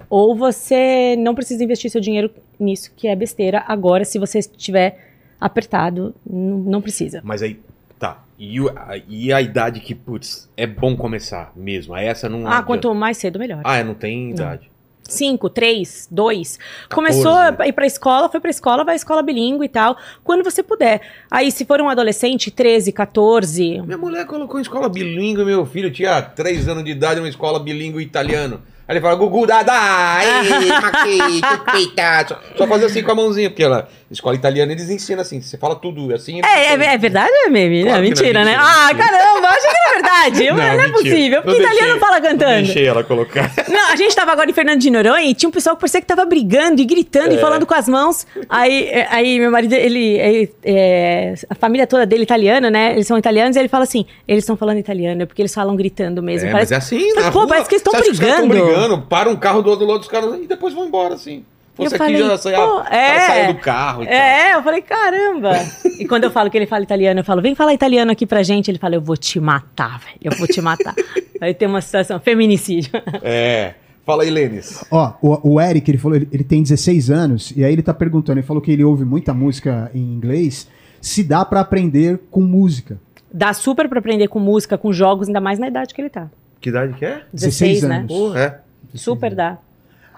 ou 0.09 0.37
você 0.37 1.17
não 1.19 1.35
precisa 1.35 1.63
investir 1.63 1.91
seu 1.91 2.01
dinheiro 2.01 2.31
nisso, 2.59 2.93
que 2.97 3.09
é 3.09 3.17
besteira. 3.17 3.65
Agora, 3.67 4.05
se 4.05 4.19
você 4.19 4.39
estiver 4.39 5.15
apertado, 5.41 6.15
não, 6.29 6.59
não 6.59 6.83
precisa. 6.83 7.21
Mas 7.25 7.43
aí, 7.43 7.59
tá. 7.99 8.23
E, 8.39 8.59
a, 8.61 9.01
e 9.09 9.33
a 9.33 9.41
idade 9.41 9.81
que, 9.81 9.95
putz, 9.95 10.49
é 10.57 10.67
bom 10.67 10.97
começar 10.97 11.53
mesmo? 11.57 11.95
Aí 11.95 12.07
essa 12.07 12.29
não. 12.29 12.47
Ah, 12.47 12.63
quanto 12.63 12.95
mais 12.95 13.17
cedo, 13.17 13.39
melhor. 13.39 13.63
Ah, 13.65 13.77
é, 13.77 13.85
não 13.85 13.95
tem 13.95 14.31
idade. 14.31 14.71
5, 15.09 15.49
3, 15.51 16.09
2. 16.11 16.57
14. 16.57 16.89
Começou 16.91 17.33
a 17.33 17.67
ir 17.67 17.73
pra 17.73 17.87
escola, 17.87 18.29
foi 18.29 18.41
pra 18.41 18.51
escola, 18.51 18.85
vai 18.85 18.95
à 18.95 18.97
escola 18.97 19.23
bilíngue 19.23 19.65
e 19.65 19.69
tal. 19.69 19.97
Quando 20.25 20.43
você 20.43 20.63
puder. 20.63 21.01
Aí, 21.31 21.51
se 21.51 21.65
for 21.65 21.81
um 21.81 21.89
adolescente, 21.89 22.51
13, 22.51 22.93
14. 22.93 23.83
Minha 23.83 23.99
mulher 23.99 24.27
colocou 24.27 24.59
em 24.59 24.63
escola 24.63 24.89
bilíngue, 24.89 25.45
meu 25.45 25.65
filho 25.65 25.91
tinha 25.91 26.21
3 26.21 26.69
anos 26.69 26.85
de 26.85 26.91
idade, 26.91 27.21
uma 27.21 27.29
escola 27.29 27.61
bilíngue 27.61 28.03
italiano. 28.03 28.61
Aí 28.89 28.95
ele 28.95 29.01
fala, 29.01 29.17
Gugu, 29.17 29.47
dadá, 29.47 30.19
ei, 30.23 30.69
maqui, 30.69 31.41
chupita. 31.41 32.27
Só, 32.29 32.41
só 32.57 32.67
fazer 32.69 32.87
assim 32.87 33.03
com 33.03 33.11
a 33.11 33.15
mãozinha, 33.17 33.51
porque 33.51 33.65
ela, 33.65 33.89
escola 34.11 34.35
italiana, 34.37 34.73
eles 34.73 34.89
ensinam 34.91 35.21
assim, 35.23 35.41
você 35.41 35.57
fala 35.59 35.75
tudo 35.77 36.15
assim. 36.15 36.41
É, 36.45 36.75
é, 36.75 36.95
é 36.95 36.99
verdade 36.99 37.31
ou 37.33 37.47
é 37.47 37.51
meme? 37.51 37.83
Claro 37.83 38.03
não, 38.03 38.11
que 38.11 38.15
não 38.15 38.21
é 38.21 38.23
mentira, 38.23 38.45
né? 38.45 38.51
mentira, 38.53 38.63
Ah, 38.69 38.87
mentira. 38.95 39.09
caramba, 39.09 39.49
achei 39.49 39.71
que 39.71 39.77
era 39.77 39.95
verdade. 39.95 40.47
Não, 40.51 40.57
não 40.57 40.63
é 40.63 40.71
mentira. 40.77 40.93
possível. 40.93 41.43
Porque 41.43 41.57
Eu 41.59 41.63
italiano 41.63 41.83
deixei- 41.93 42.01
fala 42.01 42.17
eu 42.19 42.23
cantando. 42.23 42.63
Deixei 42.65 42.87
ela 42.87 43.05
colocar. 43.05 43.53
Não, 43.69 43.91
a 43.93 43.97
gente 43.97 44.15
tava 44.15 44.33
agora 44.33 44.51
em 44.51 44.53
Fernando 44.53 44.81
de 44.81 44.91
Noronha 44.91 45.23
e 45.31 45.35
tinha 45.35 45.49
um 45.49 45.53
pessoal 45.53 45.77
que 45.77 45.81
parecia 45.81 46.01
que 46.01 46.07
tava 46.07 46.25
brigando 46.25 46.81
e 46.81 46.85
gritando 46.85 47.35
e 47.35 47.39
falando 47.39 47.67
com 47.67 47.75
as 47.75 47.89
mãos. 47.89 48.27
Aí, 48.49 48.85
é, 48.89 49.07
aí 49.11 49.39
meu 49.39 49.51
marido, 49.51 49.73
ele, 49.75 50.19
ele, 50.19 50.55
é, 50.65 51.35
a 51.49 51.55
família 51.55 51.87
toda 51.87 52.05
dele 52.07 52.23
é 52.23 52.25
italiana, 52.25 52.71
né? 52.71 52.93
Eles 52.93 53.07
são 53.07 53.17
italianos 53.19 53.57
e 53.57 53.59
ele 53.61 53.69
fala 53.69 53.85
assim: 53.85 54.05
eles 54.27 54.43
estão 54.45 54.57
falando 54.57 54.79
italiano, 54.79 55.23
é 55.23 55.27
porque 55.27 55.43
eles 55.43 55.55
falam 55.55 55.77
gritando 55.77 56.23
mesmo. 56.23 56.49
É, 56.49 56.53
Parece- 56.53 56.73
mas 56.75 56.91
é 56.93 56.97
assim, 56.97 57.13
na 57.15 57.31
Pô, 57.31 57.41
rua, 57.41 57.49
parece 57.49 57.69
que 57.69 57.75
eles 57.77 57.87
estão 57.87 58.01
brigando. 58.01 58.49
brigando, 58.49 59.03
para 59.03 59.29
um 59.29 59.37
carro 59.37 59.63
do 59.63 59.71
outro 59.71 59.87
lado 59.87 59.99
dos 60.01 60.09
caras 60.09 60.35
e 60.43 60.47
depois 60.47 60.73
vão 60.75 60.87
embora, 60.87 61.15
assim. 61.15 61.45
Eu 61.79 61.85
Fosse 61.85 61.95
aqui, 61.95 62.05
falei, 62.05 62.19
já 62.19 62.39
saia, 62.39 62.57
ela 62.57 62.89
é. 62.91 63.21
saia 63.21 63.53
do 63.53 63.61
carro 63.61 64.03
e 64.03 64.07
tal. 64.07 64.15
É, 64.15 64.55
eu 64.55 64.63
falei, 64.63 64.81
caramba. 64.81 65.53
e 66.01 66.07
quando 66.07 66.25
eu 66.25 66.31
falo 66.31 66.51
que 66.51 66.57
ele 66.57 66.67
fala 66.67 66.83
italiano, 66.83 67.21
eu 67.21 67.25
falo, 67.25 67.43
vem 67.43 67.55
falar 67.55 67.75
italiano 67.75 68.11
aqui 68.11 68.27
pra 68.27 68.43
gente. 68.43 68.71
Ele 68.71 68.79
fala, 68.79 68.95
eu 68.95 69.01
vou 69.01 69.17
te 69.17 69.39
matar, 69.39 70.01
velho. 70.01 70.19
Eu 70.23 70.33
vou 70.37 70.47
te 70.47 70.61
matar. 70.63 70.95
aí 71.41 71.53
tem 71.53 71.69
uma 71.69 71.83
situação, 71.83 72.19
feminicídio. 72.19 72.91
É. 73.23 73.75
Fala 74.07 74.23
aí, 74.23 74.31
Lênis. 74.31 74.85
Ó, 74.91 75.15
o, 75.21 75.55
o 75.55 75.61
Eric, 75.61 75.91
ele 75.91 75.99
falou, 75.99 76.17
ele, 76.17 76.29
ele 76.33 76.45
tem 76.45 76.63
16 76.63 77.11
anos, 77.11 77.53
e 77.57 77.65
aí 77.65 77.73
ele 77.73 77.83
tá 77.83 77.93
perguntando, 77.93 78.39
ele 78.39 78.47
falou 78.47 78.63
que 78.63 78.71
ele 78.71 78.85
ouve 78.85 79.05
muita 79.05 79.35
música 79.35 79.91
em 79.93 80.01
inglês, 80.01 80.69
se 81.01 81.25
dá 81.25 81.45
pra 81.45 81.61
aprender 81.61 82.21
com 82.31 82.41
música. 82.41 83.01
Dá 83.33 83.53
super 83.53 83.89
pra 83.89 83.99
aprender 83.99 84.29
com 84.29 84.39
música, 84.39 84.79
com 84.79 84.93
jogos, 84.93 85.27
ainda 85.27 85.41
mais 85.41 85.59
na 85.59 85.67
idade 85.67 85.93
que 85.93 86.01
ele 86.01 86.09
tá. 86.09 86.31
Que 86.61 86.69
idade 86.69 86.95
que 86.95 87.05
é? 87.05 87.25
16, 87.33 87.81
16 87.81 87.83
né? 87.83 87.97
anos. 87.97 88.13
Pô, 88.13 88.37
é. 88.37 88.61
Super 88.95 89.35
dá. 89.35 89.59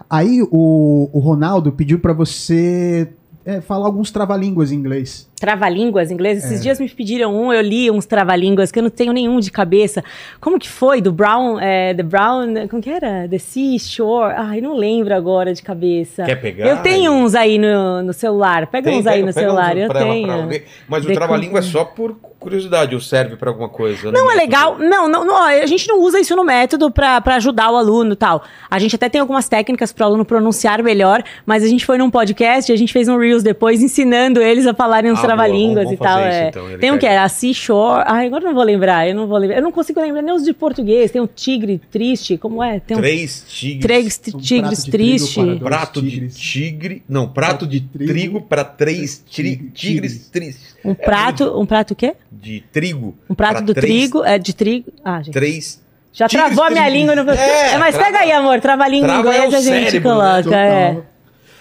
Aí 0.09 0.43
o, 0.43 1.11
o 1.13 1.19
Ronaldo 1.19 1.73
pediu 1.73 1.99
pra 1.99 2.13
você 2.13 3.13
é, 3.45 3.61
falar 3.61 3.87
alguns 3.87 4.11
trava-línguas 4.11 4.73
em 4.73 4.77
inglês. 4.77 5.28
Trava-línguas 5.39 6.11
inglês. 6.11 6.39
Esses 6.45 6.61
É. 6.61 6.63
dias 6.63 6.81
me 6.81 6.89
pediram 6.89 7.35
um, 7.35 7.53
eu 7.53 7.61
li 7.61 7.91
uns 7.91 8.07
trava-línguas 8.07 8.71
que 8.73 8.79
eu 8.79 8.83
não 8.83 8.91
tenho 8.91 9.13
nenhum 9.13 9.41
de 9.41 9.51
cabeça. 9.51 10.03
Como 10.41 10.59
que 10.59 10.69
foi? 10.69 11.01
Do 11.01 11.13
Brown, 11.13 11.59
é, 11.61 11.95
The 11.95 12.03
Brown, 12.03 12.69
como 12.69 12.83
que 12.83 12.91
era? 12.91 13.27
The 13.29 13.39
Seashore? 13.39 14.35
Ai, 14.37 14.61
não 14.61 14.77
lembro 14.77 15.15
agora 15.15 15.53
de 15.55 15.63
cabeça. 15.63 16.25
Quer 16.25 16.37
pegar? 16.41 16.67
Eu 16.67 16.77
tenho 16.79 17.13
uns 17.13 17.35
aí 17.35 17.59
no, 17.59 18.03
no 18.03 18.13
celular. 18.13 18.67
Pega 18.67 18.91
Tem, 18.91 18.99
uns 19.01 19.07
aí 19.07 19.15
pega- 19.21 19.27
no 19.27 19.35
pega 19.35 19.47
celular, 19.47 19.77
eu 19.77 19.89
pra 19.89 20.01
tenho. 20.01 20.27
pra. 20.27 20.61
Mas 20.89 21.05
o 21.05 21.13
trava-língua 21.13 21.59
é 21.61 21.63
só 21.63 21.85
por 21.85 22.17
curiosidade 22.39 22.95
ou 22.95 23.01
serve 23.01 23.37
pra 23.37 23.51
alguma 23.51 23.69
coisa? 23.69 24.13
Não, 24.13 24.31
é 24.31 24.35
legal. 24.37 24.79
Não, 24.79 25.09
não, 25.09 25.25
não, 25.25 25.43
a 25.45 25.67
gente 25.67 25.89
não 25.89 26.01
usa 26.01 26.21
isso 26.21 26.37
no 26.37 26.45
método 26.45 26.91
pra 26.91 27.21
pra 27.21 27.35
ajudar 27.37 27.71
o 27.71 27.77
aluno 27.77 28.13
e 28.13 28.17
tal. 28.17 28.45
A 28.71 28.79
gente 28.79 28.95
até 28.95 29.09
tem 29.09 29.21
algumas 29.21 29.49
técnicas 29.49 29.93
pro 29.93 30.05
aluno 30.05 30.25
pronunciar 30.25 30.83
melhor, 30.83 31.23
mas 31.45 31.65
a 31.65 31.67
gente 31.67 31.85
foi 31.85 31.99
num 31.99 32.09
podcast 32.11 32.71
e 32.71 32.75
a 32.75 32.79
gente 32.79 32.93
fez 32.93 33.09
um 33.09 33.19
Reels 33.19 33.43
depois 33.43 33.83
ensinando 33.83 34.41
eles 34.41 34.67
a 34.67 34.73
falarem 34.75 35.11
Ah, 35.11 35.15
trava-línguas 35.37 35.91
e 35.93 35.97
tal. 35.97 36.19
isso, 36.21 36.29
é. 36.29 36.49
então. 36.49 36.79
Tem 36.79 36.91
um 36.91 36.95
que 36.95 37.07
pega. 37.07 37.13
era 37.21 37.29
Seashore. 37.29 38.05
Ai, 38.07 38.27
agora 38.27 38.45
eu 38.45 38.49
não 38.49 38.55
vou 38.55 38.65
lembrar. 38.65 39.09
Eu 39.09 39.15
não 39.15 39.27
vou 39.27 39.39
lembrar. 39.39 39.57
Eu 39.57 39.63
não 39.63 39.73
consigo 39.73 40.01
lembrar 40.01 40.23
nem 40.23 40.35
os 40.35 40.45
de 40.45 40.53
português. 40.53 41.11
Tem 41.11 41.21
um 41.21 41.27
tigre 41.27 41.81
triste. 41.91 42.37
Como 42.37 42.63
é? 42.63 42.81
Tem 42.81 42.97
um 42.97 43.01
Três 43.01 43.45
tigres. 43.49 43.83
três 44.19 44.35
Um 44.35 44.39
tigres 44.39 44.87
para 44.87 44.99
dois 44.99 45.59
Prato 45.59 46.03
de 46.03 46.29
tigre. 46.29 47.03
Não, 47.09 47.29
prato 47.29 47.67
de 47.67 47.81
trigo 47.81 48.41
para 48.41 48.65
três 48.65 49.23
tigres. 49.29 50.29
tristes. 50.29 50.77
Um 50.85 50.95
prato. 50.95 51.59
Um 51.61 51.67
prato 51.67 51.93
o 51.93 51.97
quê? 51.97 52.15
De 52.31 52.63
trigo. 52.73 53.15
Um 53.29 53.35
prato 53.35 53.53
pra 53.53 53.61
do 53.63 53.75
trigo. 53.75 54.25
É 54.25 54.39
de 54.39 54.55
trigo. 54.55 54.93
Ah, 55.05 55.23
gente. 55.23 55.33
Três. 55.35 55.81
Já 56.13 56.29
travou 56.29 56.65
a 56.65 56.71
minha 56.71 56.89
língua 56.89 57.15
no. 57.15 57.31
É, 57.31 57.75
É, 57.75 57.79
mas 57.79 57.97
pega 57.97 58.19
aí, 58.21 58.33
amor. 58.33 58.61
Trava 58.61 58.85
a 58.85 58.89
língua 58.89 59.09
em 59.09 59.13
é 59.13 59.19
inglês 59.21 59.55
a 59.55 59.61
gente 59.61 59.85
cérebro, 59.91 60.09
né? 60.11 60.43
coloca. 60.43 60.57
é. 60.57 60.97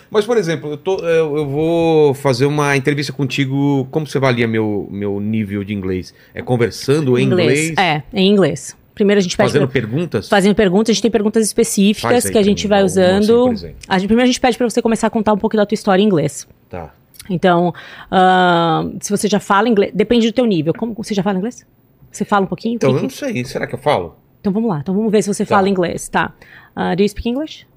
Mas, 0.10 0.26
por 0.26 0.38
exemplo, 0.38 0.72
eu, 0.72 0.78
tô- 0.78 0.99
eu- 0.99 1.38
eu 1.38 1.47
vou 1.47 2.14
fazer 2.14 2.45
uma 2.45 2.76
entrevista 2.78 3.12
contigo. 3.12 3.88
Como 3.91 4.08
você 4.08 4.18
avalia 4.18 4.47
meu, 4.47 4.88
meu 4.89 5.20
nível 5.20 5.64
de 5.64 5.74
inglês? 5.74 6.14
É 6.34 6.41
conversando 6.41 7.18
em 7.18 7.24
inglês? 7.26 7.74
É, 7.78 8.03
em 8.14 8.30
inglês. 8.32 8.76
Primeiro 8.95 9.20
a 9.20 9.22
gente 9.22 9.38
pede 9.38 9.49
Fazendo 9.49 9.68
pra- 9.68 9.74
perguntas? 9.82 10.28
fazendo 10.28 10.55
perguntas, 10.55 10.89
a 10.89 10.93
gente 10.93 11.01
tem 11.03 11.12
perguntas 11.12 11.45
específicas 11.45 12.26
aí 12.26 12.32
que 12.32 12.38
a 12.38 12.41
gente 12.41 12.68
vai 12.68 12.80
assim, 12.80 12.86
usando. 12.99 13.51
exemplo. 13.51 13.78
a 13.88 13.97
gente, 13.99 14.08
primeiro 14.08 14.24
a 14.24 14.32
gente 14.32 14.39
pede 14.39 14.58
pra 14.58 14.68
você 14.70 14.82
começar 14.82 15.05
a 15.08 15.10
contar 15.12 15.34
um 15.34 15.38
pouco 15.38 15.55
da 15.55 15.66
tua 15.68 15.76
história 15.76 16.01
em 16.01 16.05
inglês. 16.05 16.47
Tá. 16.68 16.91
Então, 17.30 17.74
ahn, 18.10 18.97
se 19.01 19.12
você 19.12 19.28
já 19.28 19.39
fala 19.39 19.70
inglês, 19.70 19.91
depende 19.93 20.26
do 20.32 20.34
teu 20.34 20.45
nível. 20.45 20.74
Como 20.74 20.93
você 20.95 21.14
já 21.14 21.22
fala 21.22 21.38
inglês? 21.38 21.64
Você 22.12 22.26
fala 22.26 22.45
um 22.45 22.47
pouquinho? 22.47 22.76
Então, 22.76 22.95
eu 22.95 23.03
não 23.03 23.10
sei. 23.10 23.43
Será 23.45 23.68
que 23.68 23.76
eu 23.76 23.80
falo? 23.80 24.16
Então 24.41 24.51
vamos 24.51 24.70
lá. 24.70 24.80
Então 24.80 24.95
vamos 24.95 25.12
ver 25.12 25.22
se 25.22 25.32
você 25.32 25.45
Tá. 25.45 25.55
fala 25.58 25.70
inglês, 25.70 26.10
tá? 26.10 26.34
Uh, 26.76 26.95
do 26.95 27.03
you 27.03 27.10
speak 27.10 27.30
English? 27.30 27.68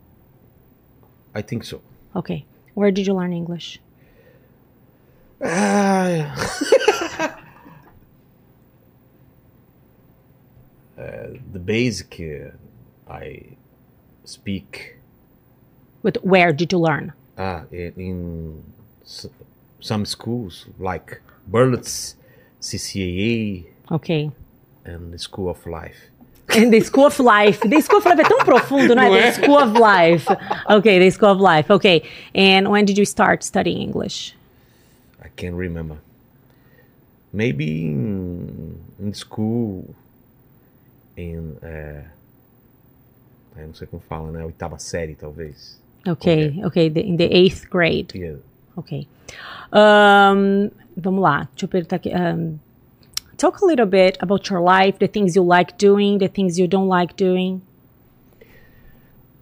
I 1.36 1.42
think 1.42 1.66
so. 1.66 1.80
Ok. 2.14 2.44
Where 2.74 2.90
did 2.90 3.06
you 3.06 3.14
learn 3.14 3.32
English? 3.32 3.80
Ah, 5.42 6.36
uh, 10.98 11.02
the 11.52 11.58
basic 11.58 12.20
uh, 12.20 13.12
I 13.12 13.56
speak 14.24 14.96
With 16.02 16.16
where 16.22 16.52
did 16.52 16.72
you 16.72 16.78
learn? 16.78 17.12
uh, 17.38 17.62
in, 17.72 17.92
in 17.96 18.64
s- 19.04 19.26
some 19.80 20.04
schools 20.04 20.66
like 20.78 21.20
Berlitz, 21.50 22.14
CCAA, 22.60 23.64
Ok. 23.90 24.30
and 24.84 25.12
the 25.12 25.18
School 25.18 25.48
of 25.48 25.66
Life. 25.66 26.10
And 26.56 26.70
the 26.72 26.80
School 26.80 27.06
of 27.06 27.18
Life. 27.20 27.60
The 27.68 27.80
School 27.80 27.98
of 27.98 28.06
Life 28.08 28.20
é 28.20 28.24
tão 28.28 28.38
profundo, 28.44 28.94
não 28.94 29.02
é? 29.02 29.08
Não 29.08 29.16
é? 29.16 29.30
The 29.32 29.42
School 29.42 29.56
of 29.58 29.72
Life. 29.78 30.26
Ok, 30.68 30.98
the 30.98 31.10
School 31.10 31.30
of 31.32 31.42
Life. 31.42 31.72
Ok. 31.72 32.02
And 32.34 32.68
when 32.70 32.84
did 32.84 32.98
you 32.98 33.04
start 33.06 33.44
studying 33.44 33.80
English? 33.82 34.34
I 35.24 35.28
can't 35.36 35.56
remember. 35.56 35.96
Maybe 37.32 37.82
in, 37.84 38.74
in 38.98 39.12
school, 39.14 39.94
in 41.16 41.56
uh, 41.62 42.02
não 43.56 43.72
sei 43.74 43.86
como 43.86 44.02
fala, 44.08 44.32
né? 44.32 44.44
Oitava 44.44 44.78
série, 44.78 45.14
talvez. 45.14 45.78
Ok, 46.08 46.60
ok. 46.64 46.90
the- 46.90 47.02
in 47.06 47.16
the 47.16 47.24
eighth 47.32 47.68
grade. 47.70 48.06
Yeah. 48.16 48.38
Ok. 48.74 49.06
Um, 49.72 50.70
vamos 50.96 51.22
lá. 51.22 51.48
Deixa 51.52 51.66
eu 51.66 51.68
perguntar 51.68 51.96
aqui. 51.96 52.10
Um, 52.10 52.58
talk 53.40 53.60
a 53.62 53.64
little 53.64 53.86
bit 53.86 54.18
about 54.20 54.50
your 54.50 54.60
life, 54.60 54.98
the 54.98 55.06
things 55.06 55.34
you 55.34 55.42
like 55.42 55.78
doing, 55.78 56.18
the 56.18 56.28
things 56.28 56.58
you 56.58 56.68
don't 56.68 56.88
like 56.88 57.16
doing. 57.16 57.62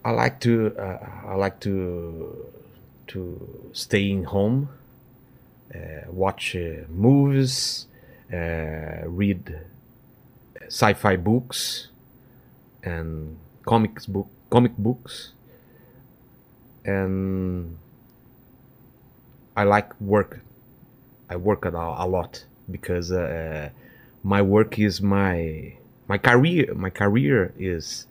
I 0.05 0.13
like 0.13 0.41
to 0.41 0.73
uh, 0.79 0.99
I 1.27 1.35
like 1.35 1.59
to 1.61 1.75
to 3.09 3.71
stay 3.73 4.11
in 4.11 4.25
home, 4.25 4.69
uh, 5.75 5.79
watch 6.11 6.55
uh, 6.55 6.87
movies, 6.89 7.87
uh, 8.33 9.03
read 9.05 9.59
sci-fi 10.69 11.17
books, 11.17 11.89
and 12.85 13.37
comics 13.67 14.07
book 14.07 14.29
comic 14.49 14.77
books, 14.79 15.33
and 16.85 17.77
I 19.57 19.65
like 19.65 20.01
work. 20.01 20.41
I 21.29 21.37
work 21.37 21.65
a, 21.65 21.71
a 21.71 22.07
lot 22.07 22.45
because 22.71 23.11
uh, 23.13 23.71
my 24.29 24.43
work 24.43 24.79
is 24.79 25.01
my 25.01 25.73
my 26.07 26.19
career. 26.19 26.75
My 26.75 26.91
career 26.91 27.55
is 27.59 28.07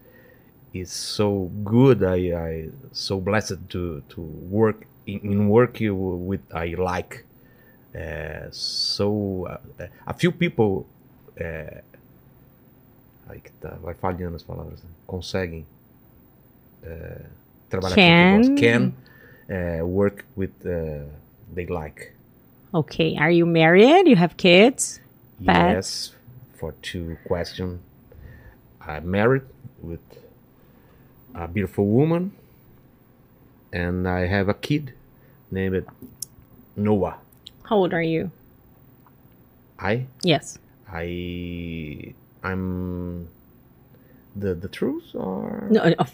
is 0.74 0.90
so 0.90 1.52
good. 1.64 2.04
I 2.04 2.34
I 2.34 2.54
so 2.92 3.22
blessed 3.22 3.70
to 3.70 4.02
to 4.10 4.22
work 4.50 4.88
in, 5.06 5.20
in 5.22 5.50
work 5.50 5.78
with 5.80 6.42
I 6.50 6.74
like. 6.74 7.24
Uh, 7.94 8.50
so 8.52 9.46
uh, 9.46 9.86
a 10.08 10.14
few 10.14 10.32
people 10.32 10.86
uh, 11.40 11.82
aí 13.30 13.40
que 13.40 13.52
tá, 13.62 13.78
vai 13.82 13.94
falhando 13.94 14.36
as 14.36 14.44
palavras 14.44 14.82
né? 14.84 14.90
conseguem 15.06 15.66
uh, 16.84 17.26
trabalhar 17.70 17.96
com 17.96 18.02
Can. 18.02 18.38
gostam. 18.38 18.56
can 18.58 18.94
uh, 19.50 19.86
work 19.86 20.26
with 20.36 20.54
uh, 20.66 21.06
they 21.54 21.68
like. 21.68 22.14
Okay. 22.74 23.16
Are 23.18 23.32
you 23.32 23.46
married? 23.46 24.08
You 24.08 24.18
have 24.18 24.36
kids? 24.36 25.00
Yes, 25.40 26.16
for 26.56 26.74
two 26.82 27.18
question. 27.26 27.82
I'm 28.82 29.10
married 29.12 29.44
with 29.82 30.00
a 31.36 31.48
beautiful 31.48 31.86
woman, 31.88 32.32
and 33.72 34.08
I 34.08 34.28
have 34.28 34.50
a 34.50 34.54
kid 34.54 34.94
named 35.52 35.86
Noah. 36.76 37.18
How 37.64 37.76
old 37.78 37.94
are 37.94 38.02
you? 38.02 38.32
I 39.80 40.08
Yes. 40.24 40.58
I 40.92 42.14
I'm 42.44 43.28
the 44.36 44.56
the 44.56 44.68
truth 44.70 45.14
or 45.14 45.68
No, 45.70 45.94
of, 46.00 46.12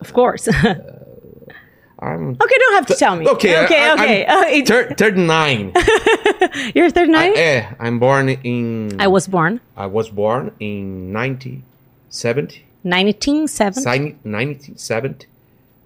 of 0.00 0.12
course. 0.12 0.48
okay, 0.48 0.68
uh, 0.68 1.52
I'm 1.98 2.30
okay. 2.32 2.56
don't 2.58 2.74
have 2.74 2.86
to 2.86 2.94
tell 2.94 3.16
me. 3.16 3.26
okay. 3.26 3.64
Okay. 3.64 3.88
I- 3.88 3.94
okay. 3.94 4.26
I'm 4.28 4.64
thir- 4.66 4.94
39. 4.94 5.72
you're 6.74 6.90
39. 6.90 7.16
I, 7.16 7.32
eh, 7.40 7.72
I'm 7.80 7.98
born 7.98 8.28
in. 8.28 9.00
I 9.00 9.06
was 9.08 9.26
born 9.26 9.60
I 9.76 9.86
was 9.86 10.10
born 10.10 10.52
in 10.60 11.10
nineteen 11.12 11.64
seventy. 12.10 12.64
Nineteen 12.84 13.48
seventy. 13.48 14.16
Nineteen 14.24 14.76
seventy, 14.76 15.26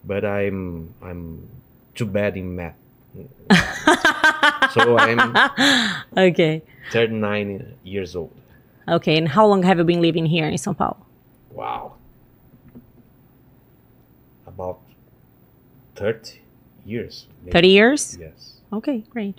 but 0.04 0.24
I'm 0.24 0.92
I'm 1.00 1.48
too 1.94 2.06
bad 2.06 2.36
in 2.36 2.56
math. 2.56 2.74
so 4.74 4.96
I'm 4.98 5.20
Okay. 6.16 6.62
39 6.92 7.74
years 7.84 8.16
old. 8.16 8.32
Okay. 8.88 9.16
And 9.16 9.28
how 9.28 9.46
long 9.46 9.62
have 9.62 9.78
you 9.78 9.84
been 9.84 10.00
living 10.00 10.26
here 10.26 10.46
in 10.46 10.54
São 10.54 10.76
Paulo? 10.76 10.96
Wow. 11.50 11.94
About 14.46 14.80
30 16.00 16.38
years. 16.86 17.28
maybe. 17.42 17.50
30 17.52 17.66
years? 17.68 18.14
Yes. 18.18 18.60
Ok, 18.72 19.04
great. 19.12 19.34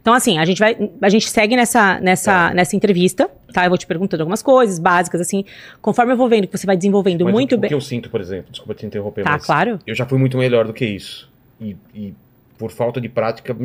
Então, 0.00 0.12
assim, 0.12 0.38
a 0.38 0.44
gente 0.44 0.58
vai. 0.58 0.76
A 1.00 1.08
gente 1.08 1.30
segue 1.30 1.54
nessa, 1.54 2.00
nessa, 2.00 2.52
nessa 2.52 2.74
entrevista, 2.74 3.30
tá? 3.52 3.64
Eu 3.64 3.68
vou 3.68 3.78
te 3.78 3.86
perguntando 3.86 4.22
algumas 4.24 4.42
coisas 4.42 4.78
básicas, 4.80 5.20
assim. 5.20 5.44
Conforme 5.80 6.12
eu 6.12 6.16
vou 6.16 6.28
vendo 6.28 6.48
que 6.48 6.58
você 6.58 6.66
vai 6.66 6.76
desenvolvendo 6.76 7.24
Mas 7.24 7.32
muito 7.32 7.54
o, 7.54 7.58
bem. 7.58 7.68
o 7.68 7.70
que 7.70 7.74
eu 7.74 7.80
sinto, 7.80 8.10
por 8.10 8.20
exemplo, 8.20 8.50
desculpa 8.50 8.74
te 8.74 8.84
interromper, 8.84 9.22
Tá, 9.22 9.30
mas 9.32 9.46
claro. 9.46 9.78
eu 9.86 9.94
já 9.94 10.04
fui 10.04 10.18
muito 10.18 10.36
melhor 10.36 10.66
do 10.66 10.72
que 10.72 10.84
isso. 10.84 11.30
E, 11.60 11.76
e 11.94 12.12
por 12.58 12.72
falta 12.72 13.00
de 13.00 13.08
prática, 13.08 13.56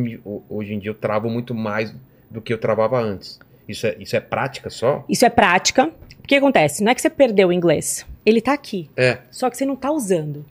hoje 0.47 0.73
em 0.75 0.79
dia 0.79 0.91
eu 0.91 0.95
travo 0.95 1.29
muito 1.29 1.55
mais 1.55 1.93
do 2.29 2.39
que 2.39 2.53
eu 2.53 2.59
travava 2.59 2.99
antes. 3.01 3.39
Isso 3.67 3.87
é, 3.87 3.95
isso 3.99 4.15
é 4.15 4.19
prática 4.19 4.69
só? 4.69 5.03
Isso 5.09 5.25
é 5.25 5.29
prática. 5.29 5.87
O 6.23 6.27
que 6.27 6.35
acontece? 6.35 6.83
Não 6.83 6.91
é 6.91 6.95
que 6.95 7.01
você 7.01 7.09
perdeu 7.09 7.47
o 7.47 7.53
inglês. 7.53 8.05
Ele 8.23 8.39
tá 8.41 8.53
aqui. 8.53 8.87
É. 8.95 9.17
Só 9.31 9.49
que 9.49 9.57
você 9.57 9.65
não 9.65 9.75
tá 9.75 9.91
usando. 9.91 10.45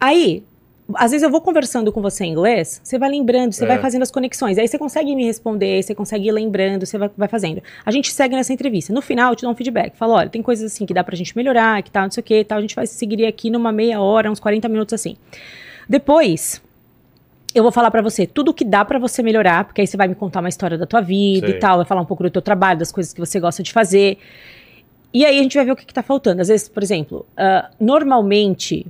Aí, 0.00 0.42
às 0.94 1.10
vezes 1.12 1.22
eu 1.22 1.30
vou 1.30 1.40
conversando 1.40 1.90
com 1.92 2.02
você 2.02 2.24
em 2.24 2.32
inglês, 2.32 2.80
você 2.82 2.98
vai 2.98 3.08
lembrando, 3.10 3.52
você 3.52 3.64
É. 3.64 3.66
vai 3.66 3.78
fazendo 3.78 4.02
as 4.02 4.10
conexões. 4.10 4.58
Aí 4.58 4.66
você 4.68 4.78
consegue 4.78 5.14
me 5.14 5.24
responder, 5.24 5.82
você 5.82 5.94
consegue 5.94 6.28
ir 6.28 6.32
lembrando, 6.32 6.84
você 6.84 6.98
vai, 6.98 7.10
vai 7.16 7.28
fazendo. 7.28 7.62
A 7.84 7.90
gente 7.90 8.12
segue 8.12 8.34
nessa 8.34 8.52
entrevista. 8.52 8.92
No 8.92 9.00
final, 9.00 9.32
eu 9.32 9.36
te 9.36 9.42
dou 9.42 9.50
um 9.52 9.54
feedback. 9.54 9.96
Falo, 9.96 10.14
olha, 10.14 10.28
tem 10.28 10.42
coisas 10.42 10.72
assim 10.72 10.84
que 10.84 10.92
dá 10.92 11.02
pra 11.04 11.14
gente 11.16 11.36
melhorar, 11.36 11.82
que 11.82 11.90
tal, 11.90 12.04
não 12.04 12.10
sei 12.10 12.20
o 12.20 12.24
que, 12.24 12.44
tal. 12.44 12.58
A 12.58 12.60
gente 12.60 12.74
vai 12.74 12.86
seguir 12.86 13.24
aqui 13.26 13.48
numa 13.50 13.70
meia 13.72 14.00
hora, 14.00 14.30
uns 14.30 14.40
40 14.40 14.68
minutos 14.68 14.92
assim. 14.92 15.16
Depois, 15.88 16.62
eu 17.54 17.62
vou 17.62 17.72
falar 17.72 17.90
pra 17.90 18.02
você 18.02 18.26
tudo 18.26 18.52
que 18.52 18.64
dá 18.64 18.84
pra 18.84 18.98
você 18.98 19.22
melhorar, 19.22 19.64
porque 19.64 19.80
aí 19.82 19.86
você 19.86 19.96
vai 19.96 20.08
me 20.08 20.14
contar 20.14 20.40
uma 20.40 20.48
história 20.48 20.76
da 20.78 20.86
tua 20.86 21.00
vida 21.00 21.46
Sei. 21.46 21.56
e 21.56 21.58
tal, 21.60 21.76
vai 21.76 21.86
falar 21.86 22.00
um 22.00 22.06
pouco 22.06 22.22
do 22.22 22.30
teu 22.30 22.42
trabalho, 22.42 22.78
das 22.78 22.90
coisas 22.92 23.12
que 23.12 23.20
você 23.20 23.38
gosta 23.38 23.62
de 23.62 23.72
fazer. 23.72 24.18
E 25.14 25.24
aí 25.26 25.38
a 25.38 25.42
gente 25.42 25.54
vai 25.56 25.64
ver 25.64 25.72
o 25.72 25.76
que, 25.76 25.84
que 25.84 25.92
tá 25.94 26.02
faltando. 26.02 26.40
Às 26.40 26.48
vezes, 26.48 26.68
por 26.68 26.82
exemplo, 26.82 27.26
ah, 27.36 27.70
normalmente, 27.78 28.86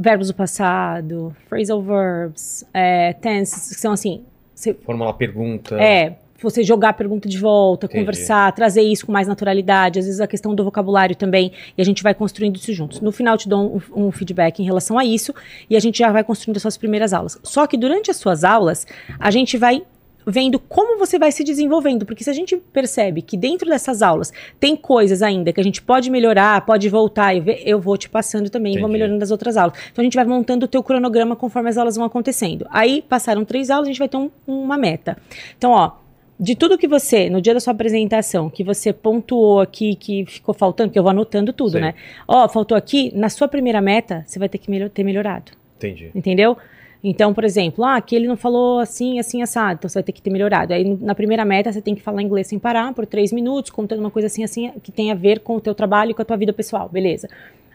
verbos 0.00 0.28
do 0.28 0.34
passado, 0.34 1.36
phrasal 1.46 1.82
verbs, 1.82 2.64
é, 2.72 3.12
tenses, 3.12 3.74
que 3.74 3.80
são 3.80 3.92
assim, 3.92 4.24
você 4.54 4.72
Fórmula 4.72 5.12
pergunta. 5.12 5.78
é, 5.78 6.16
você 6.42 6.62
jogar 6.62 6.88
a 6.88 6.92
pergunta 6.94 7.28
de 7.28 7.36
volta, 7.36 7.84
Entendi. 7.84 8.00
conversar, 8.00 8.50
trazer 8.52 8.80
isso 8.80 9.04
com 9.04 9.12
mais 9.12 9.28
naturalidade, 9.28 9.98
às 9.98 10.06
vezes 10.06 10.18
a 10.18 10.26
questão 10.26 10.54
do 10.54 10.64
vocabulário 10.64 11.14
também, 11.14 11.52
e 11.76 11.82
a 11.82 11.84
gente 11.84 12.02
vai 12.02 12.14
construindo 12.14 12.56
isso 12.56 12.72
juntos. 12.72 13.02
No 13.02 13.12
final 13.12 13.34
eu 13.34 13.38
te 13.38 13.48
dou 13.48 13.76
um, 13.94 14.06
um 14.06 14.10
feedback 14.10 14.60
em 14.60 14.64
relação 14.64 14.98
a 14.98 15.04
isso, 15.04 15.34
e 15.68 15.76
a 15.76 15.80
gente 15.80 15.98
já 15.98 16.10
vai 16.10 16.24
construindo 16.24 16.56
as 16.56 16.62
suas 16.62 16.78
primeiras 16.78 17.12
aulas. 17.12 17.38
Só 17.42 17.66
que 17.66 17.76
durante 17.76 18.10
as 18.10 18.16
suas 18.16 18.42
aulas, 18.42 18.86
a 19.18 19.30
gente 19.30 19.58
vai 19.58 19.82
vendo 20.30 20.58
como 20.58 20.98
você 20.98 21.18
vai 21.18 21.32
se 21.32 21.42
desenvolvendo, 21.44 22.06
porque 22.06 22.22
se 22.24 22.30
a 22.30 22.32
gente 22.32 22.56
percebe 22.56 23.22
que 23.22 23.36
dentro 23.36 23.68
dessas 23.68 24.00
aulas 24.02 24.32
tem 24.58 24.76
coisas 24.76 25.22
ainda 25.22 25.52
que 25.52 25.60
a 25.60 25.64
gente 25.64 25.82
pode 25.82 26.10
melhorar, 26.10 26.64
pode 26.64 26.88
voltar, 26.88 27.34
eu, 27.36 27.44
eu 27.64 27.80
vou 27.80 27.96
te 27.96 28.08
passando 28.08 28.48
também, 28.50 28.72
vou 28.74 28.80
Entendi. 28.82 28.92
melhorando 28.92 29.18
das 29.18 29.30
outras 29.30 29.56
aulas. 29.56 29.76
Então 29.92 30.02
a 30.02 30.04
gente 30.04 30.14
vai 30.14 30.24
montando 30.24 30.64
o 30.64 30.68
teu 30.68 30.82
cronograma 30.82 31.34
conforme 31.36 31.68
as 31.68 31.76
aulas 31.76 31.96
vão 31.96 32.04
acontecendo. 32.06 32.66
Aí 32.70 33.02
passaram 33.02 33.44
três 33.44 33.70
aulas, 33.70 33.88
a 33.88 33.90
gente 33.90 33.98
vai 33.98 34.08
ter 34.08 34.16
um- 34.16 34.30
uma 34.46 34.78
meta. 34.78 35.16
Então, 35.58 35.72
ó, 35.72 35.92
de 36.38 36.54
tudo 36.54 36.78
que 36.78 36.88
você, 36.88 37.28
no 37.28 37.40
dia 37.42 37.52
da 37.52 37.60
sua 37.60 37.72
apresentação, 37.74 38.48
que 38.48 38.64
você 38.64 38.92
pontuou 38.94 39.60
aqui, 39.60 39.94
que 39.94 40.24
ficou 40.26 40.54
faltando, 40.54 40.88
porque 40.88 40.98
eu 40.98 41.02
vou 41.02 41.10
anotando 41.10 41.52
tudo, 41.52 41.72
Sim. 41.72 41.80
né? 41.80 41.94
Ó, 42.26 42.48
faltou 42.48 42.76
aqui, 42.76 43.12
na 43.14 43.28
sua 43.28 43.46
primeira 43.46 43.80
meta, 43.82 44.24
você 44.26 44.38
vai 44.38 44.48
ter 44.48 44.56
que 44.58 44.70
melhor- 44.70 44.88
ter 44.88 45.04
melhorado. 45.04 45.52
Entendi. 45.76 46.10
Entendeu? 46.14 46.56
Então, 47.02 47.32
por 47.32 47.44
exemplo, 47.44 47.82
ah, 47.82 47.96
aqui 47.96 48.14
ele 48.14 48.28
não 48.28 48.36
falou 48.36 48.78
assim, 48.78 49.18
assim, 49.18 49.40
assado, 49.40 49.78
então 49.78 49.88
você 49.88 49.94
vai 49.94 50.02
ter 50.02 50.12
que 50.12 50.20
ter 50.20 50.30
melhorado. 50.30 50.74
Aí, 50.74 50.84
na 51.00 51.14
primeira 51.14 51.44
meta, 51.44 51.72
você 51.72 51.80
tem 51.80 51.94
que 51.94 52.02
falar 52.02 52.22
inglês 52.22 52.46
sem 52.46 52.58
parar 52.58 52.92
por 52.92 53.06
três 53.06 53.32
minutos, 53.32 53.70
contando 53.70 54.00
uma 54.00 54.10
coisa 54.10 54.26
assim, 54.26 54.44
assim, 54.44 54.70
que 54.82 54.92
tem 54.92 55.10
a 55.10 55.14
ver 55.14 55.40
com 55.40 55.56
o 55.56 55.60
teu 55.60 55.74
trabalho 55.74 56.10
e 56.10 56.14
com 56.14 56.20
a 56.20 56.24
tua 56.24 56.36
vida 56.36 56.52
pessoal, 56.52 56.88
beleza. 56.88 57.28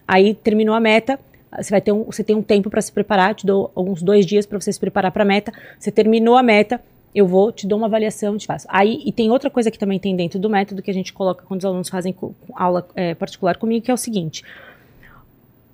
Aí, 0.07 0.35
terminou 0.35 0.75
a 0.75 0.79
meta, 0.79 1.19
você 1.57 1.71
vai 1.71 1.81
ter 1.81 1.91
um, 1.91 2.03
você 2.03 2.23
tem 2.23 2.35
um 2.35 2.41
tempo 2.41 2.69
para 2.69 2.81
se 2.81 2.91
preparar, 2.91 3.33
te 3.33 3.45
dou 3.45 3.71
uns 3.75 4.03
dois 4.03 4.25
dias 4.25 4.45
para 4.45 4.59
você 4.59 4.71
se 4.71 4.79
preparar 4.79 5.11
para 5.11 5.23
a 5.23 5.25
meta. 5.25 5.51
Você 5.79 5.91
terminou 5.91 6.37
a 6.37 6.43
meta, 6.43 6.79
eu 7.13 7.25
vou, 7.25 7.51
te 7.51 7.65
dou 7.65 7.77
uma 7.77 7.87
avaliação, 7.87 8.37
te 8.37 8.45
faço. 8.45 8.67
Aí, 8.69 9.01
e 9.05 9.11
tem 9.11 9.31
outra 9.31 9.49
coisa 9.49 9.71
que 9.71 9.79
também 9.79 9.97
tem 9.97 10.15
dentro 10.15 10.37
do 10.37 10.49
método 10.49 10.81
que 10.81 10.91
a 10.91 10.93
gente 10.93 11.13
coloca 11.13 11.45
quando 11.47 11.61
os 11.61 11.65
alunos 11.65 11.89
fazem 11.89 12.13
aula 12.53 12.85
eh, 12.95 13.15
particular 13.15 13.57
comigo, 13.57 13.85
que 13.85 13.89
é 13.89 13.93
o 13.93 13.97
seguinte: 13.97 14.43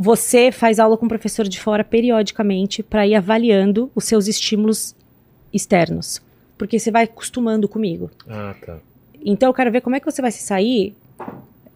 você 0.01 0.51
faz 0.51 0.79
aula 0.79 0.97
com 0.97 1.05
o 1.05 1.09
professor 1.09 1.47
de 1.47 1.59
fora 1.59 1.83
periodicamente 1.83 2.81
para 2.81 3.05
ir 3.05 3.13
avaliando 3.13 3.91
os 3.93 4.05
seus 4.05 4.27
estímulos 4.27 4.95
externos. 5.53 6.19
Porque 6.57 6.79
você 6.79 6.89
vai 6.89 7.03
acostumando 7.03 7.69
comigo. 7.69 8.09
Ah, 8.27 8.55
tá. 8.65 8.79
Então 9.23 9.49
eu 9.49 9.53
quero 9.53 9.71
ver 9.71 9.81
como 9.81 9.95
é 9.95 9.99
que 9.99 10.05
você 10.07 10.19
vai 10.19 10.31
se 10.31 10.41
sair, 10.41 10.95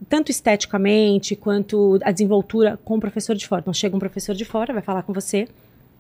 tanto 0.09 0.32
esteticamente 0.32 1.36
quanto 1.36 1.99
a 2.03 2.11
desenvoltura 2.11 2.80
com 2.84 2.97
o 2.97 2.99
professor 2.99 3.36
de 3.36 3.47
fora. 3.47 3.61
Então 3.61 3.73
chega 3.73 3.95
um 3.95 3.99
professor 3.99 4.34
de 4.34 4.43
fora, 4.43 4.73
vai 4.73 4.82
falar 4.82 5.03
com 5.03 5.13
você, 5.13 5.47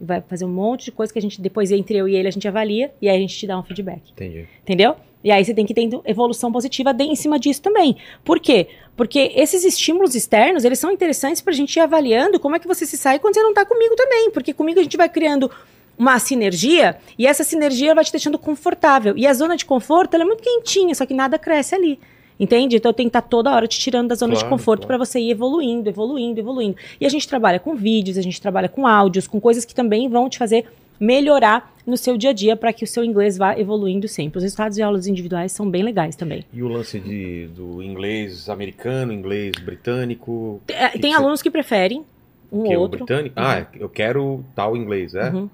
vai 0.01 0.19
fazer 0.21 0.45
um 0.45 0.51
monte 0.51 0.85
de 0.85 0.93
coisa 0.93 1.13
que 1.13 1.19
a 1.19 1.21
gente, 1.21 1.39
depois 1.39 1.71
entre 1.71 1.95
eu 1.95 2.07
e 2.07 2.15
ele, 2.15 2.27
a 2.27 2.31
gente 2.31 2.47
avalia 2.47 2.91
e 2.99 3.07
aí 3.07 3.17
a 3.17 3.19
gente 3.19 3.37
te 3.37 3.45
dá 3.45 3.59
um 3.59 3.63
feedback. 3.63 4.01
Entendi. 4.13 4.47
Entendeu? 4.63 4.95
E 5.25 5.31
aí 5.31 5.43
você 5.43 5.53
tem 5.55 5.65
que 5.65 5.73
ter 5.73 5.89
evolução 6.05 6.51
positiva 6.51 6.93
de- 6.93 7.03
em 7.03 7.15
cima 7.15 7.39
disso 7.39 7.59
também. 7.61 7.97
Por 8.23 8.39
quê? 8.39 8.67
Porque 8.95 9.31
esses 9.35 9.65
estímulos 9.65 10.13
externos, 10.13 10.63
eles 10.63 10.77
são 10.77 10.91
interessantes 10.91 11.41
pra 11.41 11.51
gente 11.51 11.75
ir 11.75 11.79
avaliando 11.79 12.39
como 12.39 12.55
é 12.55 12.59
que 12.59 12.67
você 12.67 12.85
se 12.85 12.95
sai 12.95 13.17
quando 13.17 13.33
você 13.33 13.41
não 13.41 13.53
tá 13.53 13.65
comigo 13.65 13.95
também. 13.95 14.29
Porque 14.29 14.53
comigo 14.53 14.79
a 14.79 14.83
gente 14.83 14.95
vai 14.95 15.09
criando 15.09 15.49
uma 15.97 16.19
sinergia 16.19 16.97
e 17.17 17.25
essa 17.25 17.43
sinergia 17.43 17.95
vai 17.95 18.03
te 18.05 18.11
deixando 18.11 18.37
confortável. 18.37 19.17
E 19.17 19.25
a 19.25 19.33
zona 19.33 19.57
de 19.57 19.65
conforto, 19.65 20.13
ela 20.13 20.23
é 20.23 20.27
muito 20.27 20.43
quentinha, 20.43 20.93
só 20.93 21.05
que 21.07 21.13
nada 21.13 21.39
cresce 21.39 21.73
ali. 21.73 21.99
Entende? 22.39 22.75
Então 22.75 22.93
tem 22.93 23.05
que 23.07 23.09
estar 23.17 23.21
toda 23.21 23.49
hora 23.49 23.65
te 23.67 23.79
tirando 23.79 24.09
da 24.09 24.15
zona 24.15 24.33
de 24.33 24.41
Claro, 24.41 24.55
conforto 24.55 24.81
claro. 24.81 24.87
pra 24.99 25.05
você 25.05 25.19
ir 25.19 25.31
evoluindo, 25.31 25.89
evoluindo, 25.89 26.39
evoluindo. 26.39 26.75
E 27.01 27.05
a 27.05 27.09
gente 27.09 27.27
trabalha 27.27 27.59
com 27.59 27.73
vídeos, 27.75 28.17
a 28.17 28.21
gente 28.21 28.39
trabalha 28.41 28.67
com 28.69 28.85
áudios, 28.85 29.25
com 29.25 29.39
coisas 29.41 29.65
que 29.65 29.73
também 29.73 30.07
vão 30.09 30.29
te 30.29 30.37
fazer 30.37 30.65
melhorar 30.99 31.73
no 31.85 31.95
seu 31.97 32.17
dia 32.17 32.31
a 32.31 32.33
dia 32.33 32.55
para 32.55 32.73
que 32.73 32.83
o 32.83 32.87
seu 32.87 33.03
inglês 33.03 33.37
vá 33.37 33.57
evoluindo 33.57 34.07
sempre. 34.07 34.37
Os 34.37 34.43
resultados 34.43 34.75
de 34.75 34.81
aulas 34.81 35.05
individuais 35.07 35.51
são 35.51 35.69
bem 35.69 35.83
legais 35.83 36.15
também. 36.15 36.43
E 36.51 36.63
o 36.63 36.67
lance 36.67 36.99
de, 36.99 37.47
do 37.55 37.83
inglês 37.83 38.49
americano, 38.49 39.13
inglês 39.13 39.53
britânico? 39.63 40.61
Tem, 40.65 40.75
é, 40.75 40.89
que 40.89 40.99
tem 40.99 41.11
que 41.11 41.17
você- 41.17 41.21
alunos 41.23 41.41
que 41.41 41.51
preferem 41.51 42.03
um 42.51 42.63
que 42.63 42.69
ou 42.69 42.73
é 42.73 42.77
o 42.77 42.81
outro. 42.81 43.05
britânico? 43.05 43.35
Ah, 43.37 43.67
eu 43.79 43.87
quero 43.89 44.43
tal 44.55 44.75
inglês, 44.75 45.13
é? 45.13 45.29
Uhum. 45.29 45.49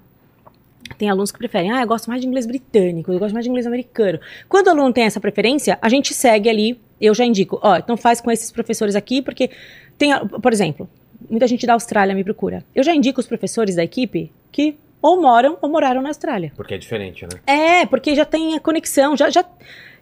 Tem 0.98 1.08
alunos 1.08 1.30
que 1.32 1.38
preferem, 1.38 1.70
ah, 1.72 1.80
eu 1.82 1.86
gosto 1.86 2.08
mais 2.08 2.20
de 2.20 2.26
inglês 2.26 2.46
britânico, 2.46 3.12
eu 3.12 3.18
gosto 3.18 3.32
mais 3.32 3.44
de 3.44 3.50
inglês 3.50 3.66
americano. 3.66 4.18
Quando 4.48 4.66
o 4.66 4.70
aluno 4.70 4.92
tem 4.92 5.04
essa 5.04 5.20
preferência, 5.20 5.78
a 5.80 5.88
gente 5.88 6.12
segue 6.12 6.48
ali, 6.50 6.78
eu 7.00 7.14
já 7.14 7.24
indico, 7.24 7.58
ó, 7.62 7.76
então 7.76 7.96
faz 7.96 8.20
com 8.20 8.30
esses 8.30 8.50
professores 8.50 8.94
aqui, 8.94 9.22
porque 9.22 9.50
tem, 9.96 10.12
por 10.26 10.52
exemplo, 10.52 10.88
muita 11.30 11.46
gente 11.46 11.66
da 11.66 11.72
Austrália 11.74 12.14
me 12.14 12.22
procura. 12.24 12.64
Eu 12.74 12.82
já 12.82 12.94
indico 12.94 13.20
os 13.20 13.26
professores 13.26 13.76
da 13.76 13.82
equipe 13.84 14.30
que 14.50 14.76
ou 15.02 15.20
moram 15.20 15.58
ou 15.60 15.68
moraram 15.68 16.00
na 16.00 16.08
Austrália. 16.10 16.52
Porque 16.56 16.74
é 16.74 16.78
diferente, 16.78 17.26
né? 17.26 17.40
É, 17.46 17.84
porque 17.84 18.14
já 18.14 18.24
tem 18.24 18.54
a 18.54 18.60
conexão, 18.60 19.16
já, 19.16 19.28
já 19.28 19.44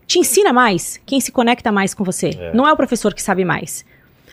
te 0.07 0.18
ensina 0.18 0.53
mais 0.53 1.01
quem 1.07 1.20
se 1.20 1.32
conecta 1.32 1.72
mais 1.72 1.94
com 1.94 2.05
você. 2.05 2.30
É. 2.38 2.53
Não 2.55 2.68
é 2.68 2.72
o 2.72 2.76
professor 2.76 3.14
que 3.14 3.22
sabe 3.22 3.44
mais. 3.44 3.84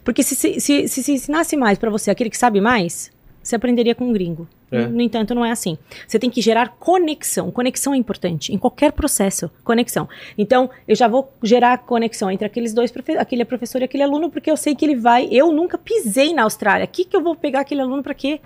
Porque 0.04 0.22
se 0.22 0.36
se, 0.36 0.60
se, 0.60 0.88
se, 0.88 1.04
se 1.04 1.12
ensinasse 1.12 1.56
mais 1.56 1.78
pra 1.78 1.90
você 1.90 2.12
aquele 2.12 2.30
que 2.30 2.38
sabe 2.38 2.60
mais, 2.62 3.12
você 3.42 3.56
aprenderia 3.56 3.96
com 3.96 4.06
um 4.06 4.14
gringo. 4.14 4.48
É. 4.70 4.86
No 4.86 5.02
entanto, 5.02 5.34
não 5.34 5.46
é 5.46 5.52
assim. 5.52 5.78
Você 6.06 6.20
tem 6.20 6.30
que 6.30 6.42
gerar 6.42 6.76
conexão. 6.80 7.50
Conexão 7.50 7.94
é 7.94 7.98
importante 7.98 8.54
em 8.54 8.58
qualquer 8.58 8.92
processo. 8.92 9.50
Conexão. 9.64 10.10
Então, 10.38 10.70
eu 10.86 10.96
já 10.96 11.08
vou 11.08 11.32
gerar 11.42 11.78
conexão 11.80 12.30
entre 12.30 12.46
aqueles 12.46 12.74
dois, 12.74 12.94
aquele 13.18 13.46
professor 13.46 13.82
e 13.82 13.86
aquele 13.86 14.04
aluno, 14.04 14.30
porque 14.30 14.52
eu 14.52 14.58
sei 14.58 14.76
que 14.76 14.84
ele 14.84 14.96
vai. 14.96 15.30
Eu 15.32 15.54
nunca 15.54 15.78
pisei 15.78 16.34
na 16.34 16.44
Austrália. 16.44 16.86
O 16.86 16.90
que, 16.90 17.06
que 17.06 17.16
eu 17.16 17.22
vou 17.22 17.36
pegar 17.36 17.62
aquele 17.62 17.82
aluno 17.82 18.04
pra 18.04 18.14
quê? 18.14 18.42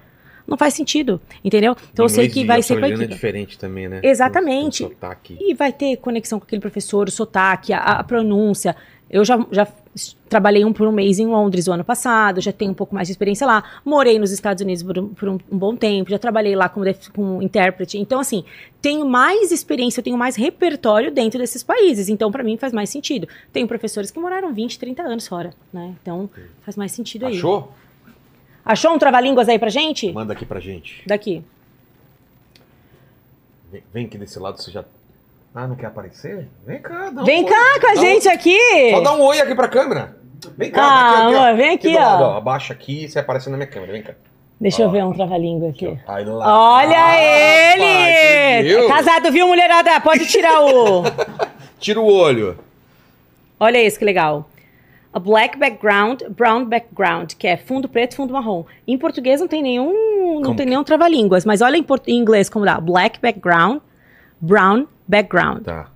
Não 0.48 0.58
faz 0.58 0.74
sentido, 0.74 1.22
entendeu? 1.44 1.76
Então 1.94 2.06
eu 2.06 2.10
sei 2.10 2.26
Inglês 2.26 2.34
que 2.34 2.46
vai 2.46 2.62
ser 2.62 2.74
com 2.80 2.86
a 2.86 2.88
é 2.88 3.08
diferente 3.08 3.58
também, 3.60 3.88
né? 3.88 4.00
Exatamente. 4.04 4.84
Um 4.84 4.90
sotaque. 4.90 5.38
E 5.40 5.54
vai 5.54 5.72
ter 5.72 5.98
conexão 5.98 6.40
com 6.40 6.46
aquele 6.46 6.62
professor, 6.62 7.08
o 7.08 7.12
sotaque, 7.12 7.72
a, 7.74 7.80
a 7.80 8.04
pronúncia. 8.04 8.76
Eu 9.10 9.26
já, 9.26 9.46
já 9.52 9.68
trabalhei 10.30 10.64
um 10.64 10.72
por 10.72 10.88
um 10.88 10.92
mês 10.92 11.20
em 11.20 11.28
Londres 11.28 11.68
o 11.68 11.74
ano 11.74 11.84
passado, 11.84 12.40
já 12.40 12.54
tenho 12.54 12.72
um 12.72 12.74
pouco 12.74 12.96
mais 12.96 13.10
de 13.10 13.12
experiência 13.12 13.46
lá. 13.46 13.62
Morei 13.84 14.18
nos 14.18 14.32
Estados 14.32 14.64
Unidos 14.64 14.82
por 14.84 14.98
um, 14.98 15.08
por 15.10 15.28
um- 15.30 15.38
um 15.52 15.58
bom 15.58 15.76
tempo, 15.76 16.10
já 16.10 16.18
trabalhei 16.18 16.56
lá 16.56 16.70
como, 16.70 16.86
como 17.14 17.42
intérprete. 17.42 17.98
Então, 17.98 18.22
assim, 18.22 18.46
tenho 18.82 19.06
mais 19.06 19.52
experiência, 19.52 20.00
eu 20.00 20.04
tenho 20.06 20.18
mais 20.18 20.38
repertório 20.38 21.12
dentro 21.12 21.40
desses 21.40 21.62
países. 21.62 22.08
Então, 22.08 22.32
pra 22.32 22.42
mim, 22.42 22.56
faz 22.56 22.72
mais 22.72 22.90
sentido. 22.90 23.28
Tenho 23.52 23.68
professores 23.68 24.12
que 24.12 24.20
moraram 24.20 24.54
20, 24.54 24.80
30 24.80 25.04
anos 25.04 25.28
fora, 25.28 25.50
né? 25.74 25.94
Então, 26.02 26.30
faz 26.62 26.78
mais 26.78 26.94
sentido 26.94 27.26
aí. 27.26 27.36
Achou? 27.36 27.74
Achou 28.64 28.94
um 28.94 28.98
trava-línguas 29.00 29.50
aí 29.50 29.58
pra 29.60 29.70
gente? 29.70 30.12
Manda 30.12 30.34
aqui 30.34 30.46
pra 30.46 30.60
gente. 30.60 31.04
Daqui. 31.08 31.44
Vem, 33.72 33.84
vem 33.94 34.06
aqui 34.06 34.18
desse 34.18 34.38
lado, 34.40 34.62
você 34.62 34.72
já. 34.72 34.84
Ah, 35.54 35.68
não 35.68 35.76
quer 35.76 35.88
aparecer? 35.88 36.48
Vem 36.66 36.82
cá, 36.82 37.10
dá 37.10 37.22
um 37.22 37.26
Vem 37.26 37.44
oi. 37.44 37.50
cá 37.50 37.80
com 37.80 37.88
a 37.88 37.94
Dá 37.94 38.00
um- 38.00 38.04
gente 38.04 38.28
aqui! 38.30 38.58
Só 38.92 39.02
dá 39.02 39.14
um 39.14 39.22
oi 39.22 39.40
aqui 39.42 39.56
pra 39.56 39.68
câmera. 39.68 40.18
Vem 40.58 40.72
cá, 40.72 40.82
Ah, 40.84 41.10
aqui, 41.10 41.12
aqui, 41.28 41.36
ó. 41.36 41.40
amor, 41.44 41.58
vem 41.58 41.70
aqui, 41.76 41.90
do 41.92 41.96
lado, 42.00 42.24
ó. 42.24 42.38
Abaixa 42.38 42.74
aqui 42.74 43.04
e 43.04 43.10
você 43.10 43.20
aparece 43.20 43.50
na 43.50 43.58
minha 43.58 43.68
câmera. 43.68 43.92
Vem 43.92 44.02
cá. 44.04 44.14
Deixa 44.60 44.84
eu 44.84 44.88
Ó. 44.88 44.92
ver 44.92 45.04
um 45.04 45.12
trava-língua 45.14 45.70
aqui. 45.70 45.88
Aqui, 45.88 46.30
ó. 46.30 46.34
Lá. 46.36 46.76
Olha 46.78 46.98
Ah, 47.06 47.18
ele! 47.74 47.84
rapaz, 47.84 48.66
viu? 48.68 48.88
Casado, 48.88 49.32
viu, 49.32 49.48
mulherada? 49.48 50.00
Pode 50.02 50.26
tirar 50.28 50.62
o. 50.64 51.04
Tira 51.80 52.00
o 52.00 52.06
olho. 52.06 52.58
Olha 53.60 53.82
isso 53.84 53.98
que 54.00 54.06
legal. 54.06 54.48
A 55.14 55.20
black 55.20 55.58
background, 55.60 56.22
brown 56.38 56.64
background, 56.66 57.34
que 57.38 57.46
é 57.46 57.58
fundo 57.58 57.90
preto, 57.90 58.16
fundo 58.16 58.32
marrom. 58.34 58.64
Em 58.88 58.98
português 58.98 59.42
não 59.42 59.48
tem 59.48 59.62
nenhum, 59.62 59.92
não 60.36 60.42
Como 60.44 60.56
tem 60.56 60.66
que- 60.66 60.70
nenhum 60.70 60.84
trava-línguas, 60.86 61.44
mas 61.44 61.62
olha 61.62 61.76
em, 61.76 61.86
em 62.08 62.18
inglês 62.18 62.50
como 62.50 62.64
dá. 62.64 62.80
Black 62.80 63.20
background, 63.20 63.80
brown 64.40 64.88
background. 65.08 65.64
Tá. 65.64 65.88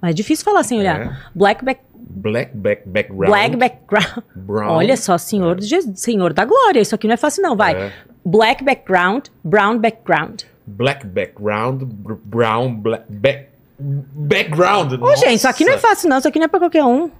Mas 0.00 0.10
é 0.10 0.14
difícil 0.14 0.44
falar 0.44 0.62
sem 0.62 0.78
olhar. 0.78 1.00
É. 1.00 1.16
Black 1.34 1.64
back, 1.64 1.80
Black 1.96 2.54
back, 2.56 2.82
background. 2.88 3.26
black 3.28 3.56
background. 3.56 4.24
Brown. 4.36 4.70
Olha 4.72 4.96
só, 4.96 5.18
senhor, 5.18 5.60
Jesus, 5.60 5.98
senhor 5.98 6.32
da 6.32 6.44
glória. 6.44 6.80
Isso 6.80 6.94
aqui 6.94 7.06
não 7.08 7.14
é 7.14 7.16
fácil 7.16 7.42
não, 7.42 7.56
vai. 7.56 7.74
É. 7.74 7.92
Black 8.24 8.62
background, 8.62 9.26
brown 9.42 9.78
background. 9.78 10.42
Black 10.66 11.04
background, 11.06 11.82
br- 11.82 12.14
brown, 12.24 12.72
black, 12.74 13.04
back, 13.10 13.48
background. 13.78 14.92
Ô, 15.00 15.16
gente, 15.16 15.34
isso 15.34 15.48
aqui 15.48 15.64
não 15.64 15.72
é 15.72 15.78
fácil, 15.78 16.08
não. 16.08 16.18
Isso 16.18 16.28
aqui 16.28 16.38
não 16.38 16.44
é 16.44 16.48
pra 16.48 16.60
qualquer 16.60 16.84
um. 16.84 17.10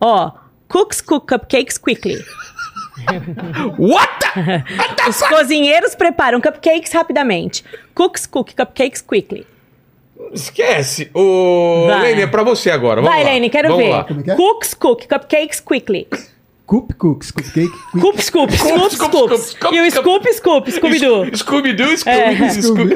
Ó, 0.00 0.30
cooks 0.68 1.00
cook 1.00 1.26
cupcakes 1.26 1.78
quickly. 1.78 2.16
What? 3.78 4.08
the- 4.34 5.08
Os 5.08 5.22
cozinheiros 5.22 5.94
preparam 5.94 6.40
cupcakes 6.40 6.92
rapidamente. 6.92 7.64
Cooks 7.94 8.26
cook 8.26 8.54
cupcakes 8.54 9.00
quickly. 9.02 9.46
Esquece. 10.32 11.10
Ô, 11.14 11.86
Vai. 11.88 12.00
Lene, 12.02 12.22
é 12.22 12.26
pra 12.26 12.42
você 12.42 12.70
agora. 12.70 13.00
Vamos 13.00 13.14
Vai, 13.14 13.24
lá. 13.24 13.30
Lene, 13.30 13.50
quero 13.50 13.68
Vamos 13.68 13.84
ver. 13.84 13.90
lá. 13.90 14.04
Como 14.04 14.20
é 14.26 14.32
é? 14.32 14.34
Cooks 14.36 14.74
cook 14.74 15.06
cupcakes 15.06 15.60
quickly. 15.60 16.08
Coop 16.66 16.92
Cooks, 16.94 17.30
Cupcake, 17.30 17.70
Quick- 17.92 18.22
Scoop, 18.22 18.52
scoop, 18.52 18.52
scoop, 18.52 19.72
E 19.72 19.80
o 19.80 19.88
scoop, 19.88 20.32
scoop, 20.32 20.68
Scooby-Doo. 20.72 21.26
Scooby-Doo, 21.36 21.96
Scooby, 21.96 22.10
É. 22.10 22.48
Scooby. 22.50 22.94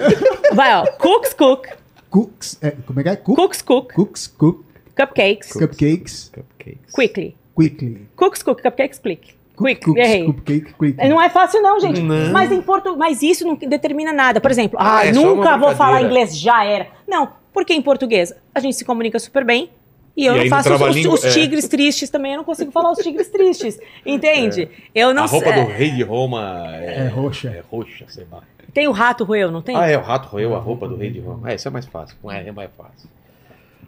Vai, 0.54 0.74
ó. 0.74 0.84
Cooks, 0.98 1.32
cook. 1.34 1.68
Cooks, 2.10 2.58
é, 2.62 2.72
como 2.84 2.98
é 2.98 3.02
que 3.04 3.08
é? 3.10 3.14
Cook, 3.14 3.36
Cooks, 3.36 3.62
cook. 3.62 3.92
Cooks, 3.94 4.26
Cook, 4.26 4.64
Cupcakes. 5.06 5.52
Cupcakes, 5.52 6.32
Cupcakes. 6.34 6.92
Quickly. 6.92 7.36
Quickly. 7.54 8.08
Cooks, 8.16 8.42
cook. 8.42 8.62
Cupcakes, 8.62 8.98
quick. 8.98 9.34
Quick. 9.56 9.80
Cooks, 9.84 10.00
Errei. 10.02 10.24
Cupcake, 10.26 10.74
Quickly. 10.74 11.08
Não 11.08 11.20
é 11.20 11.28
fácil 11.28 11.62
não, 11.62 11.78
gente. 11.80 12.00
Não. 12.00 12.32
Mas 12.32 12.50
em 12.52 12.62
portu... 12.62 12.96
mas 12.96 13.22
isso 13.22 13.46
não 13.46 13.54
determina 13.54 14.12
nada. 14.12 14.40
Por 14.40 14.50
exemplo, 14.50 14.78
Ah, 14.80 14.98
ah, 14.98 15.06
é 15.06 15.12
nunca 15.12 15.56
vou 15.56 15.74
falar 15.74 16.02
inglês, 16.02 16.38
já 16.38 16.64
era. 16.64 16.88
Não, 17.06 17.28
porque 17.52 17.72
em 17.72 17.82
português 17.82 18.32
a 18.54 18.60
gente 18.60 18.76
se 18.76 18.84
comunica 18.84 19.18
super 19.18 19.44
bem. 19.44 19.70
E 20.16 20.26
eu 20.26 20.36
E 20.36 20.40
não 20.40 20.48
faço 20.48 20.72
os, 20.74 21.06
os 21.06 21.24
é. 21.24 21.30
tigres 21.30 21.68
tristes 21.68 22.10
também, 22.10 22.32
eu 22.32 22.38
não 22.38 22.44
consigo 22.44 22.70
falar 22.72 22.90
os 22.90 22.98
tigres 22.98 23.28
tristes. 23.28 23.78
Entende? 24.04 24.68
Eu 24.94 25.14
não 25.14 25.22
A 25.24 25.26
roupa 25.26 25.52
sei. 25.52 25.64
do 25.64 25.70
rei 25.70 25.90
de 25.92 26.02
Roma 26.02 26.66
é, 26.76 27.04
É 27.04 27.08
roxa. 27.08 27.48
É 27.48 27.62
roxa, 27.70 28.04
sei 28.08 28.26
lá. 28.30 28.42
Tem 28.74 28.86
o 28.86 28.92
rato 28.92 29.24
roeu, 29.24 29.50
não 29.50 29.62
tem? 29.62 29.76
Ah, 29.76 29.86
é, 29.86 29.96
o 29.96 30.02
rato 30.02 30.28
roeu 30.28 30.54
a 30.54 30.58
roupa 30.58 30.86
do 30.88 30.96
rei 30.96 31.10
de 31.10 31.20
Roma. 31.20 31.50
É, 31.50 31.54
isso 31.54 31.66
é 31.68 31.70
mais 31.70 31.86
fácil. 31.86 32.16
Com 32.20 32.30
R 32.30 32.48
é 32.48 32.52
mais 32.52 32.70
fácil. 32.76 33.08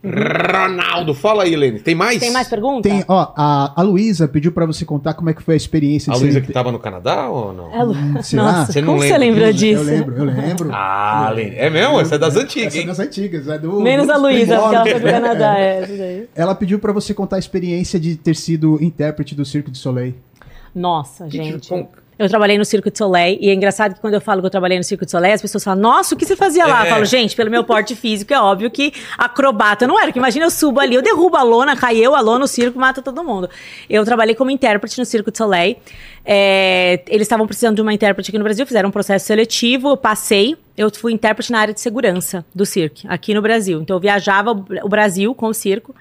Ronaldo, 0.05 1.15
fala 1.15 1.45
aí, 1.45 1.55
Lene. 1.55 1.79
Tem 1.79 1.95
mais? 1.95 2.19
Tem 2.19 2.33
mais 2.33 2.49
pergunta? 2.49 2.89
Tem, 2.89 3.05
ó, 3.07 3.33
a, 3.37 3.73
a 3.81 3.83
Luísa 3.83 4.27
pediu 4.27 4.51
pra 4.51 4.67
você 4.67 4.85
contar 4.85 5.15
como 5.15 5.31
é 5.31 5.35
que 5.35 5.43
foi 5.43 5.55
a 5.55 5.57
experiência 5.57 6.13
A 6.13 6.17
Luísa 6.17 6.41
ser- 6.41 6.47
que 6.47 6.53
tava 6.53 6.73
no 6.73 6.79
Canadá 6.81 7.29
ou 7.29 7.53
não? 7.53 7.73
É, 7.73 7.85
Lu- 7.85 7.93
Hum? 7.93 8.15
Nossa, 8.15 8.73
Você 8.73 8.81
não 8.81 8.89
como 8.95 8.99
você 9.01 9.17
lembra 9.17 9.19
lembra 9.19 9.47
Eu 9.49 9.53
disso? 9.53 9.83
lembro, 9.85 10.17
eu 10.17 10.25
lembro. 10.25 10.71
Ah, 10.73 11.31
Lene. 11.35 11.55
É 11.57 11.71
mesmo? 11.71 12.01
Essa 12.01 12.17
é 12.17 12.19
das 12.19 12.37
antigas, 12.37 12.67
Essa 12.69 12.79
é 12.79 12.81
hein? 12.81 12.87
das 12.87 12.99
antigas, 12.99 13.49
é 13.49 13.59
do. 13.59 13.81
Menos 13.81 14.09
a 14.09 14.17
Luísa, 14.17 14.59
porque 14.59 14.75
ela 14.75 14.85
foi 14.85 14.95
primórdios. 14.95 15.23
Canadá. 15.23 15.59
É. 15.59 16.23
Ela 16.35 16.55
pediu 16.55 16.79
pra 16.79 16.93
você 16.93 17.15
contar 17.15 17.37
a 17.37 17.39
experiência 17.39 18.01
de 18.01 18.17
ter 18.17 18.35
sido 18.35 18.83
intérprete 18.83 19.35
do 19.35 19.45
Circo 19.45 19.71
de 19.71 19.79
Soleil. 19.79 20.15
Nossa, 20.75 21.27
Que- 21.27 21.37
gente. 21.37 21.69
Eu 22.23 22.29
trabalhei 22.29 22.57
no 22.57 22.65
Circo 22.65 22.89
de 22.89 22.97
Soleil 22.97 23.37
e 23.41 23.51
é 23.51 23.53
engraçado 23.53 23.95
que 23.95 24.01
quando 24.01 24.15
eu 24.15 24.21
falo 24.21 24.41
que 24.41 24.47
eu 24.47 24.51
trabalhei 24.51 24.79
no 24.79 24.85
Circo 24.85 25.05
de 25.05 25.11
Soleil, 25.11 25.35
as 25.35 25.43
pessoas 25.43 25.65
falam, 25.65 25.81
nossa, 25.81 26.15
o 26.15 26.19
que 26.19 26.25
você 26.25 26.37
fazia 26.37 26.65
lá? 26.65 26.85
É. 26.85 26.87
Eu 26.87 26.91
falo, 26.91 27.05
gente, 27.05 27.35
pelo 27.35 27.51
meu 27.51 27.65
porte 27.65 27.97
físico, 27.97 28.33
é 28.33 28.41
óbvio 28.41 28.71
que 28.71 28.93
acrobata 29.19 29.89
não 29.89 29.99
era. 29.99 30.07
Porque 30.07 30.21
imagina 30.21 30.47
eu 30.47 30.51
subo 30.51 30.79
ali, 30.79 30.95
eu 30.95 31.03
derrubo 31.03 31.37
a 31.37 31.43
lona, 31.43 31.77
cai 31.77 31.97
eu, 31.97 32.15
a 32.15 32.21
lona, 32.21 32.45
o 32.45 32.49
circo, 32.49 32.79
mata 32.79 33.03
todo 33.03 33.25
mundo. 33.25 33.51
Eu 33.91 34.05
trabalhei 34.05 34.37
como 34.37 34.53
intérprete 34.53 34.99
no 35.01 35.05
Circo 35.05 35.33
de 35.33 35.39
Soleil. 35.39 35.77
É, 36.25 37.03
eles 37.09 37.23
estavam 37.23 37.45
precisando 37.45 37.75
de 37.75 37.83
uma 37.83 37.93
intérprete 37.93 38.31
aqui 38.31 38.39
no 38.39 38.45
Brasil, 38.45 38.65
fizeram 38.65 38.89
um 38.89 38.93
processo 38.93 39.27
seletivo, 39.27 39.89
eu 39.91 39.97
passei. 39.97 40.57
Eu 40.77 40.91
fui 40.95 41.13
intérprete 41.13 41.51
na 41.51 41.59
área 41.59 41.75
de 41.75 41.81
segurança 41.81 42.45
do 42.55 42.65
circo, 42.65 43.01
aqui 43.09 43.35
no 43.35 43.43
Brasil. 43.43 43.83
Então 43.83 43.97
eu 43.97 44.01
viajava 44.01 44.53
o 44.53 44.89
Brasil 44.89 45.35
com 45.35 45.49
o 45.49 45.55
circo 45.55 45.93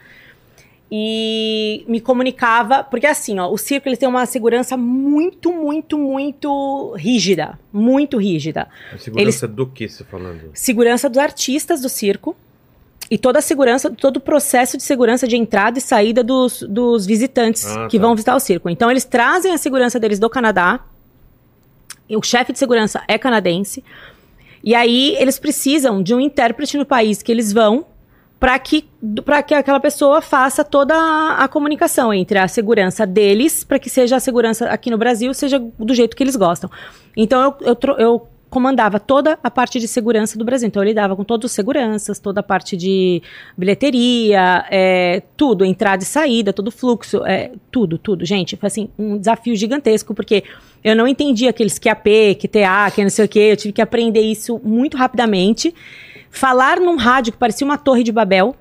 e 0.94 1.86
me 1.88 2.02
comunicava, 2.02 2.84
porque 2.84 3.08
assim, 3.08 3.40
ó, 3.40 3.50
o 3.50 3.58
circo 3.58 3.88
ele 3.88 3.96
tem 3.96 4.10
uma 4.10 4.26
segurança 4.26 4.76
muito, 4.76 5.50
muito, 5.54 5.98
muito 5.98 6.94
rígida, 6.98 7.58
muito 7.72 8.18
rígida. 8.18 8.68
A 8.94 8.98
segurança 8.98 9.48
do 9.48 9.66
que 9.66 9.88
você 9.88 10.04
tá 10.04 10.10
falando? 10.12 10.52
Segurança 10.54 11.08
dos 11.10 11.18
artistas 11.18 11.80
do 11.82 11.88
circo 11.88 12.36
e 13.10 13.18
toda 13.18 13.40
a 13.40 13.42
segurança, 13.42 13.90
todo 13.90 14.18
o 14.18 14.20
processo 14.20 14.76
de 14.76 14.84
segurança 14.84 15.26
de 15.26 15.38
entrada 15.38 15.78
e 15.78 15.82
saída 15.82 16.22
dos, 16.22 16.62
dos 16.64 17.06
visitantes 17.06 17.66
Ah, 17.66 17.88
que 17.88 17.98
tá. 17.98 18.06
vão 18.06 18.14
visitar 18.14 18.36
o 18.36 18.40
circo. 18.40 18.70
Então 18.70 18.92
eles 18.92 19.06
trazem 19.06 19.54
a 19.54 19.58
segurança 19.58 19.98
deles 19.98 20.20
do 20.20 20.30
Canadá. 20.30 20.82
E 22.10 22.18
o 22.18 22.22
chefe 22.22 22.52
de 22.52 22.60
segurança 22.60 23.02
é 23.08 23.18
canadense. 23.18 23.82
E 24.62 24.76
aí 24.76 25.16
eles 25.18 25.40
precisam 25.40 26.04
de 26.04 26.14
um 26.14 26.20
intérprete 26.20 26.78
no 26.78 26.86
país 26.86 27.24
que 27.24 27.32
eles 27.32 27.54
vão 27.54 27.86
para 28.42 28.58
que, 28.58 28.86
pra 29.24 29.44
que 29.44 29.54
aquela 29.54 29.80
pessoa 29.80 30.20
faça 30.20 30.64
toda 30.64 30.96
a, 30.96 31.44
a 31.44 31.48
comunicação 31.48 32.12
entre 32.12 32.40
a 32.40 32.48
segurança 32.48 33.06
deles, 33.06 33.64
para 33.64 33.78
que 33.78 33.88
seja 33.88 34.16
a 34.16 34.20
segurança 34.20 34.66
aqui 34.66 34.90
no 34.90 34.98
Brasil, 34.98 35.32
seja 35.32 35.60
do 35.60 35.94
jeito 35.94 36.18
que 36.18 36.24
eles 36.24 36.36
gostam. 36.36 36.68
Então 37.16 37.56
eu, 37.62 37.68
eu, 37.68 37.98
eu 38.00 38.28
comandava 38.50 39.00
toda 39.00 39.38
a 39.44 39.52
parte 39.52 39.80
de 39.80 39.88
segurança 39.88 40.40
do 40.40 40.44
Brasil. 40.44 40.68
Então 40.68 40.82
eu 40.82 40.88
lidava 40.88 41.16
com 41.16 41.24
todos 41.24 41.52
os 41.52 41.56
seguranças, 41.56 42.18
toda 42.18 42.40
a 42.40 42.44
parte 42.44 42.76
de 42.76 43.22
bilheteria, 43.56 44.66
é, 44.72 45.22
tudo, 45.38 45.64
entrada 45.64 46.02
e 46.02 46.06
saída, 46.08 46.52
todo 46.52 46.72
fluxo, 46.72 47.24
é, 47.24 47.52
tudo, 47.72 48.00
tudo. 48.00 48.26
Gente, 48.26 48.58
foi 48.58 48.66
assim, 48.66 48.90
um 48.98 49.20
desafio 49.20 49.56
gigantesco, 49.56 50.16
porque 50.16 50.44
eu 50.84 50.96
não 50.96 51.08
entendia 51.08 51.52
aqueles 51.52 51.78
QAP, 51.78 52.40
QTA, 52.42 52.90
que 52.96 53.04
não 53.04 53.10
sei 53.12 53.26
o 53.26 53.30
quê, 53.30 53.50
eu 53.52 53.58
tive 53.58 53.72
que 53.72 53.84
aprender 53.84 54.22
isso 54.22 54.60
muito 54.64 54.98
rapidamente. 54.98 55.76
Falar 56.32 56.80
num 56.80 56.96
rádio 56.96 57.34
que 57.34 57.38
parecia 57.38 57.66
uma 57.66 57.78
torre 57.78 58.04
de 58.04 58.12
Babel, 58.12 58.56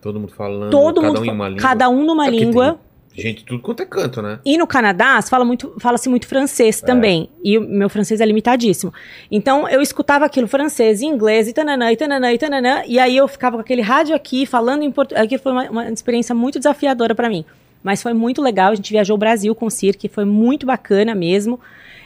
Todo 0.00 0.18
mundo 0.18 0.32
falando, 0.32 0.70
todo 0.70 1.00
cada 1.00 1.06
mundo, 1.08 1.20
um 1.20 1.24
em 1.24 1.30
uma 1.30 1.48
língua. 1.48 1.62
cada 1.62 1.88
um 1.88 2.04
numa 2.04 2.26
É 2.26 2.30
língua. 2.30 2.80
Gente, 3.14 3.44
tudo 3.44 3.60
quanto 3.60 3.82
é 3.82 3.86
canto, 3.86 4.22
né? 4.22 4.40
E 4.44 4.56
no 4.56 4.66
Canadá, 4.66 5.20
fala 5.22 5.44
muito, 5.44 5.74
fala-se 5.78 6.08
muito 6.08 6.26
francês 6.26 6.82
É. 6.82 6.86
também. 6.86 7.28
E 7.44 7.58
o 7.58 7.60
meu 7.60 7.90
francês 7.90 8.20
é 8.22 8.24
limitadíssimo. 8.24 8.92
Então, 9.30 9.68
eu 9.68 9.82
escutava 9.82 10.24
aquilo 10.24 10.48
francês 10.48 11.02
inglês, 11.02 11.46
e 11.46 11.52
tananã, 11.52 11.92
e 11.92 11.96
tananã, 11.96 12.32
e 12.32 12.38
tananã. 12.38 12.82
E 12.86 12.98
aí 12.98 13.14
eu 13.16 13.28
ficava 13.28 13.56
com 13.58 13.60
aquele 13.60 13.82
rádio 13.82 14.16
aqui, 14.16 14.46
falando 14.46 14.82
em 14.82 14.90
português. 14.90 15.24
Aquilo 15.26 15.42
foi 15.42 15.52
uma, 15.52 15.70
uma 15.70 15.90
experiência 15.90 16.34
muito 16.34 16.58
desafiadora 16.58 17.14
para 17.14 17.28
mim. 17.28 17.44
Mas 17.84 18.02
foi 18.02 18.14
muito 18.14 18.40
legal. 18.40 18.72
A 18.72 18.74
gente 18.74 18.90
viajou 18.90 19.14
o 19.14 19.18
Brasil 19.18 19.54
com 19.54 19.66
o 19.66 19.70
Cirque, 19.70 20.08
foi 20.08 20.24
muito 20.24 20.64
bacana 20.64 21.14
mesmo. 21.14 21.60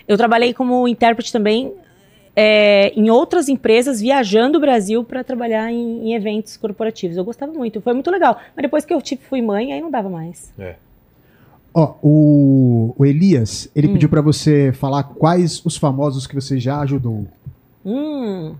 Eu 0.09 0.16
trabalhei 0.16 0.52
como 0.52 0.88
intérprete 0.88 1.32
também 1.32 1.72
é, 2.37 2.93
em 2.95 3.09
outras 3.11 3.49
empresas, 3.49 3.99
viajando 4.01 4.59
o 4.59 4.61
Brasil 4.61 5.03
para 5.03 5.24
trabalhar 5.24 5.72
em, 5.72 6.09
em 6.11 6.14
eventos 6.14 6.57
corporativos. 6.57 7.16
Eu 7.16 7.24
gostava 7.24 7.51
muito, 7.53 7.80
foi 7.80 7.95
muito 7.95 8.11
legal. 8.11 8.39
Mas 8.55 8.62
depois 8.62 8.84
que 8.84 8.93
eu 8.93 9.01
tipo, 9.01 9.24
fui 9.24 9.41
mãe, 9.41 9.72
aí 9.72 9.80
não 9.80 9.91
dava 9.91 10.11
mais. 10.11 10.53
É. 10.59 10.74
Ó, 11.74 11.95
o, 12.03 12.95
o 12.99 13.05
Elias, 13.07 13.66
Hum. 13.66 13.70
ele 13.74 13.89
pediu 13.89 14.09
pra 14.09 14.20
você 14.20 14.72
falar 14.72 15.03
quais 15.03 15.62
os 15.64 15.76
famosos 15.76 16.26
que 16.26 16.34
você 16.34 16.59
já 16.61 16.80
ajudou. 16.80 17.26
Hum, 17.84 18.55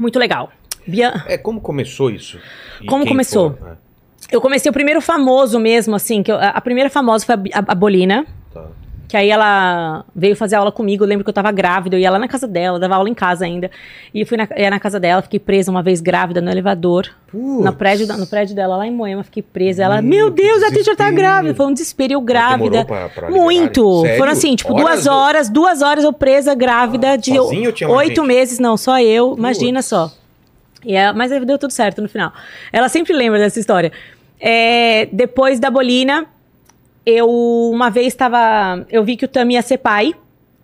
muito 0.00 0.18
legal. 0.18 0.50
Bia- 0.86 1.22
É, 1.26 1.36
como 1.36 1.60
começou 1.60 2.10
isso? 2.10 2.38
E 2.80 2.86
Como 2.86 3.06
começou? 3.06 3.52
foram? 3.54 3.72
É, 3.72 3.76
Eu 4.30 4.40
comecei 4.40 4.68
o 4.70 4.72
primeiro 4.72 5.00
famoso 5.00 5.58
mesmo, 5.58 5.94
assim, 5.96 6.22
que 6.22 6.30
eu- 6.30 6.38
a 6.38 6.60
primeira 6.60 6.90
famosa 6.90 7.24
foi 7.26 7.34
a, 7.34 7.38
a- 7.60 7.64
a 7.68 7.74
Bolina, 7.74 8.26
tá. 8.52 8.66
Que 9.08 9.16
aí 9.16 9.30
ela 9.30 10.04
veio 10.14 10.36
fazer 10.36 10.56
aula 10.56 10.70
comigo. 10.70 11.02
Eu 11.02 11.08
lembro 11.08 11.24
que 11.24 11.30
eu 11.30 11.34
tava 11.34 11.50
grávida, 11.50 11.96
eu 11.96 12.00
ia 12.00 12.10
lá 12.10 12.18
na 12.18 12.28
casa 12.28 12.46
dela, 12.46 12.78
dava 12.78 12.94
aula 12.94 13.08
em 13.08 13.14
casa 13.14 13.46
ainda. 13.46 13.70
E 14.14 14.22
fui 14.26 14.36
na, 14.36 14.46
ia 14.54 14.68
na 14.68 14.78
casa 14.78 15.00
dela, 15.00 15.22
fiquei 15.22 15.40
presa 15.40 15.70
uma 15.70 15.82
vez 15.82 16.00
grávida 16.02 16.42
no 16.42 16.50
elevador. 16.50 17.08
No 17.32 17.72
prédio, 17.72 18.06
no 18.06 18.26
prédio 18.26 18.54
dela, 18.54 18.76
lá 18.76 18.86
em 18.86 18.90
Moema, 18.92 19.24
fiquei 19.24 19.42
presa. 19.42 19.82
Ela, 19.84 20.02
Meu, 20.02 20.26
meu 20.26 20.30
Deus, 20.30 20.62
a 20.62 20.70
teacher 20.70 20.94
tá 20.94 21.10
grávida. 21.10 21.54
Foi 21.54 21.64
um 21.66 21.72
desespero, 21.72 22.12
eu 22.12 22.20
grávida. 22.20 22.84
pra- 22.84 23.08
pra? 23.08 23.30
Muito. 23.30 24.04
Foram 24.18 24.32
assim, 24.32 24.54
tipo, 24.54 24.74
Horas 24.74 25.04
duas 25.04 25.06
horas, 25.06 25.48
duas 25.48 25.82
horas 25.82 26.04
eu 26.04 26.12
presa, 26.12 26.54
grávida, 26.54 27.16
de 27.16 27.38
ou 27.38 27.48
tinha 27.50 27.88
mais 27.88 27.98
oito 28.08 28.20
gente? 28.20 28.26
meses, 28.26 28.58
não, 28.58 28.76
só 28.76 29.00
eu, 29.00 29.34
imagina 29.38 29.78
Putz. 29.78 29.88
só. 29.88 30.12
E 30.84 30.94
ela- 30.94 31.12
mas 31.12 31.32
aí 31.32 31.42
deu 31.44 31.58
tudo 31.58 31.70
certo 31.72 32.02
no 32.02 32.08
final. 32.10 32.30
Ela 32.72 32.88
sempre 32.90 33.12
lembra 33.14 33.38
dessa 33.38 33.58
história. 33.58 33.90
É, 34.40 35.08
depois 35.12 35.58
da 35.58 35.70
Bolina, 35.70 36.26
eu 37.08 37.28
uma 37.72 37.90
vez 37.90 38.08
estava. 38.08 38.86
Eu 38.90 39.02
vi 39.04 39.16
que 39.16 39.24
o 39.24 39.28
Tami 39.28 39.54
ia 39.54 39.62
ser 39.62 39.78
pai. 39.78 40.14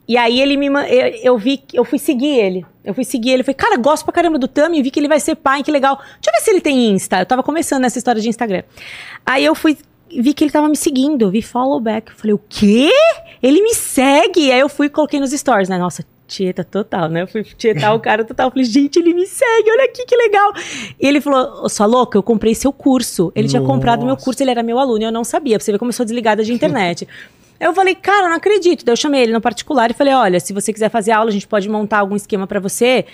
E 0.07 0.19
aí 0.19 0.41
ele 0.41 0.57
me. 0.57 0.67
Eu, 0.67 1.09
eu 1.23 1.39
vi. 1.39 1.63
Eu 1.73 1.85
fui 1.85 1.99
seguir 1.99 2.39
ele. 2.39 2.67
Eu 2.85 2.93
fui 2.93 3.05
seguir 3.05 3.31
ele. 3.31 3.43
Falei, 3.43 3.55
cara, 3.55 3.77
gosto 3.77 4.05
pra 4.05 4.13
caramba 4.13 4.39
do 4.39 4.47
Tami. 4.47 4.83
Vi 4.83 4.91
que 4.91 5.01
ele 5.01 5.09
vai 5.09 5.19
ser 5.19 5.35
pai, 5.37 5.63
que 5.63 5.71
legal. 5.71 5.97
Deixa 5.97 6.29
eu 6.29 6.33
ver 6.33 6.41
se 6.41 6.51
ele 6.51 6.61
tem 6.61 6.91
Insta. 6.91 7.21
Eu 7.21 7.27
tava 7.27 7.43
começando 7.43 7.83
nessa 7.83 7.97
história 7.97 8.21
de 8.21 8.29
Instagram. 8.29 8.63
Aí 9.25 9.45
eu 9.45 9.55
fui. 9.55 9.79
Vi 10.11 10.35
que 10.35 10.45
ele 10.45 10.51
tava 10.51 10.69
me 10.69 10.77
seguindo. 10.77 11.31
Vi 11.31 11.41
follow 11.41 11.81
back. 11.81 12.11
Eu 12.11 12.17
falei, 12.17 12.35
o 12.35 12.41
quê? 12.49 12.91
Ele 13.43 13.63
me 13.63 13.75
segue. 13.75 14.53
Aí 14.53 14.61
eu 14.61 14.69
fui 14.69 14.87
e 14.87 14.91
coloquei 14.91 15.19
nos 15.19 15.31
stories, 15.31 15.69
né? 15.69 15.79
Nossa, 15.79 16.05
tieta 16.27 16.65
total, 16.65 17.09
né? 17.09 17.23
Eu 17.23 17.27
fui 17.27 17.45
tietar 17.45 17.95
o 17.95 18.01
cara 18.01 18.25
total. 18.25 18.49
Eu 18.49 18.51
falei, 18.51 18.65
gente, 18.65 18.99
ele 18.99 19.15
me 19.15 19.27
segue, 19.27 19.71
olha 19.71 19.85
aqui 19.85 20.05
que 20.05 20.17
legal. 20.17 20.53
E 21.01 21.07
ele 21.07 21.21
falou, 21.21 21.69
sua 21.69 21.87
louca, 21.87 22.19
eu 22.19 22.23
comprei 22.23 22.55
seu 22.55 22.73
curso. 22.73 23.33
Ele 23.35 23.49
tinha 23.49 23.63
comprado 23.63 24.01
meu 24.01 24.15
Nossa. 24.15 24.25
curso, 24.25 24.43
ele 24.43 24.51
era 24.51 24.63
meu 24.63 24.79
aluno 24.79 25.03
e 25.03 25.05
eu 25.05 25.13
não 25.13 25.25
sabia. 25.25 25.59
Pra 25.59 25.65
você 25.65 25.73
ver 25.73 25.79
como 25.79 25.91
eu 25.91 25.93
sou 25.95 26.05
desligada 26.05 26.43
de 26.43 26.53
internet. 26.53 27.07
Aí 27.61 27.67
eu 27.67 27.75
falei, 27.75 27.95
cara, 27.95 28.27
eu 28.27 28.31
não 28.31 28.37
acredito. 28.37 28.85
Daí 28.85 28.93
eu 28.93 28.97
chamei 28.97 29.23
ele 29.23 29.33
no 29.33 29.41
particular 29.41 29.91
e 29.91 29.95
falei, 29.95 30.15
olha, 30.15 30.41
se 30.41 30.53
você 30.53 30.73
quiser 30.73 30.91
fazer 30.91 31.13
aula, 31.13 31.31
a 31.31 31.33
gente 31.33 31.47
pode 31.47 31.69
montar 31.69 31.99
algum 31.99 32.17
esquema 32.17 32.47
pra 32.47 32.61
você. 32.61 33.05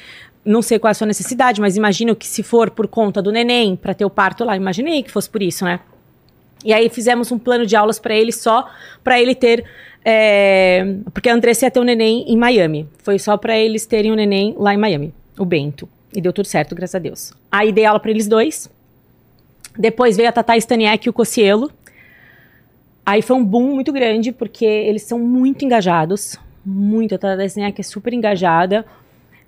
Não 0.45 0.63
sei 0.63 0.79
qual 0.79 0.89
é 0.89 0.93
a 0.93 0.95
sua 0.95 1.07
necessidade, 1.07 1.61
mas 1.61 1.77
imagino 1.77 2.17
que 2.17 2.27
se 2.27 2.43
for 2.43 2.71
por 2.71 2.89
conta 2.89 3.21
do 3.21 3.31
neném, 3.31 3.77
pra 3.77 3.93
ter 3.93 4.05
o 4.05 4.11
parto 4.11 4.45
lá, 4.45 4.57
imaginei 4.57 5.03
que 5.03 5.11
fosse 5.11 5.29
por 5.29 5.43
isso, 5.43 5.65
né? 5.65 5.81
E 6.65 6.73
aí 6.73 6.89
fizemos 6.89 7.33
um 7.33 7.39
plano 7.39 7.67
de 7.67 7.75
aulas 7.75 7.99
pra 7.99 8.15
ele 8.15 8.33
só 8.33 8.69
pra 9.03 9.21
ele 9.21 9.35
ter. 9.35 9.65
É, 10.05 10.97
porque 11.13 11.29
a 11.29 11.35
Andressa 11.35 11.67
ia 11.67 11.71
ter 11.71 11.81
um 11.81 11.85
neném 11.85 12.25
em 12.29 12.37
Miami. 12.37 12.89
Foi 12.99 13.19
só 13.19 13.37
pra 13.37 13.59
eles 13.59 13.87
terem 13.87 14.13
um 14.13 14.15
neném 14.15 14.55
lá 14.59 14.75
em 14.75 14.79
Miami, 14.79 15.13
o 15.39 15.45
Bento. 15.45 15.89
E 16.15 16.21
deu 16.21 16.33
tudo 16.33 16.47
certo, 16.47 16.75
graças 16.75 16.95
a 16.95 16.99
Deus. 16.99 17.33
Aí 17.51 17.71
dei 17.73 17.85
aula 17.85 18.01
pra 18.01 18.11
eles 18.11 18.27
dois. 18.27 18.69
Depois 19.79 20.17
veio 20.17 20.29
a 20.29 20.33
Tata 20.33 20.57
Staniek 20.57 21.07
e 21.07 21.11
o 21.11 21.13
Cocielo. 21.13 21.71
Aí 23.07 23.23
foi 23.23 23.37
um 23.37 23.45
boom 23.45 23.75
muito 23.75 23.93
grande, 23.93 24.33
porque 24.33 24.65
eles 24.65 25.03
são 25.03 25.19
muito 25.19 25.65
engajados. 25.65 26.37
Muito. 26.65 27.15
A 27.15 27.19
Tata 27.19 27.45
Staniek 27.45 27.81
é 27.81 27.85
super 27.85 28.13
engajada. 28.13 28.85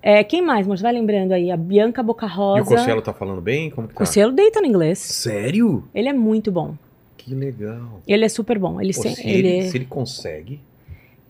É, 0.00 0.22
quem 0.24 0.42
mais, 0.42 0.66
mas 0.66 0.80
vai 0.80 0.92
lembrando 0.92 1.32
aí? 1.32 1.50
A 1.50 1.56
Bianca 1.56 2.02
Boca 2.02 2.26
E 2.26 2.28
Rosa. 2.28 2.62
o 2.62 2.64
Cossielo 2.76 3.02
tá 3.02 3.12
falando 3.12 3.40
bem? 3.40 3.70
Como 3.70 3.86
que 3.88 3.94
O 3.94 3.96
tá? 3.96 3.98
Cocielo 4.04 4.32
deita 4.32 4.60
no 4.60 4.66
inglês. 4.66 4.98
Sério? 4.98 5.84
Ele 5.94 6.08
é 6.08 6.12
muito 6.12 6.50
bom. 6.50 6.74
Que 7.24 7.34
legal. 7.34 8.00
Ele 8.06 8.24
é 8.24 8.28
super 8.28 8.58
bom. 8.58 8.80
Ele, 8.80 8.92
Pô, 8.92 9.02
se- 9.02 9.14
se, 9.14 9.28
ele, 9.28 9.48
ele, 9.48 9.70
se 9.70 9.76
ele 9.76 9.84
consegue, 9.86 10.60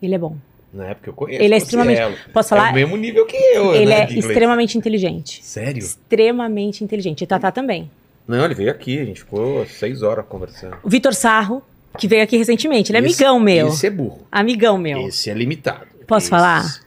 ele 0.01 0.15
é 0.15 0.17
bom. 0.17 0.35
né? 0.73 0.93
Porque 0.95 1.09
eu 1.09 1.13
conheço. 1.13 1.41
Ele 1.43 1.53
é 1.53 1.57
extremamente- 1.57 1.97
Cielo. 1.97 2.15
Posso 2.33 2.53
É 2.53 2.57
falar? 2.57 2.71
o 2.71 2.75
mesmo 2.75 2.97
nível 2.97 3.25
que 3.25 3.37
eu, 3.37 3.75
ele 3.75 3.85
né, 3.87 4.07
é 4.09 4.13
extremamente 4.13 4.77
inteligente. 4.77 5.39
Sério? 5.43 5.79
Extremamente 5.79 6.83
inteligente. 6.83 7.23
E 7.23 7.27
Tatá 7.27 7.51
também. 7.51 7.89
Não, 8.27 8.43
ele 8.45 8.53
veio 8.55 8.71
aqui, 8.71 8.99
a 8.99 9.05
gente 9.05 9.19
ficou 9.19 9.65
seis 9.67 10.01
horas 10.01 10.25
conversando. 10.27 10.77
O 10.83 10.89
Vitor 10.89 11.13
Sarro, 11.13 11.61
que 11.97 12.07
veio 12.07 12.23
aqui 12.23 12.37
recentemente. 12.37 12.91
Ele 12.91 12.97
é 12.97 13.01
Esse- 13.09 13.23
amigão 13.23 13.39
meu. 13.39 13.67
Esse 13.67 13.87
é 13.87 13.89
burro. 13.89 14.21
Amigão 14.31 14.77
meu. 14.77 15.07
Esse 15.07 15.29
é 15.29 15.33
limitado. 15.33 15.85
Posso 16.07 16.23
Esse- 16.25 16.29
falar? 16.29 16.81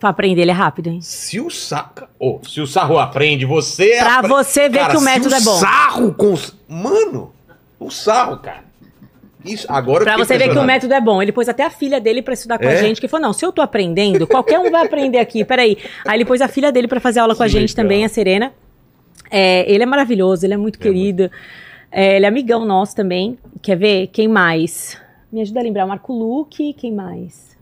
Pra 0.00 0.08
aprender, 0.08 0.40
ele 0.42 0.50
é 0.50 0.54
rápido, 0.54 0.88
hein? 0.88 1.00
Se 1.02 1.38
o 1.38 1.50
Sarro. 1.50 2.08
Ô, 2.18 2.40
se 2.48 2.60
o 2.62 2.66
Sarro 2.66 2.98
aprende, 2.98 3.44
você. 3.44 3.98
Pra 3.98 4.22
você 4.22 4.68
ver 4.68 4.78
Cara, 4.78 4.92
que 4.92 4.96
o 4.96 5.00
método 5.02 5.34
é 5.34 5.40
bom. 5.42 5.58
Sarro 5.58 6.14
com. 6.14 6.34
Mano, 6.66 7.30
o 7.86 7.90
Sarro, 7.90 8.38
cara. 8.38 8.64
Isso, 9.44 9.66
agora 9.68 10.04
Pra 10.04 10.16
você 10.16 10.38
ver 10.38 10.50
que 10.50 10.58
o 10.58 10.62
método 10.62 10.94
é 10.94 11.00
bom. 11.00 11.20
Ele 11.20 11.32
pôs 11.32 11.48
até 11.48 11.64
a 11.64 11.70
filha 11.70 12.00
dele 12.00 12.22
pra 12.22 12.32
estudar 12.32 12.58
com 12.58 12.66
a 12.68 12.72
É? 12.72 12.76
gente, 12.76 13.00
que 13.00 13.08
falou: 13.08 13.26
não, 13.26 13.32
se 13.32 13.44
eu 13.44 13.50
tô 13.52 13.60
aprendendo, 13.60 14.26
qualquer 14.26 14.58
um 14.60 14.70
vai 14.70 14.84
aprender 14.86 15.18
aqui, 15.18 15.44
peraí. 15.44 15.76
Aí 16.06 16.16
ele 16.18 16.24
pôs 16.24 16.40
a 16.40 16.46
filha 16.46 16.70
dele 16.70 16.86
pra 16.86 17.00
fazer 17.00 17.18
aula 17.20 17.34
com 17.34 17.42
a 17.42 17.48
gente 17.48 17.70
legal. 17.70 17.84
também, 17.84 18.04
a 18.04 18.08
Serena. 18.08 18.52
É, 19.30 19.70
ele 19.72 19.82
é 19.82 19.86
maravilhoso, 19.86 20.46
ele 20.46 20.54
é 20.54 20.56
muito 20.56 20.78
É 20.78 20.82
querido. 20.82 21.30
É, 21.90 22.16
ele 22.16 22.24
é 22.24 22.28
amigão 22.28 22.64
nosso 22.64 22.94
também. 22.94 23.36
Quer 23.60 23.76
ver? 23.76 24.06
Quem 24.08 24.28
mais? 24.28 24.96
Me 25.32 25.40
ajuda 25.40 25.58
a 25.60 25.62
lembrar. 25.62 25.86
Marco 25.86 26.12
Luque, 26.12 26.72
quem 26.74 26.92
mais? 26.92 27.52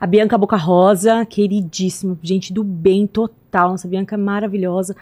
A 0.00 0.06
Bianca 0.06 0.36
Boca 0.38 0.56
Rosa, 0.56 1.24
queridíssima, 1.26 2.16
gente 2.22 2.52
do 2.52 2.62
bem 2.62 3.06
total. 3.06 3.70
Nossa, 3.70 3.88
Bianca 3.88 4.14
é 4.14 4.18
maravilhosa. 4.18 4.94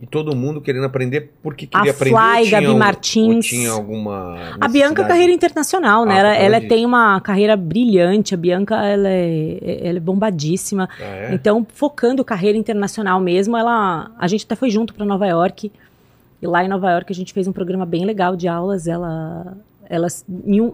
E 0.00 0.06
todo 0.06 0.34
mundo 0.36 0.60
querendo 0.60 0.84
aprender 0.84 1.32
porque 1.42 1.66
A 1.72 1.78
queria 1.78 1.92
aprender. 1.92 2.16
Fly, 2.16 2.50
Gabi 2.50 2.68
um- 2.68 2.76
Martins. 2.78 3.46
tinha 3.46 3.70
alguma. 3.70 4.56
A 4.60 4.68
Bianca, 4.68 5.02
é 5.02 5.06
carreira 5.06 5.32
internacional, 5.32 6.04
né? 6.04 6.14
Ah, 6.14 6.18
ela 6.18 6.28
causa 6.30 6.44
ela 6.44 6.58
disso. 6.58 6.68
tem 6.68 6.84
uma 6.84 7.20
carreira 7.20 7.56
brilhante. 7.56 8.34
A 8.34 8.36
Bianca, 8.36 8.74
ela 8.84 9.08
é, 9.08 9.58
ela 9.88 9.96
é 9.96 10.00
bombadíssima. 10.00 10.88
Ah, 11.00 11.04
é? 11.04 11.34
Então, 11.34 11.66
focando 11.72 12.24
carreira 12.24 12.58
internacional 12.58 13.18
mesmo, 13.20 13.56
ela, 13.56 14.10
a 14.18 14.26
gente 14.28 14.44
até 14.44 14.54
foi 14.56 14.68
junto 14.68 14.92
para 14.92 15.06
Nova 15.06 15.26
York. 15.26 15.72
E 16.42 16.46
lá 16.46 16.62
em 16.62 16.68
Nova 16.68 16.90
York 16.90 17.10
a 17.10 17.14
gente 17.16 17.32
fez 17.32 17.48
um 17.48 17.52
programa 17.52 17.86
bem 17.86 18.04
legal 18.04 18.36
de 18.36 18.46
aulas. 18.46 18.86
Ela, 18.86 19.56
ela, 19.88 20.08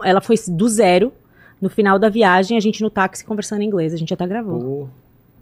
ela 0.03 0.21
foi 0.21 0.37
do 0.49 0.69
zero. 0.69 1.13
No 1.61 1.69
final 1.69 1.99
da 1.99 2.09
viagem, 2.09 2.57
a 2.57 2.61
gente 2.61 2.83
no 2.83 2.89
táxi 2.91 3.25
conversando 3.25 3.61
em 3.63 3.67
inglês. 3.67 3.93
A 3.95 3.97
gente 3.97 4.13
até 4.13 4.27
gravou. 4.27 4.59
Pô, 4.61 4.89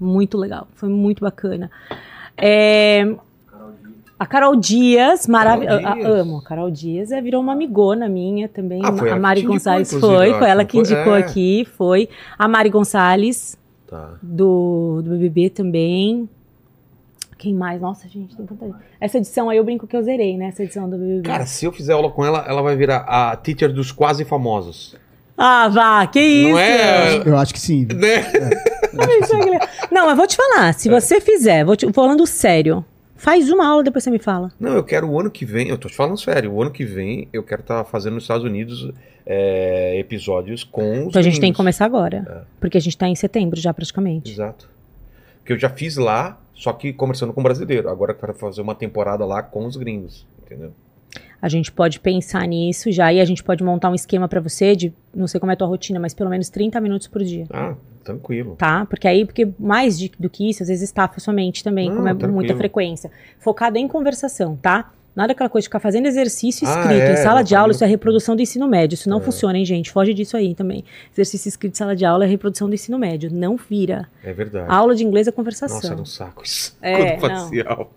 Muito 0.05 0.37
legal. 0.37 0.67
Foi 0.75 0.89
muito 0.89 1.21
bacana. 1.21 1.71
É, 2.37 3.15
a 4.19 4.27
Carol 4.27 4.57
Dias, 4.57 5.27
maravilhosa. 5.27 5.89
Amo. 6.07 6.39
A 6.39 6.43
Carol 6.43 6.71
Dias 6.71 7.13
é, 7.13 7.21
virou 7.21 7.41
uma 7.41 7.53
amigona 7.53 8.09
minha 8.09 8.49
também. 8.49 8.81
Ah, 8.85 8.93
foi 8.93 9.11
a 9.11 9.15
que 9.15 9.21
Mari 9.21 9.41
indicou, 9.41 9.55
Gonçalves 9.57 9.91
foi. 9.91 10.01
Foi 10.01 10.31
acho, 10.33 10.45
ela 10.45 10.65
que 10.65 10.79
indicou 10.79 11.15
É. 11.17 11.21
aqui. 11.21 11.67
Foi. 11.77 12.09
A 12.39 12.49
Mari 12.49 12.69
Gonçalves, 12.71 13.57
tá. 13.87 14.15
do, 14.23 15.01
do 15.05 15.11
BBB 15.11 15.51
também. 15.51 16.29
Quem 17.39 17.55
mais? 17.55 17.81
Nossa, 17.81 18.09
gente, 18.09 18.37
tem 18.37 18.45
tanta 18.45 18.67
gente. 18.67 18.77
Essa 19.01 19.19
edição 19.19 19.49
aí 19.49 19.59
eu 19.59 19.65
brinco 19.65 19.87
que 19.87 19.97
eu 19.97 20.03
zerei, 20.03 20.37
né? 20.37 20.47
Essa 20.49 20.65
edição 20.65 20.91
do 20.91 20.97
BBB. 20.99 21.23
Cara, 21.23 21.47
se 21.47 21.65
eu 21.65 21.71
fizer 21.71 21.93
aula 21.93 22.11
com 22.11 22.25
ela, 22.25 22.45
ela 22.49 22.61
vai 22.63 22.75
virar 22.75 23.05
a 23.07 23.37
teacher 23.37 23.73
dos 23.73 23.93
quase 23.93 24.25
famosos. 24.25 24.97
Ah, 25.37 25.69
vá, 25.69 26.05
que 26.09 26.19
isso! 26.21 26.51
Não 26.51 26.59
é? 26.59 27.23
Eu 27.25 27.37
acho 27.39 27.55
que 27.55 27.61
sim. 27.61 27.87
Né? 27.95 28.25
É 28.99 29.07
que- 29.27 29.95
Não, 29.95 30.07
mas 30.07 30.17
vou 30.17 30.27
te 30.27 30.35
falar. 30.35 30.71
É. 30.71 30.73
Se 30.73 30.89
você 30.89 31.21
fizer, 31.21 31.65
vou 31.65 31.77
te, 31.77 31.87
falando 31.93 32.27
sério, 32.27 32.85
faz 33.19 33.51
uma 33.51 33.67
aula, 33.67 33.83
depois 33.83 34.03
você 34.03 34.11
me 34.11 34.19
fala. 34.19 34.51
Não, 34.59 34.73
eu 34.73 34.85
quero 34.85 35.07
o 35.07 35.21
ano 35.21 35.31
que 35.31 35.45
vem, 35.45 35.69
eu 35.69 35.77
tô 35.77 35.89
te 35.89 35.95
falando 35.95 36.17
sério, 36.17 36.53
o 36.53 36.63
ano 36.63 36.71
que 36.71 36.85
vem 36.85 37.29
eu 37.33 37.43
quero 37.43 37.61
estar 37.61 37.85
fazendo 37.85 38.15
nos 38.15 38.25
Estados 38.25 38.45
Unidos 38.45 38.91
é, 39.27 39.99
episódios 39.99 40.65
com 40.65 41.03
os 41.03 41.09
Então 41.09 41.21
a 41.21 41.23
gente 41.23 41.39
tem 41.39 41.53
que 41.53 41.57
começar 41.57 41.85
agora. 41.85 42.25
É. 42.27 42.41
Porque 42.59 42.79
a 42.79 42.81
gente 42.81 42.97
tá 42.97 43.07
em 43.07 43.15
setembro 43.15 43.61
já, 43.61 43.75
praticamente. 43.75 44.33
Exato. 44.33 44.71
Que 45.45 45.53
eu 45.53 45.59
já 45.59 45.69
fiz 45.69 45.97
lá, 45.97 46.41
só 46.55 46.73
que 46.73 46.93
conversando 46.93 47.33
com 47.33 47.43
brasileiro. 47.43 47.91
Agora 47.91 48.13
eu 48.13 48.17
quero 48.17 48.33
fazer 48.35 48.63
uma 48.63 48.75
temporada 48.75 49.27
lá 49.27 49.43
com 49.43 49.67
os 49.67 49.77
gringos, 49.77 50.27
entendeu? 50.43 50.73
A 51.41 51.49
gente 51.49 51.71
pode 51.71 52.01
pensar 52.01 52.47
nisso 52.49 52.91
já 52.91 53.13
e 53.13 53.21
a 53.21 53.25
gente 53.25 53.45
pode 53.45 53.63
montar 53.63 53.91
um 53.91 53.95
esquema 53.95 54.29
pra 54.29 54.41
você 54.41 54.75
de, 54.75 54.93
não 55.15 55.27
sei 55.27 55.39
como 55.39 55.53
é 55.53 55.55
a 55.55 55.57
tua 55.57 55.69
rotina, 55.69 56.01
mas 56.01 56.13
pelo 56.13 56.31
menos 56.31 56.49
30 56.49 56.81
minutos 56.81 57.07
por 57.07 57.23
dia. 57.23 57.47
Ah, 57.51 57.75
tranquilo. 58.13 58.57
Tá? 58.57 58.85
Porque 58.87 59.07
aí, 59.09 59.25
porque 59.25 59.49
mais 59.59 59.99
de- 59.99 60.13
do 60.19 60.29
que 60.29 60.49
isso, 60.49 60.63
às 60.63 60.69
vezes 60.69 60.83
estafa 60.85 61.21
sua 61.21 61.33
mente 61.33 61.63
também, 61.65 61.89
Não, 61.89 61.97
como 61.97 62.09
é 62.09 62.13
tranquilo. 62.13 62.35
muita 62.35 62.57
frequência. 62.57 63.11
Focado 63.39 63.79
em 63.79 63.87
conversação, 63.89 64.57
tá? 64.57 64.91
Nada 65.17 65.33
aquela 65.33 65.49
coisa 65.51 65.63
de 65.65 65.69
ficar 65.69 65.81
fazendo 65.81 66.07
exercício 66.07 66.67
Ah, 66.69 66.71
escrito 66.71 67.03
é, 67.03 67.13
em 67.13 67.17
sala 67.17 67.43
de 67.43 67.53
aula, 67.57 67.73
isso 67.73 67.83
é 67.83 67.87
reprodução 67.89 68.37
do 68.37 68.43
ensino 68.43 68.69
médio. 68.69 68.95
Isso 68.95 69.11
não 69.11 69.19
É. 69.19 69.21
funciona, 69.21 69.59
hein, 69.59 69.65
gente? 69.65 69.91
Foge 69.91 70.15
disso 70.15 70.37
aí 70.37 70.55
também. 70.55 70.85
Exercício 71.13 71.49
escrito 71.49 71.73
em 71.75 71.77
sala 71.77 71.97
de 71.97 72.05
aula 72.05 72.25
é 72.25 72.29
reprodução 72.29 72.69
do 72.69 72.75
ensino 72.75 72.97
médio. 73.01 73.29
Não 73.33 73.57
vira. 73.57 74.09
É 74.23 74.33
verdade. 74.33 74.67
A 74.71 74.77
aula 74.77 74.95
de 74.95 75.05
inglês 75.05 75.27
é 75.27 75.33
conversação. 75.33 75.77
Nossa, 75.79 75.93
era 75.93 76.01
um 76.01 76.05
saco 76.07 76.45
isso. 76.45 76.77
É, 76.83 77.19
aula. 77.67 77.89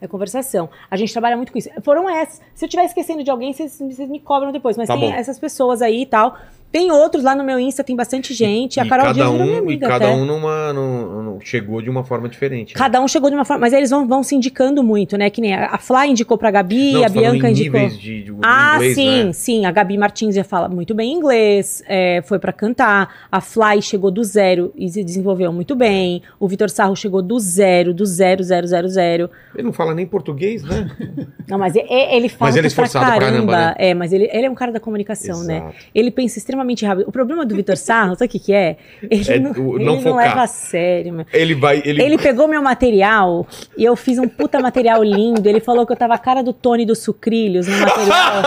É 0.00 0.08
conversação. 0.08 0.70
A 0.90 0.96
gente 0.96 1.12
trabalha 1.12 1.36
muito 1.36 1.52
com 1.52 1.58
isso. 1.58 1.68
Foram 1.82 2.08
essas. 2.08 2.40
Se 2.54 2.64
eu 2.64 2.66
estiver 2.66 2.84
esquecendo 2.86 3.22
de 3.22 3.30
alguém, 3.30 3.52
vocês, 3.52 3.78
vocês 3.78 4.08
me 4.08 4.18
cobram 4.18 4.50
depois. 4.50 4.74
Mas 4.78 4.86
Tá 4.88 4.96
tem 4.96 5.10
bom. 5.10 5.14
essas 5.14 5.38
pessoas 5.38 5.82
aí 5.82 6.00
e 6.02 6.06
tal. 6.06 6.38
Tem 6.72 6.90
outros 6.92 7.24
lá 7.24 7.34
no 7.34 7.42
meu 7.42 7.58
Insta, 7.58 7.82
tem 7.82 7.96
bastante 7.96 8.32
gente. 8.32 8.78
a 8.78 8.84
E 8.84 8.88
Carol 8.88 9.06
cada 9.06 9.14
Dias 9.14 9.28
virou 9.30 9.44
minha 9.44 9.56
um, 9.60 9.64
e 9.64 9.66
amiga 9.66 9.88
cada 9.88 10.04
até. 10.06 10.14
um 10.14 10.24
numa, 10.24 10.72
num- 10.72 11.22
num- 11.22 11.40
chegou 11.40 11.82
de 11.82 11.90
uma 11.90 12.04
forma 12.04 12.28
diferente. 12.28 12.74
né? 12.74 12.78
Cada 12.78 13.00
um 13.00 13.08
chegou 13.08 13.28
de 13.28 13.34
uma 13.34 13.44
forma. 13.44 13.62
Mas 13.62 13.72
eles 13.72 13.90
vão, 13.90 14.06
vão 14.06 14.22
se 14.22 14.34
indicando 14.36 14.82
muito, 14.82 15.16
né? 15.18 15.30
Que 15.30 15.40
nem 15.40 15.52
a, 15.54 15.66
a 15.74 15.78
Fly 15.78 16.10
indicou 16.10 16.38
pra 16.38 16.50
Gabi, 16.50 16.92
Não, 16.92 17.04
a 17.04 17.08
Bianca 17.08 17.50
indicou. 17.50 17.88
de, 17.88 18.22
de 18.22 18.34
Ah, 18.42 18.74
inglês, 18.76 18.94
sim, 18.94 19.24
né? 19.24 19.32
sim. 19.32 19.66
A 19.66 19.72
Gabi 19.72 19.98
Martins 19.98 20.34
já 20.34 20.44
fala 20.44 20.68
muito 20.68 20.94
bem 20.94 21.12
inglês, 21.12 21.82
é, 21.88 22.22
foi 22.22 22.38
pra 22.38 22.52
cantar. 22.52 23.14
A 23.32 23.40
Fly 23.40 23.82
chegou 23.82 24.10
do 24.10 24.22
zero 24.22 24.72
e 24.76 24.88
se 24.88 25.02
desenvolveu 25.02 25.52
muito 25.52 25.74
bem. 25.74 26.22
O 26.38 26.46
Vitor 26.46 26.70
Sarro 26.70 26.94
chegou 26.94 27.20
do 27.20 27.38
zero, 27.40 27.92
do 27.92 28.06
zero, 28.06 28.42
zero, 28.44 28.66
zero, 28.68 28.88
zero. 28.88 29.30
Ele 29.54 29.64
não 29.64 29.72
fala 29.72 29.92
nem 29.94 30.06
português, 30.06 30.62
né? 30.62 30.88
Não, 31.48 31.58
mas 31.58 31.74
e- 31.74 31.80
e- 31.80 32.14
ele 32.16 32.28
fala 32.28 32.48
Mas 32.50 32.56
ele 32.56 32.68
é 32.68 32.70
pra 32.70 32.84
esforçado 32.84 33.04
pra 33.06 33.14
caramba. 33.18 33.52
caramba, 33.52 33.56
né? 33.70 33.74
É, 33.76 33.92
mas 33.92 34.12
ele, 34.12 34.30
ele 34.32 34.46
é 34.46 34.50
um 34.50 34.54
cara 34.54 34.70
da 34.70 34.78
comunicação, 34.78 35.42
né? 35.42 35.56
Exato. 35.56 35.74
Ele 35.92 36.10
pensa 36.12 36.38
extremamente 36.38 36.59
rápido. 36.86 37.08
O 37.08 37.12
problema 37.12 37.44
do 37.46 37.54
Vitor 37.54 37.76
Sarro, 37.76 38.14
sabe 38.14 38.26
o 38.26 38.28
que, 38.28 38.38
que 38.38 38.52
é? 38.52 38.76
Ele 39.02 39.24
É 39.28 39.38
não, 39.38 39.52
o- 39.52 39.76
ele 39.76 39.84
não 39.84 40.00
não 40.00 40.16
leva 40.16 40.42
a 40.42 40.46
sério, 40.46 41.12
meu. 41.12 41.26
Ele 41.32 41.54
vai. 41.54 41.82
Ele, 41.84 42.02
Ele 42.02 42.18
pegou 42.18 42.46
meu 42.48 42.62
material 42.62 43.46
e 43.76 43.84
eu 43.84 43.94
fiz 43.96 44.18
um 44.18 44.28
puta 44.28 44.60
material 44.60 45.02
lindo. 45.02 45.48
Ele 45.48 45.60
falou 45.60 45.86
que 45.86 45.92
eu 45.92 45.96
tava 45.96 46.14
a 46.14 46.18
cara 46.18 46.42
do 46.42 46.52
Tony 46.52 46.84
dos 46.86 46.98
Sucrilhos 47.00 47.66
no 47.66 47.76
material. 47.78 48.42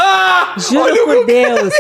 Juro 0.58 0.82
Olha 0.84 1.04
por 1.06 1.26
Deus. 1.26 1.74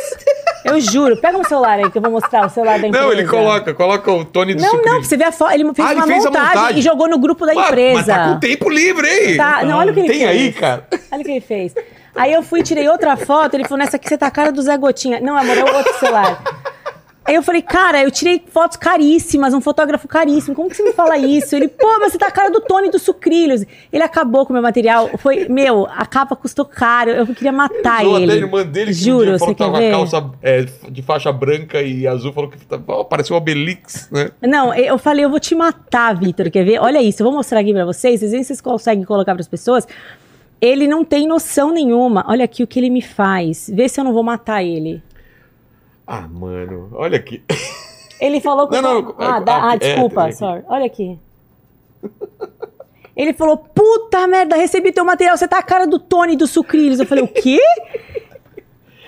Eu 0.66 0.80
juro. 0.80 1.18
Pega 1.18 1.38
um 1.38 1.44
celular 1.44 1.78
aí 1.80 1.92
que 1.92 1.98
eu 1.98 2.02
vou 2.02 2.10
mostrar 2.10 2.46
o 2.46 2.50
celular 2.50 2.80
da 2.80 2.88
empresa. 2.88 3.06
Não, 3.06 3.12
ele 3.12 3.28
coloca, 3.28 3.74
coloca 3.74 4.12
o 4.12 4.24
Tony 4.24 4.56
do 4.56 4.62
Não, 4.62 4.70
Sucrilho. 4.72 4.92
não, 4.92 5.00
pra 5.02 5.10
você 5.10 5.18
ver 5.18 5.24
a 5.26 5.32
foto. 5.32 5.52
Ele 5.54 5.64
fez 5.74 5.80
Ah, 5.88 5.92
ele 5.92 6.00
uma 6.00 6.08
fez 6.08 6.26
montagem, 6.26 6.48
montagem. 6.56 6.80
e 6.80 6.82
jogou 6.82 7.10
no 7.10 7.18
grupo 7.20 7.46
da 7.46 7.54
empresa. 7.54 7.94
Mas 7.98 8.06
tá 8.06 8.34
com 8.34 8.40
tempo 8.40 8.70
livre, 8.70 9.08
hein? 9.08 9.38
Tá, 9.38 9.64
não, 9.66 9.78
olha 9.78 9.92
o 9.92 9.94
que 9.94 10.00
ele 10.00 10.08
Tem 10.10 10.20
fez. 10.20 10.30
aí, 10.30 10.54
cara. 10.54 10.88
Olha 11.12 11.22
o 11.22 11.24
que 11.26 11.32
ele 11.32 11.42
fez. 11.42 11.76
Aí 12.16 12.32
eu 12.32 12.44
fui 12.44 12.60
e 12.60 12.64
tirei 12.64 12.88
outra 12.88 13.18
foto, 13.18 13.56
ele 13.56 13.64
falou, 13.64 13.80
nessa 13.80 13.98
aqui 13.98 14.08
você 14.08 14.18
tá 14.18 14.28
a 14.28 14.32
cara 14.32 14.52
do 14.52 14.62
Zé 14.62 14.78
Gotinha. 14.78 15.20
Não, 15.20 15.36
amor, 15.36 15.58
é 15.58 15.64
o 15.64 15.76
outro 15.76 16.00
celular. 16.00 16.42
Aí 17.26 17.36
eu 17.36 17.42
falei, 17.42 17.62
cara, 17.62 18.04
eu 18.04 18.12
tirei 18.12 18.44
fotos 18.50 18.76
caríssimas, 18.76 19.54
um 19.54 19.62
fotógrafo 19.62 20.08
caríssimo, 20.10 20.54
como 20.54 20.70
que 20.70 20.76
você 20.76 20.84
me 20.84 20.92
fala 20.92 21.18
isso? 21.18 21.56
Ele, 21.56 21.70
pô, 21.70 21.88
mas 22.00 22.12
você 22.12 22.18
tá 22.18 22.28
a 22.28 22.32
cara 22.32 22.52
do 22.52 22.60
Tony 22.60 22.92
dos 22.92 23.02
Sucrilhos. 23.02 23.64
Ele 23.94 24.04
acabou 24.04 24.46
com 24.46 24.52
o 24.52 24.54
meu 24.54 24.62
material, 24.62 25.10
foi, 25.18 25.48
meu, 25.48 25.88
a 25.90 26.06
capa 26.06 26.36
custou 26.36 26.66
caro, 26.66 27.12
eu 27.12 27.26
queria 27.28 27.54
matar 27.54 28.04
Zoou 28.04 28.16
até 28.16 28.24
ele. 28.24 28.32
a 28.34 28.36
irmã 28.36 28.66
dele 28.66 28.94
que 28.94 29.00
um 29.00 29.04
Juro, 29.04 29.40
falou 29.40 29.56
você 29.56 29.56
quer 29.56 29.72
ver? 29.72 29.92
calça 29.92 30.32
é, 30.42 30.66
de 30.90 31.02
faixa 31.02 31.32
branca 31.32 31.82
e 31.82 32.06
azul, 32.06 32.34
falou 32.34 32.50
que 32.50 32.58
ó, 32.90 33.06
parecia 33.06 33.34
um 33.34 33.38
Obelix, 33.38 34.10
né? 34.12 34.32
Não, 34.42 34.74
eu 34.74 34.98
falei, 34.98 35.24
eu 35.24 35.30
vou 35.30 35.40
te 35.40 35.56
matar, 35.56 36.14
Vitor, 36.18 36.52
quer 36.52 36.66
ver? 36.66 36.80
Olha 36.80 37.02
isso, 37.02 37.22
eu 37.22 37.26
vou 37.26 37.34
mostrar 37.34 37.62
aqui 37.62 37.74
pra 37.74 37.86
vocês, 37.86 38.20
vocês 38.20 38.32
veem 38.32 38.44
se 38.44 38.48
vocês 38.48 38.60
conseguem 38.60 39.06
colocar 39.06 39.34
pras 39.34 39.48
pessoas. 39.48 39.88
Ele 40.66 40.88
não 40.88 41.04
tem 41.04 41.28
noção 41.28 41.72
nenhuma. 41.74 42.24
Olha 42.26 42.46
aqui 42.46 42.64
o 42.64 42.68
que 42.68 42.80
ele 42.80 42.90
me 42.90 43.02
faz. 43.02 43.70
Vê 43.74 43.90
se 43.90 44.00
eu 44.00 44.04
não 44.06 44.14
vou 44.14 44.24
matar 44.24 44.64
ele. 44.64 45.04
Ah, 46.08 46.22
mano, 46.26 46.90
olha 46.94 47.18
aqui. 47.18 47.44
Ele 48.18 48.40
falou 48.40 48.70
que. 48.70 48.80
Não, 48.80 49.02
não, 49.02 49.16
ah, 49.18 49.38
é- 49.38 49.42
dá- 49.42 49.70
ah, 49.70 49.74
é, 49.74 49.78
desculpa, 49.78 50.28
é, 50.28 50.30
é. 50.30 50.32
sorry. 50.32 50.64
Olha 50.70 50.86
aqui. 50.86 51.20
Ele 53.16 53.34
falou: 53.34 53.58
puta 53.58 54.26
merda, 54.26 54.56
recebi 54.56 54.94
teu 54.94 55.04
material, 55.04 55.36
você 55.36 55.48
tá 55.50 55.58
a 55.58 55.64
cara 55.64 55.86
do 55.86 56.00
Tony 56.00 56.38
dos 56.38 56.52
Sucrilhos. 56.52 57.00
Eu 57.00 57.06
falei: 57.06 57.26
o 57.26 57.28
quê? 57.28 57.60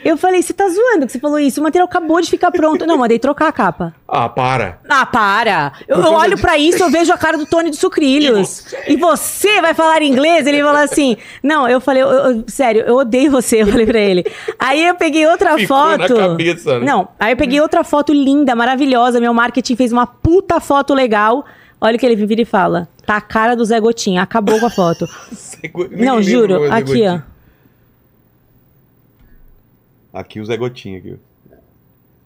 Eu 0.06 0.16
falei: 0.18 0.42
você 0.44 0.54
tá 0.54 0.66
zoando 0.70 1.08
que 1.08 1.12
você 1.12 1.20
falou 1.20 1.40
isso? 1.40 1.60
O 1.60 1.64
material 1.64 1.88
acabou 1.88 2.22
de 2.22 2.30
ficar 2.30 2.52
pronto. 2.52 2.86
Não, 2.86 2.96
mandei 3.00 3.18
trocar 3.18 3.48
a 3.48 3.52
capa. 3.52 3.94
Ah, 4.08 4.30
para. 4.30 4.80
Ah, 4.88 5.06
para! 5.06 5.74
Eu, 5.88 5.98
eu 6.00 6.14
olho 6.14 6.36
de- 6.36 6.42
pra 6.44 6.58
isso, 6.60 6.84
eu 6.84 6.92
vejo 6.92 7.12
a 7.12 7.18
cara 7.18 7.38
do 7.40 7.46
Tony 7.48 7.72
dos 7.72 7.80
Sucrilhos. 7.80 8.66
E 8.88 8.96
você? 8.96 9.60
vai 9.62 9.74
falar 9.74 10.04
inglês? 10.04 10.46
Ele 10.46 10.62
falou 10.62 10.80
assim. 10.82 11.18
Não, 11.42 11.68
eu 11.68 11.82
falei, 11.82 12.04
eu- 12.04 12.08
eu- 12.10 12.44
sério, 12.48 12.84
eu 12.86 12.98
odeio 12.98 13.32
você, 13.32 13.64
eu 13.64 13.68
falei 13.68 13.86
pra 13.88 14.00
ele. 14.00 14.24
Aí 14.60 14.86
eu 14.86 14.94
peguei 14.94 15.26
outra 15.26 15.58
Ficou 15.58 15.98
na 15.98 16.08
foto. 16.08 16.16
cabeça, 16.16 16.80
né? 16.80 16.86
Não, 16.86 17.08
aí 17.20 17.32
eu 17.34 17.38
peguei 17.38 17.60
outra 17.60 17.84
foto 17.84 18.14
linda, 18.14 18.54
maravilhosa. 18.56 19.20
Meu 19.20 19.34
marketing 19.34 19.76
fez 19.76 19.92
uma 19.92 20.06
puta 20.06 20.60
foto 20.60 20.94
legal. 20.94 21.44
Olha 21.82 21.96
o 21.96 22.00
que 22.00 22.06
ele 22.06 22.16
vira 22.16 22.42
e 22.42 22.46
fala. 22.46 22.88
Tá 23.06 23.18
a 23.18 23.22
cara 23.22 23.56
do 23.56 23.66
Zé 23.66 23.80
Gotinha, 23.80 24.22
acabou 24.22 24.60
com 24.60 24.68
a 24.68 24.70
foto. 24.70 25.08
Não, 25.92 26.22
juro, 26.22 26.72
aqui, 26.72 27.04
ó. 27.08 27.20
Aqui 30.16 30.40
o 30.40 30.46
Zé 30.46 30.56
Gotinha. 30.56 30.98
Aqui. 30.98 31.18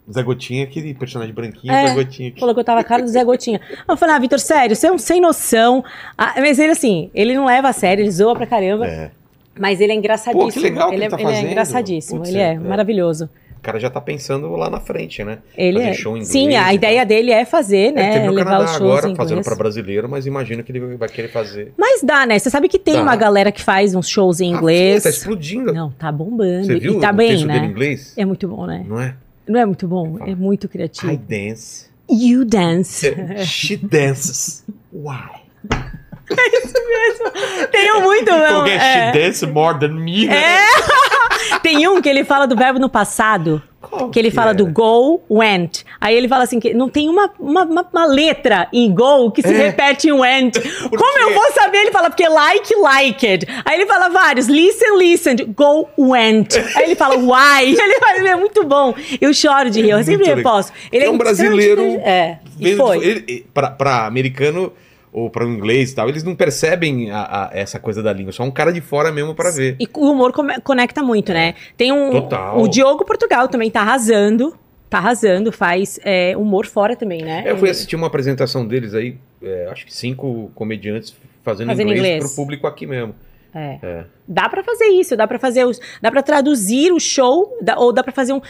O 0.07 0.13
Zé 0.13 0.21
Gotinha, 0.21 0.63
aquele 0.63 0.93
personagem 0.93 1.33
branquinho, 1.33 1.73
É, 1.73 1.85
o 1.85 1.87
Zé 1.87 1.95
Gotinha 1.95 2.29
aqui. 2.29 2.39
Falou 2.39 2.53
que 2.53 2.61
eu 2.61 2.63
tava 2.63 2.79
a 2.81 2.83
cara 2.83 3.01
do 3.01 3.09
Zé 3.09 3.23
Gotinha. 3.23 3.59
Eu 3.87 3.97
falei, 3.97 4.15
ah, 4.15 4.19
Vitor, 4.19 4.39
sério, 4.39 4.75
você 4.75 4.87
é 4.87 4.91
um 4.91 4.99
sem 4.99 5.19
noção. 5.19 5.83
Ah, 6.15 6.35
mas 6.37 6.59
ele, 6.59 6.71
assim, 6.71 7.09
ele 7.15 7.35
não 7.35 7.45
leva 7.45 7.69
a 7.69 7.73
sério, 7.73 8.03
ele 8.03 8.11
zoa 8.11 8.35
pra 8.35 8.45
caramba. 8.45 8.87
É. 8.87 9.11
Mas 9.59 9.81
ele 9.81 9.91
é 9.91 9.95
engraçadíssimo. 9.95 10.45
Pô, 10.45 10.51
que 10.51 10.59
legal 10.59 10.89
que 10.89 10.95
ele, 10.95 11.05
ele 11.05 11.13
é, 11.13 11.17
tá 11.17 11.21
ele 11.21 11.31
é 11.31 11.51
engraçadíssimo, 11.51 12.19
Putz, 12.19 12.29
ele 12.29 12.39
é, 12.39 12.53
é. 12.53 12.59
maravilhoso. 12.59 13.27
O 13.59 13.61
cara 13.61 13.77
já 13.77 13.89
tá 13.89 13.99
pensando 13.99 14.55
lá 14.55 14.69
na 14.69 14.79
frente, 14.79 15.21
né? 15.21 15.39
Ele 15.57 15.79
Fazer 15.79 15.89
é. 15.89 15.93
show 15.93 16.11
em 16.13 16.21
inglês 16.21 16.29
Sim, 16.31 16.55
a 16.55 16.73
ideia 16.73 17.05
dele 17.05 17.31
é 17.31 17.43
fazer, 17.43 17.77
Ele 17.87 17.91
né? 17.91 18.13
teve 18.13 18.27
no 18.27 18.31
levar 18.31 18.51
Canadá 18.51 18.73
agora, 18.73 19.15
fazendo 19.15 19.43
pra 19.43 19.53
brasileiro, 19.53 20.07
mas 20.07 20.25
imagino 20.25 20.63
que 20.63 20.71
ele 20.71 20.95
vai 20.95 21.09
querer 21.09 21.27
fazer. 21.27 21.73
Mas 21.77 22.01
dá, 22.01 22.25
né? 22.25 22.39
Você 22.39 22.49
sabe 22.49 22.69
que 22.69 22.79
tem 22.79 22.93
Dá. 22.95 23.01
uma 23.01 23.17
galera 23.17 23.51
que 23.51 23.61
faz 23.61 23.93
uns 23.93 24.07
shows 24.07 24.39
em 24.39 24.53
Ah, 24.53 24.57
inglês. 24.57 25.03
tá 25.03 25.09
explodindo. 25.09 25.73
Não, 25.73 25.91
tá 25.91 26.09
bombando. 26.09 26.67
Você 26.67 26.79
viu 26.79 26.97
e 26.97 27.01
tá 27.01 27.11
o 27.11 27.13
bem, 27.13 27.31
texto 27.31 27.47
dele 27.47 27.59
em 27.59 27.61
né? 27.63 27.67
inglês? 27.67 28.13
É 28.15 28.23
muito 28.23 28.47
bom, 28.47 28.65
né? 28.65 28.85
Não 28.87 28.97
é? 28.99 29.15
Não 29.45 29.59
é 29.59 29.65
muito 29.65 29.87
bom? 29.89 30.17
É 30.25 30.33
muito 30.33 30.69
criativo. 30.69 31.11
I 31.11 31.17
dance. 31.17 31.87
You 32.09 32.45
dance. 32.45 33.13
She 33.45 33.75
dances. 33.75 34.63
Why? 34.93 35.41
Tem 37.71 37.91
um 37.93 38.01
muito 38.01 38.29
não. 38.31 38.59
Porque 38.59 38.71
é. 38.71 39.11
she 39.13 39.19
dance 39.19 39.45
more 39.47 39.79
than 39.79 39.89
me, 39.95 40.27
né? 40.27 40.35
Tem 41.63 41.87
um 41.87 42.01
que 42.01 42.09
ele 42.09 42.23
fala 42.23 42.45
do 42.47 42.55
verbo 42.55 42.79
no 42.79 42.89
passado. 42.89 43.61
Qual 43.81 44.09
Que 44.09 44.19
ele 44.19 44.29
fala 44.29 44.51
é? 44.51 44.53
do 44.53 44.65
go, 44.65 45.21
went. 45.29 45.83
Aí 46.01 46.13
ele 46.13 46.27
fala 46.27 46.43
assim, 46.43 46.59
que 46.59 46.73
não 46.73 46.89
tem 46.89 47.07
uma, 47.07 47.31
uma, 47.39 47.63
uma- 47.63 47.87
uma 47.93 48.05
letra 48.05 48.67
em 48.73 48.93
go 48.93 49.31
que 49.31 49.41
se 49.41 49.53
É. 49.53 49.57
repete 49.67 50.09
em 50.09 50.11
went. 50.11 50.55
Como 50.89 51.13
quê? 51.17 51.21
eu 51.23 51.33
vou 51.33 51.51
saber? 51.53 51.77
Ele 51.77 51.91
fala, 51.91 52.09
porque 52.09 52.27
like, 52.27 52.75
liked. 52.75 53.47
Aí 53.63 53.75
ele 53.79 53.85
fala 53.85 54.09
vários, 54.09 54.47
listen, 54.47 54.97
listened, 54.97 55.45
go, 55.55 55.87
went. 55.97 56.57
Aí 56.75 56.83
ele 56.83 56.95
fala, 56.95 57.15
why. 57.15 57.69
Ele 57.79 57.99
fala, 57.99 58.27
é 58.29 58.35
muito 58.35 58.65
bom. 58.65 58.93
Eu 59.21 59.33
choro 59.33 59.69
de 59.69 59.81
rir, 59.81 59.91
eu 59.91 59.97
sempre 59.99 60.25
Muito 60.25 60.35
legal. 60.35 60.37
reposto. 60.55 60.73
Ele 60.91 61.05
é 61.05 61.09
um 61.09 61.17
brasileiro. 61.17 61.81
É, 62.03 62.39
e 62.59 62.75
foi. 62.75 62.97
Ele, 62.97 63.45
pra, 63.53 63.71
pra 63.71 64.05
americano 64.05 64.73
ou 65.11 65.29
pra 65.29 65.45
um 65.45 65.53
inglês 65.53 65.91
e 65.91 65.95
tal, 65.95 66.07
eles 66.09 66.23
não 66.23 66.35
percebem 66.35 67.09
a- 67.11 67.21
a- 67.21 67.49
essa 67.53 67.79
coisa 67.79 68.01
da 68.03 68.11
língua. 68.13 68.31
Só 68.31 68.43
um 68.43 68.51
cara 68.51 68.71
de 68.71 68.81
fora 68.81 69.11
mesmo 69.11 69.33
pra 69.35 69.49
ver. 69.51 69.75
E 69.79 69.87
o 69.95 70.11
humor 70.11 70.31
conecta 70.63 71.01
muito, 71.03 71.33
né? 71.33 71.55
Tem 71.77 71.91
um. 71.91 72.11
Total. 72.11 72.59
O 72.61 72.67
Diogo 72.67 73.03
Portugal 73.05 73.47
também 73.47 73.69
tá 73.71 73.81
arrasando. 73.81 74.55
Tá 74.89 74.97
arrasando, 74.97 75.51
faz 75.51 75.99
é, 76.03 76.35
humor 76.35 76.65
fora 76.65 76.95
também, 76.95 77.21
né? 77.21 77.43
Eu 77.45 77.55
fui 77.59 77.69
assistir 77.69 77.95
uma 77.95 78.07
apresentação 78.07 78.65
deles 78.65 78.95
aí, 78.95 79.17
é, 79.39 79.67
acho 79.71 79.85
que 79.85 79.93
cinco 79.93 80.49
comediantes 80.55 81.15
fazendo, 81.43 81.67
Fazendo 81.67 81.91
inglês, 81.91 81.99
inglês. 82.15 82.23
pro 82.25 82.35
público 82.35 82.65
aqui 82.65 82.87
mesmo. 82.87 83.13
É. 83.53 83.77
É. 83.83 84.03
Dá 84.27 84.49
pra 84.49 84.63
fazer 84.63 84.85
isso, 84.85 85.15
dá 85.15 85.27
pra 85.27 85.37
fazer 85.37 85.63
os, 85.65 85.79
dá 86.01 86.09
para 86.09 86.23
traduzir 86.23 86.91
o 86.91 86.99
show, 86.99 87.55
dá- 87.61 87.77
ou 87.77 87.93
dá 87.93 88.03
pra 88.03 88.11
fazer 88.11 88.33
um, 88.33 88.41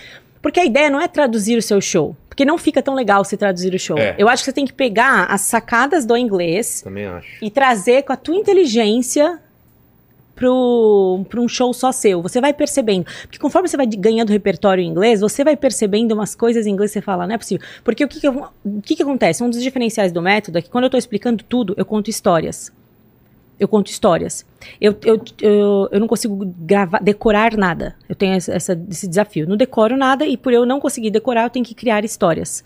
porque 0.41 0.61
a 0.61 0.65
ideia 0.65 0.89
não 0.89 1.01
é 1.01 1.09
traduzir 1.09 1.57
o 1.57 1.61
seu 1.61 1.81
show, 1.81 2.15
porque 2.39 2.45
não 2.45 2.57
fica 2.57 2.81
tão 2.81 2.95
legal 2.95 3.25
se 3.25 3.35
traduzir 3.35 3.73
o 3.73 3.77
show. 3.79 3.97
É. 3.97 4.15
Eu 4.17 4.29
acho 4.29 4.43
que 4.43 4.45
você 4.45 4.53
tem 4.53 4.65
que 4.65 4.71
pegar 4.71 5.25
as 5.25 5.41
sacadas 5.41 6.05
do 6.05 6.15
inglês 6.15 6.81
Também 6.81 7.05
acho. 7.05 7.27
e 7.41 7.51
trazer 7.51 8.03
com 8.03 8.13
a 8.13 8.15
tua 8.15 8.33
inteligência 8.33 9.37
pro 10.33 11.25
um 11.37 11.47
show 11.49 11.73
só 11.73 11.91
seu. 11.91 12.21
Você 12.21 12.39
vai 12.39 12.53
percebendo. 12.53 13.05
Porque 13.23 13.37
conforme 13.37 13.67
você 13.67 13.75
vai 13.75 13.85
ganhando 13.85 14.29
repertório 14.29 14.81
em 14.81 14.87
inglês, 14.87 15.19
você 15.19 15.43
vai 15.43 15.57
percebendo 15.57 16.13
umas 16.13 16.33
coisas 16.33 16.65
em 16.65 16.69
inglês 16.71 16.91
que 16.91 16.99
você 16.99 17.01
fala, 17.01 17.27
não 17.27 17.35
é 17.35 17.37
possível. 17.37 17.67
Porque 17.83 18.05
o 18.05 18.07
que 18.07 18.21
que, 18.21 18.27
eu- 18.29 18.47
o 18.63 18.81
que 18.81 18.95
que 18.95 19.03
acontece? 19.03 19.43
Um 19.43 19.49
dos 19.49 19.61
diferenciais 19.61 20.13
do 20.13 20.21
método 20.21 20.59
é 20.59 20.61
que 20.61 20.69
quando 20.69 20.85
eu 20.85 20.89
tô 20.89 20.97
explicando 20.97 21.43
tudo, 21.43 21.73
eu 21.75 21.83
conto 21.83 22.09
histórias. 22.09 22.71
Eu 23.59 23.67
conto 23.67 23.89
histórias. 23.91 24.45
Eu, 24.79 24.95
eu, 25.03 25.21
eu, 25.41 25.89
eu 25.91 25.99
não 25.99 26.07
consigo 26.07 26.45
gravar, 26.59 26.99
decorar 27.03 27.57
nada. 27.57 27.95
Eu 28.07 28.15
tenho 28.15 28.33
essa, 28.33 28.55
esse 28.89 29.07
desafio. 29.07 29.47
Não 29.47 29.57
decoro 29.57 29.97
nada 29.97 30.25
e 30.25 30.37
por 30.37 30.53
eu 30.53 30.65
não 30.65 30.79
conseguir 30.79 31.11
decorar, 31.11 31.43
eu 31.43 31.49
tenho 31.49 31.65
que 31.65 31.75
criar 31.75 32.05
histórias. 32.05 32.63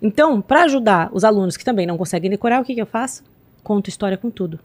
Então, 0.00 0.40
para 0.40 0.64
ajudar 0.64 1.10
os 1.12 1.22
alunos 1.22 1.56
que 1.56 1.64
também 1.64 1.86
não 1.86 1.96
conseguem 1.96 2.28
decorar, 2.28 2.60
o 2.60 2.64
que, 2.64 2.74
que 2.74 2.82
eu 2.82 2.86
faço? 2.86 3.22
Conto 3.62 3.88
história 3.88 4.16
com 4.16 4.30
tudo. 4.30 4.58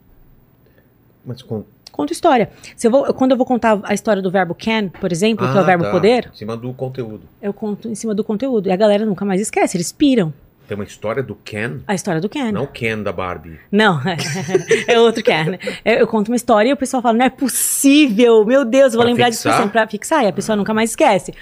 Mas 1.24 1.42
com... 1.44 1.64
Conto 1.92 2.12
história. 2.12 2.50
Se 2.76 2.88
eu 2.88 2.92
vou, 2.92 3.14
quando 3.14 3.32
eu 3.32 3.38
vou 3.38 3.46
contar 3.46 3.80
a 3.84 3.94
história 3.94 4.22
do 4.22 4.30
verbo 4.32 4.56
can, 4.56 4.90
por 4.90 5.12
exemplo, 5.12 5.48
que 5.48 5.58
é 5.58 5.60
o 5.60 5.64
Ah, 5.64 5.66
verbo 5.66 5.84
tá. 5.84 5.92
poder, 5.92 6.30
Em 6.34 6.38
cima 6.38 6.56
do 6.58 6.72
conteúdo. 6.74 7.22
eu 7.42 7.54
conto 7.54 7.88
em 7.90 7.96
cima 7.96 8.14
do 8.16 8.24
conteúdo. 8.24 8.68
E 8.68 8.72
a 8.72 8.76
galera 8.76 9.06
nunca 9.06 9.24
mais 9.26 9.42
esquece, 9.42 9.78
eles 9.78 9.92
piram 9.92 10.34
Tem 10.68 10.76
uma 10.76 10.84
história 10.84 11.24
do 11.24 11.34
Ken, 11.34 11.80
a 11.88 11.96
história 11.96 12.20
do 12.20 12.28
Ken. 12.28 12.52
não 12.52 12.64
o 12.64 12.68
Ken 12.68 13.02
da 13.02 13.12
Barbie. 13.14 13.58
Não, 13.72 14.02
é 14.88 15.00
outro 15.00 15.24
Ken. 15.24 15.58
Eu, 15.86 15.94
eu 16.00 16.08
conto 16.08 16.28
uma 16.28 16.36
história 16.36 16.70
e 16.70 16.74
o 16.74 16.78
pessoal 16.78 17.02
fala, 17.02 17.18
não 17.18 17.26
é 17.26 17.30
possível, 17.30 18.44
meu 18.46 18.66
Deus, 18.66 18.94
eu 18.94 18.98
vou 18.98 19.06
Pra 19.06 19.12
lembrar 19.12 19.32
fixar? 19.32 19.58
disso 19.60 19.70
pra 19.70 19.88
fixar. 19.88 20.24
E 20.26 20.28
a 20.28 20.34
pessoa 20.34 20.56
nunca 20.58 20.74
mais 20.74 20.90
esquece. 20.90 21.34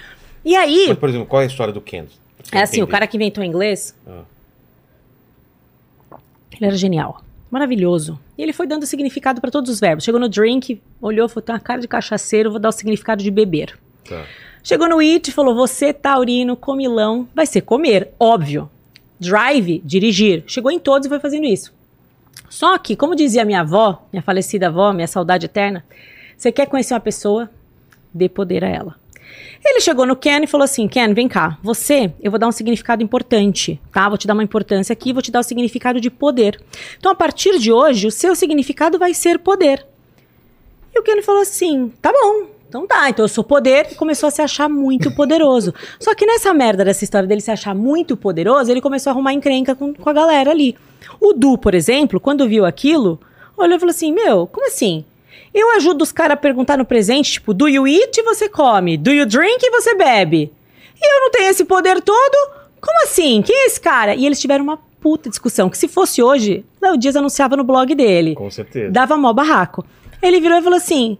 E 0.44 0.54
aí, 0.54 0.86
Mas, 0.88 0.98
por 0.98 1.08
exemplo, 1.08 1.26
qual 1.26 1.42
é 1.42 1.44
a 1.44 1.48
história 1.48 1.72
do 1.72 1.80
Ken? 1.80 2.04
É 2.52 2.62
assim, 2.62 2.80
o 2.82 2.86
cara 2.86 3.06
que 3.08 3.16
inventou 3.16 3.42
inglês, 3.42 3.92
Ah. 4.06 4.22
ele 6.52 6.66
era 6.66 6.76
genial. 6.76 7.20
Maravilhoso. 7.50 8.18
E 8.36 8.42
ele 8.42 8.52
foi 8.52 8.66
dando 8.66 8.86
significado 8.86 9.40
para 9.40 9.50
todos 9.50 9.70
os 9.70 9.80
verbos. 9.80 10.04
Chegou 10.04 10.20
no 10.20 10.28
drink, 10.28 10.80
olhou, 11.00 11.28
falou, 11.28 11.42
tem 11.42 11.54
uma 11.54 11.60
cara 11.60 11.80
de 11.80 11.88
cachaceiro, 11.88 12.50
vou 12.50 12.58
dar 12.60 12.68
o 12.68 12.72
significado 12.72 13.22
de 13.22 13.30
beber. 13.30 13.78
Tá. 14.08 14.24
Chegou 14.62 14.88
no 14.88 14.98
it, 14.98 15.30
falou: 15.32 15.54
Você, 15.54 15.92
taurino, 15.92 16.56
comilão, 16.56 17.28
vai 17.34 17.46
ser 17.46 17.60
comer, 17.62 18.10
óbvio. 18.18 18.68
Drive, 19.18 19.80
dirigir. 19.84 20.44
Chegou 20.46 20.70
em 20.70 20.78
todos 20.78 21.06
e 21.06 21.08
foi 21.08 21.18
fazendo 21.18 21.46
isso. 21.46 21.74
Só 22.48 22.76
que, 22.78 22.94
como 22.94 23.16
dizia 23.16 23.44
minha 23.44 23.60
avó, 23.60 24.06
minha 24.12 24.22
falecida 24.22 24.68
avó, 24.68 24.92
minha 24.92 25.06
saudade 25.06 25.46
eterna, 25.46 25.84
você 26.36 26.52
quer 26.52 26.66
conhecer 26.66 26.94
uma 26.94 27.00
pessoa, 27.00 27.50
dê 28.12 28.28
poder 28.28 28.64
a 28.64 28.68
ela. 28.68 28.96
Ele 29.64 29.80
chegou 29.80 30.06
no 30.06 30.14
Ken 30.14 30.42
e 30.42 30.46
falou 30.46 30.64
assim: 30.64 30.86
Ken, 30.86 31.12
vem 31.12 31.28
cá, 31.28 31.58
você, 31.62 32.12
eu 32.20 32.30
vou 32.30 32.38
dar 32.38 32.46
um 32.46 32.52
significado 32.52 33.02
importante, 33.02 33.80
tá? 33.92 34.08
Vou 34.08 34.16
te 34.16 34.26
dar 34.26 34.34
uma 34.34 34.44
importância 34.44 34.92
aqui, 34.92 35.12
vou 35.12 35.22
te 35.22 35.32
dar 35.32 35.40
o 35.40 35.42
significado 35.42 36.00
de 36.00 36.10
poder. 36.10 36.60
Então, 36.98 37.10
a 37.10 37.14
partir 37.14 37.58
de 37.58 37.72
hoje, 37.72 38.06
o 38.06 38.10
seu 38.10 38.36
significado 38.36 38.98
vai 38.98 39.12
ser 39.12 39.38
poder. 39.38 39.84
E 40.94 40.98
o 40.98 41.02
Ken 41.02 41.20
falou 41.22 41.42
assim: 41.42 41.92
tá 42.00 42.12
bom, 42.12 42.46
então 42.68 42.86
tá, 42.86 43.08
então 43.08 43.24
eu 43.24 43.28
sou 43.28 43.44
poder, 43.44 43.88
e 43.92 43.94
começou 43.94 44.26
a 44.26 44.30
se 44.30 44.42
achar 44.42 44.68
muito 44.68 45.10
poderoso. 45.14 45.72
Só 46.00 46.14
que 46.14 46.26
nessa 46.26 46.52
merda 46.52 46.84
dessa 46.84 47.04
história 47.04 47.28
dele 47.28 47.40
se 47.40 47.50
achar 47.50 47.74
muito 47.74 48.16
poderoso, 48.16 48.70
ele 48.70 48.80
começou 48.80 49.10
a 49.10 49.14
arrumar 49.14 49.32
encrenca 49.32 49.74
com, 49.74 49.94
com 49.94 50.10
a 50.10 50.12
galera 50.12 50.50
ali. 50.50 50.76
O 51.20 51.32
Du, 51.32 51.56
por 51.56 51.74
exemplo, 51.74 52.18
quando 52.18 52.48
viu 52.48 52.64
aquilo, 52.64 53.20
olhou 53.56 53.76
e 53.76 53.80
falou 53.80 53.90
assim: 53.90 54.12
Meu, 54.12 54.46
como 54.46 54.66
assim? 54.66 55.04
Eu 55.54 55.74
ajudo 55.76 56.02
os 56.02 56.12
caras 56.12 56.34
a 56.34 56.36
perguntar 56.36 56.76
no 56.76 56.84
presente, 56.84 57.32
tipo, 57.32 57.54
do 57.54 57.66
you 57.66 57.86
eat 57.86 58.18
e 58.18 58.22
você 58.22 58.48
come, 58.48 58.96
do 58.96 59.10
you 59.10 59.24
drink 59.24 59.58
e 59.62 59.70
você 59.70 59.94
bebe. 59.94 60.52
E 61.00 61.14
eu 61.14 61.20
não 61.20 61.30
tenho 61.30 61.48
esse 61.48 61.64
poder 61.64 62.02
todo? 62.02 62.50
Como 62.80 63.02
assim? 63.04 63.40
Quem 63.42 63.56
é 63.56 63.66
esse 63.66 63.80
cara? 63.80 64.14
E 64.14 64.26
eles 64.26 64.40
tiveram 64.40 64.64
uma 64.64 64.78
puta 65.00 65.30
discussão, 65.30 65.70
que 65.70 65.78
se 65.78 65.88
fosse 65.88 66.22
hoje, 66.22 66.64
Léo 66.82 66.98
Dias 66.98 67.16
anunciava 67.16 67.56
no 67.56 67.64
blog 67.64 67.94
dele. 67.94 68.34
Com 68.34 68.50
certeza. 68.50 68.90
Dava 68.90 69.16
mó 69.16 69.32
barraco. 69.32 69.84
Ele 70.20 70.40
virou 70.40 70.58
e 70.58 70.62
falou 70.62 70.76
assim: 70.76 71.16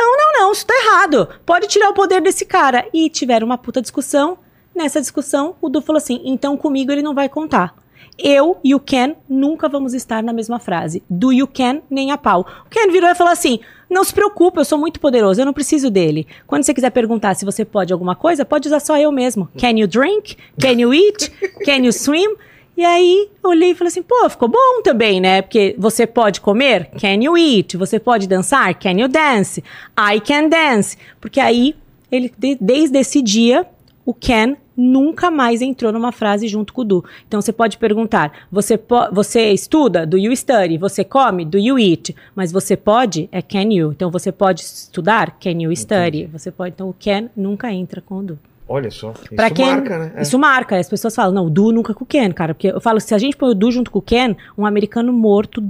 Não, 0.00 0.16
não, 0.16 0.32
não, 0.32 0.52
isso 0.52 0.64
tá 0.64 0.72
errado. 0.74 1.28
Pode 1.44 1.68
tirar 1.68 1.90
o 1.90 1.94
poder 1.94 2.22
desse 2.22 2.46
cara. 2.46 2.86
E 2.90 3.10
tiveram 3.10 3.44
uma 3.44 3.58
puta 3.58 3.82
discussão. 3.82 4.38
Nessa 4.74 4.98
discussão, 4.98 5.56
o 5.60 5.68
Du 5.68 5.82
falou 5.82 5.98
assim: 5.98 6.22
Então 6.24 6.56
comigo 6.56 6.90
ele 6.90 7.02
não 7.02 7.14
vai 7.14 7.28
contar. 7.28 7.74
Eu 8.18 8.56
e 8.64 8.74
o 8.74 8.80
Ken 8.80 9.14
nunca 9.28 9.68
vamos 9.68 9.92
estar 9.92 10.22
na 10.22 10.32
mesma 10.32 10.58
frase. 10.58 11.02
Do 11.08 11.32
you 11.32 11.46
Ken 11.46 11.82
nem 11.90 12.12
a 12.12 12.16
pau. 12.16 12.46
O 12.66 12.70
Ken 12.70 12.90
virou 12.90 13.10
e 13.10 13.14
falou 13.14 13.30
assim: 13.30 13.60
Não 13.90 14.02
se 14.02 14.14
preocupe, 14.14 14.58
eu 14.58 14.64
sou 14.64 14.78
muito 14.78 14.98
poderoso, 14.98 15.38
eu 15.38 15.44
não 15.44 15.52
preciso 15.52 15.90
dele. 15.90 16.26
Quando 16.46 16.62
você 16.62 16.72
quiser 16.72 16.90
perguntar 16.90 17.34
se 17.34 17.44
você 17.44 17.62
pode 17.62 17.92
alguma 17.92 18.16
coisa, 18.16 18.42
pode 18.42 18.68
usar 18.68 18.80
só 18.80 18.96
eu 18.96 19.12
mesmo. 19.12 19.50
Can 19.58 19.78
you 19.78 19.86
drink? 19.86 20.34
Can 20.58 20.80
you 20.80 20.94
eat? 20.94 21.30
Can 21.62 21.84
you 21.84 21.92
swim? 21.92 22.36
E 22.80 22.84
aí, 22.86 23.28
olhei 23.44 23.72
e 23.72 23.74
falei 23.74 23.88
assim, 23.88 24.02
pô, 24.02 24.26
ficou 24.30 24.48
bom 24.48 24.80
também, 24.82 25.20
né? 25.20 25.42
Porque 25.42 25.74
você 25.76 26.06
pode 26.06 26.40
comer? 26.40 26.88
Can 26.98 27.22
you 27.22 27.36
eat? 27.36 27.76
Você 27.76 28.00
pode 28.00 28.26
dançar? 28.26 28.74
Can 28.78 28.92
you 28.92 29.06
dance? 29.06 29.62
I 29.98 30.18
can 30.18 30.48
dance. 30.48 30.96
Porque 31.20 31.38
aí, 31.40 31.76
ele, 32.10 32.32
de- 32.38 32.56
desde 32.58 32.96
esse 32.98 33.20
dia, 33.20 33.66
o 34.06 34.14
can 34.14 34.56
nunca 34.74 35.30
mais 35.30 35.60
entrou 35.60 35.92
numa 35.92 36.10
frase 36.10 36.48
junto 36.48 36.72
com 36.72 36.80
o 36.80 36.84
do. 36.86 37.04
Então, 37.28 37.42
você 37.42 37.52
pode 37.52 37.76
perguntar, 37.76 38.46
você, 38.50 38.78
po- 38.78 39.12
você 39.12 39.52
estuda? 39.52 40.06
Do 40.06 40.16
you 40.16 40.34
study? 40.34 40.78
Você 40.78 41.04
come? 41.04 41.44
Do 41.44 41.58
you 41.58 41.78
eat? 41.78 42.16
Mas 42.34 42.50
você 42.50 42.78
pode? 42.78 43.28
É 43.30 43.42
can 43.42 43.70
you. 43.70 43.92
Então, 43.92 44.10
você 44.10 44.32
pode 44.32 44.62
estudar? 44.62 45.36
Can 45.38 45.60
you 45.60 45.76
study? 45.76 46.24
Você 46.32 46.50
pode. 46.50 46.70
Então, 46.74 46.88
o 46.88 46.94
can 46.98 47.28
nunca 47.36 47.70
entra 47.70 48.00
com 48.00 48.20
o 48.20 48.22
do. 48.22 48.38
Olha 48.72 48.88
só. 48.90 49.12
Pra 49.34 49.46
isso 49.46 49.54
quem, 49.56 49.66
marca, 49.66 49.98
né? 49.98 50.12
É. 50.14 50.22
Isso 50.22 50.38
marca. 50.38 50.76
As 50.78 50.88
pessoas 50.88 51.12
falam, 51.12 51.32
não, 51.32 51.46
o 51.46 51.50
Du 51.50 51.72
nunca 51.72 51.92
com 51.92 52.04
o 52.04 52.06
Ken, 52.06 52.30
cara. 52.30 52.54
Porque 52.54 52.68
eu 52.68 52.80
falo, 52.80 53.00
se 53.00 53.12
a 53.12 53.18
gente 53.18 53.36
põe 53.36 53.50
o 53.50 53.54
Du 53.54 53.68
junto 53.72 53.90
com 53.90 53.98
o 53.98 54.02
Ken, 54.02 54.36
um 54.56 54.64
americano 54.64 55.12
morto, 55.12 55.60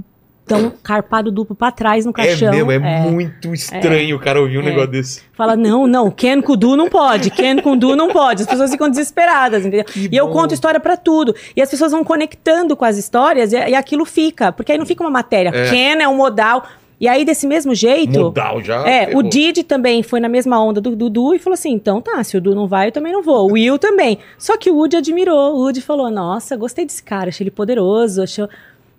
tão 0.45 0.71
carpado 0.83 1.31
duplo 1.31 1.55
pra 1.55 1.71
trás 1.71 2.05
no 2.05 2.11
É 2.11 2.13
caixão. 2.13 2.51
mesmo, 2.53 2.71
é, 2.71 2.79
muito 3.09 3.51
estranho 3.55 4.15
o 4.15 4.19
cara 4.19 4.39
ouvir 4.39 4.59
um 4.59 4.61
É. 4.61 4.65
negócio 4.65 4.91
desse. 4.91 5.23
Fala, 5.33 5.55
não, 5.55 5.87
não, 5.87 6.11
Ken 6.11 6.41
com 6.41 6.53
o 6.53 6.55
Du 6.57 6.75
não 6.75 6.89
pode, 6.89 7.31
Ken 7.31 7.57
com 7.57 7.71
o 7.71 7.75
Du 7.75 7.95
não 7.95 8.09
pode. 8.09 8.43
As 8.43 8.47
pessoas 8.47 8.69
ficam 8.69 8.87
desesperadas, 8.87 9.65
entendeu? 9.65 9.85
Que 9.85 10.07
e 10.11 10.15
eu 10.15 10.27
bom. 10.27 10.33
conto 10.33 10.53
história 10.53 10.79
pra 10.79 10.95
tudo. 10.95 11.33
E 11.55 11.61
as 11.61 11.71
pessoas 11.71 11.91
vão 11.91 12.03
conectando 12.03 12.75
com 12.75 12.85
as 12.85 12.97
histórias 12.97 13.51
e, 13.51 13.55
e 13.55 13.73
aquilo 13.73 14.05
fica. 14.05 14.51
Porque 14.51 14.71
aí 14.71 14.77
não 14.77 14.85
fica 14.85 15.03
uma 15.03 15.09
matéria. 15.09 15.49
É. 15.49 15.69
Ken 15.71 15.99
é 16.03 16.07
um 16.07 16.15
modal. 16.15 16.63
E 17.01 17.07
aí, 17.07 17.25
desse 17.25 17.47
mesmo 17.47 17.73
jeito. 17.73 18.19
Modal 18.19 18.61
já. 18.61 18.87
É, 18.87 19.07
ferrou. 19.07 19.21
o 19.21 19.23
Didi 19.27 19.63
também 19.63 20.03
foi 20.03 20.19
na 20.19 20.29
mesma 20.29 20.63
onda 20.63 20.79
do 20.79 20.95
Dudu 20.95 21.33
e 21.33 21.39
falou 21.39 21.55
assim: 21.55 21.71
então 21.71 21.99
tá, 21.99 22.23
se 22.23 22.37
o 22.37 22.41
Dudu 22.41 22.55
não 22.55 22.67
vai, 22.67 22.89
eu 22.89 22.91
também 22.91 23.11
não 23.11 23.23
vou. 23.23 23.49
O 23.49 23.53
Will 23.53 23.79
também. 23.79 24.19
Só 24.37 24.55
que 24.55 24.69
o 24.69 24.75
Woody 24.75 24.97
admirou. 24.97 25.55
O 25.55 25.61
Woody 25.61 25.81
falou: 25.81 26.11
nossa, 26.11 26.55
gostei 26.55 26.85
desse 26.85 27.01
cara, 27.01 27.29
achei 27.29 27.43
ele 27.43 27.49
poderoso. 27.49 28.21
Achou... 28.21 28.47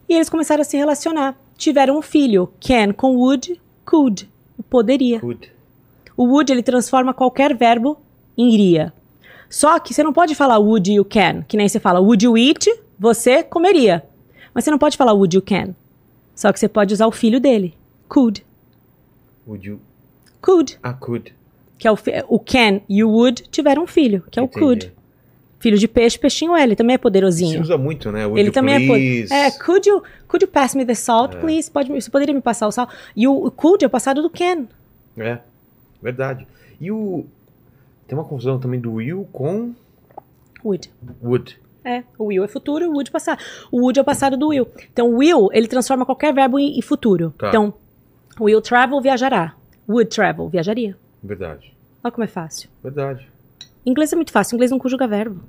E 0.09 0.15
eles 0.15 0.29
começaram 0.29 0.63
a 0.63 0.65
se 0.65 0.77
relacionar. 0.77 1.37
Tiveram 1.57 1.97
um 1.97 2.03
filho, 2.03 2.53
Ken, 2.59 2.93
com 2.93 3.15
Woody, 3.15 3.61
could, 3.85 4.29
poderia. 4.69 5.21
Good. 5.21 5.53
O 6.17 6.25
would 6.25 6.53
ele 6.53 6.63
transforma 6.63 7.15
qualquer 7.15 7.55
verbo 7.55 7.97
em 8.37 8.53
iria. 8.53 8.93
Só 9.49 9.79
que 9.79 9.95
você 9.95 10.03
não 10.03 10.13
pode 10.13 10.35
falar 10.35 10.59
would 10.59 10.93
you 10.93 11.05
can, 11.05 11.43
que 11.43 11.57
nem 11.57 11.69
você 11.69 11.79
fala 11.79 12.01
would 12.01 12.25
you 12.25 12.37
eat, 12.37 12.69
você 12.99 13.45
comeria. 13.45 14.03
Mas 14.53 14.65
você 14.65 14.73
não 14.73 14.79
pode 14.79 14.97
falar 14.97 15.13
would 15.13 15.37
you 15.37 15.43
can. 15.43 15.75
Só 16.35 16.53
que 16.53 16.59
você 16.59 16.69
pode 16.69 16.93
usar 16.93 17.07
o 17.07 17.13
filho 17.13 17.39
dele, 17.39 17.75
could. 18.13 18.45
Would 19.47 19.67
you... 19.67 19.81
Could, 20.41 20.79
Ah, 20.83 20.93
could. 20.93 21.33
que 21.79 21.87
é 21.89 21.93
o, 21.93 21.97
o 22.29 22.39
can 22.39 22.81
e 22.89 23.03
o 23.05 23.11
would 23.11 23.43
tiveram 23.51 23.85
um 23.85 23.87
filho, 23.87 24.23
que 24.31 24.39
é 24.39 24.43
o 24.43 24.47
Entendi. 24.47 24.59
could. 24.65 24.93
Filho 25.61 25.79
de 25.79 25.87
peixe, 25.87 26.19
peixinho 26.19 26.57
L, 26.57 26.75
também 26.75 26.95
é 26.95 26.99
Se 26.99 27.03
poderosinho. 27.03 27.61
usa 27.61 27.79
muito, 27.79 28.11
né? 28.11 28.27
Would 28.27 28.41
Ele 28.41 28.51
também 28.51 28.87
please? 28.87 29.33
é 29.33 29.37
poder. 29.37 29.47
É, 29.47 29.51
could 29.65 29.89
you, 29.89 30.03
could 30.27 30.45
you 30.45 30.51
pass 30.51 30.75
me 30.75 30.85
the 30.85 30.95
salt, 30.95 31.37
please? 31.37 31.71
Pode, 31.71 31.89
você 31.93 32.11
poderia 32.11 32.35
me 32.35 32.41
passar 32.41 32.67
o 32.67 32.73
sal? 32.73 32.89
E 33.17 33.29
o, 33.29 33.47
o 33.47 33.51
could 33.51 33.85
é 33.85 33.87
o 33.87 33.91
passado 33.91 34.21
do 34.21 34.29
can. 34.31 34.67
É, 35.17 35.39
verdade. 36.03 36.47
E 36.81 36.91
o... 36.91 37.25
Tem 38.09 38.19
uma 38.19 38.25
confusão 38.25 38.59
também 38.59 38.81
do 38.81 38.95
will 38.95 39.27
com 39.33 39.73
Would. 40.65 40.91
would. 41.23 41.59
É, 41.85 42.03
o 42.19 42.27
will 42.27 42.45
é 42.45 42.49
futuro, 42.49 42.87
o 42.89 42.93
would 42.93 43.11
é 43.11 43.13
passado. 43.13 43.41
O 43.71 43.79
would 43.83 43.99
é 43.99 44.03
o 44.03 44.05
passado 44.05 44.37
do 44.37 44.49
will. 44.49 44.67
Então, 44.93 45.11
will, 45.15 45.49
ele 45.53 45.67
transforma 45.69 46.05
qualquer 46.05 46.33
verbo 46.35 46.59
em, 46.59 46.77
em 46.79 46.83
futuro. 46.83 47.33
Tá. 47.39 47.49
Então, 47.49 47.73
will 48.41 48.61
travel, 48.61 49.01
viajará. 49.01 49.55
Would 49.89 50.11
travel, 50.15 50.49
viajaria. 50.49 50.97
Verdade. 51.23 51.73
Olha 52.03 52.13
como 52.13 52.25
é 52.25 52.29
fácil. 52.29 52.69
Verdade. 52.83 53.29
Inglês 53.85 54.13
é 54.13 54.17
muito 54.17 54.33
fácil, 54.33 54.55
inglês 54.55 54.71
não 54.71 54.79
conjuga 54.79 55.07
verbo. 55.09 55.41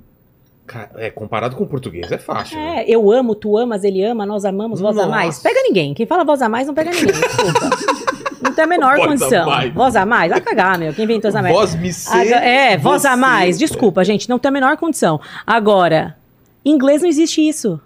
É, 0.96 1.10
comparado 1.10 1.56
com 1.56 1.64
o 1.64 1.66
português, 1.66 2.10
é 2.10 2.16
fácil. 2.18 2.56
né? 2.56 2.84
É, 2.84 2.90
eu 2.90 3.12
amo, 3.12 3.34
tu 3.34 3.56
amas, 3.58 3.84
ele 3.84 4.02
ama, 4.02 4.24
nós 4.24 4.44
amamos, 4.46 4.80
voz 4.80 4.96
a 4.96 5.02
Nossa. 5.02 5.10
mais. 5.14 5.38
Pega 5.40 5.60
ninguém. 5.62 5.92
Quem 5.92 6.06
fala 6.06 6.24
voz 6.24 6.40
a 6.40 6.48
mais 6.48 6.66
não 6.66 6.74
pega 6.74 6.90
ninguém, 6.90 7.12
desculpa. 7.12 7.70
Não 8.42 8.52
tem 8.54 8.64
a 8.64 8.66
menor 8.66 8.96
Voz 8.96 9.02
a 9.02 9.06
condição. 9.08 9.46
mais. 9.46 9.74
Voz 9.74 9.96
a 9.96 10.06
mais, 10.06 10.30
vai 10.32 10.40
cagar, 10.40 10.78
meu. 10.78 10.92
Quem 10.94 11.04
inventou 11.04 11.28
essa 11.28 11.42
merda? 11.42 11.58
Voz 11.58 11.74
me 11.74 11.92
ser, 11.92 12.12
Aga- 12.34 12.44
É, 12.44 12.76
voz 12.78 13.04
a 13.04 13.16
mais. 13.16 13.58
Desculpa, 13.58 14.02
gente, 14.04 14.28
não 14.28 14.38
tem 14.38 14.48
a 14.48 14.52
menor 14.52 14.76
condição. 14.78 15.20
Agora, 15.46 16.16
em 16.64 16.70
inglês 16.72 17.02
não 17.02 17.08
existe 17.08 17.46
isso. 17.46 17.78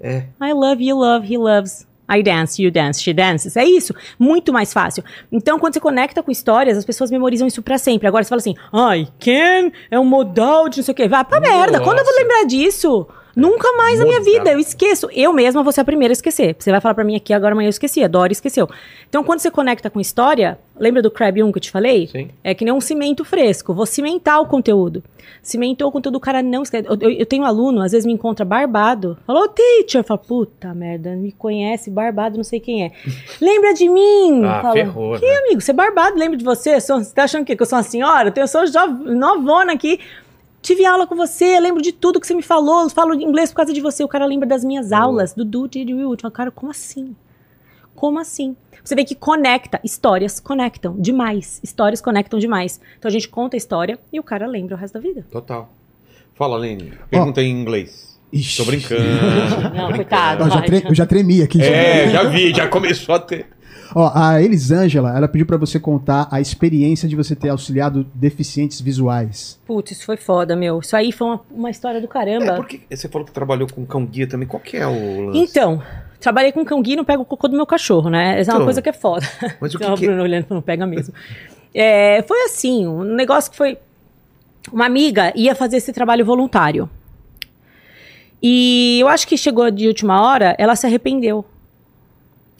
É. 0.00 0.24
I 0.42 0.52
love, 0.52 0.84
you 0.84 0.96
love, 0.98 1.32
he 1.32 1.38
loves. 1.38 1.86
I 2.10 2.22
dance, 2.22 2.62
you 2.62 2.70
dance, 2.70 3.02
she 3.02 3.12
dances. 3.12 3.56
É 3.56 3.64
isso. 3.64 3.94
Muito 4.18 4.52
mais 4.52 4.72
fácil. 4.72 5.02
Então, 5.32 5.58
quando 5.58 5.74
você 5.74 5.80
conecta 5.80 6.22
com 6.22 6.30
histórias, 6.30 6.76
as 6.76 6.84
pessoas 6.84 7.10
memorizam 7.10 7.46
isso 7.46 7.62
pra 7.62 7.78
sempre. 7.78 8.06
Agora 8.06 8.22
você 8.22 8.28
fala 8.28 8.40
assim, 8.40 8.54
ai, 8.72 9.08
can 9.18 9.70
é 9.90 9.98
um 9.98 10.04
modal 10.04 10.68
de 10.68 10.78
não 10.78 10.84
sei 10.84 10.92
o 10.92 10.94
quê. 10.94 11.08
Vai 11.08 11.24
pra 11.24 11.40
merda. 11.40 11.80
Quando 11.80 11.98
eu 11.98 12.04
vou 12.04 12.12
Nossa. 12.12 12.22
lembrar 12.22 12.44
disso? 12.46 13.06
Nunca 13.36 13.72
mais 13.76 13.98
na 13.98 14.04
minha 14.06 14.20
vida. 14.20 14.52
Eu 14.52 14.58
esqueço. 14.58 15.08
Eu 15.12 15.32
mesma 15.32 15.62
vou 15.62 15.72
ser 15.72 15.80
a 15.80 15.84
primeira 15.84 16.12
a 16.12 16.14
esquecer. 16.14 16.54
Você 16.58 16.70
vai 16.70 16.80
falar 16.80 16.94
pra 16.94 17.04
mim 17.04 17.16
aqui 17.16 17.32
agora, 17.32 17.52
amanhã 17.52 17.66
eu 17.66 17.70
esqueci. 17.70 18.02
A 18.02 18.08
Dora 18.08 18.32
esqueceu. 18.32 18.68
Então, 19.08 19.22
quando 19.24 19.40
você 19.40 19.50
conecta 19.50 19.88
com 19.90 20.00
história, 20.00 20.58
lembra 20.78 21.00
do 21.02 21.10
Crab 21.10 21.42
1 21.42 21.52
que 21.52 21.58
eu 21.58 21.62
te 21.62 21.70
falei? 21.70 22.06
Sim. 22.06 22.28
É 22.42 22.54
que 22.54 22.64
nem 22.64 22.72
um 22.72 22.80
cimento 22.80 23.24
fresco. 23.24 23.74
Vou 23.74 23.86
cimentar 23.86 24.40
o 24.40 24.46
conteúdo. 24.46 25.02
Cimentou 25.42 25.88
o 25.88 25.92
conteúdo, 25.92 26.16
o 26.16 26.20
cara 26.20 26.42
não 26.42 26.62
esquece. 26.62 26.86
Eu, 26.88 26.96
eu- 27.00 27.10
eu 27.10 27.26
tenho 27.26 27.44
aluno, 27.44 27.82
às 27.82 27.92
vezes 27.92 28.06
me 28.06 28.12
encontra 28.12 28.44
barbado. 28.44 29.16
Falou, 29.26 29.48
teacher. 29.48 30.00
Eu 30.00 30.04
falo, 30.04 30.20
puta 30.20 30.72
merda, 30.74 31.10
me 31.16 31.32
conhece, 31.32 31.90
barbado, 31.90 32.36
não 32.36 32.44
sei 32.44 32.60
quem 32.60 32.84
é. 32.84 32.92
Lembra 33.40 33.74
de 33.74 33.88
mim? 33.88 34.42
Ah, 34.44 34.60
Falo, 34.62 34.74
ferrou, 34.74 35.18
que 35.18 35.26
né? 35.26 35.36
amigo, 35.38 35.60
você 35.60 35.70
é 35.70 35.74
barbado, 35.74 36.16
lembra 36.18 36.36
de 36.36 36.44
você? 36.44 36.80
Sou- 36.80 37.02
Você 37.02 37.14
tá 37.14 37.24
achando 37.24 37.42
o 37.42 37.44
quê? 37.44 37.56
Que 37.56 37.62
eu 37.62 37.66
sou 37.66 37.76
uma 37.78 37.82
senhora? 37.82 38.28
Eu 38.28 38.32
tenho- 38.32 38.44
Eu 38.44 38.48
sou 38.48 38.62
novona 39.14 39.72
aqui. 39.72 39.98
Tive 40.64 40.86
aula 40.86 41.06
com 41.06 41.14
você, 41.14 41.60
lembro 41.60 41.82
de 41.82 41.92
tudo 41.92 42.18
que 42.18 42.26
você 42.26 42.32
me 42.34 42.40
falou, 42.42 42.88
falo 42.88 43.12
inglês 43.12 43.50
por 43.50 43.56
causa 43.56 43.70
de 43.72 43.82
você. 43.82 44.02
O 44.02 44.08
cara 44.08 44.24
lembra 44.24 44.48
das 44.48 44.64
minhas 44.64 44.92
aulas, 44.92 45.34
do 45.34 45.44
Do, 45.44 45.68
Did, 45.68 45.90
Will. 45.90 46.12
Eu 46.12 46.18
falo, 46.18 46.32
cara, 46.32 46.50
como 46.50 46.70
assim? 46.70 47.14
Como 47.94 48.18
assim? 48.18 48.56
Você 48.82 48.94
vê 48.94 49.04
que 49.04 49.14
conecta, 49.14 49.78
histórias 49.84 50.40
conectam 50.40 50.96
demais. 50.98 51.60
Histórias 51.62 52.00
conectam 52.00 52.38
demais. 52.38 52.80
Então 52.98 53.10
a 53.10 53.12
gente 53.12 53.28
conta 53.28 53.56
a 53.56 53.58
história 53.58 53.98
e 54.10 54.18
o 54.18 54.22
cara 54.22 54.46
lembra 54.46 54.74
o 54.74 54.78
resto 54.78 54.94
da 54.94 55.00
vida. 55.00 55.26
Total. 55.30 55.70
Fala, 56.34 56.56
Lene. 56.56 56.94
Pergunta 57.10 57.42
em 57.42 57.50
inglês. 57.50 58.18
Ixi. 58.32 58.56
Tô 58.56 58.64
brincando. 58.64 59.02
Não, 59.76 59.88
tô 59.90 59.96
coitado. 59.96 60.44
Eu 60.44 60.50
já, 60.50 60.62
tre- 60.62 60.82
eu 60.88 60.94
já 60.94 61.06
tremi 61.06 61.42
aqui. 61.42 61.60
É, 61.62 62.08
já 62.08 62.24
vi, 62.24 62.54
já 62.54 62.66
começou 62.68 63.14
a 63.14 63.18
ter. 63.18 63.46
Ó, 63.94 64.10
a 64.14 64.42
Elisângela, 64.42 65.16
ela 65.16 65.28
pediu 65.28 65.46
pra 65.46 65.56
você 65.56 65.78
contar 65.78 66.26
a 66.30 66.40
experiência 66.40 67.08
de 67.08 67.14
você 67.14 67.36
ter 67.36 67.48
auxiliado 67.50 68.04
deficientes 68.14 68.80
visuais. 68.80 69.60
Putz, 69.66 69.92
isso 69.92 70.04
foi 70.04 70.16
foda, 70.16 70.56
meu. 70.56 70.80
Isso 70.80 70.96
aí 70.96 71.12
foi 71.12 71.28
uma, 71.28 71.40
uma 71.50 71.70
história 71.70 72.00
do 72.00 72.08
caramba. 72.08 72.44
É, 72.52 72.56
porque 72.56 72.80
você 72.90 73.08
falou 73.08 73.24
que 73.24 73.32
trabalhou 73.32 73.68
com 73.72 73.86
cão 73.86 74.04
guia 74.04 74.26
também. 74.26 74.48
Qual 74.48 74.60
que 74.60 74.76
é 74.76 74.86
o 74.86 75.26
lance? 75.26 75.38
Então, 75.38 75.80
trabalhei 76.18 76.50
com 76.50 76.64
cão 76.64 76.82
guia 76.82 76.94
e 76.94 76.96
não 76.96 77.04
pego 77.04 77.22
o 77.22 77.24
cocô 77.24 77.46
do 77.46 77.56
meu 77.56 77.66
cachorro, 77.66 78.10
né? 78.10 78.40
Essa 78.40 78.50
é 78.50 78.54
uma 78.54 78.56
Então, 78.58 78.66
coisa 78.66 78.82
que 78.82 78.88
é 78.88 78.92
foda. 78.92 79.26
Mas 79.60 79.74
o 79.74 79.78
que, 79.78 79.84
Então, 79.84 79.94
a 79.94 79.96
que 79.96 80.04
é? 80.04 80.08
Bruna 80.08 80.22
olhando, 80.22 80.46
não 80.50 80.60
pega 80.62 80.86
mesmo. 80.86 81.14
É, 81.72 82.22
foi 82.22 82.40
assim, 82.46 82.86
um 82.86 83.02
negócio 83.04 83.50
que 83.50 83.56
foi... 83.56 83.78
Uma 84.72 84.86
amiga 84.86 85.32
ia 85.36 85.54
fazer 85.54 85.76
esse 85.76 85.92
trabalho 85.92 86.24
voluntário. 86.24 86.88
E 88.42 88.98
eu 89.00 89.08
acho 89.08 89.26
que 89.28 89.36
chegou 89.36 89.70
de 89.70 89.86
última 89.86 90.20
hora, 90.22 90.54
ela 90.58 90.74
se 90.74 90.86
arrependeu. 90.86 91.44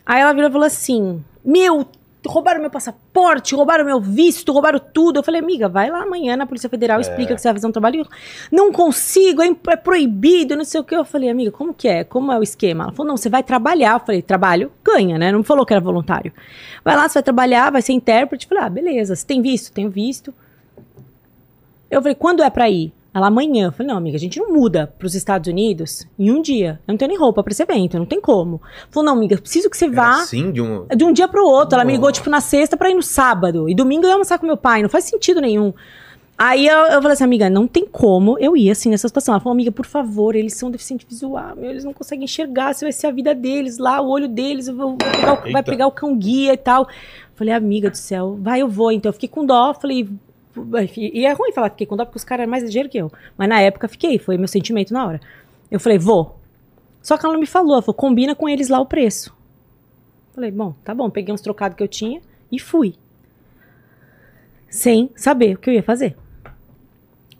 Aí 0.06 0.20
ela 0.20 0.32
virou 0.32 0.48
e 0.48 0.52
falou 0.52 0.66
assim: 0.66 1.24
Meu, 1.44 1.86
roubaram 2.26 2.60
meu 2.60 2.70
passaporte, 2.70 3.54
roubaram 3.54 3.84
meu 3.84 4.00
visto, 4.00 4.52
roubaram 4.52 4.78
tudo. 4.78 5.18
Eu 5.18 5.22
falei, 5.22 5.40
amiga, 5.40 5.68
vai 5.68 5.90
lá 5.90 6.02
amanhã 6.02 6.36
na 6.36 6.46
Polícia 6.46 6.68
Federal, 6.68 7.00
explica 7.00 7.34
que 7.34 7.40
você 7.40 7.48
vai 7.48 7.54
fazer 7.54 7.66
um 7.66 7.72
trabalho. 7.72 8.06
Não 8.50 8.72
consigo, 8.72 9.42
é, 9.42 9.54
é 9.68 9.76
proibido, 9.76 10.56
não 10.56 10.64
sei 10.64 10.80
o 10.80 10.84
que. 10.84 10.94
Eu 10.94 11.04
falei, 11.04 11.28
amiga, 11.28 11.50
como 11.50 11.74
que 11.74 11.88
é? 11.88 12.04
Como 12.04 12.32
é 12.32 12.38
o 12.38 12.42
esquema? 12.42 12.84
Ela 12.84 12.92
falou, 12.92 13.08
não, 13.08 13.16
você 13.16 13.28
vai 13.28 13.42
trabalhar. 13.42 13.94
Eu 13.94 14.00
falei, 14.00 14.22
trabalho, 14.22 14.72
ganha, 14.82 15.18
né? 15.18 15.32
Não 15.32 15.42
falou 15.44 15.66
que 15.66 15.72
era 15.72 15.80
voluntário. 15.80 16.32
Vai 16.84 16.96
lá, 16.96 17.08
você 17.08 17.14
vai 17.14 17.22
trabalhar, 17.22 17.70
vai 17.70 17.82
ser 17.82 17.92
intérprete. 17.92 18.46
Eu 18.46 18.48
falei, 18.48 18.64
ah, 18.64 18.70
beleza, 18.70 19.14
você 19.16 19.26
tem 19.26 19.42
visto? 19.42 19.72
Tenho 19.72 19.90
visto. 19.90 20.34
Eu 21.90 22.00
falei, 22.00 22.14
quando 22.14 22.42
é 22.42 22.50
pra 22.50 22.68
ir? 22.68 22.92
Ela, 23.14 23.28
amanhã. 23.28 23.66
Eu 23.66 23.72
falei, 23.72 23.86
não, 23.92 23.96
amiga, 23.96 24.16
a 24.16 24.20
gente 24.20 24.38
não 24.40 24.52
muda 24.52 24.92
pros 24.98 25.14
Estados 25.14 25.48
Unidos 25.48 26.04
em 26.18 26.30
um 26.32 26.42
dia. 26.42 26.80
Eu 26.86 26.92
não 26.92 26.98
tenho 26.98 27.10
nem 27.10 27.18
roupa 27.18 27.42
pra 27.44 27.52
esse 27.52 27.62
evento, 27.62 27.96
não 27.98 28.04
tem 28.06 28.20
como. 28.20 28.60
Falou, 28.90 29.06
não, 29.06 29.12
amiga, 29.16 29.36
eu 29.36 29.40
preciso 29.40 29.70
que 29.70 29.76
você 29.76 29.88
vá 29.88 30.16
assim 30.22 30.50
de 30.50 30.60
um... 30.60 30.84
de 30.94 31.04
um 31.04 31.12
dia 31.12 31.28
pro 31.28 31.46
outro. 31.46 31.76
Ela 31.76 31.84
me 31.84 31.92
ligou, 31.92 32.10
tipo, 32.10 32.28
na 32.28 32.40
sexta 32.40 32.76
pra 32.76 32.90
ir 32.90 32.94
no 32.94 33.02
sábado. 33.02 33.68
E 33.68 33.74
domingo 33.74 34.04
eu 34.04 34.08
ia 34.08 34.14
almoçar 34.14 34.38
com 34.38 34.46
meu 34.46 34.56
pai. 34.56 34.82
Não 34.82 34.88
faz 34.88 35.04
sentido 35.04 35.40
nenhum. 35.40 35.72
Aí 36.36 36.66
eu, 36.66 36.76
eu 36.76 37.00
falei 37.00 37.12
assim, 37.12 37.22
amiga, 37.22 37.48
não 37.48 37.64
tem 37.68 37.86
como 37.86 38.36
eu 38.40 38.56
ir 38.56 38.68
assim 38.68 38.90
nessa 38.90 39.06
situação. 39.06 39.32
Ela 39.34 39.40
falou, 39.40 39.52
amiga, 39.54 39.70
por 39.70 39.86
favor, 39.86 40.34
eles 40.34 40.54
são 40.54 40.68
deficientes 40.68 41.06
visual, 41.08 41.54
meu, 41.54 41.70
eles 41.70 41.84
não 41.84 41.92
conseguem 41.92 42.24
enxergar, 42.24 42.74
se 42.74 42.84
vai 42.84 42.90
ser 42.90 43.06
a 43.06 43.12
vida 43.12 43.32
deles 43.36 43.78
lá, 43.78 44.00
o 44.00 44.08
olho 44.08 44.26
deles, 44.26 44.66
eu 44.66 44.74
vou, 44.74 44.88
vou 44.88 44.96
pegar 44.98 45.32
o- 45.34 45.52
vai 45.52 45.62
pegar 45.62 45.86
o 45.86 45.92
cão 45.92 46.16
guia 46.18 46.52
e 46.54 46.56
tal. 46.56 46.88
Falei, 47.36 47.54
amiga 47.54 47.88
do 47.88 47.96
céu, 47.96 48.36
vai, 48.40 48.62
eu 48.62 48.68
vou. 48.68 48.90
Então 48.90 49.10
eu 49.10 49.12
fiquei 49.12 49.28
com 49.28 49.46
dó, 49.46 49.72
falei. 49.74 50.08
E 50.96 51.26
é 51.26 51.32
ruim 51.32 51.52
falar 51.52 51.68
que 51.70 51.74
fiquei 51.74 51.86
com 51.86 51.96
dó, 51.96 52.04
porque 52.04 52.18
os 52.18 52.24
caras 52.24 52.42
eram 52.42 52.50
mais 52.50 52.62
ligeiros 52.62 52.90
que 52.90 52.98
eu. 52.98 53.10
Mas 53.36 53.48
na 53.48 53.60
época 53.60 53.88
fiquei, 53.88 54.18
foi 54.18 54.36
meu 54.38 54.48
sentimento 54.48 54.92
na 54.92 55.06
hora. 55.06 55.20
Eu 55.70 55.80
falei, 55.80 55.98
vou. 55.98 56.38
Só 57.02 57.16
que 57.18 57.24
ela 57.26 57.32
não 57.34 57.40
me 57.40 57.46
falou, 57.46 57.72
ela 57.74 57.82
falou, 57.82 57.94
combina 57.94 58.34
com 58.34 58.48
eles 58.48 58.68
lá 58.68 58.80
o 58.80 58.86
preço. 58.86 59.34
Falei, 60.34 60.50
bom, 60.50 60.74
tá 60.84 60.94
bom, 60.94 61.10
peguei 61.10 61.34
uns 61.34 61.40
trocados 61.40 61.76
que 61.76 61.82
eu 61.82 61.88
tinha 61.88 62.20
e 62.50 62.58
fui. 62.58 62.94
Sem 64.68 65.10
saber 65.14 65.54
o 65.54 65.58
que 65.58 65.70
eu 65.70 65.74
ia 65.74 65.82
fazer. 65.82 66.16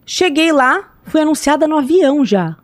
Cheguei 0.06 0.52
lá, 0.52 0.92
fui 1.04 1.20
anunciada 1.20 1.66
no 1.66 1.76
avião 1.78 2.24
já. 2.24 2.56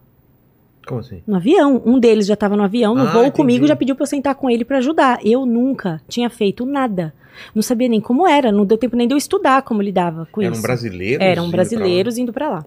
Como 0.86 1.00
assim? 1.00 1.22
No 1.26 1.36
avião. 1.36 1.80
Um 1.84 1.98
deles 1.98 2.26
já 2.26 2.36
tava 2.36 2.56
no 2.56 2.62
avião, 2.62 2.94
no 2.94 3.02
Ah, 3.02 3.12
voo 3.12 3.22
entendi. 3.22 3.36
comigo, 3.36 3.66
já 3.66 3.76
pediu 3.76 3.94
pra 3.94 4.02
eu 4.02 4.08
sentar 4.08 4.34
com 4.34 4.50
ele 4.50 4.64
pra 4.64 4.78
ajudar. 4.78 5.18
Eu 5.24 5.46
nunca 5.46 6.00
tinha 6.08 6.28
feito 6.28 6.64
nada. 6.66 7.14
Não 7.54 7.62
sabia 7.62 7.88
nem 7.88 8.00
como 8.00 8.26
era, 8.28 8.50
não 8.52 8.64
deu 8.66 8.76
tempo 8.78 8.96
nem 8.96 9.06
de 9.08 9.14
eu 9.14 9.18
estudar 9.18 9.62
como 9.62 9.80
lidava 9.82 10.26
com 10.30 10.40
Eram 10.42 10.52
isso. 10.52 10.62
brasileiros? 10.62 11.24
Eram 11.26 11.50
brasileiros 11.50 12.18
indo 12.18 12.32
pra 12.32 12.48
lá. 12.48 12.66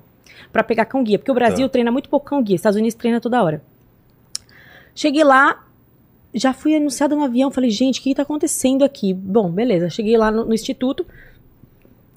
Pra 0.52 0.64
pegar 0.64 0.86
cão 0.86 1.04
guia. 1.04 1.18
Porque 1.20 1.32
o 1.32 1.36
Brasil 1.36 1.68
Tá. 1.68 1.74
treina 1.74 1.92
muito 1.92 2.10
pouco 2.10 2.26
cão 2.28 2.42
guia. 2.42 2.56
Estados 2.56 2.78
Unidos 2.78 2.96
treina 2.96 3.20
toda 3.22 3.42
hora. 3.44 3.62
Cheguei 4.96 5.24
lá, 5.24 5.64
já 6.34 6.54
fui 6.54 6.76
anunciada 6.76 7.16
no 7.16 7.24
avião. 7.24 7.50
Falei, 7.52 7.70
gente, 7.70 8.00
o 8.00 8.04
que 8.04 8.14
tá 8.16 8.22
acontecendo 8.24 8.84
aqui? 8.84 9.14
Bom, 9.14 9.50
beleza. 9.50 9.90
Cheguei 9.90 10.16
lá 10.18 10.30
no, 10.32 10.46
no 10.46 10.54
instituto, 10.54 11.06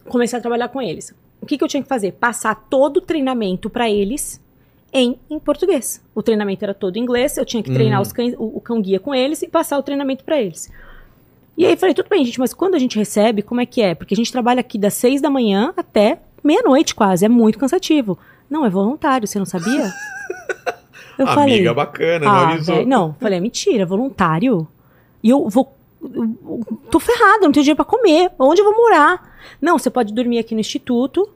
comecei 0.09 0.39
a 0.39 0.43
trabalhar 0.43 0.69
com 0.69 0.81
eles. 0.83 1.15
O 1.41 1.47
que, 1.47 1.57
que 1.59 1.65
eu 1.65 1.69
tinha 1.69 1.83
que 1.83 1.89
fazer? 1.89 2.13
Passar 2.13 2.55
todo 2.69 2.99
o 2.99 3.01
treinamento 3.01 3.69
pra 3.71 3.89
eles 3.91 4.41
em, 4.93 5.19
em 5.31 5.39
português. 5.39 6.03
O 6.15 6.23
treinamento 6.23 6.65
era 6.65 6.75
todo 6.75 6.97
em 6.97 7.01
inglês, 7.03 7.37
eu 7.37 7.45
tinha 7.45 7.63
que 7.63 7.73
treinar 7.73 7.99
Hum. 7.99 8.03
os 8.03 8.13
cães, 8.13 8.35
o, 8.39 8.57
o 8.57 8.61
cão 8.61 8.81
guia 8.81 8.99
com 9.01 9.15
eles 9.15 9.43
e 9.43 9.49
passar 9.49 9.79
o 9.79 9.83
treinamento 9.83 10.25
pra 10.25 10.41
eles. 10.41 10.71
E 11.57 11.65
aí 11.65 11.77
falei, 11.77 11.95
tudo 11.95 12.09
bem, 12.09 12.25
gente, 12.25 12.39
mas 12.39 12.53
quando 12.53 12.75
a 12.75 12.79
gente 12.79 12.99
recebe, 12.99 13.43
como 13.43 13.61
é 13.61 13.67
que 13.67 13.81
é? 13.81 13.95
Porque 13.95 14.13
a 14.13 14.17
gente 14.17 14.31
trabalha 14.31 14.61
aqui 14.61 14.79
das 14.79 14.95
seis 14.95 15.21
da 15.21 15.31
manhã 15.31 15.73
até 15.77 16.19
meia-noite 16.45 16.95
quase, 16.95 17.25
é 17.25 17.29
muito 17.29 17.59
cansativo. 17.59 18.19
Não, 18.49 18.65
é 18.65 18.71
voluntário, 18.71 19.27
você 19.27 19.39
não 19.39 19.47
sabia? 19.47 19.91
Eu 21.19 21.27
Amiga 21.27 21.35
falei, 21.35 21.75
bacana, 21.75 22.27
não 22.27 22.33
ah, 22.33 22.49
avisou. 22.51 22.75
velho, 22.77 22.89
não, 22.89 23.15
falei, 23.15 23.39
é 23.39 23.41
mentira, 23.41 23.87
voluntário? 23.87 24.69
E 25.23 25.31
eu 25.31 25.49
vou 25.49 25.75
eu 26.03 26.79
tô 26.91 27.01
ferrada, 27.01 27.41
não 27.41 27.53
tenho 27.53 27.65
dinheiro 27.65 27.77
pra 27.77 27.85
comer. 27.85 28.31
Onde 28.39 28.61
eu 28.61 28.65
vou 28.67 28.77
morar? 28.77 29.35
Não, 29.61 29.79
você 29.79 29.91
pode 29.91 30.13
dormir 30.13 30.39
aqui 30.39 30.55
no 30.55 30.61
instituto. 30.61 31.29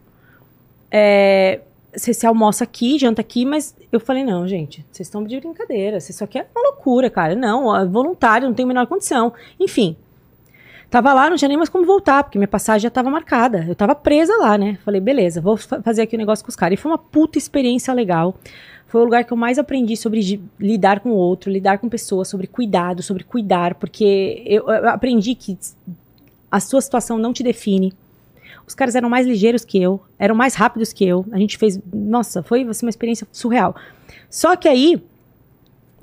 É, 0.90 1.60
você 1.94 2.12
se 2.12 2.26
almoça 2.26 2.64
aqui, 2.64 2.98
janta 2.98 3.20
aqui, 3.20 3.44
mas 3.44 3.74
eu 3.90 3.98
falei, 3.98 4.24
não, 4.24 4.46
gente, 4.46 4.84
vocês 4.90 5.08
estão 5.08 5.24
de 5.24 5.40
brincadeira, 5.40 5.98
isso 5.98 6.22
aqui 6.22 6.38
é 6.38 6.46
uma 6.54 6.70
loucura, 6.70 7.10
cara. 7.10 7.34
Não, 7.34 7.74
é 7.74 7.84
voluntário, 7.84 8.46
não 8.46 8.54
tem 8.54 8.64
a 8.64 8.68
menor 8.68 8.86
condição. 8.86 9.32
Enfim, 9.58 9.96
tava 10.90 11.12
lá, 11.14 11.30
não 11.30 11.36
tinha 11.36 11.48
nem 11.48 11.56
mais 11.56 11.68
como 11.68 11.84
voltar, 11.86 12.24
porque 12.24 12.36
minha 12.38 12.48
passagem 12.48 12.82
já 12.82 12.90
tava 12.90 13.08
marcada. 13.10 13.64
Eu 13.68 13.74
tava 13.74 13.94
presa 13.94 14.36
lá, 14.36 14.58
né? 14.58 14.78
Falei, 14.84 15.00
beleza, 15.00 15.40
vou 15.40 15.56
fa- 15.56 15.80
fazer 15.80 16.02
aqui 16.02 16.16
o 16.16 16.18
negócio 16.18 16.44
com 16.44 16.48
os 16.50 16.56
caras. 16.56 16.78
E 16.78 16.82
foi 16.82 16.90
uma 16.90 16.98
puta 16.98 17.38
experiência 17.38 17.94
legal. 17.94 18.34
Foi 18.88 19.00
o 19.00 19.04
lugar 19.04 19.22
que 19.24 19.32
eu 19.32 19.36
mais 19.36 19.56
aprendi 19.58 19.96
sobre 19.96 20.40
lidar 20.58 20.98
com 21.00 21.10
o 21.10 21.14
outro, 21.14 21.50
lidar 21.50 21.78
com 21.78 21.88
pessoas, 21.88 22.26
sobre 22.28 22.48
cuidado, 22.48 23.02
sobre 23.02 23.22
cuidar, 23.22 23.76
porque 23.76 24.42
eu, 24.44 24.68
eu 24.68 24.88
aprendi 24.88 25.36
que 25.36 25.56
a 26.50 26.58
sua 26.58 26.80
situação 26.80 27.16
não 27.16 27.32
te 27.32 27.44
define. 27.44 27.92
Os 28.66 28.74
caras 28.74 28.96
eram 28.96 29.08
mais 29.08 29.26
ligeiros 29.26 29.64
que 29.64 29.80
eu, 29.80 30.00
eram 30.18 30.34
mais 30.34 30.54
rápidos 30.54 30.92
que 30.92 31.04
eu. 31.04 31.24
A 31.30 31.38
gente 31.38 31.56
fez. 31.56 31.80
Nossa, 31.92 32.42
foi 32.42 32.62
assim, 32.62 32.84
uma 32.84 32.90
experiência 32.90 33.26
surreal. 33.30 33.76
Só 34.28 34.56
que 34.56 34.68
aí. 34.68 35.00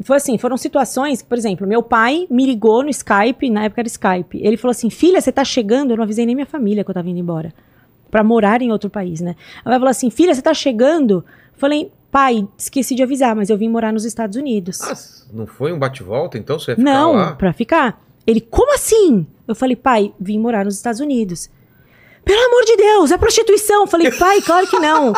Foi 0.02 0.18
assim, 0.18 0.38
foram 0.38 0.58
situações, 0.58 1.22
por 1.24 1.38
exemplo, 1.38 1.66
meu 1.66 1.82
pai 1.82 2.28
me 2.30 2.46
ligou 2.46 2.84
no 2.84 2.90
Skype, 2.90 3.50
na 3.50 3.64
época 3.66 3.82
era 3.82 3.88
Skype. 3.88 4.40
Ele 4.42 4.58
falou 4.58 4.72
assim: 4.72 4.90
"Filha, 4.90 5.20
você 5.20 5.32
tá 5.32 5.44
chegando?" 5.44 5.92
Eu 5.92 5.98
não 5.98 6.04
avisei 6.04 6.26
nem 6.26 6.36
minha 6.36 6.46
família 6.46 6.84
que 6.84 6.90
eu 6.90 6.94
tava 6.94 7.10
indo 7.10 7.20
embora 7.20 7.54
Pra 8.12 8.24
morar 8.24 8.62
em 8.62 8.72
outro 8.72 8.90
país, 8.90 9.20
né? 9.22 9.36
Ela 9.66 9.76
falou 9.76 9.90
assim: 9.90 10.10
"Filha, 10.10 10.34
você 10.34 10.42
tá 10.42 10.54
chegando?" 10.54 11.26
Falei: 11.56 11.92
"Pai, 12.12 12.48
esqueci 12.58 12.94
de 12.96 13.04
avisar, 13.04 13.36
mas 13.36 13.50
eu 13.50 13.58
vim 13.58 13.70
morar 13.70 13.92
nos 13.92 14.06
Estados 14.06 14.38
Unidos." 14.38 14.82
Ah, 14.82 14.96
não 15.34 15.48
foi 15.48 15.74
um 15.74 15.80
bate-volta, 15.80 16.38
então 16.38 16.60
você 16.60 16.72
ia 16.72 16.76
ficar 16.78 16.90
Não, 16.92 17.14
lá? 17.14 17.36
pra 17.36 17.52
ficar. 17.52 18.00
Ele, 18.28 18.42
como 18.42 18.74
assim? 18.76 19.26
Eu 19.48 19.56
falei, 19.56 19.76
pai, 19.78 20.14
vim 20.20 20.38
morar 20.38 20.66
nos 20.66 20.76
Estados 20.76 21.00
Unidos. 21.00 21.50
Pelo 22.28 22.46
amor 22.46 22.66
de 22.66 22.76
Deus, 22.76 23.12
é 23.12 23.18
prostituição. 23.18 23.82
Eu 23.82 23.88
falei, 23.88 24.12
pai, 24.12 24.42
claro 24.42 24.68
que 24.68 24.78
não. 24.78 25.14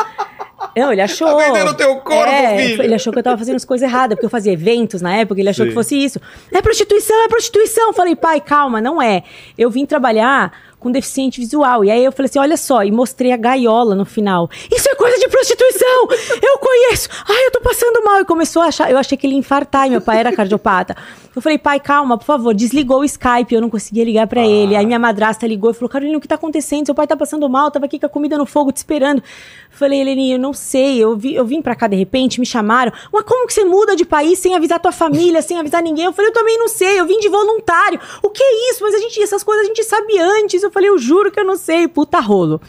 Não, 0.76 0.92
ele 0.92 1.00
achou. 1.00 1.26
Tá 1.26 1.36
vendendo 1.36 1.74
teu 1.74 1.96
corpo, 1.96 2.30
é, 2.30 2.58
filho. 2.58 2.82
Ele 2.82 2.94
achou 2.94 3.12
que 3.12 3.18
eu 3.18 3.22
tava 3.22 3.38
fazendo 3.38 3.56
as 3.56 3.64
coisas 3.64 3.88
erradas, 3.88 4.14
porque 4.14 4.26
eu 4.26 4.30
fazia 4.30 4.52
eventos 4.52 5.02
na 5.02 5.14
época, 5.14 5.40
ele 5.40 5.48
achou 5.48 5.64
Sim. 5.64 5.70
que 5.70 5.74
fosse 5.74 5.96
isso. 5.96 6.20
É 6.52 6.62
prostituição, 6.62 7.24
é 7.24 7.28
prostituição. 7.28 7.88
Eu 7.88 7.92
falei, 7.92 8.14
pai, 8.14 8.40
calma, 8.40 8.80
não 8.80 9.00
é. 9.00 9.24
Eu 9.58 9.70
vim 9.70 9.84
trabalhar 9.86 10.52
com 10.80 10.90
deficiente 10.90 11.38
visual. 11.38 11.84
E 11.84 11.90
aí 11.90 12.04
eu 12.04 12.10
falei 12.10 12.28
assim: 12.28 12.38
olha 12.38 12.56
só, 12.56 12.82
e 12.82 12.90
mostrei 12.90 13.32
a 13.32 13.36
gaiola 13.36 13.94
no 13.94 14.04
final. 14.04 14.50
Isso 14.72 14.88
é 14.90 14.94
coisa 14.94 15.18
de 15.18 15.28
prostituição! 15.28 16.08
Eu 16.42 16.58
conheço! 16.58 17.08
Ai, 17.28 17.46
eu 17.46 17.50
tô 17.52 17.60
passando 17.60 18.02
mal. 18.02 18.20
E 18.20 18.24
começou 18.24 18.62
a 18.62 18.66
achar, 18.66 18.90
eu 18.90 18.96
achei 18.96 19.16
que 19.16 19.26
ele 19.26 19.34
ia 19.34 19.38
infartar, 19.38 19.86
e 19.86 19.90
meu 19.90 20.00
pai 20.00 20.18
era 20.18 20.32
cardiopata. 20.32 20.96
Eu 21.34 21.40
falei, 21.40 21.58
pai, 21.58 21.78
calma, 21.78 22.18
por 22.18 22.24
favor, 22.24 22.52
desligou 22.52 23.00
o 23.00 23.04
Skype, 23.04 23.54
eu 23.54 23.60
não 23.60 23.70
conseguia 23.70 24.04
ligar 24.04 24.26
pra 24.26 24.44
ele. 24.44 24.74
Aí 24.74 24.84
minha 24.84 24.98
madrasta 24.98 25.46
ligou 25.46 25.70
e 25.70 25.74
falou: 25.74 25.88
Carolina, 25.88 26.18
o 26.18 26.20
que 26.20 26.26
tá 26.26 26.34
acontecendo? 26.34 26.86
Seu 26.86 26.94
pai 26.94 27.06
tá 27.06 27.16
passando 27.16 27.48
mal, 27.48 27.70
tava 27.70 27.86
aqui 27.86 28.00
com 28.00 28.06
a 28.06 28.08
comida 28.08 28.36
no 28.36 28.44
fogo 28.44 28.72
te 28.72 28.78
esperando. 28.78 29.18
Eu 29.18 29.78
falei, 29.78 30.00
Heleninha, 30.00 30.34
eu 30.34 30.40
não 30.40 30.52
sei, 30.52 30.98
eu, 30.98 31.16
vi, 31.16 31.34
eu 31.34 31.44
vim 31.44 31.62
pra 31.62 31.76
cá 31.76 31.86
de 31.86 31.94
repente, 31.94 32.40
me 32.40 32.46
chamaram. 32.46 32.92
Mas 33.12 33.22
como 33.24 33.46
que 33.46 33.54
você 33.54 33.64
muda 33.64 33.94
de 33.94 34.04
país 34.04 34.40
sem 34.40 34.56
avisar 34.56 34.80
tua 34.80 34.90
família, 34.90 35.40
sem 35.40 35.56
avisar 35.56 35.82
ninguém? 35.82 36.06
Eu 36.06 36.12
falei, 36.12 36.30
eu 36.30 36.34
também 36.34 36.58
não 36.58 36.66
sei, 36.66 36.98
eu 36.98 37.06
vim 37.06 37.20
de 37.20 37.28
voluntário. 37.28 38.00
O 38.22 38.28
que 38.28 38.42
é 38.42 38.70
isso? 38.70 38.82
Mas 38.82 38.94
a 38.94 38.98
gente, 38.98 39.22
essas 39.22 39.44
coisas 39.44 39.64
a 39.64 39.68
gente 39.68 39.84
sabe 39.84 40.18
antes. 40.18 40.64
Eu 40.64 40.70
falei, 40.70 40.88
eu 40.88 40.98
juro 40.98 41.30
que 41.30 41.38
eu 41.38 41.44
não 41.44 41.56
sei, 41.56 41.86
puta 41.86 42.18
rolo. 42.18 42.60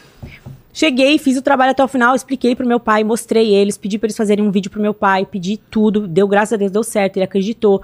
Cheguei, 0.72 1.18
fiz 1.18 1.36
o 1.36 1.42
trabalho 1.42 1.72
até 1.72 1.84
o 1.84 1.88
final, 1.88 2.14
expliquei 2.14 2.56
pro 2.56 2.66
meu 2.66 2.80
pai, 2.80 3.04
mostrei 3.04 3.52
eles, 3.52 3.76
pedi 3.76 3.98
pra 3.98 4.06
eles 4.06 4.16
fazerem 4.16 4.42
um 4.42 4.50
vídeo 4.50 4.70
pro 4.70 4.80
meu 4.80 4.94
pai, 4.94 5.26
pedi 5.26 5.60
tudo, 5.70 6.06
deu 6.06 6.26
graças 6.26 6.54
a 6.54 6.56
Deus, 6.56 6.70
deu 6.70 6.82
certo, 6.82 7.18
ele 7.18 7.24
acreditou. 7.24 7.82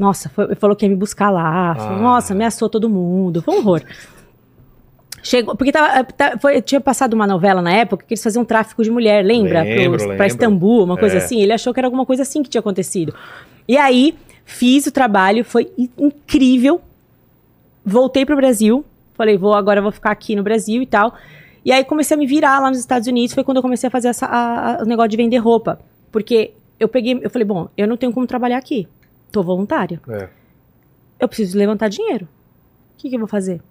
Nossa, 0.00 0.30
foi- 0.30 0.54
falou 0.54 0.74
que 0.74 0.86
ia 0.86 0.88
me 0.88 0.96
buscar 0.96 1.28
lá. 1.30 1.74
falou, 1.74 1.98
Ah. 1.98 2.00
Nossa, 2.00 2.32
ameaçou 2.32 2.70
todo 2.70 2.88
mundo. 2.88 3.42
Foi 3.42 3.54
um 3.54 3.58
horror. 3.58 3.82
Chegou, 5.22 5.54
porque 5.54 5.70
tava, 5.70 6.02
tá- 6.04 6.38
foi- 6.40 6.62
tinha 6.62 6.80
passado 6.80 7.12
uma 7.12 7.26
novela 7.26 7.60
na 7.60 7.70
época 7.70 8.06
que 8.06 8.14
eles 8.14 8.22
faziam 8.24 8.42
tráfico 8.42 8.82
de 8.82 8.90
mulher, 8.90 9.22
lembra? 9.22 9.62
Pra 10.16 10.26
Istambul, 10.26 10.82
uma 10.84 10.96
coisa 10.96 11.16
É. 11.16 11.18
assim. 11.18 11.42
Ele 11.42 11.52
achou 11.52 11.74
que 11.74 11.80
era 11.80 11.86
alguma 11.86 12.06
coisa 12.06 12.22
assim 12.22 12.42
que 12.42 12.48
tinha 12.48 12.60
acontecido. 12.60 13.14
E 13.68 13.76
aí, 13.76 14.14
fiz 14.46 14.86
o 14.86 14.90
trabalho, 14.90 15.44
foi 15.44 15.70
in- 15.76 15.90
incrível. 15.98 16.80
Voltei 17.84 18.24
pro 18.24 18.34
Brasil. 18.36 18.82
Falei, 19.12 19.36
vou, 19.36 19.52
agora 19.52 19.82
vou 19.82 19.92
ficar 19.92 20.10
aqui 20.12 20.34
no 20.34 20.42
Brasil 20.42 20.80
e 20.80 20.86
tal. 20.86 21.14
E 21.62 21.70
aí 21.70 21.84
comecei 21.84 22.14
a 22.14 22.18
me 22.18 22.26
virar 22.26 22.58
lá 22.58 22.70
nos 22.70 22.78
Estados 22.78 23.06
Unidos. 23.06 23.34
Foi 23.34 23.44
quando 23.44 23.58
eu 23.58 23.62
comecei 23.62 23.88
a 23.88 23.90
fazer 23.90 24.08
essa, 24.08 24.24
a- 24.24 24.76
a- 24.78 24.82
o 24.82 24.86
negócio 24.86 25.10
de 25.10 25.16
vender 25.18 25.36
roupa. 25.36 25.78
Porque 26.10 26.52
eu 26.78 26.88
peguei, 26.88 27.20
eu 27.22 27.28
falei, 27.28 27.44
bom, 27.46 27.68
eu 27.76 27.86
não 27.86 27.98
tenho 27.98 28.10
como 28.12 28.26
trabalhar 28.26 28.56
aqui. 28.56 28.88
Tô 29.30 29.42
voluntária 29.42 30.00
É. 30.08 30.28
eu 31.18 31.28
preciso 31.28 31.56
levantar 31.56 31.88
dinheiro. 31.88 32.26
O 32.94 32.98
que, 32.98 33.08
que 33.08 33.14
eu 33.14 33.20
vou 33.20 33.28
fazer? 33.28 33.62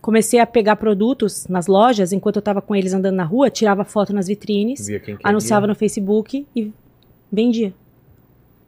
Comecei 0.00 0.38
a 0.38 0.46
pegar 0.46 0.76
produtos 0.76 1.48
nas 1.48 1.66
lojas, 1.66 2.12
enquanto 2.12 2.36
eu 2.36 2.42
tava 2.42 2.62
com 2.62 2.76
eles 2.76 2.92
andando 2.92 3.16
na 3.16 3.24
rua, 3.24 3.50
tirava 3.50 3.84
foto 3.84 4.12
nas 4.12 4.28
vitrines, 4.28 4.86
anunciava 5.24 5.66
no 5.66 5.74
Facebook 5.74 6.46
e 6.54 6.72
vendia. 7.32 7.74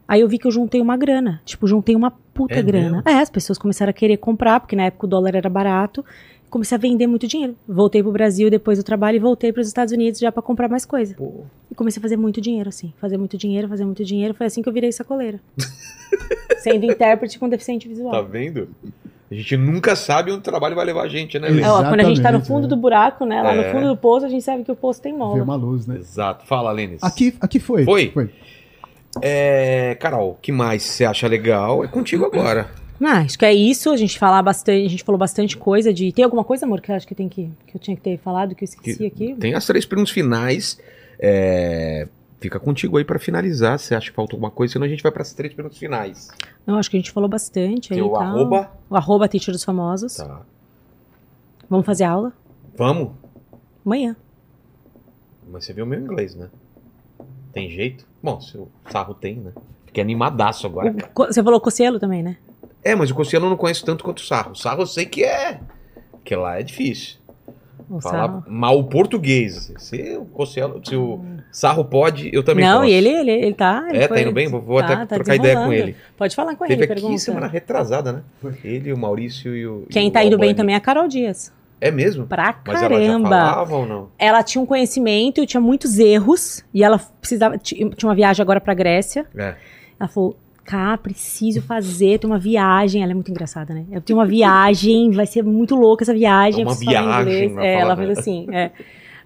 Aí 0.09 0.23
eu 0.23 0.29
vi 0.29 0.39
que 0.39 0.47
eu 0.47 0.51
juntei 0.51 0.81
uma 0.81 0.97
grana. 0.97 1.41
Tipo, 1.45 1.67
juntei 1.67 1.95
uma 1.95 2.11
puta 2.11 2.55
É 2.55 2.63
grana. 2.63 3.03
É, 3.07 3.21
as 3.21 3.29
pessoas 3.29 3.59
começaram 3.59 3.91
a 3.91 3.93
querer 3.93 4.17
comprar, 4.17 4.59
porque 4.59 4.75
na 4.75 4.85
época 4.85 5.05
o 5.07 5.09
dólar 5.09 5.35
era 5.37 5.51
barato. 5.51 6.03
Comecei 6.51 6.77
a 6.77 6.79
vender 6.79 7.07
muito 7.07 7.27
dinheiro. 7.27 7.55
Voltei 7.69 8.03
pro 8.03 8.11
Brasil 8.11 8.49
depois 8.51 8.79
do 8.79 8.85
trabalho 8.85 9.17
e 9.17 9.19
voltei 9.19 9.53
para 9.53 9.61
os 9.61 9.67
Estados 9.69 9.93
Unidos 9.93 10.19
já 10.19 10.33
pra 10.33 10.43
comprar 10.43 10.69
mais 10.69 10.85
coisa. 10.87 11.15
Pô, 11.15 11.45
E 11.71 11.75
comecei 11.75 12.01
a 12.01 12.03
fazer 12.03 12.17
muito 12.17 12.41
dinheiro, 12.41 12.69
assim. 12.69 12.93
Fazer 13.01 13.19
muito 13.19 13.37
dinheiro, 13.37 13.69
fazer 13.69 13.85
muito 13.85 14.03
dinheiro. 14.05 14.33
Foi 14.35 14.47
assim 14.47 14.63
que 14.63 14.69
eu 14.69 14.73
virei 14.73 14.91
sacoleira. 14.91 15.41
Sendo 16.59 16.85
intérprete 16.87 17.39
com 17.39 17.49
deficiente 17.49 17.87
visual. 17.87 18.11
tá 18.13 18.23
vendo? 18.23 18.69
A 19.31 19.35
gente 19.35 19.57
nunca 19.59 19.95
sabe 19.95 20.31
onde 20.31 20.41
o 20.41 20.43
trabalho 20.43 20.75
vai 20.75 20.87
levar 20.87 21.03
a 21.03 21.09
gente, 21.09 21.39
né, 21.39 21.51
Lê? 21.51 21.61
É, 21.61 21.69
ó, 21.71 21.83
quando 21.87 22.01
a 22.01 22.05
gente 22.05 22.23
tá 22.23 22.33
no 22.33 22.43
fundo 22.43 22.65
é. 22.65 22.69
do 22.69 22.77
buraco, 22.77 23.27
né? 23.27 23.43
Lá 23.43 23.53
É. 23.55 23.67
no 23.67 23.73
fundo 23.79 23.89
do 23.89 23.97
poço, 23.97 24.25
a 24.25 24.29
gente 24.31 24.43
sabe 24.43 24.65
que 24.65 24.73
o 24.73 24.77
poço 24.77 25.03
tem 25.03 25.13
Vê 25.13 25.19
mola. 25.19 25.43
uma 25.43 25.55
luz, 25.55 25.87
né? 25.87 25.97
Exato. 25.99 26.47
Fala, 26.47 26.73
Lênis. 26.73 27.03
Aqui, 27.03 27.35
aqui 27.39 27.61
foi. 27.61 27.85
Foi? 27.85 28.11
Foi. 28.11 28.31
É, 29.21 29.97
Carol, 30.01 30.31
o 30.31 30.35
que 30.35 30.51
mais 30.51 30.83
você 30.83 31.05
acha 31.05 31.27
legal? 31.29 31.85
É 31.85 31.89
contigo 31.89 32.25
agora. 32.25 32.71
Ah, 33.01 33.21
acho 33.21 33.39
que 33.39 33.45
é 33.45 33.53
isso. 33.55 33.91
A 33.91 33.97
gente 33.97 34.19
falar 34.19 34.43
bastante, 34.43 34.85
a 34.87 34.89
gente 34.89 35.05
falou 35.05 35.19
bastante 35.19 35.57
coisa 35.57 35.93
de. 35.93 36.11
Tem 36.13 36.25
alguma 36.25 36.43
coisa, 36.45 36.67
amor, 36.67 36.81
que 36.81 36.91
eu 36.91 36.95
acho 36.97 37.07
que 37.07 37.15
tem 37.15 37.29
que. 37.29 37.51
que 37.67 37.77
eu 37.77 37.81
tinha 37.81 37.97
que 37.97 38.03
ter 38.03 38.19
falado, 38.19 38.55
que 38.55 38.65
eu 38.65 38.67
esqueci 38.67 38.99
Que- 38.99 39.07
aqui? 39.07 39.35
Tem 39.39 39.55
as 39.55 39.65
três 39.67 39.85
perguntas 39.87 40.13
finais. 40.13 40.79
É, 41.19 42.09
Fica 42.41 42.61
contigo 42.61 42.97
aí 42.99 43.05
pra 43.05 43.19
finalizar. 43.19 43.81
Se 43.81 43.97
acha 43.97 44.11
que 44.11 44.15
falta 44.15 44.35
alguma 44.37 44.49
coisa, 44.51 44.75
senão 44.75 44.87
a 44.87 44.89
gente 44.89 45.03
vai 45.03 45.11
pras 45.11 45.33
três 45.33 45.53
perguntas 45.53 45.77
finais. 45.77 46.29
Não, 46.65 46.79
acho 46.79 46.89
que 46.89 46.97
a 46.97 47.01
gente 47.01 47.11
falou 47.11 47.29
bastante 47.29 47.93
aí. 47.93 47.99
Teu 47.99 48.11
tal. 48.11 48.23
arroba. 48.23 48.71
O 48.89 48.95
arroba 48.95 49.27
teacher 49.29 49.53
dos 49.53 49.65
famosos. 49.65 50.15
Tá. 50.17 50.43
Vamos 51.69 51.85
fazer 51.85 52.05
aula? 52.05 52.33
Vamos? 52.77 53.11
Amanhã. 53.85 54.15
Mas 55.51 55.65
você 55.65 55.73
viu 55.73 55.85
o 55.85 55.89
meu 55.89 55.99
inglês, 55.99 56.37
né? 56.37 56.49
Tem 57.53 57.69
jeito? 57.71 58.07
Bom, 58.23 58.41
se 58.41 58.57
o 58.57 58.69
sarro 58.89 59.15
tem, 59.15 59.37
né? 59.37 59.51
Fiquei 59.87 60.03
animadaço 60.03 60.65
agora, 60.67 60.95
O- 61.17 61.25
você 61.27 61.43
falou 61.43 61.61
Cocielo 61.61 61.99
também, 61.99 62.23
né? 62.23 62.37
É, 62.91 62.95
mas 62.95 63.11
o 63.11 63.15
Cossielo 63.15 63.47
eu 63.47 63.51
não 63.51 63.57
conheço 63.57 63.85
tanto 63.85 64.05
quanto 64.05 64.19
o 64.19 64.25
sarro. 64.25 64.53
O 64.53 64.57
sarro 64.57 64.83
eu 64.83 64.87
sei 64.87 65.05
que 65.07 65.25
é. 65.25 65.61
Que 66.25 66.35
lá 66.37 66.59
é 66.59 66.63
difícil. 66.63 67.17
O 67.91 68.01
Falar 68.03 68.27
Sarro. 68.27 68.45
mal 68.47 68.85
português. 68.85 69.73
Se 69.79 70.17
o 70.19 70.27
Cossielo, 70.27 70.79
se 70.85 70.95
o 70.95 71.21
sarro 71.51 71.83
pode, 71.85 72.29
eu 72.35 72.43
também 72.43 72.63
Não, 72.65 72.81
posso. 72.81 72.91
e 72.91 72.93
ele, 72.93 73.09
ele, 73.09 73.31
ele 73.31 73.55
tá. 73.55 73.87
ele 73.89 73.97
É, 73.99 74.07
foi- 74.09 74.17
tá 74.19 74.23
indo 74.23 74.33
bem? 74.33 74.47
Vou, 74.47 74.61
vou 74.61 74.79
tá, 74.81 74.87
até 74.89 74.97
tá 75.07 75.15
trocar 75.15 75.37
ideia 75.37 75.57
com 75.57 75.73
ele. 75.73 75.97
Pode 76.17 76.37
falar 76.37 76.55
com 76.55 76.67
Teve 76.67 76.75
ele, 76.75 76.85
aqui 76.93 77.01
pergunta. 77.01 77.19
semana 77.19 77.47
retrasada, 77.47 78.13
né? 78.13 78.23
Ele, 78.63 78.93
o 78.93 78.99
Maurício 78.99 79.57
e 79.57 79.67
o. 79.67 79.87
Quem 79.89 80.07
e 80.07 80.09
o 80.11 80.13
tá 80.13 80.23
indo 80.23 80.37
bem 80.37 80.49
Albani. 80.51 80.55
também 80.57 80.75
é 80.75 80.79
a 80.79 80.81
Carol 80.83 81.09
Dias. 81.09 81.51
É 81.81 81.91
mesmo? 81.91 82.27
Pra 82.27 82.61
Mas 82.67 82.83
ela 82.83 83.01
já 83.01 83.07
caramba. 83.07 83.29
falava 83.31 83.77
ou 83.77 83.87
não? 83.87 84.09
ela 84.19 84.43
tinha 84.43 84.61
um 84.61 84.67
conhecimento, 84.67 85.47
tinha 85.47 85.61
muitos 85.61 85.99
erros, 85.99 86.63
e 86.75 86.83
ela 86.85 86.99
precisava. 87.21 87.57
Tinha 87.57 87.89
uma 88.05 88.15
viagem 88.15 88.43
agora 88.43 88.61
pra 88.61 88.75
Grécia. 88.75 89.25
É. 89.35 89.55
Ela 89.99 90.09
falou: 90.09 90.37
Cá, 90.69 90.99
preciso 90.99 91.63
fazer, 91.63 92.19
tem 92.19 92.29
uma 92.29 92.39
viagem. 92.39 93.03
Ela 93.03 93.13
é 93.13 93.15
muito 93.15 93.31
engraçada, 93.31 93.73
né? 93.73 93.87
Eu 93.91 94.03
tenho 94.03 94.19
uma 94.19 94.27
viagem, 94.27 95.11
vai 95.13 95.25
ser 95.25 95.43
muito 95.43 95.75
louca 95.75 96.05
essa 96.05 96.13
viagem. 96.13 96.63
É 96.63 96.67
uma 96.67 96.75
eu 96.75 96.79
viagem, 96.79 97.59
É, 97.59 97.81
ela 97.81 97.97
fez 97.97 98.19
assim. 98.19 98.47
É. 98.53 98.71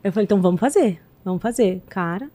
Eu 0.05 0.12
falei: 0.12 0.24
então 0.24 0.40
vamos 0.40 0.60
fazer, 0.60 1.01
vamos 1.24 1.43
fazer. 1.43 1.82
Cara, 1.89 2.28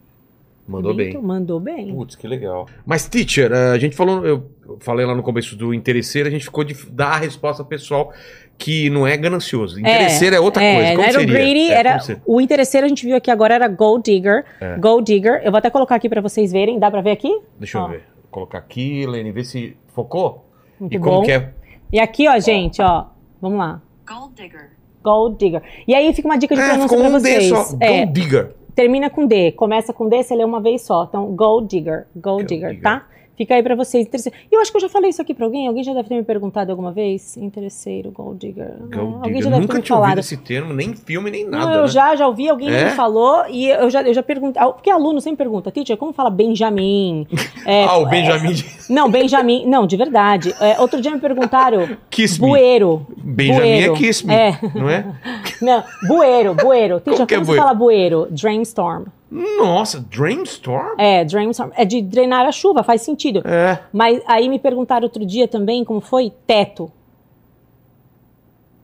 Mandou 0.68 0.94
bem. 0.94 1.14
muito- 1.14 1.26
Mandou 1.26 1.60
bem. 1.62 1.94
Putz, 1.96 2.16
que 2.18 2.28
legal. 2.28 2.68
Mas, 2.86 3.08
teacher, 3.08 3.50
eh, 3.54 3.72
a 3.72 3.78
gente 3.78 3.96
falou, 3.96 4.26
eu 4.26 4.50
falei 4.82 5.06
lá 5.06 5.16
no 5.16 5.24
começo 5.24 5.56
do 5.56 5.74
interesseiro, 5.74 6.28
a 6.28 6.32
gente 6.32 6.44
ficou 6.44 6.66
de 6.66 6.74
dar 6.92 7.14
a 7.14 7.18
resposta 7.18 7.64
pessoal 7.64 8.12
que 8.58 8.90
não 8.90 9.08
é 9.08 9.16
ganancioso. 9.16 9.80
Interesseiro 9.80 10.36
é, 10.36 10.40
outra 10.42 10.62
coisa. 10.62 10.88
Como 10.90 10.98
não 10.98 11.04
era 11.04 11.12
seria? 11.20 11.28
o 11.28 11.32
greedy, 11.32 11.70
É, 11.70 11.74
era 11.74 11.92
como 11.92 12.02
seria? 12.04 12.22
o 12.26 12.42
interesseiro 12.42 12.86
a 12.86 12.90
gente 12.90 13.06
viu 13.06 13.16
aqui 13.16 13.32
agora 13.32 13.54
era 13.56 13.70
gold 13.70 14.04
digger, 14.04 14.44
É. 14.60 14.76
gold 14.78 15.06
digger. 15.06 15.40
Eu 15.46 15.52
vou 15.52 15.60
até 15.60 15.70
colocar 15.70 15.96
aqui 15.96 16.10
pra 16.10 16.20
vocês 16.20 16.52
verem, 16.52 16.78
dá 16.78 16.92
pra 16.92 17.00
ver 17.00 17.12
aqui? 17.12 17.40
Deixa 17.58 17.78
eu 17.78 17.84
Ó. 17.84 17.88
ver. 17.88 18.04
Vou 18.28 18.32
colocar 18.32 18.58
aqui, 18.60 19.06
Lene, 19.06 19.32
vê 19.32 19.44
se 19.44 19.76
focou. 19.88 20.46
Muito 20.80 20.94
e 20.96 21.00
como 21.00 21.18
bom. 21.20 21.24
que 21.24 21.32
é? 21.32 21.54
E 21.92 22.00
aqui, 22.00 22.28
ó, 22.28 22.38
gente, 22.40 22.82
ó, 22.82 23.06
vamos 23.42 23.58
lá. 23.58 23.82
Gold 24.08 24.34
digger. 24.36 24.72
Gold 25.04 25.38
digger. 25.38 25.62
E 25.88 25.96
aí 25.96 26.14
fica 26.14 26.28
uma 26.28 26.38
dica 26.38 26.54
de 26.56 26.62
É, 26.62 26.70
pronúncia 26.70 26.98
pra 26.98 27.08
um 27.08 27.12
D 27.14 27.20
vocês. 27.20 27.48
só. 27.50 27.78
É, 27.80 28.06
Gold 28.06 28.12
Digger. 28.22 28.56
termina 28.76 29.10
com 29.10 29.26
D, 29.26 29.52
começa 29.54 29.94
com 29.94 30.08
D, 30.10 30.22
você 30.24 30.36
lê 30.36 30.44
uma 30.44 30.60
vez 30.62 30.82
só. 30.82 31.06
Então, 31.06 31.26
gold 31.36 31.68
digger, 31.68 32.08
gold 32.16 32.22
Gold 32.22 32.46
digger, 32.48 32.70
digger. 32.72 32.84
tá? 32.84 33.08
Fica 33.38 33.54
aí 33.56 33.62
pra 33.62 33.76
vocês. 33.76 34.08
E 34.26 34.32
eu 34.56 34.60
acho 34.60 34.72
que 34.72 34.78
eu 34.78 34.82
já 34.82 34.90
falei 34.90 35.12
isso 35.12 35.22
aqui 35.22 35.34
pra 35.34 35.46
alguém. 35.46 35.68
Alguém 35.68 35.84
já 35.84 35.94
deve 35.94 36.10
ter 36.10 36.16
me 36.16 36.24
perguntado 36.24 36.72
alguma 36.72 36.92
vez. 36.92 37.38
Interesseiro, 37.38 38.10
Gold 38.12 38.40
Digger. 38.40 38.74
Gold 38.80 39.16
Alguém 39.18 39.34
digger. 39.36 39.44
já 39.44 39.50
deve 39.52 39.62
Nunca 39.62 39.74
ter 39.76 39.82
me 39.82 39.88
falado. 39.88 40.20
esse 40.20 40.38
termo, 40.38 40.74
nem 40.74 40.94
filme, 40.96 41.30
nem 41.30 41.44
Não, 41.46 41.60
nada. 41.60 41.76
eu 41.76 41.82
né? 41.84 41.88
já, 41.88 42.16
já 42.16 42.28
ouvi, 42.28 42.50
alguém 42.50 42.70
É? 42.74 42.86
me 42.86 42.92
falou 42.92 43.44
e 43.50 43.70
eu 43.70 43.90
já, 43.92 44.02
eu 44.02 44.14
já 44.14 44.24
perguntei. 44.24 44.62
Porque 44.62 44.90
aluno 44.90 45.22
sempre 45.22 45.38
pergunta, 45.38 45.70
teacher, 45.72 45.96
como 45.98 46.12
fala 46.14 46.30
Benjamin? 46.32 47.28
É, 47.66 47.84
ah, 47.84 47.98
o 47.98 48.06
Benjamin 48.06 48.54
de 48.54 48.66
Não, 48.90 49.10
Benjamin. 49.12 49.66
Não, 49.68 49.86
de 49.86 49.98
verdade. 49.98 50.56
É, 50.62 50.80
outro 50.80 51.02
dia 51.02 51.12
me 51.12 51.20
perguntaram. 51.20 51.98
Kiss 52.10 52.42
Me. 52.42 52.48
Bueiro. 52.48 53.06
Benjamin 53.18 53.60
bueiro. 53.60 53.94
é 53.94 53.98
Kiss 53.98 54.26
Me, 54.26 54.34
É. 54.34 54.58
não 54.74 54.90
é? 54.90 55.06
Não, 55.62 55.84
bueiro, 56.08 56.54
bueiro. 56.56 57.00
Teacher, 57.02 57.28
Como 57.28 57.32
é 57.32 57.36
como 57.36 57.46
você 57.46 57.52
bueiro? 57.52 57.62
fala 57.64 57.74
bueiro? 57.74 58.28
Dreamstorm. 58.32 59.06
Nossa, 59.30 60.00
Dreamstorm? 60.00 61.00
É, 61.00 61.26
Dreamstorm. 61.26 61.72
É 61.76 61.84
de 61.84 62.02
drenar 62.02 62.46
a 62.46 62.52
chuva, 62.52 62.84
faz 62.84 63.02
sentido. 63.02 63.42
É. 63.46 63.80
Mas 63.92 64.22
aí 64.26 64.48
me 64.48 64.58
perguntaram 64.58 65.04
outro 65.04 65.26
dia 65.26 65.48
também 65.48 65.84
como 65.84 66.00
foi 66.00 66.32
teto. 66.46 66.92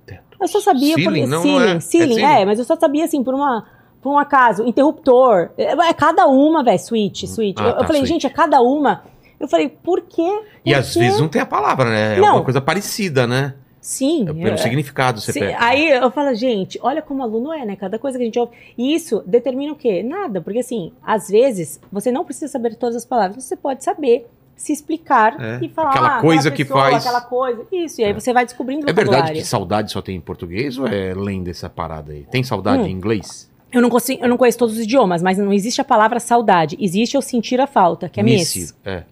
Teto. 0.06 0.38
Eu 0.40 0.48
só 0.48 0.60
sabia 0.60 0.96
Ceiling, 0.96 1.22
por 1.22 1.30
não, 1.30 1.38
não 1.38 1.42
ceiling, 1.42 1.58
é? 1.72 1.76
É 1.76 1.80
ceiling, 1.80 2.14
ceiling? 2.16 2.42
é, 2.42 2.46
mas 2.46 2.60
eu 2.60 2.66
só 2.66 2.76
sabia 2.76 3.06
assim 3.06 3.24
por 3.24 3.34
uma 3.34 3.66
por 4.02 4.12
um 4.12 4.20
acaso, 4.20 4.68
interruptor. 4.68 5.52
É, 5.58 5.72
é 5.72 5.94
cada 5.94 6.28
uma, 6.28 6.62
velho, 6.62 6.78
switch, 6.78 7.24
switch. 7.26 7.58
Ah, 7.58 7.64
eu, 7.64 7.70
eu 7.70 7.78
tá, 7.78 7.86
falei, 7.86 8.02
switch. 8.02 8.12
gente, 8.12 8.28
é 8.28 8.30
cada 8.30 8.62
uma. 8.62 9.02
Eu 9.40 9.48
falei, 9.48 9.70
por 9.70 10.02
quê? 10.02 10.42
E 10.66 10.72
Por 10.72 10.80
às 10.80 10.94
quê? 10.94 11.00
vezes 11.00 11.20
não 11.22 11.30
tem 11.30 11.42
a 11.42 11.46
palavra, 11.46 11.86
né? 11.90 12.18
É 12.18 12.20
Não. 12.20 12.28
alguma 12.28 12.44
coisa 12.44 12.60
parecida, 12.60 13.26
né? 13.26 13.56
Sim. 13.84 14.22
É 14.30 14.34
pelo 14.34 14.54
é- 14.54 14.58
significado 14.58 15.20
você 15.20 15.34
Sim, 15.34 15.42
pega. 15.42 15.58
aí 15.60 15.90
eu 15.90 16.10
falo, 16.10 16.34
gente, 16.34 16.80
olha 16.82 17.02
como 17.02 17.22
aluno 17.22 17.52
é, 17.52 17.66
né? 17.66 17.76
Cada 17.76 18.00
coisa 18.00 18.18
que 18.18 18.22
a 18.24 18.26
gente 18.26 18.40
ouve. 18.40 18.54
E 18.78 18.96
isso 18.96 19.22
determina 19.28 19.74
o 19.74 19.76
quê? 19.76 20.02
Nada, 20.02 20.40
porque 20.40 20.60
assim, 20.60 20.94
às 21.06 21.28
vezes 21.28 21.82
você 21.92 22.10
não 22.10 22.24
precisa 22.24 22.48
saber 22.50 22.76
todas 22.76 22.96
as 22.96 23.04
palavras, 23.04 23.44
você 23.44 23.58
pode 23.58 23.84
saber 23.84 24.26
se 24.56 24.72
explicar 24.72 25.36
É, 25.38 25.66
e 25.66 25.68
falar 25.68 25.90
aquela 25.90 26.18
ah, 26.18 26.22
coisa 26.22 26.48
aquela 26.48 26.56
que 26.56 26.64
pessoa, 26.64 26.82
faz- 26.92 27.06
aquela 27.06 27.22
coisa. 27.22 27.66
Isso, 27.74 28.00
e 28.00 28.06
aí 28.06 28.14
você 28.14 28.32
vai 28.32 28.46
descobrindo 28.46 28.86
o 28.86 28.90
É 28.90 28.94
verdade 28.94 29.34
que 29.34 29.44
saudade 29.44 29.92
só 29.92 30.02
tem 30.02 30.16
em 30.16 30.22
português 30.22 30.78
ou 30.78 30.88
é 30.88 31.14
lenda 31.14 31.50
essa 31.52 31.70
parada 31.70 32.14
aí? 32.14 32.26
Tem 32.32 32.42
saudade 32.42 32.84
Hum. 32.84 32.88
em 32.88 32.92
inglês? 32.92 33.52
Eu 33.70 33.82
não, 33.82 33.90
consigo, 33.90 34.24
eu 34.24 34.30
não 34.30 34.38
conheço 34.38 34.58
todos 34.60 34.76
os 34.78 34.84
idiomas, 34.84 35.22
mas 35.22 35.38
não 35.40 35.52
existe 35.52 35.82
a 35.82 35.84
palavra 35.84 36.20
saudade. 36.22 36.78
Existe 36.80 37.16
eu 37.16 37.22
sentir 37.22 37.60
a 37.60 37.66
falta, 37.68 38.08
que 38.08 38.20
é. 38.20 38.24
Miss. 38.24 38.74
É. 38.86 39.04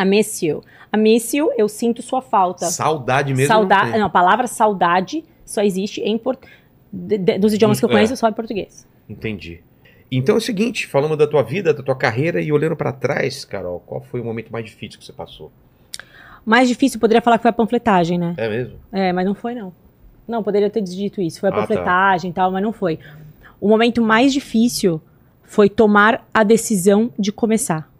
A 0.00 0.04
miss 0.04 0.42
you. 0.42 0.62
A 0.92 0.96
miss 0.96 1.34
you, 1.34 1.50
eu 1.56 1.68
sinto 1.68 2.02
sua 2.02 2.22
falta. 2.22 2.66
Saudade 2.66 3.34
mesmo. 3.34 3.48
Saudade, 3.48 3.90
não 3.92 3.98
não, 4.00 4.06
a 4.06 4.10
palavra 4.10 4.46
saudade 4.46 5.24
só 5.44 5.62
existe 5.62 6.00
em 6.00 6.16
por... 6.16 6.38
de- 6.92 7.18
de- 7.18 7.38
dos 7.38 7.52
idiomas 7.52 7.78
que 7.80 7.84
eu 7.84 7.90
É. 7.90 7.92
conheço, 7.92 8.16
só 8.16 8.28
em 8.28 8.32
português. 8.32 8.86
Entendi. 9.08 9.60
Então 10.10 10.36
é 10.36 10.38
o 10.38 10.40
seguinte, 10.40 10.86
falando 10.86 11.16
da 11.16 11.26
tua 11.26 11.42
vida, 11.42 11.74
da 11.74 11.82
tua 11.82 11.94
carreira 11.96 12.40
e 12.40 12.50
olhando 12.52 12.76
pra 12.76 12.92
trás, 12.92 13.44
Carol, 13.44 13.80
qual 13.80 14.00
foi 14.00 14.20
o 14.20 14.24
momento 14.24 14.50
mais 14.50 14.64
difícil 14.64 14.98
que 14.98 15.04
você 15.04 15.12
passou? 15.12 15.50
Mais 16.46 16.68
difícil, 16.68 16.98
poderia 16.98 17.20
falar 17.20 17.36
que 17.38 17.42
foi 17.42 17.50
a 17.50 17.52
panfletagem, 17.52 18.16
né? 18.16 18.34
É 18.38 18.48
mesmo? 18.48 18.76
É, 18.92 19.12
mas 19.12 19.26
não 19.26 19.34
foi, 19.34 19.54
não. 19.54 19.72
Não, 20.26 20.42
poderia 20.42 20.70
ter 20.70 20.80
dito 20.80 21.20
isso. 21.20 21.40
Foi 21.40 21.48
a 21.50 21.52
Ah, 21.52 21.54
tá. 21.56 21.60
panfletagem 21.62 22.30
e 22.30 22.32
tal, 22.34 22.50
mas 22.50 22.62
não 22.62 22.72
foi. 22.72 22.98
O 23.60 23.68
momento 23.68 24.00
mais 24.00 24.32
difícil 24.32 25.00
foi 25.42 25.68
tomar 25.68 26.26
a 26.32 26.42
decisão 26.44 27.10
de 27.18 27.32
começar. 27.32 27.90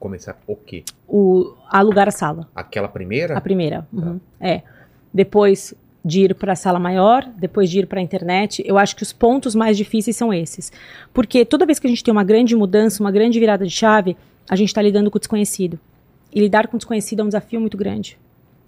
Começar 0.00 0.40
o 0.46 0.56
quê? 0.56 0.82
O, 1.06 1.52
alugar 1.68 2.08
a 2.08 2.10
sala. 2.10 2.48
Aquela 2.54 2.88
primeira? 2.88 3.36
A 3.36 3.40
primeira. 3.40 3.86
uhum, 3.92 4.18
É. 4.40 4.62
Depois 5.12 5.74
de 6.02 6.22
ir 6.22 6.34
para 6.34 6.54
a 6.54 6.56
sala 6.56 6.78
maior, 6.78 7.28
depois 7.36 7.68
de 7.68 7.80
ir 7.80 7.86
para 7.86 8.00
a 8.00 8.02
internet, 8.02 8.62
eu 8.66 8.78
acho 8.78 8.96
que 8.96 9.02
os 9.02 9.12
pontos 9.12 9.54
mais 9.54 9.76
difíceis 9.76 10.16
são 10.16 10.32
esses. 10.32 10.72
Porque 11.12 11.44
toda 11.44 11.66
vez 11.66 11.78
que 11.78 11.86
a 11.86 11.90
gente 11.90 12.02
tem 12.02 12.10
uma 12.10 12.24
grande 12.24 12.56
mudança, 12.56 13.02
uma 13.02 13.10
grande 13.12 13.38
virada 13.38 13.66
de 13.66 13.70
chave, 13.70 14.16
a 14.48 14.56
gente 14.56 14.68
está 14.68 14.80
lidando 14.80 15.10
com 15.10 15.18
o 15.18 15.20
desconhecido. 15.20 15.78
E 16.32 16.40
lidar 16.40 16.68
com 16.68 16.76
o 16.76 16.78
desconhecido 16.78 17.20
é 17.20 17.24
um 17.24 17.28
desafio 17.28 17.60
muito 17.60 17.76
grande. 17.76 18.18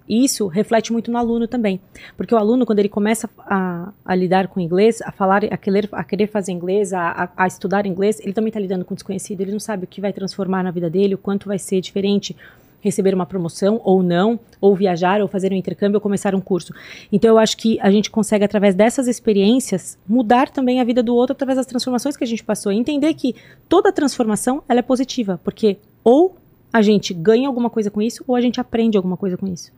Isso 0.09 0.47
reflete 0.47 0.93
muito 0.93 1.11
no 1.11 1.19
aluno 1.19 1.47
também. 1.47 1.81
Porque 2.17 2.35
o 2.35 2.39
aluno, 2.39 2.67
quando 2.67 2.79
ele 2.81 2.89
começa 2.89 3.29
a, 3.39 3.93
a 4.05 4.15
lidar 4.15 4.49
com 4.49 4.61
inglês, 4.61 5.01
a 5.03 5.13
falar, 5.13 5.45
a 5.45 5.57
querer, 5.57 5.89
a 5.93 6.05
querer 6.05 6.27
fazer 6.27 6.53
inglês, 6.53 6.93
a, 6.93 7.31
a- 7.37 7.47
estudar 7.47 7.87
inglês, 7.87 8.21
ele 8.21 8.33
também 8.33 8.49
está 8.49 8.61
lidando 8.61 8.85
com 8.85 8.95
desconhecido. 8.95 9.41
Ele 9.41 9.53
não 9.53 9.61
sabe 9.61 9.85
o 9.85 9.87
que 9.87 10.01
vai 10.01 10.13
transformar 10.13 10.63
na 10.63 10.71
vida 10.71 10.91
dele, 10.91 11.15
o 11.15 11.19
quanto 11.19 11.49
vai 11.49 11.59
ser 11.59 11.81
diferente 11.81 12.37
receber 12.81 13.15
uma 13.15 13.25
promoção 13.25 13.81
ou 13.85 14.03
não, 14.03 14.41
ou 14.61 14.75
viajar, 14.75 15.21
ou 15.21 15.29
fazer 15.29 15.53
um 15.53 15.55
intercâmbio, 15.55 15.99
ou 15.99 16.01
começar 16.01 16.35
um 16.35 16.41
curso. 16.41 16.75
Então 17.13 17.31
eu 17.31 17.39
acho 17.39 17.57
que 17.57 17.79
a 17.81 17.89
gente 17.93 18.11
consegue, 18.11 18.45
através 18.45 18.75
dessas 18.75 19.07
experiências, 19.07 19.97
mudar 20.07 20.51
também 20.51 20.81
a 20.81 20.85
vida 20.85 21.01
do 21.01 21.15
outro 21.15 21.33
através 21.33 21.57
das 21.59 21.67
transformações 21.67 22.17
que 22.17 22.25
a 22.25 22.27
gente 22.27 22.43
passou. 22.43 22.73
E 22.73 22.77
entender 22.77 23.15
que 23.15 23.37
toda 23.69 23.93
transformação 23.93 24.65
ela 24.69 24.81
é 24.81 24.83
positiva, 24.83 25.41
porque 25.45 25.77
ou 26.03 26.35
a 26.73 26.83
gente 26.83 27.15
ganha 27.15 27.47
alguma 27.47 27.71
coisa 27.71 27.89
com 27.89 28.03
isso, 28.03 28.25
ou 28.27 28.35
a 28.35 28.41
gente 28.41 28.61
aprende 28.61 28.97
alguma 28.97 29.17
coisa 29.17 29.37
com 29.37 29.47
isso. 29.47 29.71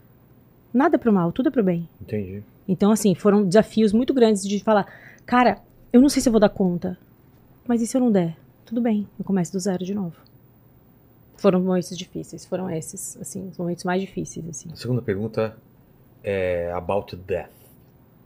Nada 0.75 0.99
pro 0.99 1.13
mal, 1.13 1.31
tudo 1.33 1.49
é 1.49 1.53
pro 1.53 1.63
bem. 1.63 1.89
Entendi. 2.03 2.43
Então, 2.69 2.91
assim, 2.91 3.15
foram 3.15 3.47
desafios 3.47 3.93
muito 3.93 4.13
grandes 4.13 4.43
de 4.47 4.59
falar, 4.59 4.87
cara, 5.25 5.59
eu 5.93 6.01
não 6.01 6.09
sei 6.09 6.21
se 6.21 6.29
eu 6.29 6.33
vou 6.33 6.41
dar 6.41 6.49
conta, 6.49 6.99
mas 7.67 7.81
e 7.81 7.87
se 7.87 7.97
eu 7.97 8.01
não 8.01 8.11
der? 8.11 8.37
Tudo 8.67 8.81
bem, 8.81 9.07
eu 9.19 9.25
começo 9.25 9.53
do 9.53 9.61
zero 9.61 9.85
de 9.85 9.95
novo. 9.95 10.17
Foram 11.37 11.61
momentos 11.61 11.97
difíceis, 11.97 12.45
foram 12.45 12.69
esses, 12.71 13.17
assim, 13.21 13.49
os 13.49 13.57
momentos 13.59 13.85
mais 13.85 14.01
difíceis, 14.01 14.49
assim. 14.49 14.69
A 14.73 14.77
segunda 14.77 15.01
pergunta 15.03 15.57
é 16.23 16.73
about 16.75 17.15
death. 17.17 17.51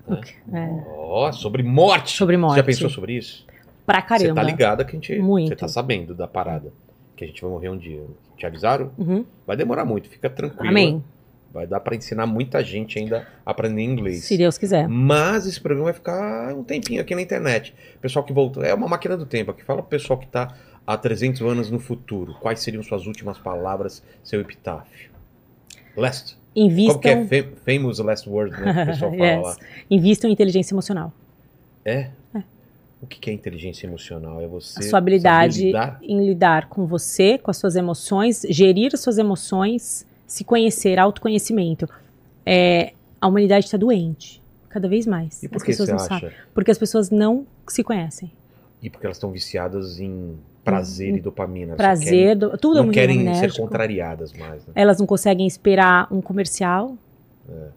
né? 0.07 0.21
É, 0.53 0.85
Ó, 0.97 1.31
sobre 1.33 1.63
morte. 1.63 2.17
Sobre 2.17 2.37
Você 2.37 2.41
morte. 2.41 2.57
já 2.57 2.63
pensou 2.63 2.89
sobre 2.89 3.15
isso? 3.17 3.45
pra 3.85 4.01
Você 4.03 4.07
caramba. 4.07 4.35
tá 4.35 4.43
ligada 4.43 4.85
que 4.85 4.91
a 4.91 4.95
gente. 4.95 5.19
Muito. 5.19 5.49
Você 5.49 5.57
tá 5.57 5.67
sabendo 5.67 6.15
da 6.15 6.29
parada. 6.29 6.73
Que 7.17 7.25
a 7.25 7.27
gente 7.27 7.41
vai 7.43 7.51
morrer 7.51 7.71
um 7.71 7.77
dia. 7.77 8.05
Te 8.37 8.47
avisaram? 8.47 8.93
Uhum. 8.97 9.25
Vai 9.47 9.57
demorar 9.57 9.85
muito, 9.85 10.09
fica 10.09 10.31
tranquilo. 10.31 10.69
Amém. 10.71 11.03
Vai 11.53 11.67
dar 11.67 11.81
pra 11.81 11.97
ensinar 11.97 12.27
muita 12.27 12.63
gente 12.63 12.99
ainda 12.99 13.27
a 13.45 13.51
aprender 13.51 13.83
inglês. 13.83 14.25
Se 14.25 14.37
Deus 14.37 14.59
quiser. 14.59 14.87
Mas 14.89 15.47
esse 15.47 15.59
programa 15.61 15.87
vai 15.87 15.95
ficar 15.95 16.55
um 16.55 16.63
tempinho 16.63 17.01
aqui 17.01 17.15
na 17.15 17.23
internet. 17.23 17.75
Pessoal 18.01 18.25
que 18.25 18.33
voltou. 18.33 18.63
É 18.63 18.75
uma 18.75 18.87
máquina 18.87 19.17
do 19.17 19.25
tempo 19.25 19.51
aqui. 19.51 19.65
Fala 19.65 19.81
pro 19.83 19.89
pessoal 19.89 20.19
que 20.19 20.27
tá 20.27 20.55
há 20.87 20.97
300 20.97 21.41
anos 21.43 21.71
no 21.71 21.79
futuro. 21.81 22.35
Quais 22.41 22.61
seriam 22.61 22.83
suas 22.83 23.07
últimas 23.07 23.39
palavras, 23.39 24.03
seu 24.23 24.41
epitáfio? 24.41 25.11
Last. 25.97 26.37
Qual 26.55 26.99
que 26.99 27.09
é 27.09 27.13
Invistam, 27.13 27.27
fam- 27.29 27.53
famous 27.65 27.99
last 27.99 28.29
word, 28.29 28.51
né? 28.61 28.73
Que 28.75 28.81
o 28.83 28.87
pessoal 28.87 29.11
fala 29.17 29.25
Yes. 29.25 29.43
lá. 29.43 29.57
invistam 29.91 30.29
em 30.31 30.33
inteligência 30.33 30.75
emocional. 30.75 31.13
É? 31.85 32.11
O 33.01 33.07
que 33.07 33.31
é 33.31 33.33
inteligência 33.33 33.87
emocional? 33.87 34.41
É 34.43 34.47
você 34.49 34.81
A 34.81 34.83
sua 34.83 34.99
habilidade 34.99 35.67
lidar? 35.67 35.99
em 36.03 36.27
lidar 36.27 36.69
com 36.69 36.85
você, 36.85 37.39
com 37.39 37.49
as 37.51 37.57
suas 37.57 37.77
emoções, 37.77 38.45
gerir 38.51 38.91
as 38.93 38.99
suas 39.01 39.19
emoções, 39.19 40.05
se 40.29 40.45
conhecer, 40.45 40.97
autoconhecimento. 41.01 41.89
É, 42.47 42.93
a 43.21 43.27
humanidade 43.27 43.65
está 43.65 43.77
doente, 43.77 44.41
cada 44.69 44.87
vez 44.89 45.07
mais. 45.07 45.43
E 45.43 45.49
por 45.49 45.57
as 45.57 45.63
que 45.65 45.71
pessoas 45.73 45.89
você 45.89 45.95
não 45.97 46.01
acha? 46.05 46.09
sabem. 46.27 46.31
Porque 46.55 46.71
as 46.71 46.79
pessoas 46.79 47.11
não 47.11 47.45
se 47.67 47.83
conhecem. 47.83 48.31
E 48.81 48.89
porque 48.89 49.07
elas 49.07 49.17
estão 49.17 49.33
viciadas 49.33 49.99
em 49.99 50.37
prazer 50.65 51.17
e 51.17 51.21
dopamina. 51.21 51.75
Prazer, 51.75 52.37
querem- 52.37 52.37
do- 52.37 52.57
tudo 52.59 52.75
é 52.75 52.79
não 52.79 52.85
muito 52.85 52.95
querem 52.95 53.35
ser 53.35 53.53
contrariadas 53.57 54.33
mais. 54.35 54.65
Né? 54.67 54.73
Elas 54.77 54.99
não 55.01 55.07
conseguem 55.07 55.47
esperar 55.47 56.07
um 56.13 56.21
comercial. 56.21 56.97
É. 57.51 57.69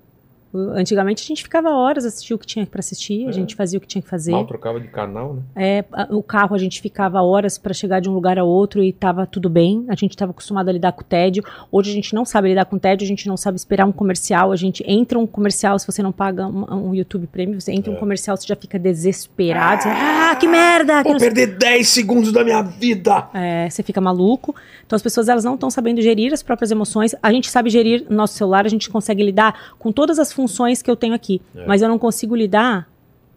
Antigamente 0.54 1.24
a 1.24 1.26
gente 1.28 1.44
ficava 1.44 1.70
horas 1.70 2.06
assistindo 2.06 2.36
o 2.36 2.40
que 2.40 2.46
tinha 2.46 2.66
para 2.66 2.80
assistir, 2.80 3.26
a 3.26 3.30
É. 3.30 3.32
gente 3.34 3.56
fazia 3.56 3.78
o 3.78 3.82
que 3.82 3.88
tinha 3.88 4.02
que 4.02 4.08
fazer. 4.10 4.32
Mal 4.32 4.46
trocava 4.46 4.80
de 4.80 4.88
canal, 4.88 5.36
né? 5.36 5.42
É, 5.56 5.86
a- 5.94 6.08
o 6.12 6.22
carro 6.22 6.56
a 6.56 6.58
gente 6.60 6.82
ficava 6.82 7.22
horas 7.22 7.58
para 7.58 7.74
chegar 7.74 8.00
de 8.02 8.10
um 8.10 8.14
lugar 8.14 8.38
a 8.38 8.44
outro 8.44 8.84
e 8.84 8.92
tava 8.92 9.26
tudo 9.26 9.50
bem. 9.50 9.86
A 9.88 9.96
gente 9.96 10.12
estava 10.12 10.32
acostumado 10.32 10.68
a 10.70 10.72
lidar 10.72 10.92
com 10.92 11.02
o 11.02 11.06
tédio. 11.06 11.44
Hoje 11.72 11.92
a 11.92 11.94
gente 11.94 12.14
não 12.14 12.26
sabe 12.26 12.50
lidar 12.50 12.66
com 12.66 12.76
o 12.76 12.80
tédio, 12.80 13.06
a 13.06 13.08
gente 13.08 13.28
não 13.28 13.38
sabe 13.38 13.56
esperar 13.58 13.86
um 13.88 13.92
comercial. 13.92 14.52
A 14.52 14.56
gente 14.56 14.84
entra 14.86 15.18
um 15.18 15.26
comercial, 15.26 15.80
se 15.80 15.88
você 15.88 16.04
não 16.04 16.12
paga 16.12 16.46
um, 16.48 16.90
um 16.90 16.94
YouTube 16.96 17.28
Premium, 17.28 17.60
você 17.60 17.72
entra 17.72 17.92
É. 17.92 17.96
um 17.96 18.00
comercial, 18.00 18.36
você 18.36 18.46
já 18.48 18.56
fica 18.56 18.78
desesperado. 18.78 19.84
Você, 19.84 19.90
ah, 19.90 20.36
que 20.40 20.48
merda! 20.48 20.98
que 20.98 21.04
Vou 21.04 21.14
não 21.14 21.20
sei 21.20 21.32
perder 21.32 21.58
10 21.58 21.88
segundos 21.88 22.32
da 22.32 22.44
minha 22.44 22.62
vida! 22.62 23.30
é, 23.34 23.70
você 23.70 23.82
fica 23.84 24.02
maluco. 24.02 24.54
Então 24.86 24.96
as 24.98 25.02
pessoas 25.02 25.30
elas 25.30 25.46
não 25.46 25.54
estão 25.56 25.70
sabendo 25.70 26.02
gerir 26.02 26.34
as 26.34 26.44
próprias 26.44 26.72
emoções. 26.72 27.16
A 27.24 27.32
gente 27.32 27.50
sabe 27.50 27.70
gerir 27.70 28.06
no 28.10 28.18
nosso 28.18 28.34
celular, 28.34 28.66
a 28.66 28.70
gente 28.70 28.90
consegue 28.90 29.24
lidar 29.24 29.74
com 29.80 29.92
todas 29.94 30.20
as 30.20 30.28
funções 30.34 30.41
que 30.82 30.90
eu 30.92 30.96
tenho 30.96 31.14
aqui, 31.14 31.42
É. 31.56 31.66
mas 31.66 31.82
eu 31.82 31.88
não 31.90 31.98
consigo 32.00 32.36
lidar 32.36 32.90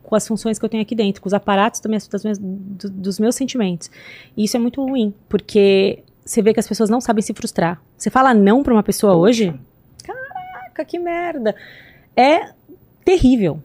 com 0.02 0.14
as 0.14 0.28
funções 0.28 0.58
que 0.58 0.64
eu 0.64 0.68
tenho 0.68 0.82
aqui 0.82 0.94
dentro, 0.94 1.22
com 1.22 1.26
os 1.28 1.32
aparatos 1.34 1.80
das 1.80 2.22
minhas- 2.22 2.38
do- 2.38 2.90
dos 2.90 3.18
meus 3.18 3.34
sentimentos. 3.34 3.90
E 4.36 4.44
isso 4.44 4.56
é 4.56 4.60
muito 4.60 4.82
ruim, 4.84 5.14
porque 5.28 6.02
você 6.24 6.42
vê 6.42 6.52
que 6.52 6.60
as 6.60 6.68
pessoas 6.68 6.90
não 6.90 7.00
sabem 7.00 7.22
se 7.22 7.32
frustrar. 7.32 7.80
Você 7.96 8.10
fala 8.10 8.34
não 8.34 8.62
pra 8.62 8.72
uma 8.74 8.82
pessoa 8.82 9.14
hoje, 9.16 9.54
caraca, 10.04 10.84
que 10.84 10.98
merda. 10.98 11.54
É 12.16 12.50
terrível. 13.04 13.60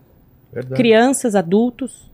Verdade. 0.52 0.76
Crianças, 0.76 1.36
adultos, 1.36 2.09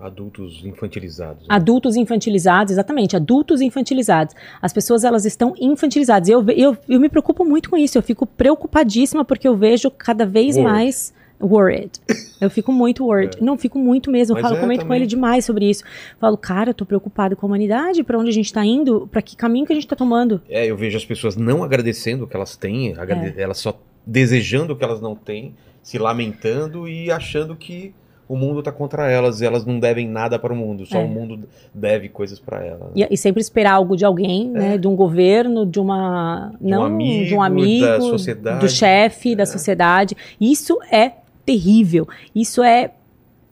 Adultos 0.00 0.62
infantilizados. 0.64 1.42
né? 1.42 1.54
Adultos 1.54 1.96
infantilizados, 1.96 2.72
exatamente, 2.72 3.14
adultos 3.16 3.60
infantilizados. 3.60 4.34
As 4.60 4.72
pessoas 4.72 5.04
elas 5.04 5.24
estão 5.24 5.54
infantilizadas. 5.60 6.28
Eu, 6.28 6.44
eu, 6.50 6.76
eu 6.88 6.98
me 7.00 7.08
preocupo 7.08 7.44
muito 7.44 7.68
com 7.70 7.76
isso, 7.76 7.96
eu 7.98 8.02
fico 8.02 8.26
preocupadíssima 8.26 9.24
porque 9.24 9.46
eu 9.46 9.56
vejo 9.56 9.90
cada 9.90 10.24
vez 10.26 10.56
mais 10.56 11.12
Worried. 11.42 11.92
Eu 12.38 12.50
fico 12.50 12.70
muito 12.70 13.02
worried. 13.06 13.38
Não, 13.40 13.56
fico 13.56 13.78
muito 13.78 14.10
mesmo. 14.10 14.32
Eu 14.36 14.42
Mas 14.42 14.42
falo, 14.42 14.56
é, 14.58 14.60
comento 14.60 14.80
com 14.80 14.84
também. 14.88 14.98
ele 14.98 15.06
demais 15.06 15.42
sobre 15.42 15.70
isso. 15.70 15.82
Falo, 16.18 16.36
cara, 16.36 16.68
eu 16.68 16.74
tô 16.74 16.84
preocupado 16.84 17.34
com 17.34 17.46
a 17.46 17.48
humanidade, 17.48 18.02
pra 18.04 18.18
onde 18.18 18.28
a 18.28 18.32
gente 18.32 18.52
tá 18.52 18.62
indo, 18.62 19.08
pra 19.10 19.22
que 19.22 19.34
caminho 19.34 19.64
que 19.64 19.72
a 19.72 19.74
gente 19.74 19.86
tá 19.88 19.96
tomando. 19.96 20.42
É, 20.50 20.66
eu 20.66 20.76
vejo 20.76 20.98
as 20.98 21.04
pessoas 21.06 21.36
não 21.36 21.64
agradecendo 21.64 22.24
o 22.24 22.26
que 22.26 22.36
elas 22.36 22.56
têm, 22.58 22.94
agrade- 22.94 23.32
É. 23.38 23.42
elas 23.42 23.56
só 23.56 23.80
desejando 24.06 24.74
o 24.74 24.76
que 24.76 24.84
elas 24.84 25.00
não 25.00 25.14
têm, 25.16 25.54
se 25.82 25.96
lamentando 25.98 26.86
e 26.86 27.10
achando 27.10 27.56
que 27.56 27.94
o 28.32 28.36
mundo 28.36 28.62
tá 28.62 28.70
contra 28.70 29.10
elas 29.10 29.40
e 29.40 29.44
elas 29.44 29.66
não 29.66 29.80
devem 29.80 30.06
nada 30.06 30.38
para 30.38 30.52
o 30.52 30.56
mundo, 30.56 30.86
só 30.86 30.98
É. 31.00 31.04
o 31.04 31.08
mundo 31.08 31.48
deve 31.74 32.08
coisas 32.08 32.38
para 32.38 32.64
elas. 32.64 32.90
E, 32.94 33.04
e 33.10 33.16
sempre 33.16 33.40
esperar 33.40 33.72
algo 33.72 33.96
de 33.96 34.04
alguém, 34.04 34.48
né? 34.48 34.78
De 34.78 34.86
um 34.86 34.94
governo, 34.94 35.66
de 35.66 35.80
uma. 35.80 36.52
É. 36.62 36.64
um 36.64 36.68
não, 36.70 36.84
amigo, 36.84 37.26
de 37.26 37.34
um 37.34 37.42
amigo, 37.42 37.84
da 37.86 38.00
sociedade. 38.00 38.60
do 38.60 38.68
chefe, 38.68 39.34
da 39.34 39.44
sociedade. 39.46 40.16
Isso 40.40 40.78
é 40.92 41.12
terrível. 41.44 42.06
Isso 42.32 42.62
é 42.62 42.92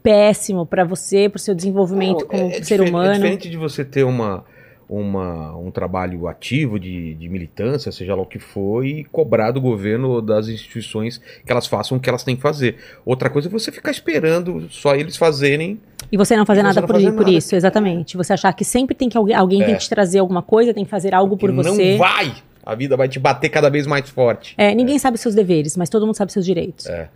péssimo 0.02 0.64
pra 0.64 0.84
você, 0.84 1.28
pro 1.28 1.38
seu 1.40 1.55
desenvolvimento 1.55 2.20
Não, 2.20 2.28
como 2.28 2.42
é- 2.44 2.46
é 2.46 2.52
ser 2.52 2.60
diferente- 2.60 2.88
humano. 2.90 3.10
É 3.10 3.14
diferente 3.14 3.50
de 3.50 3.56
você 3.56 3.84
ter 3.84 4.05
uma, 4.05 4.44
uma, 4.89 5.55
um 5.56 5.70
trabalho 5.70 6.27
ativo 6.27 6.78
de, 6.78 7.15
de 7.15 7.28
militância, 7.28 7.93
seja 7.93 8.15
lá 8.15 8.23
o 8.23 8.27
que 8.27 8.39
for, 8.39 8.86
e 8.86 9.05
cobrar 9.05 9.51
do 9.51 9.60
governo 9.60 10.09
ou 10.09 10.23
das 10.23 10.48
instituições 10.48 11.19
que 11.19 11.52
elas 11.52 11.66
façam 11.66 11.98
o 11.98 12.01
que 12.01 12.09
elas 12.09 12.24
têm 12.24 12.35
que 12.35 12.43
fazer. 12.43 12.77
Outra 13.05 13.28
coisa 13.28 13.48
é 13.48 13.51
você 13.51 13.70
ficar 13.70 13.90
esperando 13.90 14.66
só 14.70 14.94
eles 14.94 15.16
fazerem. 15.16 15.78
E 16.10 16.16
você 16.16 16.36
não 16.36 16.47
fazer 16.47 16.60
você 16.60 16.66
nada 16.66 16.81
não 16.81 16.86
por, 16.86 16.94
fazer 16.94 17.12
por 17.12 17.20
nada. 17.27 17.31
isso, 17.31 17.55
exatamente. 17.55 18.16
Você 18.16 18.32
achar 18.32 18.52
que 18.55 18.65
sempre 18.65 18.94
tem 18.94 19.09
que 19.10 19.19
alguém, 19.19 19.35
alguém 19.36 19.59
tem 19.62 19.74
É. 19.74 19.77
que 19.77 19.82
te 19.82 19.90
trazer 19.90 20.20
alguma 20.20 20.40
coisa, 20.43 20.73
tem 20.73 20.85
que 20.85 20.90
fazer 20.90 21.15
algo 21.15 21.36
por 21.36 21.51
que 21.51 21.56
você. 21.56 21.93
Não 21.93 21.98
vai! 21.98 22.35
A 22.65 22.74
vida 22.74 22.97
vai 22.97 23.09
te 23.09 23.19
bater 23.19 23.48
cada 23.48 23.69
vez 23.69 23.86
mais 23.86 24.09
forte. 24.10 24.55
É, 24.56 24.74
ninguém 24.74 24.98
sabe 24.98 25.16
seus 25.19 25.35
deveres, 25.35 25.77
mas 25.77 25.89
todo 25.90 26.06
mundo 26.06 26.16
sabe 26.16 26.32
seus 26.32 26.44
direitos. 26.47 26.86
É. 26.86 27.09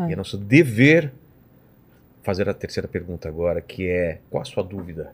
É. 0.00 0.08
E 0.08 0.12
é 0.12 0.16
nosso 0.16 0.36
dever 0.38 1.12
fazer 2.22 2.48
a 2.48 2.54
terceira 2.54 2.86
pergunta 2.88 3.28
agora, 3.28 3.60
que 3.60 3.86
é 3.88 4.18
qual 4.30 4.42
a 4.42 4.44
sua 4.44 4.62
dúvida? 4.62 5.12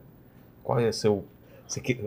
Qual 0.67 0.81
é 0.81 0.89
o 0.89 0.93
seu 0.93 1.25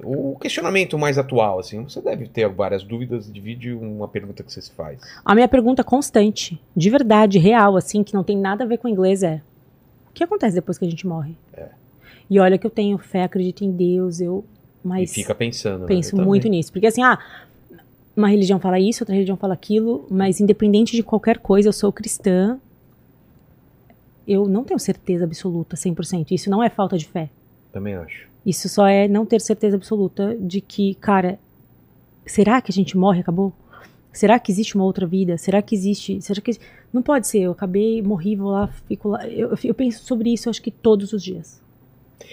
o 0.03 0.37
questionamento 0.39 0.97
mais 0.97 1.17
atual 1.17 1.59
assim? 1.59 1.81
Você 1.83 2.01
deve 2.01 2.27
ter 2.27 2.47
várias 2.49 2.83
dúvidas, 2.83 3.31
divide 3.31 3.73
uma 3.73 4.07
pergunta 4.07 4.43
que 4.43 4.51
você 4.51 4.61
se 4.61 4.71
faz. 4.71 5.01
A 5.23 5.33
minha 5.33 5.47
pergunta 5.47 5.83
constante, 5.83 6.61
de 6.75 6.89
verdade, 6.89 7.37
real, 7.39 7.75
assim, 7.77 8.03
que 8.03 8.13
não 8.13 8.23
tem 8.23 8.37
nada 8.37 8.65
a 8.65 8.67
ver 8.67 8.77
com 8.77 8.87
inglês 8.87 9.23
é: 9.23 9.41
o 10.09 10.13
que 10.13 10.23
acontece 10.23 10.55
depois 10.55 10.77
que 10.77 10.85
a 10.85 10.89
gente 10.89 11.07
morre? 11.07 11.35
É. 11.53 11.69
E 12.29 12.37
olha 12.37 12.57
que 12.57 12.67
eu 12.67 12.69
tenho 12.69 12.97
fé, 12.97 13.23
acredito 13.23 13.63
em 13.63 13.71
Deus, 13.71 14.19
eu. 14.19 14.43
Mas 14.83 15.11
e 15.11 15.13
fica 15.13 15.33
pensando. 15.33 15.81
né? 15.81 15.87
penso 15.87 16.17
Eu 16.17 16.23
muito 16.25 16.47
nisso. 16.49 16.71
Porque 16.71 16.87
assim, 16.87 17.01
ah, 17.01 17.17
uma 18.15 18.27
religião 18.27 18.59
fala 18.59 18.77
isso, 18.77 19.03
outra 19.03 19.13
religião 19.15 19.37
fala 19.37 19.53
aquilo, 19.53 20.05
mas 20.09 20.41
independente 20.41 20.95
de 20.95 21.03
qualquer 21.03 21.37
coisa, 21.37 21.69
eu 21.69 21.73
sou 21.73 21.91
cristã. 21.93 22.59
Eu 24.27 24.47
não 24.47 24.63
tenho 24.63 24.79
certeza 24.79 25.25
absoluta, 25.25 25.75
100%. 25.75 26.31
Isso 26.31 26.49
não 26.49 26.61
é 26.63 26.69
falta 26.69 26.97
de 26.97 27.05
fé. 27.05 27.29
Também 27.71 27.95
acho. 27.95 28.28
Isso 28.49 28.67
só 28.67 28.87
é 28.87 29.07
não 29.07 29.25
ter 29.27 29.39
certeza 29.41 29.75
absoluta 29.75 30.35
de 30.39 30.59
que, 30.59 30.95
cara, 30.95 31.37
será 32.25 32.59
que 32.61 32.71
a 32.71 32.73
gente 32.73 32.97
morre 32.97 33.19
e 33.19 33.21
acabou? 33.21 33.53
Será 34.11 34.39
que 34.39 34.51
existe 34.51 34.73
uma 34.75 34.85
outra 34.85 35.05
vida? 35.05 35.37
Será 35.37 35.61
que 35.61 35.75
existe? 35.75 36.19
Será 36.19 36.41
que 36.41 36.51
não 36.91 37.03
pode 37.03 37.27
ser? 37.27 37.41
Eu 37.41 37.51
acabei, 37.51 38.01
morri, 38.01 38.35
vou 38.35 38.49
lá, 38.49 38.67
fico 38.87 39.09
lá. 39.09 39.27
Eu, 39.27 39.55
eu 39.63 39.73
penso 39.75 40.03
sobre 40.03 40.33
isso, 40.33 40.49
acho 40.49 40.61
que 40.63 40.71
todos 40.71 41.13
os 41.13 41.23
dias. 41.23 41.61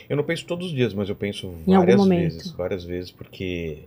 Eu 0.08 0.16
não 0.16 0.24
penso 0.24 0.46
todos 0.46 0.68
os 0.68 0.72
dias, 0.72 0.94
mas 0.94 1.08
eu 1.10 1.14
penso 1.14 1.48
Em 1.66 1.74
algum 1.74 1.86
várias 1.86 1.96
momento. 1.96 2.32
vezes, 2.32 2.50
várias 2.52 2.84
vezes, 2.84 3.10
porque 3.10 3.80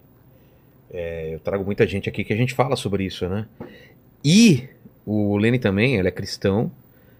é, 0.91 1.33
eu 1.33 1.39
trago 1.39 1.65
muita 1.65 1.87
gente 1.87 2.07
aqui 2.07 2.23
que 2.23 2.31
a 2.31 2.37
gente 2.37 2.53
fala 2.53 2.75
sobre 2.75 3.05
isso, 3.05 3.27
né? 3.27 3.47
E 4.23 4.69
o 5.03 5.35
Lenny 5.35 5.57
também, 5.57 5.95
ele 5.95 6.07
é 6.07 6.11
cristão. 6.11 6.71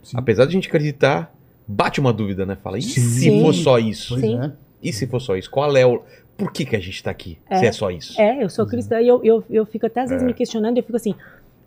Sim. 0.03 0.17
Apesar 0.17 0.45
de 0.45 0.49
a 0.49 0.53
gente 0.53 0.67
acreditar, 0.67 1.33
bate 1.67 1.99
uma 1.99 2.13
dúvida, 2.13 2.45
né? 2.45 2.55
Fala, 2.63 2.77
e 2.77 2.83
Sim. 2.83 3.01
se 3.01 3.41
for 3.41 3.53
só 3.53 3.79
isso? 3.79 4.09
Pois 4.13 4.21
Sim. 4.21 4.39
é. 4.39 4.51
E 4.81 4.91
se 4.93 5.05
for 5.07 5.19
só 5.19 5.35
isso? 5.35 5.49
Qual 5.49 5.75
é 5.75 5.85
o. 5.85 6.01
Por 6.37 6.51
que, 6.53 6.65
que 6.65 6.75
a 6.75 6.79
gente 6.79 7.03
tá 7.03 7.11
aqui? 7.11 7.37
Se 7.57 7.65
é 7.65 7.71
só 7.71 7.91
isso? 7.91 8.19
É, 8.19 8.41
eu 8.41 8.49
sou 8.49 8.65
cristã 8.65 9.01
e 9.01 9.07
eu, 9.07 9.21
eu, 9.25 9.43
eu 9.49 9.65
fico 9.65 9.85
até 9.85 10.01
às 10.01 10.09
vezes 10.09 10.23
É. 10.23 10.25
me 10.25 10.33
questionando, 10.33 10.77
eu 10.77 10.83
fico 10.83 10.95
assim, 10.95 11.13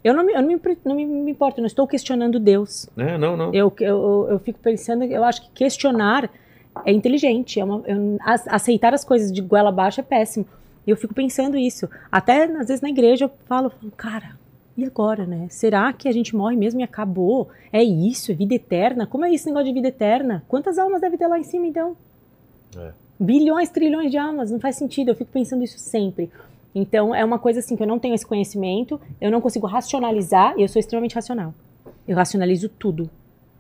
eu 0.03 0.15
não 0.15 0.25
me, 0.25 0.33
eu 0.33 0.41
não 0.41 0.49
me, 0.49 0.61
não 0.85 0.97
me, 0.97 1.31
importo, 1.31 1.59
eu 1.59 1.63
não 1.63 1.67
estou 1.67 1.87
questionando 1.87 2.41
Deus. 2.41 2.89
É, 2.97 3.19
não, 3.19 3.37
não. 3.37 3.53
Eu, 3.53 3.71
eu, 3.81 4.27
eu 4.31 4.39
fico 4.39 4.59
pensando, 4.59 5.05
eu 5.05 5.23
acho 5.25 5.43
que 5.43 5.51
questionar 5.51 6.31
é 6.87 6.91
inteligente, 6.93 7.61
é 7.61 7.65
uma, 7.65 7.83
eu- 7.87 8.17
aceitar 8.49 8.95
as 8.95 9.05
coisas 9.05 9.31
de 9.31 9.43
goela 9.43 9.69
abaixo 9.69 10.01
é 10.01 10.03
péssimo. 10.03 10.47
Eu 10.87 10.97
fico 10.97 11.13
pensando 11.13 11.57
isso. 11.59 11.87
Até 12.11 12.45
às 12.45 12.69
vezes 12.69 12.81
na 12.81 12.89
igreja 12.89 13.27
eu 13.27 13.31
falo, 13.47 13.69
falo, 13.69 13.93
cara, 13.95 14.37
e 14.75 14.87
agora, 14.87 15.27
né? 15.27 15.49
Será 15.51 15.93
que 15.93 16.09
a 16.09 16.13
gente 16.13 16.35
morre 16.35 16.57
mesmo 16.57 16.81
e 16.81 16.83
acabou? 16.83 17.51
É 17.71 17.83
isso? 17.85 18.33
É 18.33 18.35
vida 18.35 18.55
eterna? 18.55 19.07
Como 19.07 19.27
é 19.27 19.33
esse 19.35 19.47
negócio 19.47 19.69
de 19.69 19.75
vida 19.75 19.89
eterna? 19.89 20.43
Quantas 20.49 20.79
almas 20.79 21.03
deve 21.03 21.19
ter 21.19 21.27
lá 21.27 21.39
em 21.39 21.45
cima, 21.45 21.67
então? 21.67 21.95
É. 22.77 22.91
Bilhões, 23.23 23.70
trilhões 23.70 24.11
de 24.11 24.19
almas, 24.19 24.51
não 24.51 24.59
faz 24.61 24.77
sentido. 24.77 25.11
Eu 25.11 25.15
fico 25.15 25.31
pensando 25.32 25.62
isso 25.62 25.78
sempre. 25.78 26.31
Então 26.74 27.15
é 27.15 27.24
uma 27.24 27.39
coisa 27.39 27.61
assim 27.61 27.77
que 27.77 27.82
eu 27.82 27.86
não 27.86 27.99
tenho 27.99 28.15
esse 28.15 28.27
conhecimento, 28.27 29.01
eu 29.20 29.31
não 29.31 29.40
consigo 29.40 29.66
racionalizar 29.66 30.55
e 30.59 30.62
eu 30.62 30.69
sou 30.69 30.81
extremamente 30.81 31.15
racional. 31.15 31.55
Eu 32.09 32.16
racionalizo 32.16 32.69
tudo. 32.69 33.09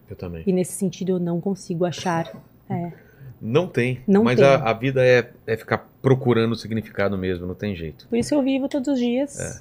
Eu 0.08 0.16
também. 0.16 0.42
E 0.46 0.52
nesse 0.52 0.72
sentido 0.72 1.10
eu 1.12 1.18
não 1.18 1.40
consigo 1.40 1.84
achar. 1.84 2.32
É. 2.70 2.92
Não 3.40 3.66
tem. 3.66 4.00
Não 4.06 4.24
mas 4.24 4.36
tem. 4.36 4.44
A, 4.46 4.54
a 4.56 4.72
vida 4.72 5.04
é, 5.04 5.30
é 5.46 5.56
ficar 5.56 5.88
procurando 6.00 6.54
significado 6.56 7.16
mesmo, 7.18 7.46
não 7.46 7.54
tem 7.54 7.74
jeito. 7.76 8.06
Por 8.08 8.16
isso 8.18 8.34
eu 8.34 8.42
vivo 8.42 8.68
todos 8.68 8.88
os 8.88 8.98
dias 8.98 9.38
É. 9.38 9.60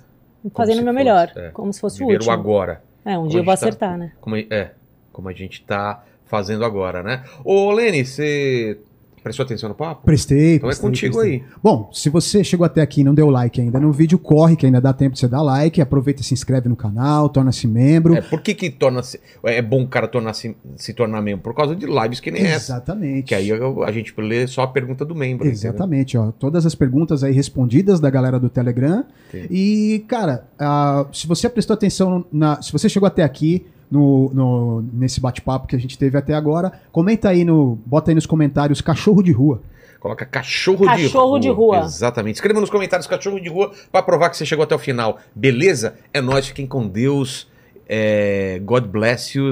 fazendo 0.56 0.80
o 0.80 0.84
meu 0.84 0.94
fosse, 0.94 1.04
melhor. 1.04 1.32
é. 1.36 1.50
Como 1.50 1.74
se 1.74 1.80
fosse 1.82 1.98
o 1.98 2.08
Viver 2.08 2.14
o 2.14 2.16
último. 2.18 2.32
agora. 2.32 2.82
É, 3.04 3.14
um 3.18 3.22
Como 3.22 3.30
dia 3.30 3.40
eu 3.40 3.44
vou 3.44 3.54
tá- 3.54 3.60
acertar, 3.66 3.98
né? 3.98 4.12
Como, 4.22 4.36
é, 4.38 4.72
como 5.12 5.28
a 5.30 5.34
gente 5.34 5.64
tá 5.64 6.04
fazendo 6.26 6.64
agora, 6.64 7.02
né? 7.04 7.24
Ô, 7.44 7.72
Lene, 7.72 8.06
você 8.06 8.80
prestou 9.24 9.44
atenção 9.46 9.70
no 9.70 9.76
papo? 9.76 10.04
Prestei, 10.06 10.56
Então 10.56 10.68
é 10.68 10.72
prestei, 10.72 10.90
contigo 10.90 11.16
prestei. 11.18 11.40
aí. 11.40 11.44
Bom, 11.62 11.90
se 11.94 12.10
você 12.10 12.44
chegou 12.44 12.66
até 12.66 12.82
aqui 12.82 13.02
e 13.02 13.04
não 13.04 13.14
deu 13.14 13.30
like 13.30 13.60
ainda 13.62 13.80
no 13.80 13.92
vídeo, 13.92 14.18
corre 14.18 14.56
que 14.56 14.66
ainda 14.66 14.82
dá 14.82 14.92
tempo 14.94 15.14
de 15.14 15.20
você 15.20 15.28
dar 15.28 15.42
like, 15.42 15.80
aproveita 15.82 16.22
e 16.22 16.24
se 16.26 16.34
inscreve 16.34 16.68
no 16.68 16.76
canal, 16.76 17.30
torna-se 17.30 17.68
membro. 17.68 18.16
É, 18.16 18.22
por 18.22 18.42
que 18.42 18.54
que 18.54 18.70
torna-se, 18.70 19.20
é 19.44 19.62
bom 19.62 19.84
o 19.84 19.88
cara 19.88 20.08
tornar 20.08 20.34
-se, 20.34 20.56
se 20.76 20.94
tornar 20.94 21.22
membro? 21.22 21.44
Por 21.44 21.54
causa 21.54 21.76
de 21.76 21.86
lives 21.86 22.20
que 22.20 22.32
nem 22.32 22.44
essa. 22.44 22.74
Exatamente. 22.74 23.24
Que 23.28 23.36
aí 23.36 23.50
eu- 23.50 23.84
a 23.84 23.92
gente 23.92 24.14
lê 24.18 24.48
só 24.48 24.64
a 24.64 24.68
pergunta 24.68 25.06
do 25.06 25.14
membro. 25.16 25.48
entendeu? 25.48 25.52
Exatamente, 25.72 26.18
ó. 26.18 26.32
Todas 26.32 26.66
as 26.66 26.74
perguntas 26.76 27.24
aí 27.24 27.32
respondidas 27.34 28.00
da 28.00 28.10
galera 28.10 28.40
do 28.40 28.50
Telegram. 28.50 29.04
Sim. 29.32 29.46
E, 29.50 30.06
cara, 30.08 30.46
ah, 30.60 31.06
se 31.14 31.28
você 31.28 31.50
prestou 31.50 31.74
atenção 31.74 32.26
na. 32.32 32.62
Se 32.62 32.72
você 32.72 32.90
chegou 32.90 33.08
até 33.08 33.24
aqui 33.24 33.66
no, 33.92 34.32
no- 34.34 34.82
nesse 34.94 35.20
bate-papo 35.20 35.68
que 35.68 35.76
a 35.76 35.80
gente 35.80 35.98
teve 35.98 36.18
até 36.18 36.34
agora, 36.34 36.72
comenta 36.92 37.30
aí 37.30 37.44
no. 37.44 37.78
Bota 37.86 38.10
aí 38.12 38.16
nos 38.16 38.26
comentários 38.26 38.80
cachorro 38.82 39.22
de 39.22 39.32
rua. 39.32 39.62
Coloca 40.00 40.26
cachorro, 40.26 40.78
de 40.80 40.86
rua. 40.86 40.98
Cachorro 40.98 41.40
de 41.40 41.50
rua. 41.50 41.80
Exatamente. 41.82 42.36
Escreva 42.36 42.60
nos 42.60 42.72
comentários 42.72 43.06
cachorro 43.06 43.40
de 43.40 43.50
rua 43.50 43.72
pra 43.92 44.02
provar 44.02 44.30
que 44.32 44.38
você 44.38 44.46
chegou 44.48 44.64
até 44.64 44.74
o 44.74 44.80
final. 44.80 45.20
Beleza? 45.36 45.96
É 46.12 46.20
nóis, 46.22 46.48
fiquem 46.48 46.66
com 46.66 46.88
Deus. 46.88 47.48
É, 47.88 48.60
God 48.64 48.86
bless 48.86 49.38
you. 49.38 49.52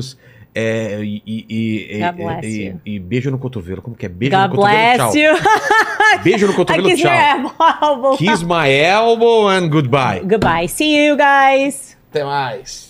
É, 0.55 0.99
e, 1.03 1.21
e- 1.27 1.97
e- 1.97 1.99
God 1.99 2.15
bless 2.15 2.47
e- 2.47 2.65
you. 2.65 2.81
e 2.83 2.97
beijo 2.99 3.29
no 3.29 3.37
cotovelo. 3.37 3.81
Como 3.83 3.95
que 3.95 4.07
é? 4.07 4.09
Beijo 4.09 4.35
God 4.35 4.49
no 4.49 4.55
cotovelo, 4.55 4.79
bless 4.81 4.97
tchau. 4.97 5.15
you. 5.15 5.33
Beijo 6.23 6.47
no 6.47 6.53
cotovelo, 6.55 6.89
kiss 6.89 7.01
tchau. 7.01 8.17
Kiss 8.17 8.43
my 8.43 8.67
elbow 8.71 9.47
and 9.47 9.67
goodbye. 9.69 10.21
Goodbye. 10.21 10.67
See 10.67 11.05
you 11.05 11.15
guys. 11.15 11.95
Até 12.09 12.23
mais. 12.23 12.89